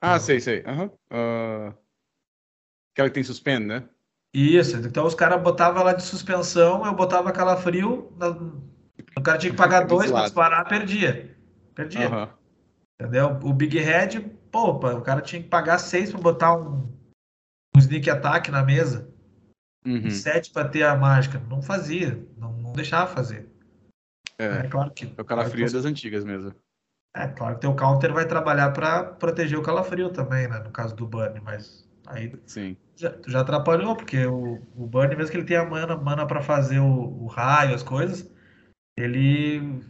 Ah, 0.00 0.18
sei, 0.18 0.40
sei. 0.40 0.62
Aham. 0.66 0.90
Ah, 1.10 1.74
aquela 2.92 3.08
que 3.08 3.14
tem 3.14 3.24
suspend, 3.24 3.66
né? 3.66 3.88
Isso, 4.34 4.76
então 4.76 5.06
os 5.06 5.14
caras 5.14 5.42
botavam 5.42 5.80
ela 5.80 5.94
de 5.94 6.02
suspensão, 6.02 6.84
eu 6.84 6.94
botava 6.94 7.32
calafrio, 7.32 8.12
na- 8.16 8.28
o 9.16 9.22
cara 9.22 9.38
tinha 9.38 9.50
que 9.50 9.56
pagar 9.56 9.86
dois 9.86 10.02
pra 10.10 10.10
zoado. 10.10 10.24
disparar, 10.26 10.68
perdia. 10.68 11.36
Perdia. 11.74 12.06
Aham. 12.06 12.34
Entendeu? 13.00 13.38
O 13.42 13.52
Big 13.52 13.78
Head, 13.78 14.20
pô, 14.50 14.72
o 14.72 15.00
cara 15.02 15.20
tinha 15.22 15.42
que 15.42 15.48
pagar 15.48 15.78
seis 15.78 16.10
pra 16.10 16.20
botar 16.20 16.54
um, 16.56 16.92
um 17.74 17.78
sneak 17.78 18.10
attack 18.10 18.50
na 18.50 18.62
mesa. 18.64 19.08
Uhum. 19.86 20.10
Sete 20.10 20.52
pra 20.52 20.68
ter 20.68 20.82
a 20.82 20.94
mágica. 20.96 21.38
Não 21.48 21.62
fazia, 21.62 22.22
não, 22.36 22.52
não 22.52 22.72
deixava 22.72 23.10
fazer. 23.12 23.48
É, 24.36 24.46
É 24.46 24.68
claro 24.68 24.90
que. 24.90 25.06
é 25.16 25.20
o 25.20 25.24
calafrio 25.24 25.70
das 25.72 25.84
antigas 25.84 26.24
mesmo. 26.24 26.54
É 27.14 27.26
claro 27.28 27.54
que 27.54 27.62
teu 27.62 27.74
counter 27.74 28.12
vai 28.12 28.26
trabalhar 28.26 28.70
pra 28.72 29.02
proteger 29.02 29.58
o 29.58 29.62
calafrio 29.62 30.10
também, 30.12 30.48
né? 30.48 30.58
No 30.60 30.70
caso 30.70 30.94
do 30.94 31.06
Burn, 31.06 31.40
mas 31.40 31.88
aí 32.06 32.32
Sim. 32.46 32.76
já, 32.96 33.10
tu 33.12 33.30
já 33.30 33.40
atrapalhou, 33.40 33.96
porque 33.96 34.24
o, 34.26 34.60
o 34.76 34.86
Burn, 34.86 35.16
mesmo 35.16 35.30
que 35.30 35.36
ele 35.36 35.46
tenha 35.46 35.64
mana, 35.64 35.96
mana 35.96 36.26
pra 36.26 36.42
fazer 36.42 36.78
o, 36.78 37.24
o 37.24 37.26
raio, 37.26 37.74
as 37.74 37.82
coisas, 37.82 38.30
ele. 38.96 39.82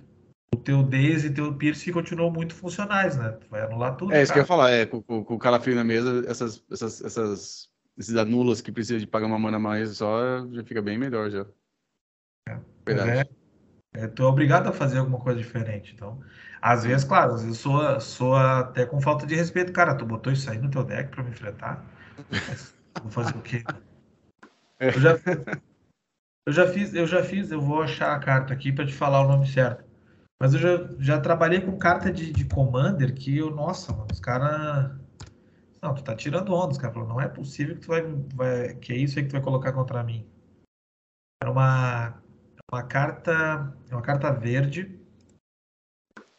O 0.54 0.56
teu 0.56 0.82
Daze 0.82 1.26
e 1.26 1.34
teu 1.34 1.54
Pierce 1.54 1.92
continuam 1.92 2.32
muito 2.32 2.54
funcionais, 2.54 3.16
né? 3.16 3.32
Tu 3.32 3.46
vai 3.50 3.60
anular 3.62 3.96
tudo. 3.96 4.14
É 4.14 4.22
isso 4.22 4.32
que 4.32 4.38
eu 4.38 4.42
ia 4.42 4.46
falar, 4.46 4.70
é, 4.70 4.86
com, 4.86 5.02
com- 5.02 5.22
com 5.22 5.34
o 5.34 5.38
calafrio 5.38 5.74
na 5.76 5.84
mesa, 5.84 6.24
essas, 6.26 6.64
essas, 6.70 7.04
essas, 7.04 7.70
esses 7.98 8.16
anulas 8.16 8.62
que 8.62 8.72
precisa 8.72 8.98
de 8.98 9.06
pagar 9.06 9.26
uma 9.26 9.38
mana 9.38 9.58
a 9.58 9.60
mais 9.60 9.98
só, 9.98 10.46
já 10.50 10.64
fica 10.64 10.80
bem 10.80 10.96
melhor 10.96 11.30
já. 11.30 11.44
Mas 12.46 12.62
Verdade. 12.86 13.30
É, 13.94 14.04
é, 14.04 14.08
tu 14.08 14.22
é 14.22 14.26
obrigado 14.26 14.68
a 14.68 14.72
fazer 14.72 14.98
alguma 14.98 15.18
coisa 15.18 15.38
diferente. 15.38 15.94
Então, 15.94 16.18
às 16.60 16.84
vezes, 16.84 17.04
claro, 17.04 17.34
às 17.34 17.42
vezes 17.42 17.58
soa, 17.58 18.00
soa 18.00 18.60
até 18.60 18.84
com 18.86 19.00
falta 19.00 19.26
de 19.26 19.34
respeito. 19.34 19.72
Cara, 19.72 19.94
tu 19.94 20.04
botou 20.04 20.32
isso 20.32 20.50
aí 20.50 20.58
no 20.58 20.70
teu 20.70 20.84
deck 20.84 21.10
pra 21.10 21.22
me 21.22 21.30
enfrentar? 21.30 21.84
Mas 22.30 22.78
Vou 23.02 23.10
fazer 23.10 23.36
o 23.36 23.42
quê? 23.42 23.62
É. 24.80 24.88
Eu 24.88 25.00
já, 25.00 25.18
eu 26.46 26.52
já 26.52 26.68
fiz, 26.68 26.94
eu 26.94 27.06
já 27.06 27.22
fiz, 27.22 27.50
eu 27.50 27.60
vou 27.60 27.82
achar 27.82 28.14
a 28.14 28.18
carta 28.18 28.52
aqui 28.52 28.72
pra 28.72 28.86
te 28.86 28.92
falar 28.92 29.22
o 29.22 29.28
nome 29.28 29.46
certo. 29.46 29.84
Mas 30.40 30.54
eu 30.54 30.60
já, 30.60 30.94
já 30.98 31.20
trabalhei 31.20 31.60
com 31.60 31.78
carta 31.78 32.12
de, 32.12 32.32
de 32.32 32.44
Commander 32.44 33.14
que 33.14 33.36
eu, 33.36 33.50
nossa, 33.50 33.92
mano, 33.92 34.06
os 34.12 34.20
caras. 34.20 34.96
Não, 35.82 35.94
tu 35.94 36.02
tá 36.02 36.14
tirando 36.14 36.54
onda, 36.54 36.72
os 36.72 36.78
caras 36.78 36.94
falaram, 36.94 37.14
não 37.14 37.20
é 37.20 37.28
possível 37.28 37.74
que 37.74 37.82
tu 37.82 37.88
vai, 37.88 38.02
vai. 38.34 38.74
Que 38.76 38.92
é 38.92 38.96
isso 38.96 39.18
aí 39.18 39.24
que 39.24 39.30
tu 39.30 39.32
vai 39.32 39.42
colocar 39.42 39.72
contra 39.72 40.02
mim. 40.02 40.28
Era 41.42 41.50
uma, 41.50 42.22
uma 42.72 42.82
carta. 42.82 43.74
é 43.88 43.94
Uma 43.94 44.02
carta 44.02 44.32
verde. 44.32 44.97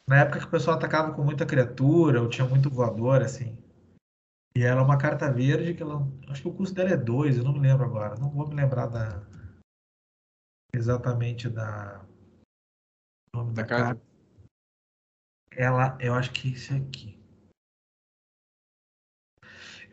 Na 0.10 0.22
época 0.22 0.40
que 0.40 0.46
o 0.46 0.50
pessoal 0.50 0.76
atacava 0.76 1.14
com 1.14 1.24
muita 1.24 1.46
criatura, 1.46 2.20
ou 2.20 2.28
tinha 2.28 2.48
muito 2.48 2.68
voador, 2.68 3.22
assim. 3.22 3.56
E 4.58 4.64
ela 4.64 4.82
é 4.82 4.84
uma 4.84 4.98
carta 4.98 5.32
verde 5.32 5.76
que 5.76 5.84
ela. 5.84 6.02
Acho 6.28 6.42
que 6.42 6.48
o 6.48 6.54
custo 6.54 6.74
dela 6.74 6.90
é 6.90 6.98
2, 6.98 7.38
eu 7.38 7.44
não 7.44 7.54
me 7.54 7.60
lembro 7.60 7.86
agora. 7.86 8.16
Não 8.16 8.32
vou 8.32 8.48
me 8.48 8.56
lembrar 8.56 8.88
da. 8.88 9.22
Exatamente 10.74 11.48
da. 11.48 12.04
Nome 13.36 13.54
Da 13.54 13.62
da, 13.62 13.68
carta? 13.68 13.86
carta. 13.86 14.02
Ela, 15.52 15.96
eu 16.02 16.16
acho 16.16 16.32
que 16.32 16.48
é 16.48 16.52
esse 16.54 16.74
aqui. 16.74 17.24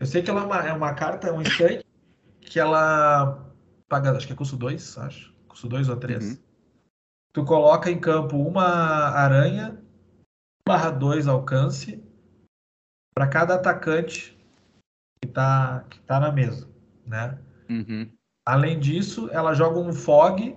Eu 0.01 0.07
sei 0.07 0.23
que 0.23 0.31
ela 0.31 0.41
é 0.41 0.45
uma, 0.47 0.69
é 0.69 0.73
uma 0.73 0.95
carta, 0.95 1.29
é 1.29 1.33
um 1.33 1.43
instante 1.43 1.85
que 2.41 2.59
ela 2.59 3.55
paga, 3.87 4.17
acho 4.17 4.27
que 4.27 4.33
é 4.33 4.37
custo 4.37 4.57
2, 4.57 4.97
acho. 4.97 5.35
Custo 5.47 5.69
2 5.69 5.91
ou 5.91 5.97
3. 5.99 6.25
Uhum. 6.25 6.43
Tu 7.35 7.45
coloca 7.45 7.91
em 7.91 8.01
campo 8.01 8.39
uma 8.39 8.65
aranha, 9.11 9.85
barra 10.67 10.91
2 10.91 11.29
alcance, 11.29 12.03
para 13.15 13.29
cada 13.29 13.55
atacante 13.55 14.37
que 15.23 15.29
tá, 15.29 15.85
que 15.89 16.01
tá 16.01 16.19
na 16.19 16.33
mesa, 16.33 16.69
né? 17.07 17.39
Uhum. 17.71 18.13
Além 18.45 18.79
disso, 18.79 19.29
ela 19.31 19.55
joga 19.55 19.79
um 19.79 19.93
fog 19.93 20.57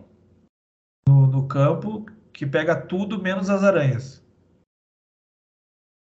no, 1.07 1.27
no 1.27 1.47
campo 1.47 2.05
que 2.33 2.45
pega 2.45 2.79
tudo 2.79 3.21
menos 3.21 3.49
as 3.49 3.63
aranhas. 3.63 4.23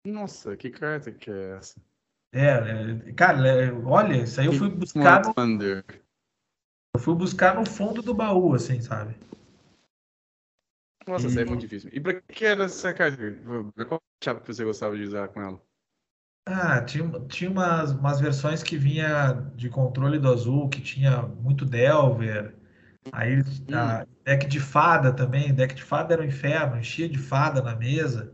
Nossa, 0.06 0.56
que 0.56 0.70
carta 0.70 1.10
que 1.10 1.30
é 1.30 1.56
essa? 1.56 1.80
É, 2.32 2.46
é, 2.46 3.12
cara, 3.12 3.46
é, 3.46 3.72
olha, 3.72 4.22
isso 4.22 4.40
aí 4.40 4.46
eu 4.46 4.52
fui 4.52 4.68
buscar 4.68 5.22
no, 5.24 5.34
eu 6.94 7.00
fui 7.00 7.14
buscar 7.14 7.54
no 7.54 7.66
fundo 7.66 8.02
do 8.02 8.14
baú, 8.14 8.54
assim, 8.54 8.80
sabe? 8.80 9.16
Nossa, 11.06 11.28
aí 11.28 11.38
é 11.38 11.42
E- 11.42 11.44
muito 11.44 11.60
difícil. 11.60 11.90
E 11.92 12.00
pra 12.00 12.20
que 12.20 12.44
era 12.44 12.64
essa 12.64 12.92
carta? 12.92 13.16
Qual 13.88 14.00
chave 14.22 14.40
que 14.40 14.46
você 14.52 14.64
gostava 14.64 14.96
de 14.96 15.02
usar 15.04 15.28
com 15.28 15.40
ela? 15.40 15.60
Ah, 16.48 16.80
tinha, 16.80 17.08
tinha 17.28 17.50
umas, 17.50 17.90
umas 17.92 18.20
versões 18.20 18.62
que 18.62 18.76
vinha 18.76 19.32
de 19.56 19.68
controle 19.68 20.18
do 20.18 20.28
azul, 20.32 20.68
que 20.68 20.80
tinha 20.80 21.22
muito 21.22 21.64
Delver. 21.64 22.54
Aí, 23.12 23.40
a 23.72 24.06
deck 24.24 24.46
de 24.46 24.60
fada 24.60 25.12
também. 25.12 25.52
Deck 25.54 25.74
de 25.74 25.82
fada 25.82 26.14
era 26.14 26.22
um 26.22 26.26
inferno, 26.26 26.78
enchia 26.78 27.08
de 27.08 27.18
fada 27.18 27.62
na 27.62 27.74
mesa. 27.74 28.32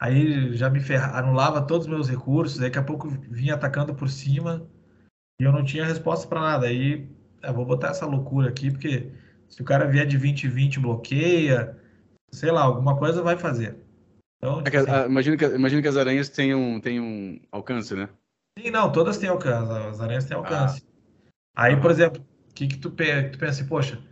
Aí 0.00 0.54
já 0.54 0.70
me 0.70 0.80
ferra, 0.80 1.18
anulava 1.18 1.66
todos 1.66 1.86
os 1.86 1.92
meus 1.92 2.08
recursos. 2.08 2.58
Daqui 2.58 2.78
a 2.78 2.82
pouco 2.84 3.08
vinha 3.08 3.54
atacando 3.54 3.94
por 3.94 4.08
cima 4.10 4.68
e 5.40 5.44
eu 5.44 5.52
não 5.52 5.64
tinha 5.64 5.84
resposta 5.86 6.26
para 6.28 6.40
nada. 6.40 6.66
Aí, 6.66 7.08
eu 7.42 7.54
vou 7.54 7.66
botar 7.66 7.88
essa 7.90 8.06
loucura 8.06 8.48
aqui, 8.50 8.70
porque 8.70 9.12
se 9.48 9.62
o 9.62 9.64
cara 9.64 9.86
vier 9.86 10.06
de 10.06 10.18
20-20 10.18 10.80
bloqueia, 10.80 11.77
sei 12.32 12.50
lá, 12.50 12.62
alguma 12.62 12.96
coisa 12.96 13.22
vai 13.22 13.36
fazer. 13.36 13.76
Então, 14.38 14.60
É 14.60 14.64
tipo 14.64 14.70
que, 14.70 14.76
assim, 14.76 14.90
ah, 14.90 15.06
imagino, 15.06 15.36
que, 15.36 15.44
imagino 15.44 15.82
que 15.82 15.88
as 15.88 15.96
aranhas 15.96 16.28
tenham, 16.28 16.80
tenham 16.80 17.40
alcance, 17.50 17.94
né? 17.94 18.08
Sim, 18.58 18.70
não, 18.70 18.90
todas 18.90 19.18
têm 19.18 19.28
alcance, 19.28 19.72
as 19.72 20.00
aranhas 20.00 20.24
têm 20.24 20.36
alcance. 20.36 20.82
Aí, 21.56 21.76
por 21.80 21.90
exemplo, 21.90 22.22
o 22.50 22.54
que 22.54 22.66
que 22.68 22.78
tu, 22.78 22.90
pe- 22.90 23.30
tu 23.30 23.38
pensa 23.38 23.60
assim, 23.60 23.68
poxa, 23.68 24.02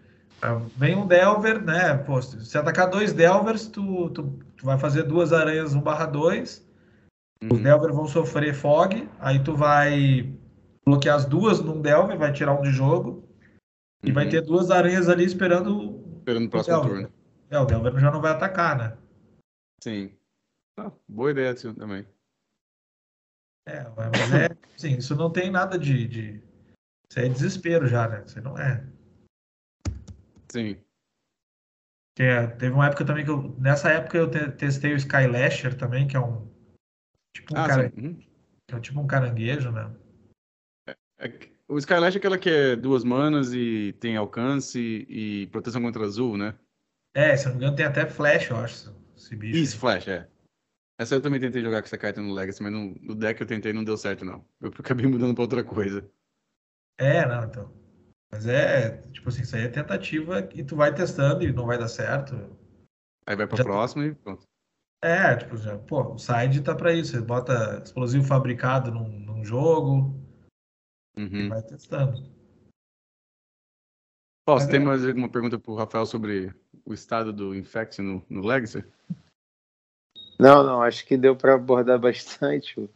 ah, 0.43 0.61
vem 0.77 0.97
um 0.97 1.07
Delver, 1.07 1.63
né? 1.65 1.97
Pô, 1.99 2.21
se 2.21 2.57
atacar 2.59 2.89
dois 2.91 3.13
Delvers, 3.13 3.67
tu, 3.67 4.11
tu, 4.11 4.39
tu 4.57 4.65
vai 4.65 4.79
fazer 4.79 5.05
duas 5.05 5.33
aranhas 5.33 5.75
1 5.75 5.81
barra 5.81 6.07
2, 6.07 6.65
os 7.45 7.59
Uhum. 7.59 7.63
Delver 7.63 7.93
vão 7.93 8.07
sofrer 8.07 8.55
fog, 8.55 9.09
aí 9.21 9.43
tu 9.43 9.55
vai 9.55 10.33
bloquear 10.85 11.17
as 11.17 11.25
duas 11.25 11.61
num 11.61 11.81
Delver, 11.81 12.19
vai 12.19 12.33
tirar 12.33 12.55
um 12.55 12.63
de 12.63 12.71
jogo, 12.71 13.29
e 14.05 14.11
vai 14.11 14.25
Uhum. 14.25 14.31
ter 14.31 14.41
duas 14.43 14.71
aranhas 14.71 15.09
ali 15.09 15.25
esperando 15.25 16.01
Esperando 16.19 16.47
o 16.47 16.51
próximo 16.51 16.77
Delver. 16.81 16.93
turno. 16.93 17.16
É, 17.51 17.59
o 17.59 17.65
Delver 17.65 17.99
já 17.99 18.11
não 18.11 18.21
vai 18.21 18.33
atacar, 18.33 18.77
né? 18.77 18.99
Sim. 19.83 20.17
Ah, 20.77 20.93
boa 21.09 21.31
ideia 21.31 21.55
tio, 21.55 21.75
também. 21.75 22.07
É, 23.67 23.83
mas 23.97 24.33
é, 24.33 24.49
sim, 24.77 24.97
isso 24.97 25.15
não 25.17 25.31
tem 25.33 25.51
nada 25.51 25.79
de, 25.79 26.07
de... 26.07 26.43
Isso 27.11 27.19
é 27.19 27.29
desespero 27.29 27.87
já, 27.87 28.09
né? 28.09 28.25
Isso 28.25 28.41
não 28.41 28.59
é... 28.59 28.87
Sim. 30.51 30.81
É, 32.19 32.47
teve 32.47 32.75
uma 32.75 32.87
época 32.87 33.05
também 33.05 33.25
que 33.25 33.31
eu, 33.31 33.55
nessa 33.59 33.91
época 33.91 34.17
eu 34.17 34.31
te- 34.31 34.51
testei 34.53 34.95
o 34.95 34.97
Skylasher 34.97 35.77
também, 35.77 36.09
que 36.09 36.17
é 36.17 36.21
um 36.21 36.51
tipo 37.35 37.55
um, 37.55 37.59
Ah, 37.59 37.67
cara. 37.67 37.93
Uhum. 37.97 38.19
que 38.67 38.75
é 38.75 38.81
tipo 38.81 39.01
um 39.01 39.07
caranguejo, 39.07 39.71
né? 39.71 39.95
É 41.19 41.29
que- 41.29 41.55
o 41.69 41.77
Skylash 41.79 42.15
é 42.15 42.19
aquela 42.19 42.39
que 42.39 42.49
é 42.49 42.77
duas 42.77 43.05
manas 43.05 43.53
e 43.53 43.93
tem 44.01 44.17
alcance 44.17 44.79
e 45.09 45.47
proteção 45.49 45.83
contra 45.83 46.05
azul, 46.05 46.37
né? 46.39 46.55
É, 47.17 47.35
se 47.35 47.47
eu 47.47 47.51
não 47.53 47.57
me 47.59 47.65
engano 47.65 47.77
tem 47.77 47.87
até 47.87 48.05
flash, 48.05 48.51
eu 48.51 48.57
acho, 48.59 48.95
esse 49.17 49.35
bicho. 49.35 49.57
Isso, 49.59 49.75
aí. 49.77 49.81
Flash, 49.81 50.09
é. 50.09 50.29
Essa 50.99 51.15
eu 51.15 51.23
também 51.23 51.41
tentei 51.41 51.63
jogar 51.63 51.81
com 51.81 51.87
essa 51.87 51.97
carta 51.97 52.21
no 52.21 52.35
Legacy, 52.35 52.63
mas 52.63 52.71
no, 52.73 52.95
no 53.01 53.15
deck 53.15 53.41
eu 53.41 53.47
tentei 53.47 53.71
e 53.71 53.75
não 53.75 53.83
deu 53.83 53.97
certo, 53.97 54.23
não. 54.23 54.45
Eu 54.61 54.69
acabei 54.69 55.07
mudando 55.07 55.35
pra 55.35 55.43
outra 55.45 55.65
coisa. 55.65 56.07
É, 56.99 57.27
não, 57.27 57.45
então. 57.45 57.73
Mas 58.31 58.47
é, 58.47 58.99
tipo 59.13 59.31
assim, 59.31 59.43
isso 59.43 59.57
aí 59.57 59.63
é 59.63 59.69
tentativa 59.69 60.41
e 60.55 60.63
tu 60.63 60.77
vai 60.77 60.95
testando 60.95 61.43
e 61.43 61.53
não 61.53 61.65
vai 61.65 61.79
dar 61.79 61.89
certo. 61.89 62.35
Aí 63.27 63.35
vai 63.35 63.47
pra 63.47 63.57
Já- 63.57 63.65
próxima 63.65 64.05
e 64.05 64.15
pronto. 64.15 64.43
É, 65.03 65.37
tipo, 65.37 65.57
já, 65.57 65.79
pô, 65.79 66.15
o 66.15 66.19
side 66.19 66.63
tá 66.63 66.75
pra 66.75 66.93
isso. 66.93 67.13
Você 67.13 67.21
bota 67.23 67.81
explosivo 67.83 68.25
fabricado 68.27 68.91
num, 68.91 69.09
num 69.09 69.43
jogo 69.45 70.15
e 71.17 71.23
Uhum. 71.23 71.49
vai 71.49 71.63
testando. 71.63 72.36
Ó, 74.47 74.59
você 74.61 74.69
tem 74.69 74.79
mais 74.79 75.05
alguma 75.05 75.29
pergunta 75.29 75.59
pro 75.59 75.75
Rafael 75.75 76.07
sobre 76.07 76.55
o 76.85 76.95
estado 76.95 77.33
do 77.33 77.53
Infect 77.53 78.01
no, 78.01 78.23
no 78.31 78.47
Legacy? 78.47 78.85
Não, 80.39 80.63
não, 80.63 80.83
acho 80.83 81.05
que 81.05 81.17
deu 81.17 81.35
para 81.35 81.55
abordar 81.55 81.99
bastante 82.01 82.89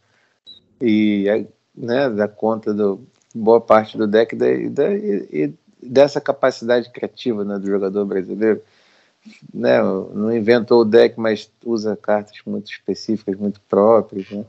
e 0.81 1.47
né, 1.75 2.09
dar 2.09 2.29
conta 2.29 2.73
do 2.73 3.05
boa 3.35 3.61
parte 3.61 3.99
do 3.99 4.07
deck 4.07 4.37
da, 4.37 4.47
da- 4.71 4.95
e- 4.95 5.53
dessa 5.83 6.21
capacidade 6.21 6.91
criativa 6.91 7.45
né, 7.45 7.59
do 7.59 7.67
jogador 7.67 8.05
brasileiro. 8.05 8.63
Né, 9.53 9.83
não 9.83 10.35
inventou 10.35 10.83
o 10.83 10.85
deck, 10.85 11.19
mas 11.19 11.51
usa 11.65 11.97
cartas 11.97 12.39
muito 12.47 12.71
específicas, 12.71 13.37
muito 13.37 13.61
próprias. 13.63 14.31
Né? 14.31 14.45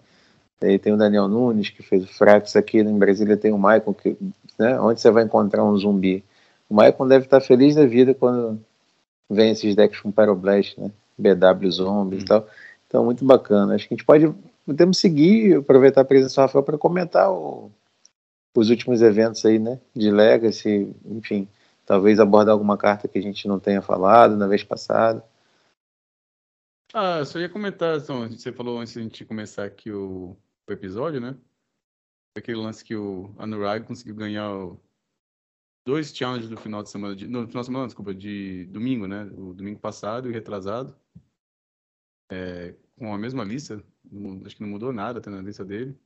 Aí 0.62 0.78
tem 0.78 0.94
o 0.94 0.98
Daniel 0.98 1.28
Nunes, 1.28 1.70
que 1.70 1.82
fez 1.82 2.04
o 2.04 2.08
Frax 2.08 2.56
aqui 2.56 2.78
em 2.78 2.98
Brasília, 2.98 3.36
tem 3.36 3.52
o 3.52 3.58
Maicon, 3.58 3.94
que, 3.94 4.16
né, 4.60 4.80
onde 4.80 5.02
você 5.02 5.10
vai 5.10 5.24
encontrar 5.24 5.64
um 5.64 5.76
zumbi. 5.76 6.24
O 6.72 6.74
Maicon 6.74 7.06
deve 7.06 7.26
estar 7.26 7.42
feliz 7.42 7.76
da 7.76 7.86
vida 7.86 8.14
quando 8.14 8.58
vem 9.30 9.52
esses 9.52 9.76
decks 9.76 10.00
com 10.00 10.10
Pyroblast, 10.10 10.80
né? 10.80 10.90
BW 11.18 11.70
Zombie 11.70 12.20
e 12.20 12.24
tal. 12.24 12.48
Então, 12.88 13.04
muito 13.04 13.26
bacana. 13.26 13.76
Acho 13.76 13.90
que 13.90 13.94
a 13.94 13.98
gente 13.98 14.06
pode, 14.06 14.34
podemos 14.66 14.98
seguir, 14.98 15.58
aproveitar 15.58 16.00
a 16.00 16.06
presença 16.06 16.36
do 16.36 16.46
Rafael 16.46 16.64
para 16.64 16.78
comentar 16.78 17.30
o, 17.30 17.70
os 18.56 18.70
últimos 18.70 19.02
eventos 19.02 19.46
aí, 19.46 19.60
né? 19.60 19.82
De 19.94 20.10
Legacy, 20.10 20.96
enfim, 21.04 21.46
talvez 21.86 22.22
abordar 22.22 22.54
alguma 22.54 22.78
carta 22.78 23.06
que 23.06 23.20
a 23.20 23.22
gente 23.22 23.50
não 23.50 23.60
tenha 23.60 23.82
falado 23.82 24.38
na 24.38 24.48
vez 24.48 24.64
passada. 24.64 25.22
Ah, 26.94 27.26
só 27.26 27.38
ia 27.38 27.50
comentar, 27.50 27.98
então, 27.98 28.30
você 28.30 28.50
falou 28.54 28.80
antes 28.80 28.94
de 28.94 29.00
a 29.00 29.04
gente 29.04 29.26
começar 29.26 29.66
aqui 29.66 29.92
o, 29.92 30.38
o 30.70 30.72
episódio, 30.72 31.20
né? 31.20 31.36
Aquele 32.38 32.60
lance 32.60 32.82
que 32.82 32.96
o 32.96 33.30
Anurag 33.38 33.86
conseguiu 33.86 34.16
ganhar 34.16 34.50
o, 34.50 34.80
dois 35.86 36.16
challenges 36.16 36.50
do 36.50 36.58
final 36.58 36.84
de 36.84 36.90
semana, 36.90 37.16
de, 37.16 37.28
no 37.28 37.48
final 37.48 37.62
de 37.62 37.66
semana, 37.66 37.86
desculpa, 37.88 38.14
de 38.14 38.66
domingo, 38.66 39.08
né? 39.08 39.24
O 39.36 39.54
domingo 39.54 39.80
passado 39.80 40.30
e 40.30 40.34
retrasado. 40.34 40.96
É, 42.32 42.76
com 42.98 43.14
a 43.14 43.18
mesma 43.18 43.44
lista, 43.44 43.84
acho 44.46 44.56
que 44.56 44.62
não 44.62 44.70
mudou 44.70 44.94
nada 44.94 45.20
até 45.20 45.30
na 45.30 45.42
lista 45.42 45.66
dele. 45.66 45.98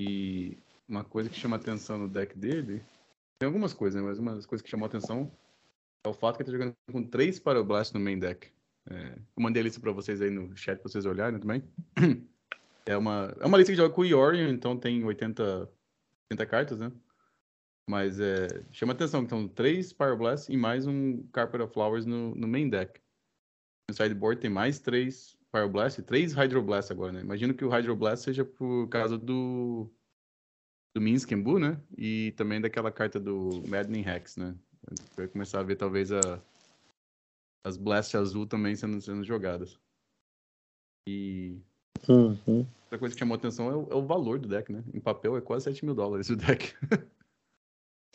E 0.00 0.58
uma 0.88 1.04
coisa 1.04 1.28
que 1.28 1.38
chama 1.38 1.56
atenção 1.56 1.98
no 1.98 2.08
deck 2.08 2.36
dele, 2.36 2.82
tem 3.38 3.46
algumas 3.46 3.72
coisas, 3.72 4.00
né? 4.00 4.06
Mas 4.06 4.18
uma 4.18 4.34
das 4.34 4.46
coisas 4.46 4.62
que 4.62 4.70
chamou 4.70 4.86
atenção 4.86 5.30
é 6.04 6.08
o 6.08 6.14
fato 6.14 6.36
que 6.36 6.42
ele 6.42 6.50
tá 6.50 6.58
jogando 6.58 6.74
com 6.90 7.02
três 7.04 7.38
Pyroblast 7.38 7.94
no 7.94 8.00
main 8.00 8.18
deck. 8.18 8.48
É, 8.90 9.12
eu 9.12 9.42
mandei 9.42 9.60
a 9.60 9.64
lista 9.64 9.80
para 9.80 9.92
vocês 9.92 10.20
aí 10.20 10.30
no 10.30 10.56
chat 10.56 10.78
para 10.78 10.90
vocês 10.90 11.04
olharem 11.06 11.38
também. 11.38 11.62
É 12.86 12.96
uma, 12.96 13.32
é 13.38 13.46
uma 13.46 13.58
lista 13.58 13.72
que 13.72 13.76
joga 13.76 13.94
com 13.94 14.00
o 14.00 14.06
Yorion, 14.06 14.48
então 14.48 14.76
tem 14.76 15.04
80, 15.04 15.70
80 16.32 16.46
cartas, 16.46 16.78
né? 16.78 16.90
Mas 17.90 18.20
é, 18.20 18.46
chama 18.70 18.92
atenção, 18.92 19.24
então, 19.24 19.48
três 19.48 19.92
Pyroblast 19.92 20.48
e 20.48 20.56
mais 20.56 20.86
um 20.86 21.26
Carpet 21.32 21.60
of 21.60 21.74
Flowers 21.74 22.06
no, 22.06 22.36
no 22.36 22.46
main 22.46 22.68
deck. 22.68 23.00
No 23.88 23.96
sideboard 23.96 24.40
tem 24.40 24.48
mais 24.48 24.78
três 24.78 25.36
Pyroblast 25.50 25.98
e 25.98 26.02
três 26.04 26.32
Hydroblast 26.32 26.92
agora, 26.92 27.10
né? 27.10 27.20
Imagino 27.20 27.52
que 27.52 27.64
o 27.64 27.68
Hydroblast 27.68 28.22
seja 28.22 28.44
por 28.44 28.88
causa 28.90 29.18
do 29.18 29.90
do 30.94 31.00
Minsk 31.00 31.32
Embu, 31.32 31.58
né? 31.58 31.80
E 31.98 32.32
também 32.36 32.60
daquela 32.60 32.92
carta 32.92 33.18
do 33.18 33.60
Maddening 33.66 34.08
Hex, 34.08 34.36
né? 34.36 34.54
Vai 35.16 35.26
começar 35.26 35.58
a 35.58 35.64
ver 35.64 35.74
talvez 35.74 36.12
a 36.12 36.40
as 37.64 37.76
Blast 37.76 38.16
azul 38.16 38.46
também 38.46 38.76
sendo, 38.76 39.00
sendo 39.00 39.24
jogadas. 39.24 39.76
E 41.08 41.58
uhum. 42.08 42.64
outra 42.84 42.98
coisa 43.00 43.16
que 43.16 43.18
chamou 43.18 43.34
atenção 43.34 43.68
é 43.68 43.74
o, 43.74 43.88
é 43.90 43.94
o, 43.96 44.06
valor 44.06 44.38
do 44.38 44.46
deck, 44.46 44.72
né? 44.72 44.84
Em 44.94 45.00
papel 45.00 45.36
é 45.36 45.40
quase 45.40 45.64
7 45.64 45.84
mil 45.84 45.94
dólares 45.94 46.30
o 46.30 46.36
deck. 46.36 46.72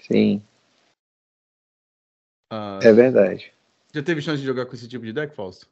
Sim. 0.07 0.41
Ah, 2.51 2.79
é 2.81 2.93
verdade. 2.93 3.51
Já 3.93 4.03
teve 4.03 4.21
chance 4.21 4.39
de 4.39 4.45
jogar 4.45 4.65
com 4.65 4.75
esse 4.75 4.87
tipo 4.87 5.05
de 5.05 5.13
deck, 5.13 5.35
Fausto? 5.35 5.67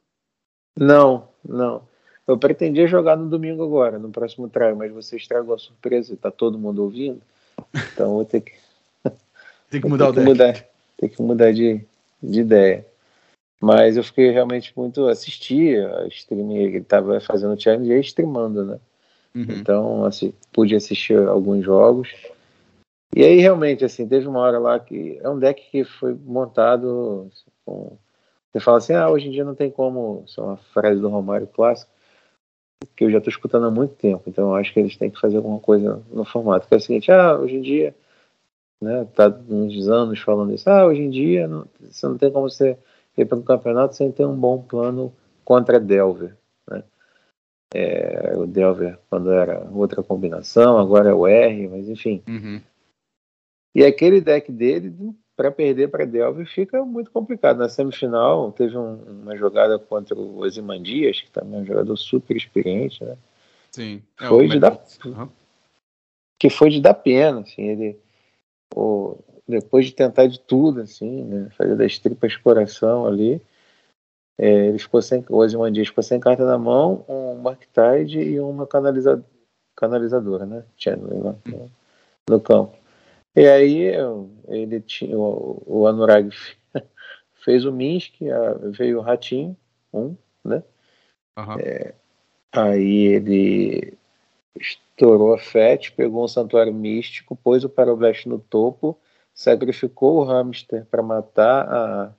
Não, 0.76 1.28
não. 1.46 1.86
Eu 2.26 2.38
pretendia 2.38 2.86
jogar 2.86 3.16
no 3.16 3.28
domingo 3.28 3.62
agora, 3.62 3.98
no 3.98 4.10
próximo 4.10 4.48
try, 4.48 4.74
mas 4.74 4.90
você 4.90 5.16
estragou 5.16 5.54
a 5.54 5.58
surpresa 5.58 6.12
e 6.12 6.16
tá 6.16 6.30
todo 6.30 6.58
mundo 6.58 6.82
ouvindo. 6.82 7.20
Então 7.92 8.14
vou 8.14 8.24
ter 8.24 8.40
que. 8.40 8.52
Tem 9.70 9.80
que 9.80 9.88
mudar 9.88 10.08
o 10.08 10.12
deck. 10.12 10.26
Mudar, 10.26 10.68
tem 10.96 11.08
que 11.08 11.22
mudar 11.22 11.52
de, 11.52 11.84
de 12.22 12.40
ideia. 12.40 12.86
Mas 13.60 13.96
eu 13.96 14.04
fiquei 14.04 14.30
realmente 14.30 14.72
muito. 14.76 15.06
Assisti 15.06 15.76
a 15.76 16.06
stream, 16.08 16.52
ele 16.52 16.78
estava 16.78 17.20
fazendo 17.20 17.60
challenge 17.60 17.92
e 17.92 18.00
streamando, 18.00 18.64
né? 18.64 18.80
Uhum. 19.34 19.46
Então, 19.48 20.04
assim, 20.04 20.32
pude 20.52 20.76
assistir 20.76 21.18
alguns 21.18 21.64
jogos. 21.64 22.08
E 23.14 23.22
aí, 23.22 23.38
realmente, 23.38 23.84
assim, 23.84 24.08
teve 24.08 24.26
uma 24.26 24.40
hora 24.40 24.58
lá 24.58 24.78
que. 24.80 25.18
É 25.22 25.28
um 25.28 25.38
deck 25.38 25.62
que 25.70 25.84
foi 25.84 26.14
montado 26.14 27.30
com. 27.64 27.96
Você 28.52 28.60
fala 28.60 28.78
assim, 28.78 28.92
ah, 28.92 29.08
hoje 29.08 29.28
em 29.28 29.30
dia 29.30 29.44
não 29.44 29.54
tem 29.54 29.70
como. 29.70 30.24
Isso 30.26 30.40
é 30.40 30.44
uma 30.44 30.56
frase 30.56 31.00
do 31.00 31.08
Romário 31.08 31.46
clássico, 31.46 31.90
que 32.96 33.04
eu 33.04 33.10
já 33.10 33.18
estou 33.18 33.30
escutando 33.30 33.66
há 33.66 33.70
muito 33.70 33.94
tempo. 33.94 34.24
Então, 34.26 34.48
eu 34.48 34.54
acho 34.56 34.72
que 34.72 34.80
eles 34.80 34.96
têm 34.96 35.10
que 35.10 35.20
fazer 35.20 35.36
alguma 35.36 35.60
coisa 35.60 36.02
no 36.10 36.24
formato. 36.24 36.66
Que 36.66 36.74
é 36.74 36.76
o 36.76 36.80
seguinte, 36.80 37.12
ah, 37.12 37.38
hoje 37.38 37.56
em 37.56 37.62
dia. 37.62 37.94
Né, 38.80 39.06
tá 39.14 39.28
uns 39.48 39.88
anos 39.88 40.18
falando 40.20 40.52
isso. 40.52 40.68
Ah, 40.68 40.84
hoje 40.84 41.00
em 41.00 41.08
dia 41.08 41.48
não, 41.48 41.64
você 41.80 42.06
não 42.06 42.18
tem 42.18 42.30
como 42.30 42.50
você 42.50 42.76
ir 43.16 43.24
para 43.24 43.38
o 43.38 43.42
campeonato 43.42 43.96
sem 43.96 44.12
ter 44.12 44.26
um 44.26 44.36
bom 44.36 44.60
plano 44.60 45.10
contra 45.42 45.80
Delver. 45.80 46.36
Né? 46.68 46.82
É, 47.72 48.34
o 48.36 48.46
Delver, 48.46 48.98
quando 49.08 49.32
era 49.32 49.66
outra 49.72 50.02
combinação, 50.02 50.76
agora 50.76 51.10
é 51.10 51.14
o 51.14 51.26
R, 51.26 51.68
mas 51.68 51.88
enfim. 51.88 52.22
Uhum. 52.28 52.60
E 53.74 53.84
aquele 53.84 54.20
deck 54.20 54.52
dele, 54.52 54.94
para 55.36 55.50
perder 55.50 55.88
para 55.88 56.04
Delver, 56.04 56.46
fica 56.46 56.84
muito 56.84 57.10
complicado. 57.10 57.58
Na 57.58 57.68
semifinal, 57.68 58.52
teve 58.52 58.76
um, 58.76 58.94
uma 59.22 59.36
jogada 59.36 59.78
contra 59.78 60.14
o 60.16 60.38
Ozymandias, 60.38 61.20
que 61.20 61.30
também 61.30 61.58
é 61.58 61.62
um 61.62 61.66
jogador 61.66 61.96
super 61.96 62.36
experiente. 62.36 63.02
Né? 63.02 63.16
Sim. 63.72 64.02
É, 64.20 64.26
foi 64.28 64.48
de 64.48 64.60
dar, 64.60 64.80
uhum. 65.04 65.28
Que 66.38 66.48
foi 66.48 66.70
de 66.70 66.80
dar 66.80 66.94
pena. 66.94 67.40
Assim, 67.40 67.62
ele, 67.62 67.98
o, 68.74 69.18
depois 69.46 69.86
de 69.86 69.92
tentar 69.92 70.26
de 70.26 70.38
tudo, 70.38 70.80
assim, 70.80 71.24
né, 71.24 71.48
fazer 71.56 71.76
das 71.76 71.98
tripas 71.98 72.36
coração 72.36 73.06
ali, 73.06 73.42
é, 74.38 74.66
ele 74.68 74.78
ficou 74.78 75.02
sem, 75.02 75.24
o 75.28 75.36
Ozymandias 75.36 75.88
ficou 75.88 76.02
sem 76.02 76.18
carta 76.18 76.44
na 76.44 76.58
mão, 76.58 77.04
um 77.08 77.36
Marktide 77.36 78.20
e 78.20 78.40
uma 78.40 78.66
canaliza, 78.66 79.24
canalizadora, 79.76 80.46
né, 80.46 80.64
Channel, 80.76 81.22
lá, 81.22 81.34
no, 81.46 81.70
no 82.28 82.40
campo. 82.40 82.83
E 83.36 83.46
aí 83.46 83.92
ele 84.48 84.80
tinha, 84.80 85.18
o, 85.18 85.62
o 85.66 85.86
Anurag 85.86 86.30
fez 87.44 87.64
o 87.64 87.72
Minsk, 87.72 88.14
veio 88.70 88.98
o 88.98 89.02
Ratinho, 89.02 89.56
um, 89.92 90.16
né, 90.44 90.62
uhum. 91.38 91.58
é, 91.58 91.94
aí 92.52 93.06
ele 93.06 93.98
estourou 94.58 95.34
a 95.34 95.38
FET, 95.38 95.92
pegou 95.92 96.24
um 96.24 96.28
santuário 96.28 96.72
místico, 96.72 97.34
pôs 97.34 97.64
o 97.64 97.68
Pyroblast 97.68 98.28
no 98.28 98.38
topo, 98.38 98.98
sacrificou 99.34 100.18
o 100.18 100.24
hamster 100.24 100.86
para 100.86 101.02
matar 101.02 101.68
a, 101.68 102.14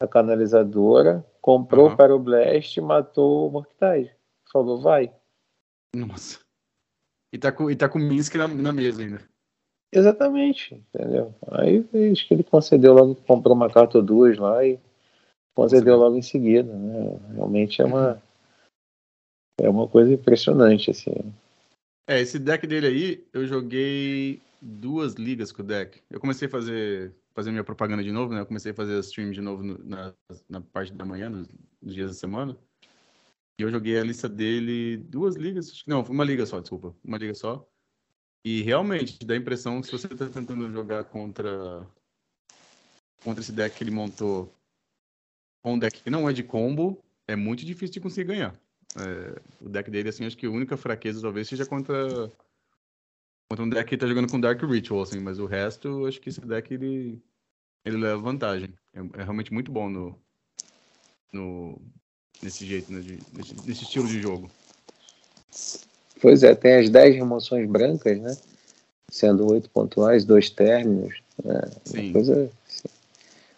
a 0.00 0.06
canalizadora, 0.06 1.24
comprou 1.40 1.88
uhum. 1.88 2.14
o 2.14 2.18
Blast 2.18 2.76
e 2.76 2.82
matou 2.82 3.48
o 3.48 3.50
Morktide. 3.50 4.14
Falou, 4.52 4.80
vai. 4.80 5.12
Nossa. 5.94 6.40
E 7.32 7.38
tá 7.38 7.50
com, 7.50 7.70
e 7.70 7.76
tá 7.76 7.88
com 7.88 7.98
o 7.98 8.02
Minsk 8.02 8.34
na, 8.34 8.46
na 8.46 8.72
mesa 8.72 9.02
ainda. 9.02 9.35
Exatamente, 9.92 10.74
entendeu? 10.74 11.34
Aí 11.52 11.84
acho 12.12 12.26
que 12.26 12.34
ele 12.34 12.42
concedeu 12.42 12.92
logo, 12.92 13.14
comprou 13.26 13.54
uma 13.54 13.70
carta 13.70 13.98
ou 13.98 14.04
duas 14.04 14.36
lá 14.36 14.64
e 14.64 14.78
concedeu 15.54 15.96
logo 15.96 16.16
em 16.16 16.22
seguida, 16.22 16.72
né? 16.72 17.18
Realmente 17.34 17.80
é 17.80 17.84
uma 17.84 18.12
uhum. 18.12 18.20
é 19.66 19.68
uma 19.68 19.88
coisa 19.88 20.12
impressionante 20.12 20.90
assim. 20.90 21.12
É, 22.08 22.20
esse 22.20 22.38
deck 22.38 22.66
dele 22.66 22.86
aí, 22.86 23.26
eu 23.32 23.46
joguei 23.46 24.40
duas 24.62 25.14
ligas 25.14 25.50
com 25.50 25.62
o 25.62 25.64
deck. 25.64 26.00
Eu 26.10 26.20
comecei 26.20 26.46
a 26.46 26.50
fazer, 26.50 27.12
fazer 27.34 27.50
minha 27.50 27.64
propaganda 27.64 28.02
de 28.02 28.12
novo, 28.12 28.32
né? 28.32 28.40
Eu 28.40 28.46
comecei 28.46 28.72
a 28.72 28.74
fazer 28.74 28.96
as 28.96 29.06
streams 29.06 29.34
de 29.34 29.40
novo 29.40 29.62
no, 29.62 29.78
na, 29.84 30.14
na 30.48 30.60
parte 30.60 30.92
da 30.92 31.04
manhã, 31.04 31.28
nos, 31.28 31.48
nos, 31.82 31.94
dias 31.94 32.10
da 32.10 32.14
semana. 32.14 32.56
E 33.58 33.62
eu 33.62 33.70
joguei 33.70 33.98
a 33.98 34.04
lista 34.04 34.28
dele 34.28 34.98
duas 34.98 35.34
ligas. 35.34 35.82
Não, 35.86 36.02
uma 36.02 36.24
liga 36.24 36.46
só, 36.46 36.60
desculpa. 36.60 36.94
Uma 37.04 37.18
liga 37.18 37.34
só. 37.34 37.66
E 38.46 38.62
realmente 38.62 39.26
dá 39.26 39.34
a 39.34 39.36
impressão 39.36 39.80
que 39.80 39.88
se 39.88 39.92
você 39.92 40.06
está 40.06 40.28
tentando 40.28 40.70
jogar 40.70 41.02
contra 41.02 41.84
contra 43.24 43.42
esse 43.42 43.50
deck 43.50 43.76
que 43.76 43.82
ele 43.82 43.90
montou 43.90 44.54
um 45.64 45.76
deck 45.76 46.00
que 46.00 46.10
não 46.10 46.30
é 46.30 46.32
de 46.32 46.44
combo, 46.44 47.02
é 47.26 47.34
muito 47.34 47.64
difícil 47.64 47.94
de 47.94 48.00
conseguir 48.00 48.28
ganhar. 48.28 48.54
É, 48.96 49.42
o 49.60 49.68
deck 49.68 49.90
dele, 49.90 50.10
assim, 50.10 50.24
acho 50.24 50.36
que 50.36 50.46
a 50.46 50.50
única 50.50 50.76
fraqueza 50.76 51.20
talvez 51.20 51.48
seja 51.48 51.66
contra 51.66 52.30
Contra 53.48 53.64
um 53.64 53.68
deck 53.68 53.88
que 53.88 53.96
tá 53.96 54.06
jogando 54.06 54.30
com 54.30 54.40
Dark 54.40 54.60
Ritual, 54.62 55.02
assim, 55.02 55.18
mas 55.20 55.40
o 55.40 55.46
resto, 55.46 56.06
acho 56.06 56.20
que 56.20 56.28
esse 56.28 56.40
deck 56.40 56.72
ele, 56.72 57.20
ele 57.84 57.96
leva 57.96 58.20
vantagem. 58.20 58.72
É, 58.92 59.00
é 59.20 59.22
realmente 59.24 59.52
muito 59.52 59.72
bom 59.72 59.88
no, 59.88 60.16
no 61.32 61.80
nesse 62.40 62.64
jeito, 62.64 62.92
né, 62.92 63.00
de, 63.00 63.18
nesse, 63.32 63.54
nesse, 63.66 63.82
estilo 63.84 64.06
de 64.06 64.20
jogo. 64.20 64.50
Pois 66.20 66.42
é, 66.42 66.54
tem 66.54 66.76
as 66.76 66.90
10 66.90 67.16
remoções 67.16 67.68
brancas, 67.68 68.18
né? 68.18 68.36
Sendo 69.10 69.50
8 69.50 69.70
pontuais, 69.70 70.24
2 70.24 70.50
términos. 70.50 71.20
Né? 71.44 71.60
Sim. 71.84 72.04
Uma 72.04 72.12
coisa 72.12 72.50
assim, 72.66 72.88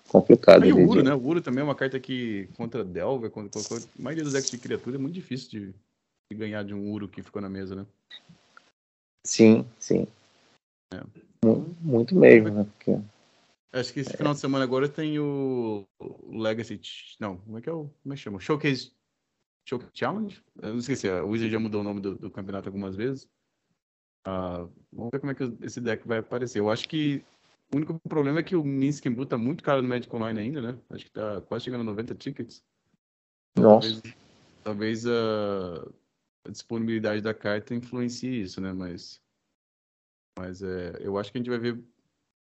complicada. 0.09 0.67
E 0.67 0.73
o 0.73 0.89
Uro, 0.89 1.03
né? 1.03 1.15
O 1.15 1.25
Uro 1.25 1.41
também 1.41 1.61
é 1.61 1.65
uma 1.65 1.75
carta 1.75 1.99
que 2.01 2.49
contra 2.57 2.85
Delver, 2.85 3.31
contra, 3.31 3.63
contra 3.63 3.85
a 3.85 4.03
maioria 4.03 4.25
dos 4.25 4.33
decks 4.33 4.51
de 4.51 4.59
criatura 4.59 4.97
é 4.97 4.99
muito 4.99 5.15
difícil 5.15 5.51
de, 5.51 5.75
de 6.31 6.39
ganhar 6.39 6.65
de 6.65 6.75
um 6.75 6.91
Uro 6.91 7.09
que 7.09 7.23
ficou 7.23 7.41
na 7.41 7.49
mesa, 7.49 7.75
né? 7.75 7.87
Sim, 9.25 9.65
sim. 9.79 10.07
É. 10.93 11.01
Muito 11.81 12.15
mesmo, 12.15 12.51
né? 12.51 12.65
Porque... 12.65 12.99
Acho 13.73 13.93
que 13.93 14.01
esse 14.01 14.17
final 14.17 14.33
de 14.33 14.41
semana 14.41 14.65
agora 14.65 14.89
tem 14.89 15.19
o 15.19 15.85
Legacy. 16.31 16.81
Não, 17.21 17.37
como 17.37 17.59
é 17.59 17.61
que 17.61 17.69
é 17.69 17.73
o. 17.73 17.91
Como 18.03 18.15
é 18.15 18.17
que 18.17 18.23
chama? 18.23 18.41
Showcase. 18.41 18.93
Showcase 19.69 19.93
Challenge? 19.95 20.43
Eu 20.63 20.71
não 20.71 20.79
esqueci, 20.79 21.09
a 21.09 21.23
Wizard 21.23 21.53
já 21.53 21.59
mudou 21.59 21.83
o 21.83 21.85
nome 21.85 22.01
do, 22.01 22.15
do 22.17 22.31
campeonato 22.31 22.69
algumas 22.69 22.97
vezes. 22.97 23.29
Uh, 24.27 24.71
vamos 24.93 25.11
ver 25.13 25.21
como 25.21 25.33
é 25.33 25.35
que 25.35 25.45
esse 25.63 25.81
deck 25.81 26.07
vai 26.07 26.19
aparecer. 26.19 26.59
Eu 26.59 26.71
acho 26.71 26.89
que 26.89 27.25
O 27.73 27.77
único 27.77 27.99
problema 28.01 28.41
é 28.41 28.43
que 28.43 28.57
o 28.57 28.65
Minsk 28.65 29.05
Embu 29.07 29.27
tá 29.27 29.37
muito 29.37 29.63
caro 29.63 29.83
no 29.83 29.89
Magic 29.89 30.15
Online 30.15 30.41
ainda, 30.41 30.61
né? 30.63 30.79
Acho 30.91 31.05
que 31.05 31.11
tá 31.11 31.41
quase 31.43 31.67
chegando 31.67 31.83
a 31.83 31.85
90 31.85 32.15
tickets. 32.15 32.65
Nossa. 33.57 33.89
Talvez, 33.91 34.17
talvez 34.65 35.07
a, 35.07 35.89
a 36.47 36.51
disponibilidade 36.51 37.21
da 37.21 37.35
carta 37.35 37.75
influencie 37.75 38.43
isso, 38.43 38.61
né? 38.61 38.73
Mas, 38.73 39.21
mas 40.39 40.63
é, 40.63 40.97
eu 41.01 41.19
acho 41.19 41.31
que 41.31 41.39
a 41.39 41.41
gente 41.41 41.51
vai 41.51 41.59
ver 41.59 41.79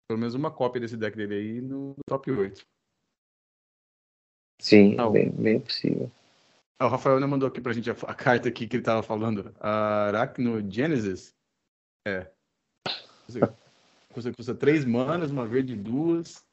pelo 0.07 0.19
menos 0.19 0.35
uma 0.35 0.51
cópia 0.51 0.81
desse 0.81 0.97
deck 0.97 1.15
dele 1.15 1.35
aí 1.35 1.61
no, 1.61 1.89
no 1.89 2.03
top 2.05 2.31
8. 2.31 2.65
Sim, 4.59 4.97
Ah, 4.99 5.09
bem, 5.09 5.29
bem 5.31 5.59
possível. 5.59 6.11
Ah, 6.79 6.87
o 6.87 6.89
Rafael 6.89 7.19
né, 7.19 7.25
mandou 7.25 7.47
aqui 7.47 7.61
pra 7.61 7.71
gente 7.73 7.89
a, 7.89 7.93
a 7.93 8.13
carta 8.13 8.49
aqui 8.49 8.67
que 8.67 8.75
ele 8.77 8.83
tava 8.83 9.03
falando. 9.03 9.53
A 9.59 10.07
Arachnogenesis. 10.07 11.35
É. 12.07 12.31
Custa, 14.13 14.33
custa, 14.33 14.53
três 14.55 14.85
manas, 14.85 15.31
uma 15.31 15.45
verde 15.47 15.75
duas. 15.75 16.45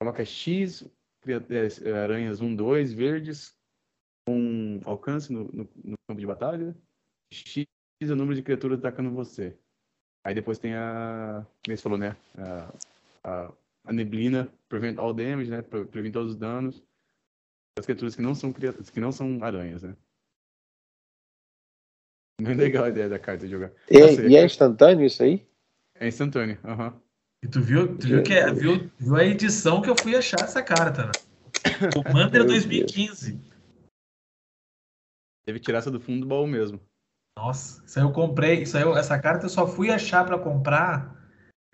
Coloca 0.00 0.24
X, 0.24 0.84
cria- 1.20 1.44
é, 1.50 1.92
aranhas 1.92 2.40
1, 2.40 2.54
2, 2.54 2.92
verdes. 2.92 3.56
Com 4.26 4.80
alcance 4.84 5.32
no, 5.32 5.44
no- 5.44 5.68
no 5.84 5.94
campo 6.08 6.20
de 6.20 6.26
batalha. 6.26 6.76
X 7.32 7.66
é 8.00 8.04
o 8.06 8.16
número 8.16 8.34
de 8.34 8.42
criaturas 8.42 8.78
atacando 8.78 9.10
você. 9.10 9.56
Aí 10.24 10.34
depois 10.34 10.58
tem 10.58 10.74
a. 10.74 11.46
Como 11.64 11.76
você 11.76 11.82
falou, 11.82 11.98
né? 11.98 12.16
A, 12.36 12.72
a, 13.24 13.52
a 13.84 13.92
neblina, 13.92 14.52
prevent 14.68 14.98
all 14.98 15.12
damage, 15.14 15.50
né? 15.50 15.62
Pre- 15.62 15.84
Previne 15.86 16.12
todos 16.12 16.32
os 16.32 16.36
danos 16.36 16.82
as 17.78 17.86
criaturas 17.86 18.14
que 18.14 18.22
não 18.22 18.34
são 18.34 18.52
criaturas, 18.52 18.90
que 18.90 19.00
não 19.00 19.12
são 19.12 19.42
aranhas, 19.42 19.82
né? 19.82 19.96
Muito 22.40 22.58
legal 22.58 22.84
a 22.84 22.88
ideia 22.88 23.08
da 23.08 23.18
carta 23.18 23.46
de 23.46 23.52
jogar. 23.52 23.70
E, 23.88 24.00
Nossa, 24.00 24.26
e 24.26 24.36
é 24.36 24.44
instantâneo 24.44 25.06
isso 25.06 25.22
aí? 25.22 25.46
É 25.94 26.08
instantâneo, 26.08 26.58
aham. 26.64 27.00
E 27.44 27.48
tu 27.48 27.60
viu, 27.60 27.96
tu 27.98 28.06
viu, 28.06 28.22
que 28.22 28.32
é- 28.32 28.52
viu, 28.52 28.90
viu 28.98 29.16
a 29.16 29.24
edição 29.24 29.80
que 29.80 29.88
eu 29.88 29.96
fui 29.96 30.14
achar 30.16 30.42
essa 30.42 30.62
carta, 30.62 31.06
né? 31.06 31.12
Commander 32.04 32.44
Meu 32.44 32.46
Deus. 32.46 32.64
2015. 32.64 33.40
Teve 35.44 35.58
que 35.58 35.64
tirar 35.64 35.78
essa 35.78 35.90
do 35.90 36.00
fundo 36.00 36.20
do 36.20 36.26
baú 36.26 36.46
mesmo. 36.46 36.80
Nossa, 37.36 37.84
isso 37.84 37.98
aí 37.98 38.04
eu 38.04 38.12
comprei. 38.12 38.62
Isso 38.62 38.76
aí 38.76 38.82
eu- 38.82 38.96
essa 38.96 39.18
carta 39.18 39.46
eu 39.46 39.50
só 39.50 39.66
fui 39.66 39.90
achar 39.90 40.24
pra 40.24 40.38
comprar 40.38 41.16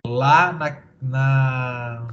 lá 0.05 0.51
na, 0.53 0.83
na. 1.01 2.07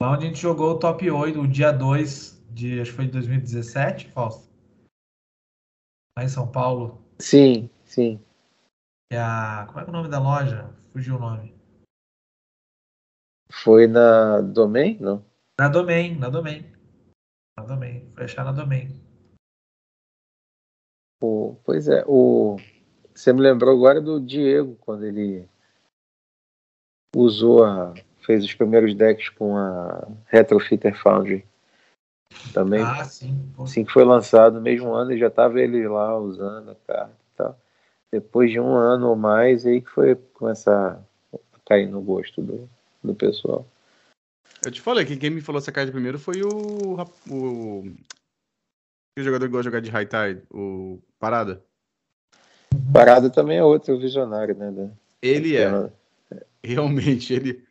Lá 0.00 0.12
onde 0.12 0.24
a 0.24 0.28
gente 0.28 0.40
jogou 0.40 0.72
o 0.72 0.78
top 0.78 1.10
8, 1.10 1.40
o 1.40 1.48
dia 1.48 1.72
2 1.72 2.39
de. 2.52 2.80
Acho 2.80 2.90
que 2.90 2.96
foi 2.96 3.06
de 3.06 3.12
2017, 3.12 4.10
Fausto. 4.10 4.50
Lá 6.16 6.24
em 6.24 6.28
São 6.28 6.50
Paulo. 6.50 7.02
Sim, 7.18 7.70
sim. 7.84 8.18
Que 9.10 9.16
é 9.16 9.20
a. 9.20 9.66
Como 9.68 9.80
é 9.80 9.84
é 9.84 9.88
o 9.88 9.92
nome 9.92 10.08
da 10.08 10.18
loja? 10.18 10.74
Fugiu 10.92 11.16
o 11.16 11.18
nome. 11.18 11.54
Foi 13.50 13.86
na 13.86 14.40
Domain? 14.40 14.98
Não. 15.00 15.24
Na 15.58 15.68
Domain, 15.68 16.18
na 16.18 16.28
Domain. 16.28 16.64
Na 17.58 17.64
Domain. 17.64 18.10
Fui 18.14 18.24
achar 18.24 18.44
na 18.44 18.52
Domain. 18.52 18.88
O, 21.22 21.56
pois 21.64 21.86
é, 21.86 22.02
o, 22.06 22.56
você 23.14 23.32
me 23.32 23.42
lembrou 23.42 23.76
agora 23.76 24.00
do 24.00 24.18
Diego, 24.18 24.76
quando 24.76 25.04
ele 25.04 25.46
usou 27.14 27.64
a. 27.64 27.92
fez 28.24 28.44
os 28.44 28.54
primeiros 28.54 28.94
decks 28.94 29.28
com 29.28 29.56
a 29.56 30.08
Retrofitter 30.26 30.98
Foundry. 31.02 31.46
Também, 32.52 32.82
Ah, 32.82 33.04
sim. 33.04 33.52
Pô. 33.56 33.64
assim 33.64 33.84
que 33.84 33.92
foi 33.92 34.04
lançado, 34.04 34.54
no 34.54 34.60
mesmo 34.60 34.92
ano, 34.92 35.16
já 35.16 35.28
estava 35.28 35.60
ele 35.60 35.86
lá 35.86 36.18
usando 36.18 36.70
a 36.70 36.74
carta 36.86 37.12
e 37.12 37.36
tal. 37.36 37.58
Depois 38.12 38.50
de 38.50 38.58
um 38.58 38.74
ano 38.74 39.08
ou 39.08 39.16
mais, 39.16 39.66
aí 39.66 39.80
que 39.80 39.90
foi 39.90 40.14
começar 40.34 41.00
a 41.32 41.38
cair 41.64 41.88
no 41.88 42.00
gosto 42.00 42.42
do, 42.42 42.68
do 43.02 43.14
pessoal. 43.14 43.66
Eu 44.64 44.70
te 44.70 44.80
falei 44.80 45.04
que 45.04 45.16
quem 45.16 45.30
me 45.30 45.40
falou 45.40 45.58
essa 45.58 45.72
carta 45.72 45.92
primeiro 45.92 46.18
foi 46.18 46.42
o. 46.42 46.96
o... 47.30 47.80
Aquele 49.12 49.26
jogador 49.26 49.46
que 49.46 49.52
gosta 49.52 49.62
de 49.62 49.64
jogar 49.64 49.80
de 49.80 49.90
High 49.90 50.06
Tide, 50.06 50.42
o 50.50 50.98
Parada. 51.18 51.62
Parada 52.92 53.30
também 53.30 53.58
é 53.58 53.64
outro 53.64 53.98
visionário, 53.98 54.54
né? 54.54 54.90
Ele 55.22 55.56
é. 55.56 55.90
Realmente, 56.62 57.32
ele, 57.32 57.64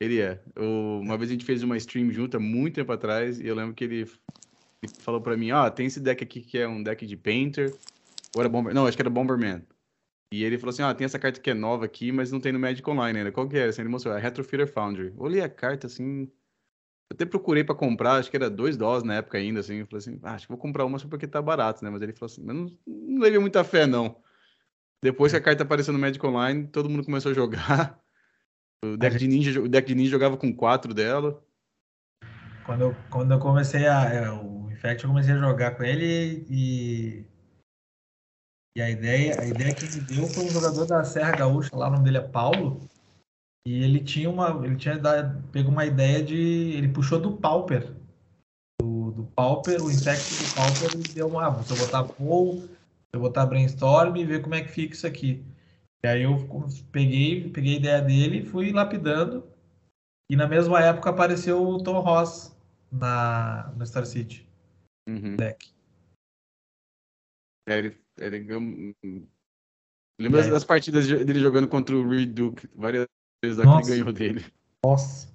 ele 0.00 0.20
é. 0.20 0.42
Uma 0.56 1.16
vez 1.16 1.30
a 1.30 1.32
gente 1.32 1.44
fez 1.44 1.62
uma 1.62 1.76
stream 1.76 2.10
junto 2.10 2.36
há 2.36 2.40
muito 2.40 2.74
tempo 2.74 2.92
atrás 2.92 3.40
e 3.40 3.46
eu 3.46 3.54
lembro 3.54 3.74
que 3.74 3.84
ele, 3.84 4.10
ele 4.82 4.92
falou 4.98 5.20
pra 5.20 5.36
mim, 5.36 5.50
ah, 5.50 5.70
tem 5.70 5.86
esse 5.86 6.00
deck 6.00 6.22
aqui 6.22 6.40
que 6.40 6.58
é 6.58 6.68
um 6.68 6.82
deck 6.82 7.06
de 7.06 7.16
Painter. 7.16 7.74
Ou 8.34 8.42
era 8.42 8.48
Bomber... 8.48 8.74
Não, 8.74 8.86
acho 8.86 8.96
que 8.96 9.02
era 9.02 9.10
Bomberman. 9.10 9.62
E 10.32 10.42
ele 10.42 10.58
falou 10.58 10.70
assim, 10.70 10.82
ah, 10.82 10.92
tem 10.92 11.04
essa 11.04 11.18
carta 11.18 11.40
que 11.40 11.50
é 11.50 11.54
nova 11.54 11.84
aqui, 11.84 12.10
mas 12.10 12.32
não 12.32 12.40
tem 12.40 12.52
no 12.52 12.58
Magic 12.58 12.88
Online 12.90 13.18
ainda. 13.18 13.30
Qual 13.30 13.48
que 13.48 13.56
é? 13.56 13.66
Assim, 13.66 13.82
ele 13.82 13.88
mostrou, 13.88 14.16
é 14.16 14.20
Retrofitter 14.20 14.66
Foundry. 14.66 15.12
Olhei 15.16 15.40
a 15.40 15.48
carta, 15.48 15.86
assim... 15.86 16.28
Eu 17.10 17.14
até 17.14 17.26
procurei 17.26 17.62
pra 17.62 17.74
comprar, 17.74 18.14
acho 18.14 18.30
que 18.30 18.36
era 18.36 18.50
2 18.50 18.76
dólares 18.76 19.04
na 19.04 19.16
época 19.16 19.38
ainda, 19.38 19.60
assim. 19.60 19.76
Eu 19.76 19.86
falei 19.86 19.98
assim, 19.98 20.18
ah, 20.22 20.34
acho 20.34 20.46
que 20.46 20.52
vou 20.52 20.58
comprar 20.58 20.84
uma 20.84 20.98
só 20.98 21.06
porque 21.06 21.26
tá 21.26 21.40
barato, 21.40 21.84
né? 21.84 21.90
Mas 21.90 22.02
ele 22.02 22.12
falou 22.14 22.32
assim, 22.32 22.42
mas 22.42 22.56
não, 22.56 22.66
não 22.86 23.20
levei 23.20 23.38
muita 23.38 23.62
fé, 23.62 23.86
não. 23.86 24.16
Depois 25.02 25.30
que 25.30 25.36
a 25.36 25.40
carta 25.40 25.62
apareceu 25.62 25.92
no 25.92 25.98
Magic 25.98 26.26
Online, 26.26 26.66
todo 26.66 26.88
mundo 26.88 27.04
começou 27.04 27.30
a 27.30 27.34
jogar. 27.34 28.02
O 28.92 28.96
deck, 28.96 29.16
de 29.16 29.26
ninja, 29.26 29.60
o 29.60 29.68
deck 29.68 29.86
de 29.86 29.94
ninja 29.94 30.10
jogava 30.10 30.36
com 30.36 30.54
quatro 30.54 30.92
dela. 30.92 31.42
Quando 32.66 32.80
eu, 32.82 32.96
quando 33.10 33.32
eu 33.32 33.38
comecei 33.38 33.86
a. 33.86 34.04
é, 34.04 34.30
O 34.30 34.70
Infect 34.70 35.04
eu 35.04 35.10
comecei 35.10 35.32
a 35.32 35.38
jogar 35.38 35.76
com 35.76 35.82
ele 35.82 36.46
e. 36.50 37.24
E 38.76 38.82
a 38.82 38.90
ideia, 38.90 39.40
a 39.40 39.46
ideia 39.46 39.72
que 39.72 39.84
ele 39.84 40.00
deu 40.00 40.26
foi 40.26 40.44
um 40.44 40.50
jogador 40.50 40.84
da 40.84 41.04
Serra 41.04 41.30
Gaúcha, 41.30 41.74
lá 41.76 41.88
o 41.88 41.92
nome 41.92 42.04
dele 42.04 42.18
é 42.18 42.20
Paulo. 42.20 42.80
E 43.66 43.82
ele 43.82 44.00
tinha 44.00 44.28
uma. 44.28 44.50
Ele 44.64 44.76
tinha 44.76 44.98
dado, 44.98 45.42
pego 45.50 45.70
uma 45.70 45.86
ideia 45.86 46.22
de. 46.22 46.36
Ele 46.36 46.88
puxou 46.88 47.20
do 47.20 47.36
Pauper. 47.36 47.94
Do, 48.80 49.12
do 49.12 49.24
Pauper, 49.34 49.80
o 49.82 49.90
Infect 49.90 50.44
do 50.44 50.54
Pauper, 50.54 50.90
ele 50.92 51.14
deu 51.14 51.28
uma. 51.28 51.48
ah, 51.48 51.62
Se 51.62 51.72
eu 51.72 51.78
botar 51.78 52.04
Paul, 52.04 52.62
se 52.62 52.68
eu 53.14 53.20
botar 53.20 53.46
Brainstorm 53.46 54.16
e 54.16 54.24
ver 54.24 54.42
como 54.42 54.54
é 54.54 54.62
que 54.62 54.68
fica 54.68 54.94
isso 54.94 55.06
aqui. 55.06 55.42
E 56.04 56.06
aí 56.06 56.22
eu 56.24 56.36
peguei, 56.92 57.48
peguei 57.48 57.76
a 57.76 57.78
ideia 57.78 58.02
dele 58.02 58.40
e 58.40 58.44
fui 58.44 58.70
lapidando. 58.72 59.50
E 60.30 60.36
na 60.36 60.46
mesma 60.46 60.78
época 60.78 61.08
apareceu 61.08 61.66
o 61.66 61.82
Tom 61.82 61.98
Ross 62.00 62.54
na, 62.92 63.72
no 63.74 63.86
Star 63.86 64.04
City 64.04 64.46
Uhum. 65.08 65.36
deck. 65.36 65.72
É, 67.66 67.78
ele, 67.78 67.98
ele 68.18 68.94
Lembra 70.20 70.46
das 70.50 70.62
partidas 70.64 71.06
de- 71.06 71.24
dele 71.24 71.40
jogando 71.40 71.68
contra 71.68 71.96
o 71.96 72.06
Reed 72.06 72.34
Duke? 72.34 72.68
Várias 72.74 73.06
vezes 73.42 73.58
ele 73.58 73.82
ganhou 73.82 74.12
dele. 74.12 74.44
Nossa. 74.84 75.32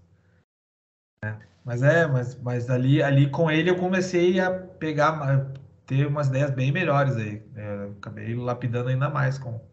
É, 1.25 1.35
mas 1.65 1.81
é, 1.81 2.05
mas, 2.05 2.39
mas 2.43 2.69
ali, 2.69 3.01
ali 3.01 3.27
com 3.31 3.49
ele 3.49 3.71
eu 3.71 3.79
comecei 3.79 4.39
a 4.39 4.51
pegar, 4.51 5.51
ter 5.87 6.05
umas 6.05 6.27
ideias 6.27 6.51
bem 6.51 6.71
melhores 6.71 7.15
aí. 7.15 7.41
É, 7.55 7.85
eu 7.85 7.91
acabei 7.93 8.35
lapidando 8.35 8.89
ainda 8.89 9.09
mais 9.09 9.39
com 9.39 9.67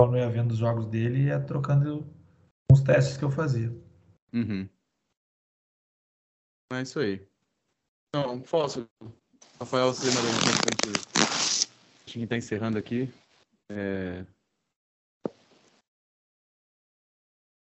eu 0.00 0.16
ia 0.16 0.28
vendo 0.28 0.52
os 0.52 0.58
jogos 0.58 0.86
dele 0.86 1.20
e 1.20 1.26
ia 1.26 1.40
trocando 1.40 2.06
os 2.70 2.82
testes 2.82 3.16
que 3.16 3.24
eu 3.24 3.30
fazia. 3.30 3.70
Uhum. 4.32 4.68
É 6.72 6.82
isso 6.82 6.98
aí. 7.00 7.26
Então, 8.08 8.42
Fóssil. 8.44 8.86
Rafael, 9.58 9.86
você 9.92 10.10
pra 10.10 10.20
gente? 10.20 11.68
A 12.06 12.10
gente 12.10 12.26
tá 12.26 12.36
encerrando 12.36 12.76
aqui. 12.76 13.10
É... 13.70 14.24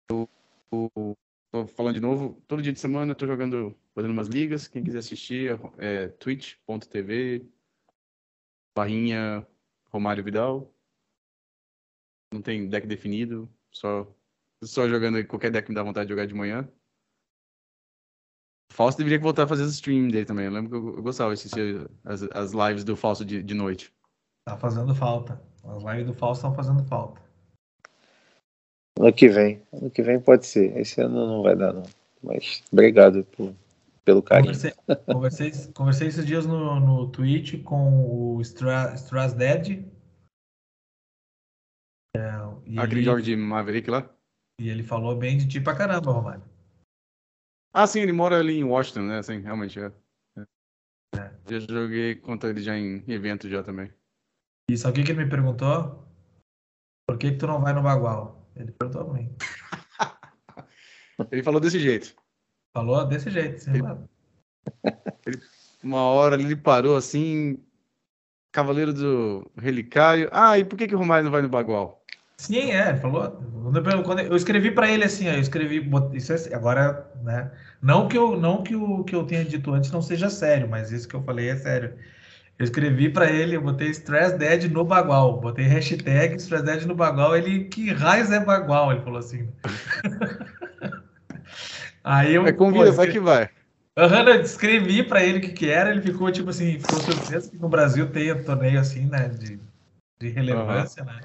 Eu, 0.10 0.30
tô 1.52 1.68
falando 1.68 1.96
de 1.96 2.00
novo, 2.00 2.42
todo 2.48 2.62
dia 2.62 2.72
de 2.72 2.80
semana 2.80 3.12
eu 3.12 3.16
tô 3.16 3.28
jogando, 3.28 3.76
fazendo 3.94 4.12
umas 4.12 4.28
ligas. 4.28 4.68
Quem 4.68 4.84
quiser 4.84 5.00
assistir 5.00 5.60
é 5.78 6.08
twitch.tv 6.08 7.46
barrinha 8.76 9.46
Romário 9.90 10.24
Vidal. 10.24 10.74
Não 12.34 12.42
tem 12.42 12.68
deck 12.68 12.88
definido, 12.88 13.50
só 13.72 14.08
só 14.64 14.88
jogando 14.88 15.18
aí, 15.18 15.24
qualquer 15.24 15.52
deck 15.52 15.66
que 15.66 15.72
me 15.72 15.76
dá 15.76 15.84
vontade 15.84 16.08
de 16.08 16.14
jogar 16.14 16.28
de 16.28 16.34
manhã. 16.34 16.68
O 18.72 18.74
Fausto 18.74 19.00
deveria 19.00 19.20
voltar 19.20 19.44
a 19.44 19.48
fazer 19.48 19.64
os 19.64 19.74
stream 19.74 20.08
dele 20.08 20.26
também. 20.26 20.46
Eu 20.46 20.52
lembro 20.52 20.70
que 20.70 20.76
eu, 20.76 20.96
eu 20.98 21.04
gostava 21.04 21.32
de 21.32 21.42
assistir 21.42 21.90
as, 22.06 22.24
as 22.32 22.52
lives 22.54 22.84
do 22.84 22.96
Fausto 22.96 23.26
de, 23.26 23.44
de 23.44 23.54
noite. 23.54 23.94
Tá 24.48 24.58
fazendo 24.58 24.96
falta. 24.96 25.42
As 25.64 25.84
lives 25.84 26.06
do 26.06 26.14
Fausto 26.14 26.46
estão 26.46 26.56
fazendo 26.56 26.84
falta. 26.86 27.22
Ano 29.00 29.12
que 29.12 29.28
vem. 29.28 29.62
Ano 29.74 29.90
que 29.90 30.02
vem 30.02 30.20
pode 30.20 30.46
ser. 30.46 30.78
Esse 30.78 31.02
ano 31.02 31.28
não 31.28 31.44
vai 31.44 31.56
dar, 31.56 31.74
não. 31.74 31.84
Mas 32.24 32.64
obrigado 32.72 33.26
por- 33.26 33.54
pelo 34.06 34.22
carinho. 34.22 34.54
Conversei, 34.54 34.74
conversei, 35.06 35.52
conversei 35.74 36.08
esses 36.08 36.26
dias 36.26 36.46
no, 36.46 36.80
no 36.80 37.12
Twitch 37.12 37.62
com 37.64 38.36
o 38.36 38.42
Stra, 38.42 38.94
Stras 38.96 39.34
Dead. 39.34 39.86
É, 42.16 42.30
Aquele 42.80 43.00
ele, 43.00 43.04
jogo 43.04 43.22
de 43.22 43.36
Maverick 43.36 43.90
lá. 43.90 44.10
e 44.60 44.70
ele 44.70 44.84
falou 44.84 45.16
bem 45.18 45.38
de 45.38 45.48
ti 45.48 45.62
pra 45.62 45.76
caramba, 45.76 46.12
Romário. 46.12 46.44
Ah, 47.74 47.88
sim, 47.88 48.02
ele 48.02 48.12
mora 48.12 48.38
ali 48.40 48.58
em 48.58 48.64
Washington, 48.66 49.04
né? 49.04 49.24
Sim, 49.24 49.40
realmente 49.40 49.80
é. 49.80 49.92
É. 51.16 51.32
Já 51.50 51.60
joguei 51.60 52.16
contra 52.16 52.50
ele 52.50 52.62
já 52.62 52.78
em 52.78 53.04
evento 53.10 53.50
já 53.50 53.64
também. 53.64 53.92
E 54.70 54.78
sabe 54.78 54.92
o 54.92 54.96
que, 54.96 55.06
que 55.06 55.12
ele 55.14 55.24
me 55.24 55.30
perguntou? 55.30 56.06
Por 57.08 57.18
que, 57.18 57.32
que 57.32 57.38
tu 57.38 57.48
não 57.48 57.62
vai 57.62 57.74
no 57.74 57.82
Bagual? 57.82 58.50
Ele 58.56 58.72
perguntou 58.74 59.06
pra 59.06 59.14
mim. 59.14 59.36
Ele 61.32 61.44
falou 61.44 61.60
desse 61.62 61.80
jeito. 61.80 62.16
Falou 62.76 63.06
desse 63.06 63.30
jeito. 63.30 63.60
Sim, 63.60 63.72
Ele- 65.26 65.42
Uma 65.84 66.02
hora 66.04 66.36
ele 66.36 66.56
parou 66.56 66.96
assim. 66.96 67.64
Cavaleiro 68.52 68.92
do 68.94 69.50
Relicário. 69.56 70.30
Ah, 70.32 70.58
e 70.58 70.66
por 70.66 70.78
que, 70.78 70.88
que 70.88 70.96
o 70.96 70.98
Romário 70.98 71.24
não 71.26 71.32
vai 71.32 71.42
no 71.42 71.50
Bagual? 71.50 72.01
Sim, 72.42 72.72
é, 72.72 72.96
falou. 72.96 73.30
Quando 74.04 74.22
eu, 74.22 74.36
escrevi 74.36 74.72
para 74.72 74.90
ele 74.90 75.04
assim, 75.04 75.28
eu 75.28 75.40
escrevi, 75.40 75.88
isso 76.14 76.34
é- 76.34 76.56
agora, 76.56 77.06
né? 77.24 77.52
Não 77.80 78.08
que 78.08 78.18
eu, 78.18 78.36
não 78.36 78.64
que 78.64 78.76
o 78.76 79.04
que 79.04 79.14
eu 79.14 79.24
tenha 79.24 79.46
dito 79.46 79.72
antes 79.72 79.92
não 79.92 80.02
seja 80.02 80.28
sério, 80.28 80.68
mas 80.68 80.92
isso 80.92 81.08
que 81.08 81.16
eu 81.16 81.22
falei 81.22 81.50
é 81.50 81.56
sério. 81.56 81.94
Eu 82.58 82.64
escrevi 82.64 83.12
para 83.12 83.32
ele, 83.32 83.56
eu 83.56 83.62
botei 83.62 83.90
Stress 83.90 84.36
Dead 84.36 84.64
no 84.72 84.84
Bagual, 84.84 85.40
botei 85.40 85.66
hashtag 85.66 86.36
Stress 86.38 86.66
Dead 86.66 86.84
no 86.86 86.96
Bagual, 86.96 87.38
ele, 87.38 87.66
que 87.66 87.92
raios 87.92 88.32
é 88.32 88.40
Bagual? 88.40 88.92
Ele 88.92 89.02
falou 89.02 89.20
assim. 89.20 89.48
Aí 92.04 92.34
eu, 92.34 92.42
Vai, 92.42 92.54
convida, 92.54 92.86
pô, 92.86 92.94
vai 92.94 93.08
que 93.08 93.20
vai. 93.20 93.50
Aham, 93.96 94.30
eu 94.30 94.42
escrevi 94.42 95.04
pra 95.04 95.24
ele 95.24 95.38
o 95.38 95.42
que 95.42 95.50
que 95.50 95.70
era, 95.70 95.92
ele 95.92 96.02
ficou 96.02 96.32
tipo 96.32 96.50
assim, 96.50 96.80
ficou 96.80 97.00
surpreso 97.00 97.52
que 97.52 97.58
no 97.58 97.70
Brasil 97.70 98.12
tem 98.12 98.34
um 98.34 98.44
torneio 98.44 98.80
assim, 98.80 99.06
né, 99.06 99.30
de, 99.30 99.60
de 100.20 100.30
relevância, 100.30 101.04
né? 101.04 101.22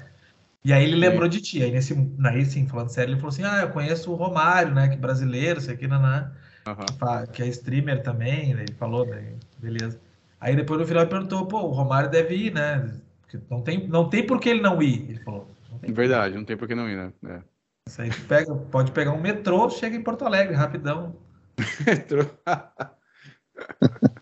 E 0.63 0.73
aí 0.73 0.83
ele 0.83 0.95
lembrou 0.95 1.27
de 1.29 1.39
ti, 1.39 1.63
aí 1.63 1.71
nesse, 1.71 1.93
aí 2.25 2.45
sim, 2.45 2.67
falando 2.67 2.89
sério, 2.89 3.11
ele 3.13 3.19
falou 3.19 3.29
assim, 3.29 3.43
ah, 3.43 3.61
eu 3.61 3.69
conheço 3.69 4.11
o 4.11 4.15
Romário, 4.15 4.73
né, 4.73 4.89
que 4.89 4.97
brasileiro, 4.97 5.61
sei 5.61 5.75
aqui, 5.75 5.87
né, 5.87 6.31
Aham. 6.67 6.85
que 6.85 6.93
fa- 6.97 7.25
que 7.27 7.41
é 7.41 7.47
streamer 7.47 8.03
também, 8.03 8.53
daí 8.53 8.63
ele 8.65 8.73
falou, 8.73 9.05
daí, 9.05 9.35
beleza. 9.59 9.99
Aí 10.39 10.55
depois 10.55 10.79
no 10.79 10.85
final 10.87 11.03
ele 11.03 11.09
perguntou, 11.09 11.45
pô, 11.47 11.61
o 11.61 11.71
Romário 11.71 12.09
deve 12.09 12.35
ir, 12.35 12.53
né, 12.53 12.99
porque 13.21 13.39
não 13.49 13.61
tem, 13.61 13.87
não 13.87 14.09
tem 14.09 14.25
por 14.25 14.39
que 14.39 14.49
ele 14.49 14.61
não 14.61 14.81
ir, 14.81 15.09
ele 15.09 15.19
falou. 15.19 15.49
Não 15.71 15.79
tem 15.79 15.93
Verdade, 15.93 16.35
não 16.35 16.43
tem 16.43 16.57
por 16.57 16.67
que 16.67 16.75
não 16.75 16.89
ir, 16.89 16.97
né? 16.97 17.13
É. 17.25 17.41
Isso 17.87 18.01
aí 18.01 18.11
pega, 18.27 18.53
pode 18.53 18.91
pegar 18.91 19.13
um 19.13 19.21
metrô, 19.21 19.69
chega 19.69 19.95
em 19.95 20.03
Porto 20.03 20.25
Alegre, 20.25 20.55
rapidão. 20.55 21.15
Entrou. 21.87 22.25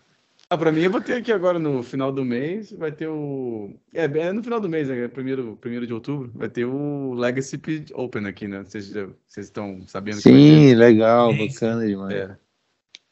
ah, 0.48 0.56
pra 0.58 0.70
mim, 0.70 0.82
eu 0.82 0.90
vou 0.90 1.00
ter 1.00 1.14
aqui 1.14 1.32
agora 1.32 1.58
no 1.58 1.82
final 1.82 2.12
do 2.12 2.24
mês, 2.24 2.70
vai 2.72 2.92
ter 2.92 3.08
o... 3.08 3.74
É, 3.92 4.04
é 4.04 4.32
no 4.32 4.42
final 4.42 4.60
do 4.60 4.68
mês, 4.68 4.88
né? 4.88 5.08
Primeiro, 5.08 5.56
primeiro 5.56 5.86
de 5.86 5.92
outubro, 5.92 6.30
vai 6.34 6.48
ter 6.48 6.64
o 6.64 7.14
Legacy 7.14 7.60
Open 7.94 8.26
aqui, 8.26 8.46
né? 8.46 8.62
Vocês, 8.62 8.92
estão 9.36 9.82
sabendo 9.86 10.22
que 10.22 10.30
vai 10.30 10.40
ter? 10.40 10.46
Sim, 10.46 10.74
legal, 10.74 11.32
Sim, 11.32 11.48
bacana 11.48 11.86
demais. 11.86 12.14
É. 12.14 12.38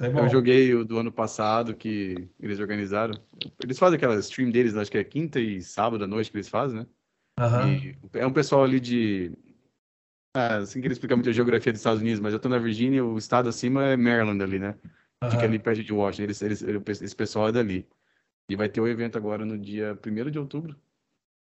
É. 0.01 0.07
Eu 0.09 0.29
joguei 0.29 0.75
o 0.75 0.85
do 0.85 0.99
ano 0.99 1.13
passado 1.13 1.75
que 1.75 2.29
eles 2.41 2.59
organizaram. 2.59 3.15
Eles 3.63 3.79
fazem 3.79 3.97
aquela 3.97 4.17
stream 4.17 4.51
deles, 4.51 4.77
acho 4.77 4.91
que 4.91 4.99
é 4.99 5.05
quinta 5.05 5.39
e 5.39 5.63
sábado 5.63 6.05
à 6.05 6.07
noite 6.07 6.31
que 6.31 6.37
eles 6.37 6.49
fazem, 6.49 6.81
né? 6.81 6.87
Aham. 7.39 7.69
E 7.75 7.97
é 8.15 8.27
um 8.27 8.33
pessoal 8.33 8.65
ali 8.65 8.81
de. 8.81 9.33
Ah, 10.37 10.57
assim 10.57 10.81
que 10.81 10.87
ele 10.87 10.95
explicar 10.95 11.15
muito 11.15 11.31
a 11.31 11.33
geografia 11.33 11.73
dos 11.73 11.81
Estados 11.81 12.03
Unidos, 12.03 12.19
mas 12.19 12.33
eu 12.33 12.41
tô 12.41 12.49
na 12.49 12.59
Virgínia, 12.59 13.05
o 13.05 13.17
estado 13.17 13.49
acima 13.49 13.85
é 13.85 13.97
Maryland 13.97 14.43
ali, 14.43 14.59
né? 14.59 14.75
Fica 15.31 15.43
aham. 15.43 15.49
ali 15.49 15.59
perto 15.59 15.83
de 15.83 15.93
Washington. 15.93 16.23
Eles, 16.25 16.43
eles, 16.43 16.63
eles- 16.63 17.03
esse 17.03 17.17
pessoal 17.17 17.49
é 17.49 17.53
dali. 17.53 17.89
E 18.49 18.57
vai 18.57 18.69
ter 18.69 18.81
o 18.81 18.89
evento 18.89 19.17
agora 19.17 19.45
no 19.45 19.59
dia 19.59 19.99
1 20.07 20.31
de 20.31 20.39
outubro. 20.39 20.77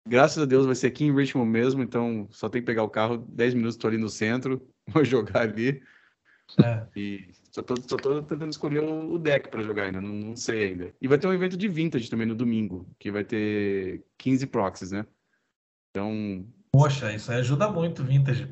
Graças 0.07 0.43
a 0.43 0.47
Deus 0.47 0.67
vai 0.67 0.75
ser 0.75 0.89
aqui 0.89 1.05
em 1.05 1.15
Richmond 1.15 1.51
mesmo, 1.51 1.83
então 1.83 2.27
só 2.31 2.49
tem 2.49 2.61
que 2.63 2.67
pegar 2.67 2.83
o 2.83 2.89
carro, 2.91 3.19
10 3.19 3.55
minutos 3.55 3.77
tô 3.77 3.87
ali 3.87 3.99
no 3.99 4.09
centro, 4.09 4.67
vou 4.89 5.05
jogar 5.05 5.43
ali. 5.43 5.83
É. 6.63 6.87
E 6.97 7.29
só 7.53 7.63
tô, 7.63 7.77
só 7.77 7.97
tô 7.97 8.23
tentando 8.23 8.51
escolher 8.51 8.81
o 8.81 9.19
deck 9.19 9.49
para 9.51 9.63
jogar 9.63 9.85
ainda, 9.85 10.01
não, 10.01 10.09
não 10.09 10.37
sei 10.37 10.69
ainda. 10.71 10.95
E 11.01 11.07
vai 11.07 11.19
ter 11.19 11.27
um 11.27 11.33
evento 11.33 11.57
de 11.57 11.69
vintage 11.69 12.11
também 12.11 12.27
no 12.27 12.35
domingo, 12.35 12.89
que 12.99 13.11
vai 13.11 13.25
ter 13.25 14.05
15 14.19 14.47
proxies, 14.47 14.91
né? 14.91 15.07
Então, 15.91 16.47
Poxa, 16.73 17.13
isso 17.13 17.31
aí 17.33 17.39
ajuda 17.41 17.71
muito, 17.71 18.05
Vintage. 18.05 18.49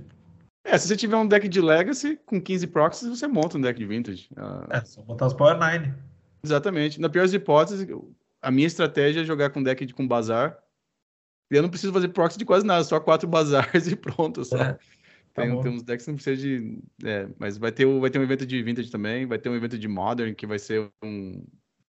É, 0.69 0.78
se 0.78 0.89
você 0.89 0.97
tiver 0.97 1.16
um 1.16 1.27
deck 1.27 1.49
de 1.49 1.61
Legacy 1.61 2.16
com 2.27 2.40
15 2.40 2.66
proxies, 2.66 3.09
você 3.09 3.27
monta 3.27 3.59
um 3.59 3.61
deck 3.61 3.78
de 3.78 3.86
vintage. 3.86 4.28
Ah, 4.36 4.66
É, 4.70 4.85
só 4.85 5.03
botar 5.03 5.27
os 5.27 5.35
Power 5.35 5.59
Nine. 5.59 5.95
exatamente. 6.45 7.01
Na 7.01 7.09
pior 7.09 7.23
das 7.23 7.32
hipóteses, 7.32 7.86
a 8.40 8.51
minha 8.51 8.66
estratégia 8.66 9.20
é 9.23 9.24
jogar 9.24 9.51
com 9.51 9.62
deck 9.62 9.85
de, 9.85 9.95
com 9.95 10.07
bazar. 10.07 10.59
E 11.51 11.57
eu 11.57 11.62
não 11.62 11.70
preciso 11.70 11.93
fazer 11.93 12.09
proxy 12.09 12.39
de 12.39 12.45
quase 12.45 12.66
nada, 12.66 12.85
só 12.85 13.01
quatro 13.01 13.27
bazares 13.28 13.86
e 13.86 13.97
pronto. 13.97 14.45
Só. 14.45 14.57
É, 14.57 14.73
tá 14.74 15.43
tem, 15.43 15.61
tem 15.61 15.73
uns 15.73 15.82
decks 15.82 16.05
que 16.05 16.11
não 16.11 16.16
precisa 16.16 16.36
de. 16.36 16.78
É, 17.05 17.28
mas 17.39 17.57
vai 17.57 17.73
ter, 17.73 17.86
o- 17.86 18.01
vai 18.01 18.11
ter 18.11 18.19
um 18.19 18.23
evento 18.23 18.45
de 18.47 18.62
vintage 18.62 18.90
também, 18.90 19.27
vai 19.27 19.39
ter 19.39 19.49
um 19.49 19.57
evento 19.57 19.78
de 19.78 19.89
modern, 19.89 20.35
que 20.35 20.47
vai 20.47 20.59
ser 20.59 20.90
um 21.03 21.45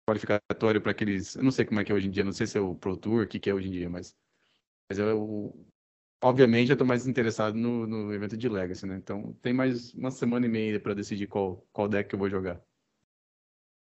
qualificatório 0.07 0.81
para 0.81 0.91
aqueles. 0.91 1.35
Eu 1.35 1.43
não 1.43 1.51
sei 1.51 1.65
como 1.65 1.79
é 1.79 1.83
que 1.83 1.91
é 1.91 1.95
hoje 1.95 2.07
em 2.07 2.11
dia, 2.11 2.23
não 2.23 2.31
sei 2.31 2.45
se 2.47 2.57
é 2.57 2.61
o 2.61 2.75
Pro 2.75 2.95
Tour, 2.97 3.23
o 3.23 3.27
que, 3.27 3.39
que 3.39 3.49
é 3.49 3.53
hoje 3.53 3.67
em 3.67 3.71
dia, 3.71 3.89
mas. 3.89 4.15
Mas 4.91 4.99
eu. 4.99 5.55
Obviamente, 6.21 6.69
eu 6.69 6.77
tô 6.77 6.83
mais 6.83 7.07
interessado 7.07 7.55
no, 7.55 7.87
no 7.87 8.13
evento 8.13 8.35
de 8.35 8.49
Legacy, 8.49 8.85
né? 8.85 8.97
Então, 8.97 9.33
tem 9.41 9.53
mais 9.53 9.93
uma 9.93 10.11
semana 10.11 10.45
e 10.45 10.49
meia 10.49 10.79
para 10.79 10.93
decidir 10.93 11.27
qual, 11.27 11.63
qual 11.71 11.87
deck 11.87 12.09
que 12.09 12.15
eu 12.15 12.19
vou 12.19 12.29
jogar. 12.29 12.59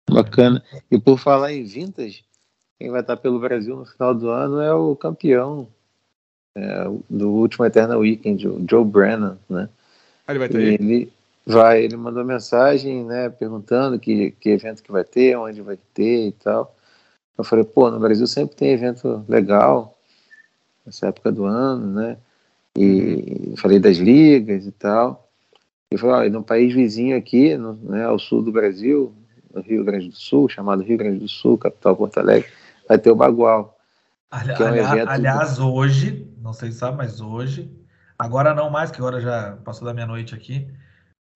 Bacana. 0.09 0.63
E 0.91 0.99
por 0.99 1.19
falar 1.19 1.53
em 1.53 1.65
vintage, 1.65 2.25
quem 2.79 2.91
vai 2.91 3.01
estar 3.01 3.17
pelo 3.17 3.41
Brasil 3.41 3.77
no 3.77 3.85
final 3.85 4.15
do 4.15 4.29
ano 4.29 4.61
é 4.61 4.73
o 4.73 4.95
campeão 4.95 5.69
é, 6.57 6.85
do 7.11 7.31
último 7.31 7.65
Eternal 7.65 7.99
Weekend, 7.99 8.49
o 8.49 8.65
Joe 8.69 8.85
Brennan, 8.85 9.39
né? 9.49 9.69
Ah, 10.27 10.33
ele 10.33 10.39
vai 10.39 10.49
ter 10.49 10.59
aí? 10.59 10.75
ele 10.75 11.13
vai, 11.45 11.83
ele 11.83 11.97
mandou 11.97 12.25
mensagem, 12.25 13.05
né, 13.05 13.31
perguntando 13.31 13.99
que, 13.99 14.33
que 14.33 14.51
evento 14.51 14.83
que 14.83 14.93
vai 14.93 15.03
ter, 15.03 15.37
onde 15.37 15.61
vai 15.63 15.79
ter 15.95 16.29
e 16.29 16.33
tal. 16.33 16.75
Eu 17.37 17.43
falei, 17.43 17.65
pô, 17.65 17.91
no 17.91 17.99
Brasil 17.99 18.27
sempre 18.27 18.55
tem 18.55 18.71
evento 18.71 19.25
legal, 19.29 19.99
nessa 20.85 21.07
época 21.07 21.33
do 21.33 21.45
ano, 21.45 22.01
né? 22.01 22.17
E 22.81 23.55
falei 23.57 23.79
das 23.79 23.97
ligas 23.97 24.67
e 24.67 24.73
tal. 24.73 25.29
E 25.93 25.97
falei, 25.99 26.15
ó, 26.15 26.25
e 26.25 26.31
no 26.31 26.43
país 26.45 26.75
vizinho 26.75 27.17
aqui, 27.17 27.57
no, 27.57 27.75
né, 27.75 28.05
ao 28.05 28.19
sul 28.19 28.43
do 28.43 28.53
Brasil, 28.53 29.15
no 29.55 29.63
Rio 29.63 29.85
Grande 29.85 30.09
do 30.11 30.17
Sul, 30.17 30.49
chamado 30.49 30.83
Rio 30.83 30.99
Grande 30.99 31.19
do 31.21 31.29
Sul, 31.29 31.57
capital 31.57 31.97
Porto 31.97 32.19
Alegre, 32.19 32.49
vai 32.87 32.99
ter 32.99 33.11
o 33.11 33.17
Bagual. 33.17 33.77
Ali- 34.31 34.55
Que 34.55 34.63
é 34.63 34.67
um 34.67 34.69
ali- 34.69 34.79
evento- 34.81 35.09
aliás, 35.11 35.59
hoje, 35.59 36.31
não 36.43 36.53
sei 36.53 36.71
se 36.71 36.79
sabe, 36.79 36.99
mas 36.99 37.21
hoje, 37.23 37.71
agora 38.19 38.55
não 38.55 38.69
mais, 38.69 38.91
que 38.91 38.99
agora 38.99 39.21
já 39.21 39.57
passou 39.65 39.87
da 39.87 39.95
meia-noite 39.95 40.35
aqui, 40.35 40.69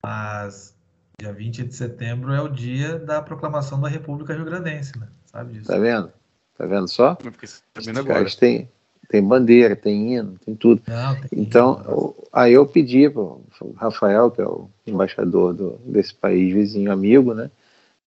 mas 0.05 0.77
dia 1.19 1.33
20 1.33 1.65
de 1.65 1.75
setembro 1.75 2.33
é 2.33 2.41
o 2.43 2.49
dia 2.49 2.99
da 2.99 3.23
proclamação 3.23 3.81
da 3.81 3.89
República 3.89 4.35
Rio 4.35 4.45
Grandense, 4.45 4.99
né? 4.99 5.09
Sabe 5.25 5.55
disso? 5.55 5.69
Tá 5.69 5.79
vendo? 5.79 6.13
Tá 6.59 6.67
vendo 6.67 6.89
só? 6.89 7.17
Eu 7.25 7.33
fiquei 7.33 7.49
sabendo 7.49 7.97
Os 8.01 8.05
agora. 8.05 8.15
caras 8.19 8.37
têm, 8.37 8.69
tem 9.13 9.23
bandeira, 9.23 9.77
tem 9.77 10.15
hino, 10.15 10.35
tem 10.45 10.55
tudo. 10.57 10.81
Não, 10.89 11.15
tem- 11.15 11.29
Então, 11.41 11.83
o- 11.87 12.15
aí 12.33 12.55
eu 12.55 12.67
pedi 12.67 13.09
para 13.11 13.21
o 13.21 13.43
Rafael, 13.77 14.31
que 14.31 14.41
é 14.41 14.47
o 14.47 14.69
embaixador 14.87 15.53
do, 15.53 15.79
desse 15.85 16.15
país 16.15 16.53
vizinho 16.53 16.91
amigo, 16.91 17.35
né, 17.35 17.51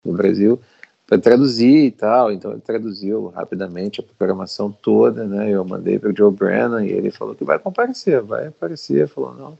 do 0.03 0.13
Brasil, 0.15 0.59
para 1.07 1.19
traduzir 1.19 1.85
e 1.85 1.91
tal. 1.91 2.33
Então, 2.33 2.53
ele 2.53 2.63
traduziu 2.63 3.29
rapidamente 3.29 4.01
a 4.01 4.05
programação 4.17 4.73
toda, 4.73 5.25
né? 5.25 5.51
Eu 5.51 5.63
mandei 5.63 5.99
para 5.99 6.11
o 6.11 6.17
Joe 6.17 6.33
Brennan 6.33 6.85
e 6.87 6.91
ele 6.91 7.11
falou 7.11 7.35
que 7.35 7.45
vai 7.45 7.59
comparecer, 7.59 8.23
vai 8.23 8.47
aparecer. 8.47 9.07
Falou, 9.07 9.35
não, 9.35 9.59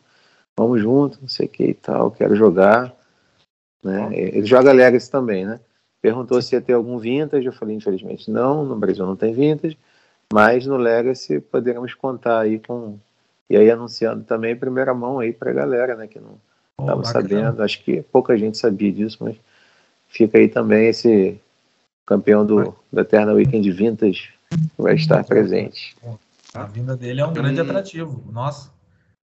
vamos 0.57 0.81
junto, 0.81 1.19
não 1.21 1.29
sei 1.29 1.45
o 1.45 1.49
que 1.51 1.65
e 1.65 1.75
tal, 1.75 2.11
quero 2.11 2.35
jogar. 2.35 2.95
Né? 3.83 4.09
Ele 4.13 4.47
joga 4.47 4.73
Legacy 4.73 5.11
também, 5.11 5.45
né? 5.45 5.61
Perguntou 6.01 6.41
se 6.41 6.55
ia 6.55 6.61
ter 6.61 6.73
algum 6.73 6.99
vintage, 6.99 7.47
eu 7.47 7.53
falei, 7.53 7.77
infelizmente 7.77 8.31
não, 8.31 8.65
no 8.65 8.77
Brasil 8.77 9.05
não 9.07 9.17
tem 9.17 9.33
vintage, 9.35 9.77
mas 10.35 10.67
no 10.67 10.77
Legacy 10.77 11.39
poderemos 11.39 11.95
contar 11.95 12.41
aí 12.41 12.59
com 12.59 12.99
e 13.49 13.57
aí 13.57 13.71
anunciando 13.71 14.25
também 14.25 14.55
em 14.55 14.57
primeira 14.57 14.93
mão 14.93 15.21
aí 15.21 15.33
pra 15.33 15.53
galera, 15.53 15.95
né, 15.95 16.09
que 16.09 16.19
não 16.19 16.41
estava 16.73 17.03
bacana. 17.03 17.13
sabendo, 17.13 17.63
acho 17.63 17.85
que 17.85 18.03
pouca 18.03 18.37
gente 18.37 18.59
sabia 18.59 18.91
disso, 18.91 19.19
mas 19.21 19.37
fica 20.09 20.37
aí 20.37 20.49
também 20.49 20.89
esse 20.89 21.41
campeão 22.05 22.45
do, 22.45 22.75
do 22.93 23.01
Eternal 23.01 23.37
Weekend 23.37 23.71
Vintage 23.71 24.35
que 24.51 24.83
vai 24.83 24.97
estar 24.97 25.23
presente. 25.23 25.97
A 26.53 26.65
vinda 26.65 26.97
dele 26.97 27.21
é 27.21 27.27
um 27.27 27.33
grande 27.33 27.61
Hum. 27.61 27.65
atrativo. 27.65 28.33
Nossa, 28.33 28.73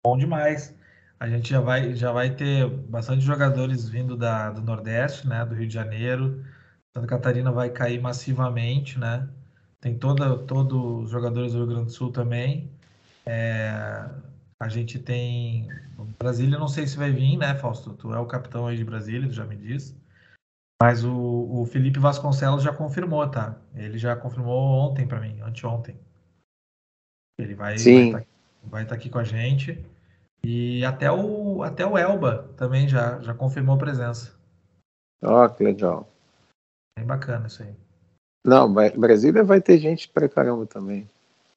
bom 0.04 0.18
demais. 0.18 0.74
A 1.20 1.30
gente 1.30 1.52
já 1.52 1.62
vai, 1.62 1.94
já 1.94 2.12
vai 2.12 2.32
ter 2.32 2.68
bastante 2.68 3.24
jogadores 3.24 3.88
vindo 3.88 4.18
da, 4.18 4.50
do 4.50 4.62
Nordeste, 4.62 5.28
né? 5.28 5.46
Do 5.46 5.54
Rio 5.54 5.68
de 5.68 5.74
Janeiro. 5.74 6.44
Santa 6.98 7.06
Catarina 7.06 7.52
vai 7.52 7.70
cair 7.70 8.02
massivamente, 8.02 8.98
né? 8.98 9.28
Tem 9.86 9.96
toda, 9.96 10.36
todos 10.36 11.04
os 11.04 11.12
jogadores 11.12 11.52
do 11.54 11.60
Rio 11.60 11.68
Grande 11.68 11.86
do 11.86 11.92
Sul 11.92 12.12
também. 12.12 12.72
É, 13.24 14.10
a 14.60 14.68
gente 14.68 14.98
tem. 14.98 15.70
Brasília, 16.18 16.58
não 16.58 16.68
sei 16.68 16.88
se 16.88 16.98
vai 16.98 17.12
vir, 17.12 17.38
né, 17.38 17.54
Fausto? 17.54 17.94
Tu 17.94 18.12
é 18.12 18.18
o 18.18 18.26
capitão 18.26 18.66
aí 18.66 18.76
de 18.76 18.84
Brasília, 18.84 19.28
tu 19.28 19.36
já 19.36 19.46
me 19.46 19.56
disse. 19.56 19.96
Mas 20.82 21.04
o, 21.04 21.14
o 21.14 21.68
Felipe 21.68 22.00
Vasconcelos 22.00 22.64
já 22.64 22.74
confirmou, 22.74 23.30
tá? 23.30 23.62
Ele 23.76 24.00
já 24.00 24.16
confirmou 24.16 24.58
ontem 24.58 25.08
para 25.08 25.20
mim, 25.20 25.40
anteontem. 25.42 26.00
Ele 27.38 27.54
vai 27.54 27.78
Sim. 27.78 28.12
vai 28.12 28.24
estar 28.64 28.82
estar 28.82 28.96
aqui 28.96 29.08
com 29.08 29.20
a 29.20 29.24
gente. 29.24 29.86
E 30.44 30.84
até 30.84 31.12
o, 31.12 31.62
até 31.62 31.86
o 31.86 31.96
Elba 31.96 32.50
também 32.58 32.90
já, 32.90 33.22
já 33.22 33.36
confirmou 33.36 33.78
presença. 33.78 34.36
Ó, 35.22 35.48
que 35.48 35.64
legal. 35.64 36.12
Bem 36.98 37.06
bacana 37.06 37.46
isso 37.46 37.62
aí. 37.62 37.85
Não, 38.46 38.72
Brasília 38.72 39.44
vai 39.44 39.60
ter 39.60 39.80
gente 39.80 40.08
pra 40.08 40.30
caramba 40.30 40.68
também. 40.68 41.10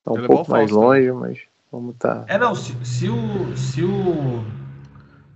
Tá 0.03 0.13
um 0.13 0.27
pouco 0.27 0.51
mais 0.51 0.71
Fausto, 0.71 0.87
longe, 0.87 1.13
mas 1.13 1.39
vamos 1.71 1.95
tá. 1.99 2.25
É, 2.27 2.39
não, 2.39 2.55
se, 2.55 2.75
se 2.83 3.11
o. 3.11 3.55
Se 3.55 3.85
o. 3.85 4.43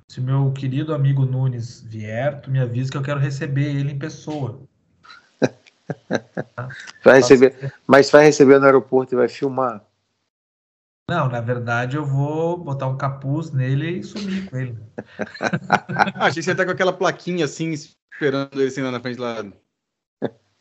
se 0.08 0.18
meu 0.22 0.50
querido 0.52 0.94
amigo 0.94 1.26
Nunes 1.26 1.82
vier, 1.82 2.40
tu 2.40 2.50
me 2.50 2.58
avisa 2.58 2.90
que 2.90 2.96
eu 2.96 3.02
quero 3.02 3.20
receber 3.20 3.66
ele 3.66 3.92
em 3.92 3.98
pessoa. 3.98 4.62
Vai 7.04 7.16
receber, 7.16 7.74
mas 7.86 8.10
vai 8.10 8.24
receber 8.24 8.58
no 8.58 8.64
aeroporto 8.64 9.14
e 9.14 9.18
vai 9.18 9.28
filmar. 9.28 9.84
Não, 11.10 11.28
na 11.28 11.40
verdade 11.40 11.96
eu 11.96 12.04
vou 12.06 12.56
botar 12.56 12.86
um 12.86 12.96
capuz 12.96 13.50
nele 13.50 13.98
e 13.98 14.02
sumir 14.02 14.48
com 14.48 14.56
ele. 14.56 14.78
Ah, 16.14 16.26
achei 16.26 16.40
que 16.40 16.44
você 16.44 16.54
tá 16.54 16.64
com 16.64 16.70
aquela 16.70 16.92
plaquinha 16.92 17.44
assim, 17.44 17.72
esperando 17.72 18.54
ele 18.54 18.68
assim 18.68 18.80
lá 18.80 18.90
na 18.90 19.00
frente 19.00 19.18
lá. 19.18 19.44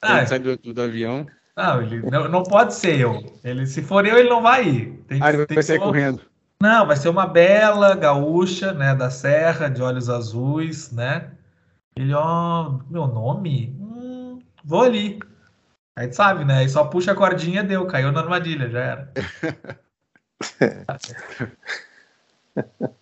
Ah, 0.01 0.17
Ele 0.19 0.27
sai 0.27 0.39
do, 0.39 0.57
do 0.57 0.81
avião. 0.81 1.27
não, 1.55 1.81
ele 1.81 2.01
não, 2.09 2.27
não 2.27 2.43
pode 2.43 2.73
ser 2.73 2.99
eu. 2.99 3.21
Ele, 3.43 3.65
se 3.67 3.81
for 3.81 4.05
eu, 4.05 4.17
ele 4.17 4.29
não 4.29 4.41
vai 4.41 4.67
ir. 4.67 5.03
Tem, 5.07 5.19
Ah, 5.21 5.29
ele 5.29 5.45
vai 5.45 5.63
sair 5.63 5.79
correndo. 5.79 6.21
Não, 6.61 6.85
vai 6.85 6.95
ser 6.95 7.09
uma 7.09 7.25
bela 7.25 7.95
gaúcha, 7.95 8.71
né, 8.71 8.93
da 8.93 9.09
Serra, 9.09 9.67
de 9.67 9.81
olhos 9.81 10.09
azuis, 10.09 10.91
né? 10.91 11.31
Ele, 11.95 12.13
ó, 12.13 12.79
meu 12.89 13.07
nome? 13.07 13.75
Hum, 13.79 14.39
vou 14.63 14.83
ali. 14.83 15.19
Aí 15.95 16.07
tu 16.07 16.15
sabe, 16.15 16.45
né? 16.45 16.59
Aí 16.59 16.69
só 16.69 16.85
puxa 16.85 17.11
a 17.11 17.15
cordinha, 17.15 17.63
deu, 17.63 17.85
caiu 17.85 18.11
na 18.11 18.21
armadilha, 18.21 18.69
já 18.69 18.79
era. 18.79 19.11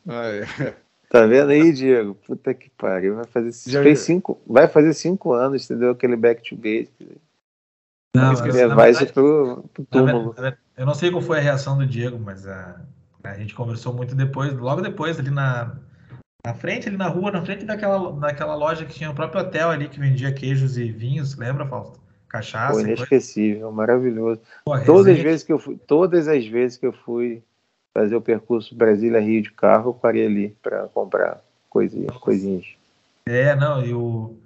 Ah, 0.07 0.26
é. 0.26 0.76
Tá 1.10 1.26
vendo 1.26 1.49
aí, 1.49 1.73
Diego? 1.73 2.14
Puta 2.14 2.53
que 2.53 2.69
pariu. 2.69 3.15
Vai 3.15 3.26
fazer, 3.26 3.52
Já- 3.69 3.81
fez 3.81 3.99
cinco, 3.99 4.40
vai 4.45 4.68
fazer 4.68 4.94
cinco 4.94 5.34
anos, 5.34 5.65
entendeu? 5.65 5.91
Aquele 5.91 6.15
back 6.15 6.48
to 6.48 6.56
base. 6.56 6.90
Não, 8.15 8.34
Levar 8.44 8.90
isso 8.90 9.14
pro, 9.14 9.65
túmulo. 9.90 10.36
eu 10.77 10.86
não 10.86 10.94
sei 10.94 11.11
qual 11.11 11.22
foi 11.22 11.40
a 11.40 11.41
reação 11.41 11.77
do 11.77 11.86
Diego, 11.86 12.19
mas 12.19 12.48
a, 12.48 12.81
a 13.23 13.34
gente 13.36 13.53
conversou 13.53 13.94
muito 13.94 14.15
depois, 14.15 14.53
logo 14.53 14.81
depois, 14.81 15.19
ali 15.19 15.30
na, 15.30 15.76
na 16.45 16.53
frente, 16.53 16.88
ali 16.88 16.98
na 16.98 17.07
rua, 17.07 17.31
na 17.31 17.44
frente 17.44 17.65
daquela, 17.65 18.11
daquela 18.14 18.56
loja 18.56 18.86
que 18.86 18.94
tinha 18.94 19.11
o 19.11 19.15
próprio 19.15 19.41
hotel 19.41 19.69
ali 19.69 19.88
que 19.88 19.99
vendia 19.99 20.34
queijos 20.34 20.77
e 20.77 20.91
vinhos, 20.91 21.36
lembra, 21.36 21.68
Fausto? 21.68 21.99
Cachaça. 22.27 22.73
Pô, 22.73 22.80
e 22.80 22.84
coisa. 22.84 22.88
inesquecível, 22.90 23.72
maravilhoso. 23.72 24.41
Pô, 24.65 24.80
Todas 24.80 25.07
as 25.07 25.19
vezes 25.19 25.44
que 25.44 25.53
eu 25.53 25.60
fui, 25.60 25.77
todas 25.77 26.27
as 26.27 26.45
vezes 26.45 26.77
que 26.77 26.86
eu 26.86 26.94
fui 26.94 27.44
fazer 27.99 28.15
o 28.15 28.21
percurso 28.21 28.73
Brasília 28.73 29.19
Rio 29.19 29.43
de 29.43 29.51
carro, 29.51 29.89
eu 29.89 29.93
parei 29.93 30.26
ali 30.26 30.49
para 30.61 30.88
comprar 30.88 31.41
coisinhas, 31.69 32.15
coisinhas. 32.17 32.65
É, 33.27 33.53
não, 33.55 33.85
e 33.85 33.93
o. 33.93 34.38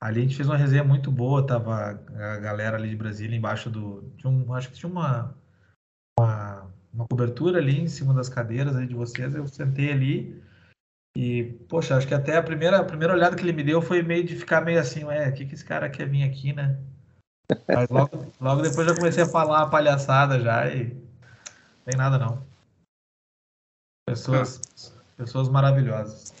Ali 0.00 0.20
a 0.20 0.22
gente 0.22 0.36
fez 0.36 0.48
uma 0.48 0.56
resenha 0.56 0.84
muito 0.84 1.10
boa, 1.10 1.46
tava 1.46 2.00
a 2.16 2.36
galera 2.38 2.76
ali 2.76 2.88
de 2.88 2.96
Brasília 2.96 3.36
embaixo 3.36 3.68
do. 3.68 4.02
De 4.16 4.26
um, 4.26 4.52
acho 4.54 4.70
que 4.70 4.74
tinha 4.74 4.90
uma, 4.90 5.34
uma, 6.18 6.66
uma 6.92 7.06
cobertura 7.06 7.58
ali 7.58 7.78
em 7.80 7.88
cima 7.88 8.14
das 8.14 8.28
cadeiras 8.28 8.74
aí 8.74 8.86
de 8.86 8.94
vocês. 8.94 9.34
Eu 9.34 9.46
sentei 9.46 9.92
ali 9.92 10.42
e, 11.16 11.44
poxa, 11.68 11.96
acho 11.96 12.08
que 12.08 12.14
até 12.14 12.36
a 12.36 12.42
primeira, 12.42 12.78
a 12.80 12.84
primeira 12.84 13.12
olhada 13.12 13.36
que 13.36 13.42
ele 13.42 13.52
me 13.52 13.62
deu 13.62 13.82
foi 13.82 14.02
meio 14.02 14.24
de 14.24 14.34
ficar 14.34 14.62
meio 14.62 14.80
assim, 14.80 15.04
ué, 15.04 15.28
o 15.28 15.32
que, 15.32 15.44
que 15.44 15.54
esse 15.54 15.64
cara 15.64 15.90
quer 15.90 16.08
vir 16.08 16.24
aqui, 16.24 16.52
né? 16.52 16.78
Mas 17.68 17.88
logo, 17.90 18.32
logo 18.40 18.62
depois 18.62 18.88
já 18.88 18.94
comecei 18.94 19.22
a 19.22 19.28
falar 19.28 19.62
a 19.62 19.68
palhaçada 19.68 20.40
já 20.40 20.66
e 20.68 20.86
não 20.86 21.84
tem 21.84 21.96
nada 21.96 22.18
não. 22.18 22.53
Pessoas, 24.06 24.60
pessoas 25.16 25.48
maravilhosas. 25.48 26.32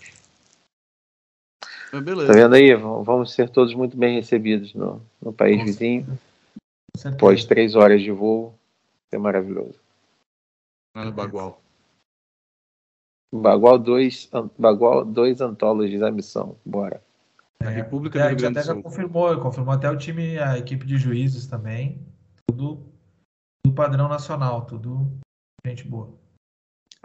Tá 1.90 2.00
beleza. 2.00 2.32
vendo 2.32 2.54
aí? 2.54 2.74
Vamos 2.74 3.32
ser 3.32 3.48
todos 3.48 3.72
muito 3.74 3.96
bem 3.96 4.16
recebidos 4.16 4.74
no, 4.74 5.00
no 5.22 5.32
país 5.32 5.58
Com 5.58 5.64
vizinho. 5.64 6.18
Após 7.04 7.44
três 7.44 7.74
horas 7.74 8.02
de 8.02 8.10
voo, 8.10 8.54
é 9.12 9.18
maravilhoso. 9.18 9.80
No 10.94 11.12
Bagual. 11.12 11.60
Bagual 13.32 13.78
2, 13.78 14.30
Bagual 14.56 15.04
2 15.04 15.40
Anthologies, 15.40 16.02
a 16.02 16.10
missão. 16.10 16.56
Bora. 16.64 17.02
Na 17.60 17.70
É, 17.70 17.74
República 17.74 18.18
é, 18.18 18.22
do 18.22 18.26
a 18.26 18.28
Rio 18.28 18.38
Grande 18.38 18.58
até 18.58 18.62
do 18.62 18.66
já 18.66 18.74
Sul. 18.74 18.82
confirmou, 18.82 19.40
confirmou 19.40 19.74
até 19.74 19.90
o 19.90 19.96
time, 19.96 20.38
a 20.38 20.56
equipe 20.58 20.86
de 20.86 20.96
juízes 20.98 21.46
também. 21.46 21.98
Tudo, 22.46 22.80
tudo 23.64 23.74
padrão 23.74 24.08
nacional, 24.08 24.66
tudo 24.66 25.10
gente 25.66 25.84
boa. 25.84 26.12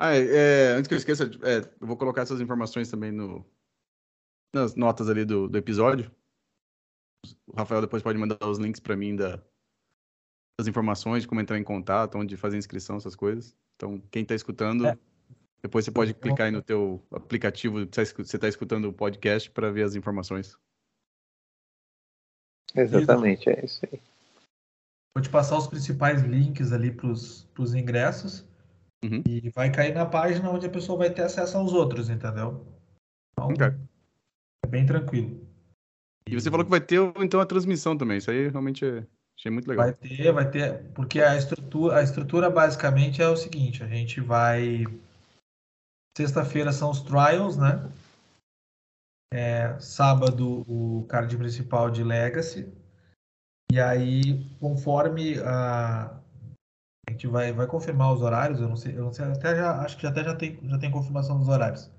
Ah, 0.01 0.15
é, 0.15 0.21
é, 0.21 0.67
antes 0.75 0.87
que 0.87 0.93
eu 0.93 0.97
esqueça, 0.97 1.29
é, 1.43 1.57
eu 1.81 1.85
vou 1.85 1.97
colocar 1.97 2.21
essas 2.21 2.39
informações 2.39 2.89
também 2.89 3.11
no, 3.11 3.45
nas 4.55 4.73
notas 4.73 5.09
ali 5.09 5.25
do, 5.25 5.49
do 5.49 5.57
episódio. 5.57 6.09
O 7.45 7.57
Rafael 7.57 7.81
depois 7.81 8.01
pode 8.01 8.17
mandar 8.17 8.37
os 8.47 8.57
links 8.57 8.79
para 8.79 8.95
mim 8.95 9.13
da, 9.13 9.43
das 10.57 10.67
informações, 10.69 11.23
de 11.23 11.27
como 11.27 11.41
entrar 11.41 11.59
em 11.59 11.65
contato, 11.65 12.17
onde 12.17 12.37
fazer 12.37 12.57
inscrição, 12.57 12.95
essas 12.95 13.13
coisas. 13.13 13.53
Então, 13.75 13.99
quem 14.09 14.21
está 14.21 14.33
escutando, 14.33 14.87
É. 14.87 14.97
depois 15.61 15.83
você 15.83 15.91
pode 15.91 16.13
clicar 16.13 16.45
aí 16.45 16.51
no 16.51 16.61
teu 16.61 17.05
aplicativo 17.11 17.85
que 17.85 18.05
você 18.05 18.37
está 18.37 18.47
escutando 18.47 18.85
o 18.85 18.93
podcast 18.93 19.51
para 19.51 19.69
ver 19.69 19.83
as 19.83 19.95
informações. 19.95 20.57
Exatamente, 22.73 23.49
é 23.49 23.65
isso 23.65 23.85
aí. 23.85 23.99
Vou 25.13 25.21
te 25.21 25.29
passar 25.29 25.57
os 25.57 25.67
principais 25.67 26.21
links 26.21 26.71
ali 26.71 26.89
para 26.89 27.07
os 27.09 27.73
ingressos. 27.75 28.47
Uhum. 29.03 29.23
E 29.25 29.49
vai 29.51 29.71
cair 29.71 29.93
na 29.93 30.05
página 30.05 30.49
onde 30.49 30.65
a 30.65 30.69
pessoa 30.69 30.97
vai 30.97 31.09
ter 31.09 31.23
acesso 31.23 31.57
aos 31.57 31.73
outros, 31.73 32.09
entendeu? 32.09 32.65
Então, 33.33 33.49
Ok. 33.49 33.67
é 34.65 34.67
bem 34.67 34.85
tranquilo. 34.85 35.47
E 36.27 36.35
você 36.35 36.51
falou 36.51 36.65
que 36.65 36.71
vai 36.71 36.81
ter 36.81 36.99
então 37.17 37.39
a 37.39 37.45
transmissão 37.45 37.97
também. 37.97 38.17
Isso 38.17 38.29
aí 38.29 38.49
realmente 38.49 38.85
é, 38.85 39.05
achei 39.37 39.51
muito 39.51 39.67
legal. 39.67 39.85
Vai 39.85 39.93
ter, 39.93 40.31
vai 40.31 40.49
ter, 40.49 40.83
porque 40.93 41.21
a 41.21 41.35
estrutura, 41.35 41.97
a 41.97 42.03
estrutura 42.03 42.49
basicamente 42.49 43.21
é 43.21 43.27
o 43.27 43.37
seguinte, 43.37 43.83
a 43.83 43.87
gente 43.87 44.21
vai 44.21 44.85
sexta-feira 46.15 46.73
são 46.73 46.91
os 46.91 47.01
trials, 47.01 47.55
né? 47.55 47.89
É, 49.33 49.79
sábado 49.79 50.65
o 50.67 51.05
card 51.07 51.37
principal 51.37 51.89
de 51.89 52.03
Legacy. 52.03 52.71
E 53.71 53.79
aí, 53.79 54.43
conforme 54.59 55.39
a 55.39 56.18
a 57.09 57.11
gente 57.11 57.27
vai, 57.27 57.51
vai 57.51 57.65
confirmar 57.67 58.13
os 58.13 58.21
horários, 58.21 58.61
eu 58.61 58.69
não 58.69 58.75
sei, 58.75 58.95
eu 58.97 59.03
não 59.05 59.11
sei, 59.13 59.25
até 59.25 59.55
já, 59.55 59.81
acho 59.81 59.97
que 59.97 60.05
até 60.05 60.23
já 60.23 60.35
tem, 60.35 60.59
já 60.63 60.77
tem 60.77 60.91
confirmação 60.91 61.37
dos 61.39 61.49
horários. 61.49 61.91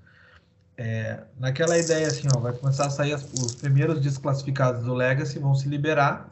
É, 0.77 1.25
naquela 1.37 1.77
ideia 1.77 2.07
assim, 2.07 2.27
ó, 2.29 2.39
vai 2.39 2.53
começar 2.53 2.85
a 2.85 2.89
sair 2.89 3.13
as- 3.13 3.29
os 3.33 3.53
primeiros 3.55 3.99
desclassificados 4.01 4.83
do 4.83 4.93
Legacy 4.93 5.37
vão 5.37 5.53
se 5.53 5.67
liberar 5.67 6.29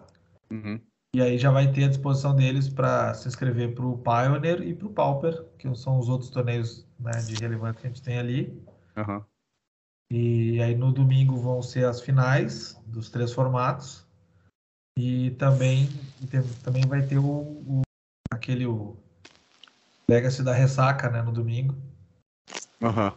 Uhum. 0.50 0.80
e 1.14 1.22
aí 1.22 1.38
já 1.38 1.52
vai 1.52 1.72
ter 1.72 1.84
à 1.84 1.88
disposição 1.90 2.36
deles 2.36 2.70
para 2.70 3.14
se 3.14 3.28
inscrever 3.28 3.76
para 3.76 3.86
o 3.86 3.98
Pioneer 3.98 4.62
e 4.62 4.74
para 4.74 4.88
o 4.88 4.94
Pauper, 4.94 5.46
que 5.58 5.74
são 5.76 6.00
os 6.00 6.08
outros 6.10 6.30
torneios 6.32 6.88
né, 7.00 7.22
de 7.22 7.36
relevância 7.36 7.82
que 7.82 7.88
a 7.88 7.90
gente 7.90 8.02
tem 8.02 8.18
ali. 8.18 8.64
Aham. 8.96 9.26
E 10.12 10.60
aí 10.62 10.74
no 10.74 10.92
domingo 10.92 11.38
vão 11.38 11.62
ser 11.62 11.86
as 11.86 12.02
finais 12.02 12.82
dos 12.88 13.10
três 13.10 13.32
formatos. 13.32 14.08
E 14.98 15.32
também, 15.32 15.88
e 16.22 16.28
tem- 16.28 16.42
também 16.64 16.88
vai 16.88 17.06
ter 17.06 17.20
o, 17.20 17.26
o- 17.26 17.82
aquele 18.50 18.66
o 18.66 18.98
Legacy 20.10 20.42
da 20.44 20.54
ressaca 20.54 21.08
né, 21.10 21.22
no 21.22 21.32
domingo, 21.32 21.76
Aham. 22.82 23.14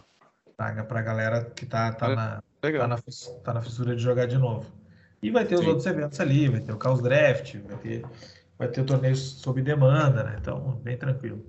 para 0.56 0.98
a 0.98 1.02
galera 1.02 1.44
que 1.50 1.64
tá, 1.64 1.90
tá, 1.92 2.06
Olha, 2.06 2.16
na, 2.16 2.42
tá, 2.60 2.86
na, 2.86 2.98
tá 3.42 3.54
na 3.54 3.62
fissura 3.62 3.96
de 3.96 4.02
jogar 4.02 4.26
de 4.26 4.36
novo. 4.36 4.70
E 5.22 5.30
vai 5.30 5.46
ter 5.46 5.54
os 5.54 5.62
Sim. 5.62 5.68
outros 5.68 5.86
eventos 5.86 6.20
ali, 6.20 6.48
vai 6.48 6.60
ter 6.60 6.72
o 6.72 6.78
Chaos 6.78 7.00
Draft, 7.00 7.56
vai 7.60 7.78
ter, 7.78 8.04
vai 8.58 8.68
ter 8.68 8.80
o 8.82 8.84
torneio 8.86 9.16
sob 9.16 9.62
demanda, 9.62 10.22
né? 10.22 10.36
Então, 10.38 10.76
bem 10.82 10.98
tranquilo. 10.98 11.42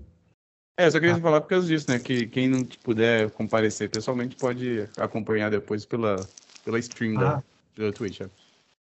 É, 0.79 0.87
eu 0.87 0.91
só 0.91 0.97
Ah. 0.97 1.01
queria 1.01 1.17
falar 1.17 1.41
por 1.41 1.49
causa 1.49 1.67
disso, 1.67 1.91
né? 1.91 1.99
Que 1.99 2.27
quem 2.27 2.47
não 2.47 2.63
puder 2.63 3.29
comparecer 3.31 3.89
pessoalmente 3.89 4.37
pode 4.37 4.87
acompanhar 4.95 5.51
depois 5.51 5.85
pela, 5.85 6.25
pela 6.63 6.79
stream 6.79 7.15
da, 7.17 7.37
Ah. 7.37 7.43
da 7.77 7.91
Twitch. 7.91 8.21
é. 8.21 8.29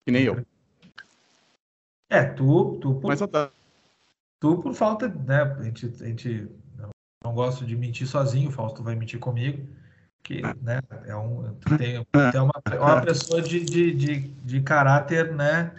Que 0.06 0.12
nem 0.12 0.24
eu. 0.24 0.46
É, 2.10 2.26
tu, 2.26 2.78
tu, 2.82 3.00
Mas 3.04 3.20
só 3.20 3.28
tá. 3.28 3.52
Tu 4.42 4.58
por 4.58 4.74
falta, 4.74 5.08
né? 5.08 5.44
A 5.44 5.64
gente, 5.64 5.86
a 5.86 6.06
gente 6.06 6.50
não, 7.24 7.34
gosta 7.34 7.64
de 7.64 7.78
mentir 7.78 8.08
sozinho, 8.08 8.50
o 8.50 8.52
Fausto 8.52 8.84
vai 8.84 8.96
mentir 8.96 9.20
comigo. 9.20 9.66
Que, 10.24 10.42
né, 10.62 10.82
é 11.06 11.16
um, 11.16 11.56
tu 11.56 11.78
tem, 11.78 12.06
tu 12.12 12.20
é 12.20 12.42
uma, 12.42 12.54
é 12.72 12.80
uma 12.80 13.02
pessoa 13.02 13.42
de, 13.42 13.60
de, 13.64 13.92
de, 13.96 14.20
de 14.20 14.62
caráter, 14.62 15.34
né? 15.34 15.72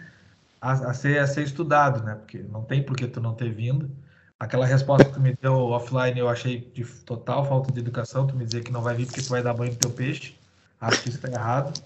A, 0.59 0.71
a 0.71 0.93
ser, 0.93 1.19
a 1.19 1.27
ser 1.27 1.43
estudado, 1.43 2.03
né? 2.03 2.15
Porque 2.15 2.39
não 2.39 2.63
tem 2.63 2.81
por 2.81 2.95
que 2.95 3.07
tu 3.07 3.21
não 3.21 3.35
ter 3.35 3.53
vindo. 3.53 3.91
Aquela 4.39 4.65
resposta 4.65 5.07
que 5.07 5.13
tu 5.13 5.21
me 5.21 5.33
deu 5.41 5.53
offline 5.53 6.19
eu 6.19 6.27
achei 6.27 6.59
de 6.73 6.83
total 7.05 7.45
falta 7.45 7.71
de 7.71 7.79
educação. 7.79 8.27
Tu 8.27 8.35
me 8.35 8.45
dizer 8.45 8.63
que 8.63 8.71
não 8.71 8.81
vai 8.81 8.95
vir 8.95 9.05
porque 9.05 9.21
tu 9.21 9.29
vai 9.29 9.43
dar 9.43 9.53
banho 9.53 9.71
no 9.71 9.77
teu 9.77 9.91
peixe. 9.91 10.35
Acho 10.79 11.01
que 11.01 11.09
isso 11.09 11.21
tá 11.21 11.29
errado. 11.29 11.81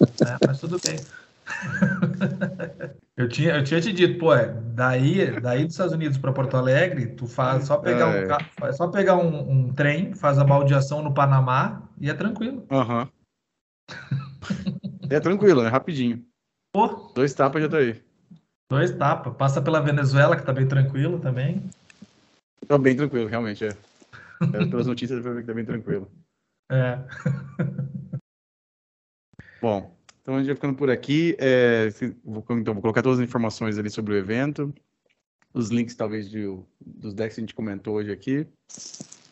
né? 0.00 0.36
Mas 0.46 0.60
tudo 0.60 0.80
bem. 0.84 0.96
Eu 3.16 3.28
tinha, 3.28 3.54
eu 3.56 3.64
tinha 3.64 3.80
te 3.80 3.92
dito, 3.94 4.18
pô, 4.18 4.34
é, 4.34 4.52
daí, 4.74 5.40
daí 5.40 5.64
dos 5.64 5.72
Estados 5.72 5.94
Unidos 5.94 6.18
para 6.18 6.32
Porto 6.34 6.54
Alegre, 6.54 7.06
tu 7.14 7.26
faz 7.26 7.64
só 7.64 7.78
pegar, 7.78 8.14
É. 8.14 8.24
um, 8.24 8.28
ca- 8.28 8.50
é 8.68 8.72
só 8.72 8.88
pegar 8.88 9.16
um, 9.16 9.50
um 9.50 9.72
trem, 9.72 10.14
faz 10.14 10.38
a 10.38 10.44
baldeação 10.44 11.02
no 11.02 11.14
Panamá 11.14 11.88
e 11.98 12.10
é 12.10 12.14
tranquilo. 12.14 12.66
Aham. 12.70 13.08
é 15.08 15.18
tranquilo, 15.18 15.62
é 15.62 15.68
rapidinho. 15.68 16.22
Pô, 16.74 16.88
Dois 17.14 17.32
tapas 17.32 17.62
já 17.62 17.68
tá 17.70 17.78
aí. 17.78 18.02
dois 18.70 18.90
tapas. 18.90 19.34
Passa 19.34 19.62
pela 19.62 19.80
Venezuela, 19.80 20.36
que 20.36 20.44
tá 20.44 20.52
bem 20.52 20.68
tranquilo 20.68 21.18
também. 21.18 21.62
Tá 22.68 22.76
bem 22.76 22.94
tranquilo, 22.94 23.28
realmente, 23.28 23.64
é. 23.64 23.68
É, 24.52 24.66
Pelas 24.66 24.86
notícias, 24.86 25.24
vai 25.24 25.32
ver 25.32 25.40
que 25.40 25.46
tá 25.46 25.54
bem 25.54 25.64
tranquilo. 25.64 26.10
É. 26.70 26.98
Bom, 29.62 29.95
então 30.26 30.34
a 30.34 30.38
gente 30.38 30.48
vai 30.48 30.56
ficando 30.56 30.74
por 30.74 30.90
aqui. 30.90 31.36
É, 31.38 31.88
vou, 32.24 32.44
então, 32.50 32.74
vou 32.74 32.82
colocar 32.82 33.00
todas 33.00 33.20
as 33.20 33.24
informações 33.24 33.78
ali 33.78 33.88
sobre 33.88 34.12
o 34.12 34.16
evento, 34.16 34.74
os 35.54 35.68
links 35.68 35.94
talvez 35.94 36.28
de, 36.28 36.44
dos 36.84 37.14
decks 37.14 37.36
que 37.36 37.40
a 37.40 37.44
gente 37.44 37.54
comentou 37.54 37.94
hoje 37.94 38.10
aqui. 38.10 38.44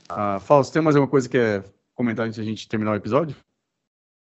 Ah, 0.09 0.39
Fausto, 0.39 0.73
tem 0.73 0.81
mais 0.81 0.95
alguma 0.95 1.11
coisa 1.11 1.29
que 1.29 1.37
é 1.37 1.65
comentar 1.97 2.27
antes 2.27 2.37
de 2.37 2.43
a 2.43 2.45
gente 2.45 2.69
terminar 2.69 2.93
o 2.93 2.95
episódio? 2.95 3.35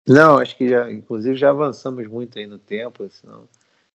Não, 0.06 0.38
acho 0.38 0.56
que 0.56 0.68
já, 0.68 0.88
inclusive 0.88 1.34
já 1.34 1.50
avançamos 1.50 2.06
muito 2.06 2.38
aí 2.38 2.46
no 2.46 2.60
tempo, 2.60 3.10
senão 3.10 3.48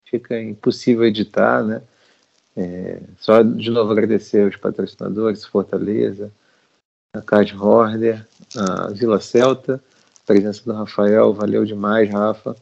fica 0.05 0.39
impossível 0.41 1.03
editar, 1.03 1.65
né? 1.65 1.81
É, 2.55 3.01
só 3.17 3.41
de 3.41 3.69
novo 3.71 3.91
agradecer 3.91 4.45
aos 4.45 4.55
patrocinadores, 4.55 5.43
Fortaleza, 5.43 6.31
a 7.13 7.21
Card 7.21 7.57
Horder, 7.57 8.25
a 8.55 8.87
Vila 8.87 9.19
Celta, 9.19 9.83
presença 10.25 10.63
do 10.65 10.73
Rafael, 10.73 11.33
valeu 11.33 11.65
demais, 11.65 12.09
Rafa. 12.09 12.55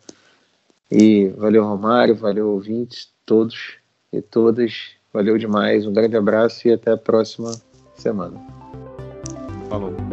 E 0.91 1.27
valeu, 1.37 1.63
Romário, 1.63 2.15
valeu, 2.15 2.49
ouvintes, 2.49 3.09
todos 3.25 3.75
e 4.11 4.21
todas. 4.21 4.91
Valeu 5.13 5.37
demais, 5.37 5.85
um 5.85 5.93
grande 5.93 6.15
abraço 6.15 6.67
e 6.67 6.73
até 6.73 6.91
a 6.91 6.97
próxima 6.97 7.51
semana. 7.95 8.39
Falou. 9.69 10.10